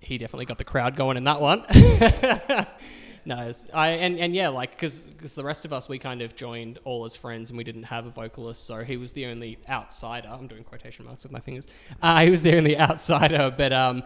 he 0.00 0.18
definitely 0.18 0.46
got 0.46 0.58
the 0.58 0.64
crowd 0.64 0.96
going 0.96 1.16
in 1.16 1.22
that 1.22 1.40
one. 1.40 1.60
no, 3.24 3.52
I 3.72 3.90
and, 3.90 4.18
and 4.18 4.34
yeah, 4.34 4.48
like 4.48 4.72
because 4.72 5.02
because 5.02 5.36
the 5.36 5.44
rest 5.44 5.64
of 5.64 5.72
us 5.72 5.88
we 5.88 6.00
kind 6.00 6.20
of 6.20 6.34
joined 6.34 6.80
all 6.82 7.04
as 7.04 7.14
friends, 7.14 7.50
and 7.50 7.56
we 7.56 7.62
didn't 7.62 7.84
have 7.84 8.06
a 8.06 8.10
vocalist, 8.10 8.66
so 8.66 8.82
he 8.82 8.96
was 8.96 9.12
the 9.12 9.26
only 9.26 9.60
outsider. 9.68 10.26
I'm 10.26 10.48
doing 10.48 10.64
quotation 10.64 11.04
marks 11.04 11.22
with 11.22 11.30
my 11.30 11.38
fingers. 11.38 11.68
Uh, 12.02 12.24
he 12.24 12.30
was 12.30 12.42
the 12.42 12.56
only 12.56 12.76
outsider, 12.76 13.54
but 13.56 13.72
um. 13.72 14.02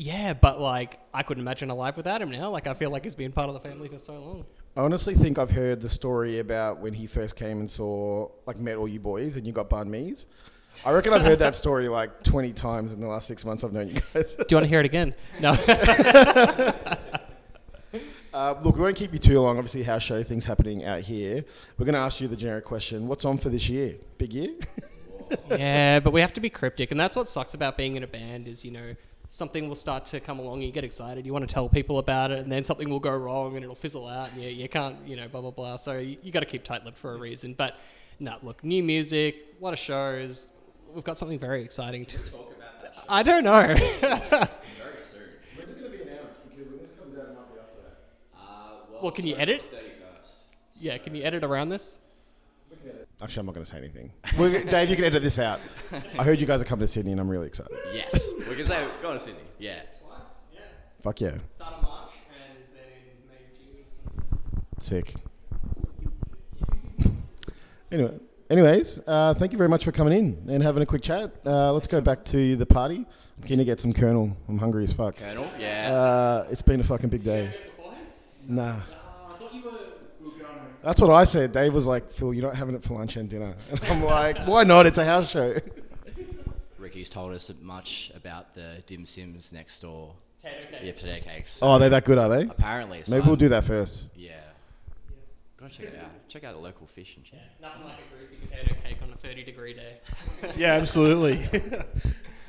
Yeah, 0.00 0.32
but 0.32 0.60
like 0.60 1.00
I 1.12 1.24
couldn't 1.24 1.42
imagine 1.42 1.70
a 1.70 1.74
life 1.74 1.96
without 1.96 2.22
him 2.22 2.30
now. 2.30 2.50
Like 2.50 2.68
I 2.68 2.74
feel 2.74 2.90
like 2.90 3.02
he's 3.02 3.16
been 3.16 3.32
part 3.32 3.48
of 3.48 3.54
the 3.54 3.68
family 3.68 3.88
for 3.88 3.98
so 3.98 4.12
long. 4.12 4.46
I 4.78 4.82
honestly 4.82 5.14
think 5.16 5.38
I've 5.38 5.50
heard 5.50 5.80
the 5.80 5.88
story 5.88 6.38
about 6.38 6.78
when 6.78 6.94
he 6.94 7.08
first 7.08 7.34
came 7.34 7.58
and 7.58 7.68
saw, 7.68 8.28
like, 8.46 8.60
met 8.60 8.76
all 8.76 8.86
you 8.86 9.00
boys 9.00 9.36
and 9.36 9.44
you 9.44 9.52
got 9.52 9.68
banh 9.68 9.88
mi's. 9.88 10.24
I 10.86 10.92
reckon 10.92 11.12
I've 11.12 11.22
heard 11.22 11.40
that 11.40 11.56
story 11.64 11.88
like 11.88 12.22
20 12.22 12.52
times 12.52 12.92
in 12.92 13.00
the 13.00 13.08
last 13.08 13.26
six 13.26 13.44
months 13.44 13.64
I've 13.64 13.72
known 13.72 13.88
you 13.88 14.00
guys. 14.14 14.34
Do 14.34 14.44
you 14.48 14.56
want 14.56 14.62
to 14.62 14.68
hear 14.68 14.78
it 14.78 14.86
again? 14.86 15.16
No. 15.40 15.50
uh, 18.32 18.54
look, 18.62 18.76
we 18.76 18.82
won't 18.82 18.94
keep 18.94 19.12
you 19.12 19.18
too 19.18 19.40
long. 19.40 19.58
Obviously, 19.58 19.82
house 19.82 20.04
show 20.04 20.22
things 20.22 20.44
happening 20.44 20.84
out 20.84 21.00
here. 21.00 21.44
We're 21.76 21.84
going 21.84 21.94
to 21.94 22.00
ask 22.00 22.20
you 22.20 22.28
the 22.28 22.36
generic 22.36 22.64
question 22.64 23.08
What's 23.08 23.24
on 23.24 23.36
for 23.36 23.48
this 23.48 23.68
year? 23.68 23.96
Big 24.16 24.32
year? 24.32 24.54
yeah, 25.50 25.98
but 25.98 26.12
we 26.12 26.20
have 26.20 26.34
to 26.34 26.40
be 26.40 26.50
cryptic, 26.50 26.92
and 26.92 27.00
that's 27.00 27.16
what 27.16 27.28
sucks 27.28 27.52
about 27.52 27.76
being 27.76 27.96
in 27.96 28.04
a 28.04 28.06
band 28.06 28.46
is 28.46 28.64
you 28.64 28.70
know 28.70 28.94
something 29.28 29.68
will 29.68 29.74
start 29.76 30.06
to 30.06 30.20
come 30.20 30.38
along, 30.38 30.62
you 30.62 30.72
get 30.72 30.84
excited, 30.84 31.26
you 31.26 31.32
want 31.32 31.46
to 31.48 31.52
tell 31.52 31.68
people 31.68 31.98
about 31.98 32.30
it, 32.30 32.38
and 32.38 32.50
then 32.50 32.62
something 32.62 32.88
will 32.88 33.00
go 33.00 33.14
wrong 33.14 33.54
and 33.56 33.62
it'll 33.62 33.74
fizzle 33.74 34.06
out, 34.06 34.32
and 34.32 34.42
you, 34.42 34.48
you 34.48 34.68
can't 34.68 34.96
you 35.06 35.16
know 35.16 35.28
blah 35.28 35.40
blah 35.40 35.50
blah. 35.50 35.76
So 35.76 35.98
you, 35.98 36.16
you 36.22 36.32
got 36.32 36.40
to 36.40 36.46
keep 36.46 36.64
tight-lipped 36.64 36.96
for 36.98 37.14
a 37.14 37.18
reason. 37.18 37.54
But 37.54 37.76
no, 38.20 38.36
look, 38.42 38.64
new 38.64 38.82
music, 38.82 39.36
a 39.60 39.64
lot 39.64 39.72
of 39.72 39.78
shows. 39.78 40.48
We've 40.94 41.04
got 41.04 41.18
something 41.18 41.38
very 41.38 41.62
exciting 41.62 42.06
to 42.06 42.16
talk 42.18 42.52
about. 42.56 43.04
I 43.08 43.22
don't 43.22 43.44
know. 43.44 43.60
Very 43.62 43.76
soon. 43.78 45.22
When's 45.56 45.70
it 45.70 45.78
going 45.78 45.92
to 45.92 45.98
be 45.98 46.02
announced? 46.02 46.38
Because 46.48 46.66
when 46.70 46.78
this 46.78 46.90
comes 46.98 47.16
out, 47.18 47.24
it 47.26 47.34
might 47.34 47.52
be 47.54 47.60
after 47.60 47.82
that. 47.82 48.38
Uh, 48.38 48.98
Well, 49.02 49.12
can 49.12 49.26
you 49.26 49.36
edit? 49.36 49.62
yeah, 50.80 50.96
can 50.98 51.14
you 51.14 51.22
edit 51.22 51.44
around 51.44 51.68
this? 51.68 51.98
Actually, 53.20 53.40
I'm 53.40 53.46
not 53.46 53.54
going 53.56 53.64
to 53.64 53.70
say 53.70 53.78
anything. 53.78 54.12
We're, 54.38 54.64
Dave, 54.64 54.88
you 54.90 54.96
can 54.96 55.04
edit 55.04 55.22
this 55.22 55.38
out. 55.38 55.60
I 56.18 56.22
heard 56.22 56.40
you 56.40 56.46
guys 56.46 56.62
are 56.62 56.64
coming 56.64 56.86
to 56.86 56.92
Sydney, 56.92 57.12
and 57.12 57.20
I'm 57.20 57.28
really 57.28 57.48
excited. 57.48 57.76
Yes, 57.92 58.30
we 58.48 58.54
can 58.54 58.66
say 58.66 58.86
go 59.02 59.12
to 59.12 59.20
Sydney. 59.20 59.40
Yeah. 59.58 59.80
Twice, 60.00 60.42
yeah. 60.52 60.60
Fuck 61.02 61.20
yeah. 61.20 61.38
Start 61.48 61.74
of 61.74 61.82
March 61.82 62.10
and 62.30 62.58
then 62.74 62.84
in 63.10 63.28
May, 63.28 63.44
June. 63.58 64.64
Sick. 64.78 65.14
anyway, 67.90 68.18
anyways, 68.50 69.00
uh, 69.06 69.34
thank 69.34 69.50
you 69.50 69.58
very 69.58 69.68
much 69.68 69.84
for 69.84 69.90
coming 69.90 70.16
in 70.16 70.48
and 70.48 70.62
having 70.62 70.82
a 70.82 70.86
quick 70.86 71.02
chat. 71.02 71.34
Uh, 71.44 71.72
let's 71.72 71.88
go 71.88 72.00
back 72.00 72.24
to 72.26 72.54
the 72.54 72.66
party. 72.66 73.04
I'm 73.36 73.42
keen 73.42 73.58
to 73.58 73.64
get 73.64 73.80
some 73.80 73.92
kernel. 73.92 74.36
I'm 74.48 74.58
hungry 74.58 74.84
as 74.84 74.92
fuck. 74.92 75.16
Colonel? 75.16 75.50
Yeah. 75.58 75.92
Uh, 75.92 76.46
it's 76.50 76.62
been 76.62 76.80
a 76.80 76.84
fucking 76.84 77.10
big 77.10 77.24
day. 77.24 77.52
Nah. 78.46 78.76
I 78.76 79.38
thought 79.38 79.54
you 79.54 79.62
were. 79.62 79.70
That's 80.82 81.00
what 81.00 81.10
I 81.10 81.24
said. 81.24 81.52
Dave 81.52 81.74
was 81.74 81.86
like, 81.86 82.10
Fil, 82.12 82.32
you're 82.32 82.44
not 82.46 82.56
having 82.56 82.74
it 82.74 82.82
for 82.84 82.94
lunch 82.94 83.16
and 83.16 83.28
dinner. 83.28 83.54
And 83.70 83.84
I'm 83.84 84.04
like, 84.04 84.38
why 84.46 84.64
not? 84.64 84.86
It's 84.86 84.98
a 84.98 85.04
house 85.04 85.30
show. 85.30 85.56
Ricky's 86.78 87.10
told 87.10 87.32
us 87.34 87.50
much 87.60 88.12
about 88.16 88.54
the 88.54 88.82
dim 88.86 89.04
sims 89.04 89.52
next 89.52 89.80
door. 89.80 90.14
Potato 90.40 90.70
cakes. 90.70 90.82
Yeah, 90.84 90.92
potato 90.92 91.24
cakes. 91.28 91.58
Oh, 91.62 91.68
are 91.72 91.78
they 91.80 91.88
that 91.88 92.04
good, 92.04 92.16
are 92.18 92.28
they? 92.28 92.42
Apparently. 92.42 93.02
so 93.02 93.10
Maybe 93.12 93.22
we'll 93.22 93.30
I'm- 93.32 93.38
do 93.38 93.48
that 93.50 93.64
first. 93.64 94.04
Yeah. 94.16 94.32
Gotta 95.60 95.74
check 95.74 95.86
it 95.86 95.98
out. 96.00 96.28
Check 96.28 96.44
out 96.44 96.54
the 96.54 96.60
local 96.60 96.86
fish 96.86 97.16
and 97.16 97.26
shit. 97.26 97.40
Nothing 97.60 97.84
like 97.84 97.94
a 97.98 98.16
greasy 98.16 98.36
potato 98.36 98.74
cake 98.84 98.98
on 99.02 99.12
a 99.12 99.16
30 99.16 99.42
degree 99.42 99.74
day. 99.74 99.98
Yeah, 100.56 100.74
absolutely. 100.74 101.48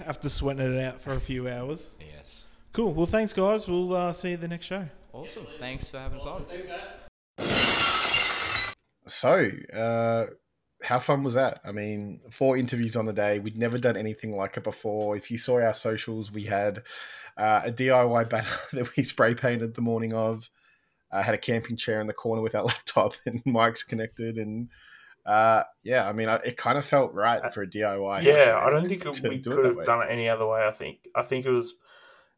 After 0.06 0.30
sweating 0.30 0.76
it 0.76 0.84
out 0.86 1.02
for 1.02 1.14
a 1.14 1.20
few 1.20 1.50
hours. 1.50 1.90
Yes. 2.00 2.46
Cool. 2.72 2.94
Well, 2.94 3.08
thanks, 3.08 3.34
guys. 3.34 3.68
We'll 3.68 3.96
uh, 3.96 4.14
see 4.14 4.30
you 4.32 4.38
the 4.38 4.48
next 4.48 4.68
show. 4.68 4.86
Awesome. 5.12 5.48
Thanks 5.58 5.90
for 5.90 5.98
having 5.98 6.20
us 6.20 6.26
on. 6.28 6.46
So, 9.10 9.50
uh, 9.74 10.26
how 10.82 11.00
fun 11.00 11.24
was 11.24 11.34
that? 11.34 11.60
I 11.66 11.72
mean, 11.72 12.22
four 12.32 12.58
interviews 12.58 12.96
on 12.96 13.06
the 13.06 13.14
day. 13.14 13.40
We'd 13.40 13.58
never 13.58 13.78
done 13.78 13.98
anything 13.98 14.36
like 14.36 14.58
it 14.58 14.64
before. 14.64 15.16
If 15.18 15.30
you 15.30 15.38
saw 15.38 15.60
our 15.62 15.74
socials, 15.74 16.32
we 16.32 16.44
had 16.44 16.84
uh, 17.38 17.62
a 17.66 17.72
DIY 17.72 18.30
banner 18.30 18.48
that 18.74 18.96
we 18.96 19.04
spray 19.04 19.36
painted 19.36 19.76
the 19.76 19.82
morning 19.82 20.14
of. 20.14 20.50
I 21.12 21.24
had 21.24 21.34
a 21.34 21.40
camping 21.40 21.76
chair 21.76 22.00
in 22.02 22.08
the 22.08 22.14
corner 22.14 22.42
with 22.42 22.56
our 22.56 22.64
laptop 22.66 23.16
and 23.26 23.44
mics 23.44 23.86
connected, 23.86 24.38
and 24.38 24.70
uh, 25.26 25.64
yeah, 25.84 26.08
I 26.08 26.14
mean, 26.14 26.30
I, 26.30 26.36
it 26.38 26.56
kind 26.58 26.78
of 26.78 26.86
felt 26.86 27.14
right 27.14 27.54
for 27.54 27.64
a 27.64 27.68
DIY. 27.68 28.24
yeah, 28.24 28.60
I 28.64 28.70
don't 28.70 28.88
think 28.88 29.06
it, 29.06 29.24
we 29.24 29.40
could 29.40 29.66
have 29.66 29.76
way. 29.76 29.84
done 29.84 30.02
it 30.04 30.12
any 30.12 30.30
other 30.30 30.48
way. 30.48 30.66
I 30.66 30.72
think 30.72 31.00
I 31.16 31.24
think 31.24 31.46
it 31.46 31.52
was 31.52 31.74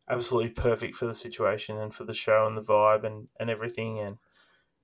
absolutely 0.10 0.50
perfect 0.50 0.96
for 0.96 1.06
the 1.06 1.14
situation 1.14 1.78
and 1.78 1.94
for 1.94 2.04
the 2.06 2.14
show 2.14 2.46
and 2.48 2.58
the 2.58 2.62
vibe 2.62 3.04
and, 3.06 3.28
and 3.40 3.50
everything, 3.50 4.00
and 4.00 4.18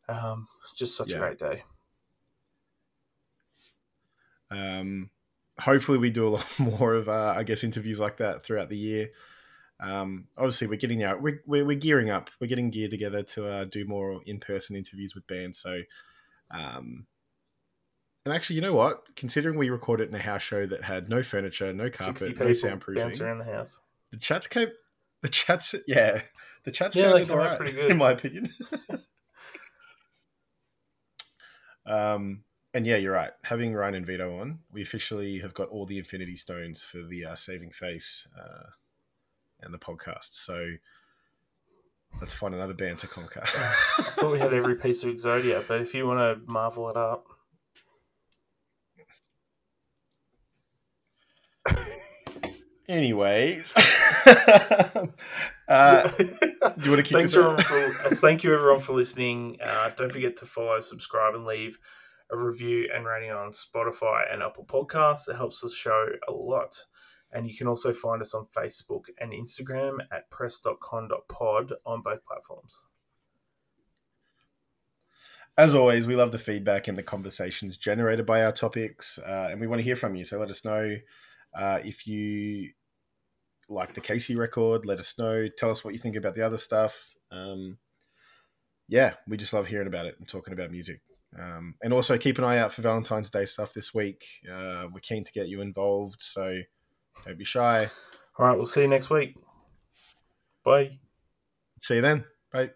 um, 0.09 0.47
just 0.75 0.95
such 0.95 1.11
Yeah. 1.11 1.17
a 1.17 1.19
great 1.19 1.39
day. 1.39 1.63
Um, 4.51 5.09
hopefully, 5.59 5.97
we 5.97 6.09
do 6.09 6.27
a 6.27 6.29
lot 6.37 6.59
more 6.59 6.93
of, 6.93 7.09
uh, 7.09 7.33
I 7.35 7.43
guess, 7.43 7.63
interviews 7.63 7.99
like 7.99 8.17
that 8.17 8.43
throughout 8.43 8.69
the 8.69 8.77
year. 8.77 9.09
Um, 9.79 10.27
obviously, 10.37 10.67
we're 10.67 10.77
getting 10.77 11.03
out, 11.03 11.21
we're, 11.21 11.41
we're, 11.45 11.65
we're 11.65 11.77
gearing 11.77 12.09
up, 12.09 12.29
we're 12.39 12.47
getting 12.47 12.71
geared 12.71 12.91
together 12.91 13.23
to 13.23 13.47
uh, 13.47 13.65
do 13.65 13.85
more 13.85 14.21
in 14.25 14.39
person 14.39 14.75
interviews 14.75 15.13
with 15.13 15.27
bands. 15.27 15.59
So, 15.59 15.81
um, 16.49 17.05
and 18.25 18.35
actually, 18.35 18.57
you 18.57 18.61
know 18.61 18.73
what? 18.73 19.03
Considering 19.15 19.57
we 19.57 19.69
recorded 19.69 20.09
in 20.09 20.15
a 20.15 20.19
house 20.19 20.41
show 20.41 20.65
that 20.65 20.83
had 20.83 21.09
no 21.09 21.23
furniture, 21.23 21.71
no 21.73 21.89
carpet, 21.89 22.37
no 22.37 22.45
soundproofing, 22.47 22.95
bounce 22.95 23.21
around 23.21 23.37
the 23.37 23.45
house. 23.45 23.79
the 24.11 24.17
chats 24.17 24.47
came, 24.47 24.67
the 25.21 25.29
chats, 25.29 25.73
yeah, 25.87 26.21
the 26.65 26.71
chats 26.71 26.95
Yeah, 26.95 27.03
they 27.03 27.09
sounded 27.09 27.27
came 27.27 27.37
alright, 27.37 27.57
pretty 27.57 27.73
good. 27.73 27.91
in 27.91 27.97
my 27.97 28.11
opinion. 28.11 28.53
um, 31.85 32.43
and 32.77 32.85
yeah, 32.85 32.97
you're 32.97 33.13
right. 33.13 33.31
Having 33.43 33.73
Ryan 33.73 33.95
and 33.95 34.05
Vito 34.05 34.39
on, 34.39 34.59
we 34.71 34.83
officially 34.83 35.39
have 35.39 35.55
got 35.55 35.67
all 35.69 35.87
the 35.87 35.97
Infinity 35.97 36.35
Stones 36.35 36.83
for 36.83 37.01
the 37.01 37.25
uh, 37.25 37.33
Saving 37.33 37.71
Face 37.71 38.27
uh, 38.39 38.67
and 39.61 39.73
the 39.73 39.79
podcast. 39.79 40.33
So 40.33 40.73
let's 42.21 42.35
find 42.35 42.53
another 42.53 42.75
band 42.75 42.99
to 42.99 43.07
conquer. 43.07 43.41
I 43.43 44.03
thought 44.03 44.31
we 44.31 44.37
had 44.37 44.53
every 44.53 44.75
piece 44.75 45.03
of 45.03 45.09
Exodia, 45.09 45.67
but 45.67 45.81
if 45.81 45.95
you 45.95 46.05
want 46.05 46.19
to 46.19 46.51
marvel 46.51 46.87
it 46.89 46.95
up, 46.95 47.25
Anyways, 52.87 53.73
uh, 55.67 56.07
do 56.07 56.25
you 56.85 56.91
want 56.91 56.97
to 56.97 57.03
keep 57.03 57.17
thanks 57.17 57.35
everyone 57.35 57.61
for 57.61 57.89
thank 58.15 58.45
you 58.45 58.53
everyone 58.53 58.79
for 58.79 58.93
listening. 58.93 59.55
Uh, 59.61 59.89
don't 59.89 60.09
forget 60.09 60.37
to 60.37 60.45
follow, 60.45 60.79
subscribe, 60.79 61.35
and 61.35 61.43
leave 61.43 61.77
a 62.31 62.37
review 62.37 62.89
and 62.93 63.05
rating 63.05 63.31
on 63.31 63.51
Spotify 63.51 64.31
and 64.31 64.43
Apple 64.43 64.65
Podcasts. 64.65 65.29
It 65.29 65.35
helps 65.35 65.61
the 65.61 65.69
show 65.69 66.07
a 66.27 66.31
lot. 66.31 66.85
And 67.31 67.49
you 67.49 67.57
can 67.57 67.67
also 67.67 67.93
find 67.93 68.21
us 68.21 68.33
on 68.33 68.45
Facebook 68.45 69.05
and 69.19 69.33
Instagram 69.33 69.99
at 70.11 70.29
press.con.pod 70.29 71.73
on 71.85 72.01
both 72.01 72.23
platforms. 72.23 72.85
As 75.57 75.73
always, 75.73 76.05
we 76.05 76.15
love 76.15 76.31
the 76.31 76.39
feedback 76.39 76.87
and 76.87 76.97
the 76.97 77.03
conversations 77.03 77.77
generated 77.77 78.25
by 78.27 78.43
our 78.43 78.51
topics, 78.51 79.17
uh, 79.17 79.47
and 79.49 79.59
we 79.59 79.65
want 79.65 79.79
to 79.79 79.83
hear 79.83 79.95
from 79.95 80.15
you. 80.15 80.23
So 80.23 80.37
let 80.37 80.51
us 80.51 80.63
know 80.63 80.97
uh, 81.55 81.79
if 81.83 82.05
you 82.05 82.69
like 83.67 83.93
the 83.93 84.01
Casey 84.01 84.35
record. 84.35 84.85
Let 84.85 84.99
us 84.99 85.17
know. 85.17 85.47
Tell 85.57 85.71
us 85.71 85.83
what 85.83 85.95
you 85.95 85.99
think 85.99 86.15
about 86.15 86.35
the 86.35 86.43
other 86.43 86.57
stuff. 86.57 87.15
Um, 87.31 87.79
yeah, 88.87 89.15
we 89.27 89.35
just 89.35 89.51
love 89.51 89.67
hearing 89.67 89.87
about 89.87 90.05
it 90.05 90.15
and 90.19 90.27
talking 90.27 90.53
about 90.53 90.71
music. 90.71 91.01
Um, 91.37 91.75
and 91.81 91.93
also 91.93 92.17
keep 92.17 92.37
an 92.37 92.43
eye 92.43 92.57
out 92.57 92.73
for 92.73 92.81
Valentine's 92.81 93.29
Day 93.29 93.45
stuff 93.45 93.73
this 93.73 93.93
week. 93.93 94.25
Uh, 94.49 94.87
we're 94.91 94.99
keen 95.01 95.23
to 95.23 95.31
get 95.31 95.47
you 95.47 95.61
involved, 95.61 96.21
so 96.21 96.59
don't 97.25 97.37
be 97.37 97.45
shy. 97.45 97.89
All 98.37 98.47
right, 98.47 98.55
we'll 98.55 98.65
see 98.65 98.81
you 98.81 98.87
next 98.87 99.09
week. 99.09 99.35
Bye. 100.63 100.99
See 101.81 101.95
you 101.95 102.01
then. 102.01 102.25
Bye. 102.51 102.71